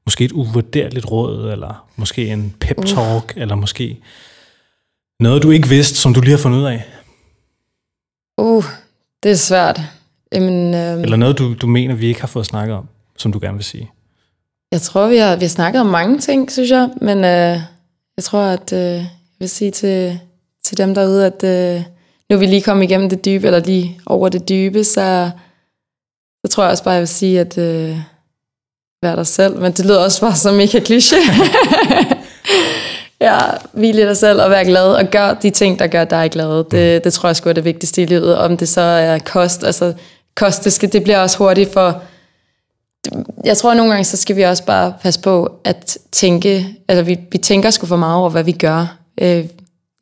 Måske 0.07 0.25
et 0.25 0.33
uvurderligt 0.33 1.11
råd, 1.11 1.51
eller 1.53 1.87
måske 1.97 2.29
en 2.29 2.55
pep-talk, 2.65 3.33
eller 3.37 3.55
måske 3.55 3.99
noget, 5.21 5.43
du 5.43 5.51
ikke 5.51 5.69
vidste, 5.69 5.97
som 5.97 6.15
du 6.15 6.21
lige 6.21 6.31
har 6.31 6.39
fundet 6.39 6.59
ud 6.59 6.65
af? 6.65 6.85
Uh, 8.39 8.65
det 9.23 9.31
er 9.31 9.37
svært. 9.37 9.81
Jamen, 10.33 10.75
øh, 10.75 11.03
Eller 11.03 11.17
noget, 11.17 11.39
du, 11.39 11.55
du 11.55 11.67
mener, 11.67 11.95
vi 11.95 12.07
ikke 12.07 12.21
har 12.21 12.29
fået 12.29 12.47
snakket 12.47 12.77
om, 12.77 12.89
som 13.17 13.33
du 13.33 13.39
gerne 13.43 13.57
vil 13.57 13.65
sige? 13.65 13.91
Jeg 14.73 14.81
tror, 14.81 15.09
vi 15.09 15.17
har, 15.17 15.37
vi 15.37 15.45
har 15.45 15.49
snakket 15.49 15.81
om 15.81 15.87
mange 15.87 16.19
ting, 16.19 16.53
synes 16.53 16.71
jeg, 16.71 16.91
men 17.01 17.19
øh, 17.19 17.61
jeg 18.17 18.25
tror, 18.25 18.43
at 18.43 18.73
øh, 18.73 18.79
jeg 18.81 19.09
vil 19.39 19.49
sige 19.49 19.71
til, 19.71 20.21
til 20.65 20.79
dem 20.79 20.95
derude, 20.95 21.27
at 21.27 21.45
øh, 21.45 21.83
nu 22.31 22.37
er 22.37 22.41
vi 22.41 22.47
lige 22.47 22.63
kommet 22.63 22.85
igennem 22.85 23.09
det 23.09 23.25
dybe, 23.25 23.47
eller 23.47 23.61
lige 23.61 24.01
over 24.07 24.29
det 24.29 24.49
dybe, 24.49 24.85
så, 24.85 25.31
så 26.45 26.53
tror 26.53 26.63
jeg 26.63 26.71
også 26.71 26.85
bare, 26.85 26.95
jeg 26.95 27.01
vil 27.01 27.09
sige, 27.09 27.41
at 27.41 27.59
øh, 27.59 27.97
vær 29.03 29.15
dig 29.15 29.27
selv, 29.27 29.61
men 29.61 29.73
det 29.73 29.85
lyder 29.85 29.99
også 29.99 30.21
bare 30.21 30.37
som 30.37 30.55
mega 30.55 30.79
kliché. 30.79 31.17
ja, 33.27 33.39
hvile 33.73 34.03
dig 34.03 34.17
selv 34.17 34.43
og 34.43 34.51
vær 34.51 34.65
glad, 34.65 34.95
og 34.95 35.11
gør 35.11 35.35
de 35.35 35.51
ting, 35.51 35.79
der 35.79 35.87
gør 35.87 36.05
dig 36.05 36.31
glad. 36.31 36.65
Det, 36.71 37.05
det 37.05 37.13
tror 37.13 37.29
jeg 37.29 37.37
sgu 37.37 37.49
er 37.49 37.53
det 37.53 37.65
vigtigste 37.65 38.03
i 38.03 38.07
livet, 38.07 38.39
om 38.39 38.57
det 38.57 38.69
så 38.69 38.81
er 38.81 39.19
kost, 39.19 39.65
altså 39.65 39.95
kost, 40.35 40.65
det, 40.65 40.73
skal, 40.73 40.93
det 40.93 41.03
bliver 41.03 41.19
også 41.19 41.39
hurtigt 41.39 41.73
for, 41.73 42.03
jeg 43.45 43.57
tror, 43.57 43.71
at 43.71 43.77
nogle 43.77 43.93
gange, 43.93 44.05
så 44.05 44.17
skal 44.17 44.37
vi 44.37 44.43
også 44.43 44.65
bare 44.65 44.95
passe 45.03 45.21
på 45.21 45.53
at 45.65 45.99
tænke, 46.13 46.67
altså 46.89 47.03
vi, 47.03 47.19
vi 47.33 47.39
tænker 47.39 47.71
sgu 47.71 47.87
for 47.87 47.97
meget 47.97 48.17
over, 48.17 48.31
hvad 48.31 48.45
vi 48.45 48.53
gør. 48.53 48.97
Øh, 49.21 49.45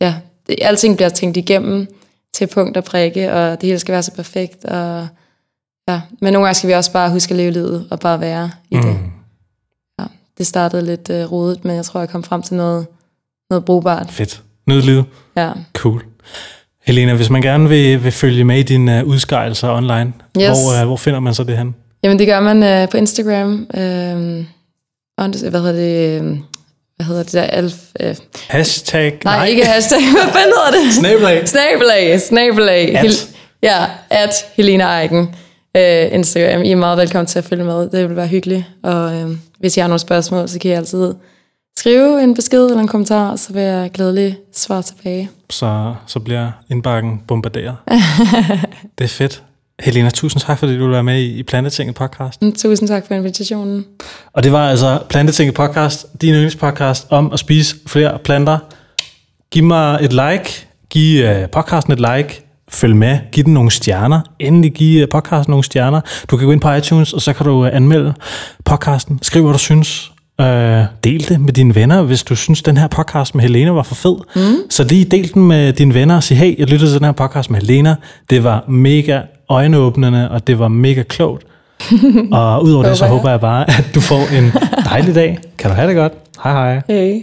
ja, 0.00 0.14
det, 0.46 0.56
alting 0.62 0.96
bliver 0.96 1.08
tænkt 1.08 1.36
igennem 1.36 1.86
til 2.35 2.47
punkt 2.47 2.76
og 2.76 2.85
prikke, 2.85 3.32
og 3.32 3.61
det 3.61 3.66
hele 3.66 3.78
skal 3.78 3.93
være 3.93 4.03
så 4.03 4.12
perfekt. 4.14 4.64
Og, 4.64 5.09
ja. 5.89 6.01
Men 6.20 6.32
nogle 6.32 6.47
gange 6.47 6.55
skal 6.55 6.68
vi 6.68 6.72
også 6.74 6.93
bare 6.93 7.11
huske 7.11 7.30
at 7.32 7.37
leve 7.37 7.51
livet, 7.51 7.87
og 7.91 8.01
bare 8.01 8.20
være 8.20 8.51
i 8.70 8.76
det. 8.76 8.97
Ja, 10.01 10.05
det 10.39 10.47
startede 10.47 10.85
lidt 10.85 11.11
øh, 11.11 11.32
rodet, 11.32 11.64
men 11.64 11.76
jeg 11.76 11.85
tror, 11.85 12.01
jeg 12.01 12.09
kom 12.09 12.22
frem 12.22 12.43
til 12.43 12.57
noget, 12.57 12.87
noget 13.51 13.64
brugbart. 13.64 14.11
Fedt. 14.11 14.43
Nyd 14.68 14.82
livet. 14.82 15.05
Ja. 15.37 15.51
Cool. 15.72 16.05
Helena, 16.85 17.14
hvis 17.14 17.30
man 17.30 17.43
gerne 17.43 17.68
vil, 17.68 18.05
vil 18.05 18.12
følge 18.12 18.45
med 18.45 18.59
i 18.59 18.62
dine 18.62 19.03
uh, 19.05 19.11
udskejelser 19.11 19.70
online, 19.70 20.12
Yes. 20.41 20.47
hvor, 20.49 20.80
uh, 20.80 20.87
hvor 20.87 20.97
finder 20.97 21.20
man 21.20 21.35
så 21.35 21.45
det 21.45 21.59
hen? 21.59 21.74
Jamen, 22.03 22.18
det 22.18 22.26
gør 22.26 22.41
man 22.41 22.62
øh, 22.62 22.89
på 22.91 22.97
Instagram. 22.97 23.66
Under, 25.18 25.51
hvad 25.51 25.61
hedder 25.61 25.72
det? 25.72 26.43
Hvad 26.97 27.07
hedder 27.07 27.22
det 27.22 27.32
der? 27.32 27.42
Alf, 27.42 27.74
øh, 28.01 28.16
Hashtag? 28.49 29.18
nej, 29.24 29.36
nej, 29.36 29.47
ikke 29.47 29.64
hashtag. 29.66 29.99
Hvad 30.12 30.32
fanden 30.32 30.53
hedder 30.66 30.84
det? 30.84 30.95
Snabelag. 30.95 31.49
Snabelag, 31.49 32.20
snabelag. 32.20 32.97
At. 32.97 33.01
Hel- 33.03 33.36
ja, 33.62 33.84
at 34.11 34.30
Helena 34.57 35.01
Eiken. 35.01 35.34
Øh, 35.76 36.12
Instagram. 36.14 36.62
I 36.62 36.70
er 36.72 36.76
meget 36.76 36.99
velkommen 36.99 37.26
til 37.26 37.38
at 37.38 37.45
følge 37.45 37.64
med. 37.64 37.90
Det 37.90 38.09
vil 38.09 38.16
være 38.16 38.26
hyggeligt. 38.26 38.64
Og 38.82 39.14
øh, 39.14 39.28
hvis 39.59 39.76
I 39.76 39.80
har 39.80 39.88
nogle 39.88 39.99
spørgsmål, 39.99 40.49
så 40.49 40.59
kan 40.59 40.70
I 40.70 40.74
altid 40.74 41.14
skrive 41.78 42.22
en 42.22 42.34
besked 42.34 42.64
eller 42.66 42.80
en 42.80 42.88
kommentar, 42.88 43.36
så 43.36 43.53
vil 43.53 43.62
jeg 43.62 43.90
glædeligt 43.95 44.36
svare 44.53 44.82
tilbage. 44.82 45.30
Så, 45.51 45.95
så 46.07 46.20
bliver 46.20 46.51
indbakken 46.70 47.22
bombarderet. 47.28 47.76
det 48.99 49.05
er 49.05 49.09
fedt. 49.09 49.42
Helena, 49.80 50.10
tusind 50.10 50.42
tak, 50.42 50.58
fordi 50.58 50.78
du 50.78 50.84
vil 50.84 50.92
være 50.92 51.02
med 51.02 51.22
i, 51.22 51.42
Plantetinget 51.42 51.94
podcast. 51.94 52.42
Mm, 52.42 52.52
Tusind 52.52 52.88
tak 52.88 53.06
for 53.06 53.14
invitationen. 53.14 53.84
Og 54.32 54.42
det 54.42 54.52
var 54.52 54.70
altså 54.70 54.98
Plantetinget 55.08 55.54
podcast, 55.54 56.06
din 56.20 56.34
yndlingspodcast 56.34 57.06
om 57.10 57.32
at 57.32 57.38
spise 57.38 57.76
flere 57.86 58.18
planter. 58.24 58.58
Giv 59.50 59.64
mig 59.64 59.98
et 60.02 60.12
like, 60.12 60.66
giv 60.90 61.24
uh, 61.24 61.50
podcasten 61.52 61.92
et 61.92 62.00
like, 62.00 62.42
følg 62.68 62.96
med, 62.96 63.18
giv 63.32 63.44
den 63.44 63.54
nogle 63.54 63.70
stjerner, 63.70 64.20
endelig 64.38 64.72
giv 64.72 65.02
uh, 65.02 65.08
podcasten 65.08 65.50
nogle 65.50 65.64
stjerner. 65.64 66.00
Du 66.30 66.36
kan 66.36 66.46
gå 66.46 66.52
ind 66.52 66.60
på 66.60 66.72
iTunes, 66.72 67.12
og 67.12 67.22
så 67.22 67.32
kan 67.32 67.46
du 67.46 67.52
uh, 67.52 67.68
anmelde 67.72 68.14
podcasten, 68.64 69.18
skriv 69.22 69.42
hvad 69.42 69.52
du 69.52 69.58
synes, 69.58 70.12
uh, 70.38 70.46
del 71.04 71.28
det 71.28 71.40
med 71.40 71.52
dine 71.52 71.74
venner, 71.74 72.02
hvis 72.02 72.22
du 72.22 72.36
synes, 72.36 72.62
den 72.62 72.76
her 72.76 72.88
podcast 72.88 73.34
med 73.34 73.42
Helena 73.42 73.70
var 73.70 73.82
for 73.82 73.94
fed. 73.94 74.16
Mm. 74.36 74.70
Så 74.70 74.84
lige 74.84 75.04
del 75.04 75.34
den 75.34 75.48
med 75.48 75.72
dine 75.72 75.94
venner 75.94 76.16
og 76.16 76.22
sig, 76.22 76.36
hey, 76.36 76.58
jeg 76.58 76.66
lyttede 76.66 76.90
til 76.90 76.98
den 76.98 77.04
her 77.04 77.12
podcast 77.12 77.50
med 77.50 77.60
Helena, 77.60 77.96
det 78.30 78.44
var 78.44 78.64
mega 78.68 79.20
øjenåbnende, 79.51 80.30
og 80.30 80.47
det 80.47 80.59
var 80.59 80.68
mega 80.68 81.03
klogt. 81.03 81.47
og 82.32 82.64
udover 82.64 82.84
det, 82.84 82.99
så 82.99 83.07
Håber 83.07 83.30
jeg. 83.30 83.40
bare, 83.40 83.70
at 83.70 83.90
du 83.95 84.01
får 84.01 84.36
en 84.38 84.53
dejlig 84.90 85.14
dag. 85.14 85.38
Kan 85.59 85.70
du 85.70 85.76
have 85.76 85.88
det 85.88 85.97
godt? 85.97 86.12
Hej 86.45 86.53
hej. 86.53 86.82
Hey. 86.88 87.22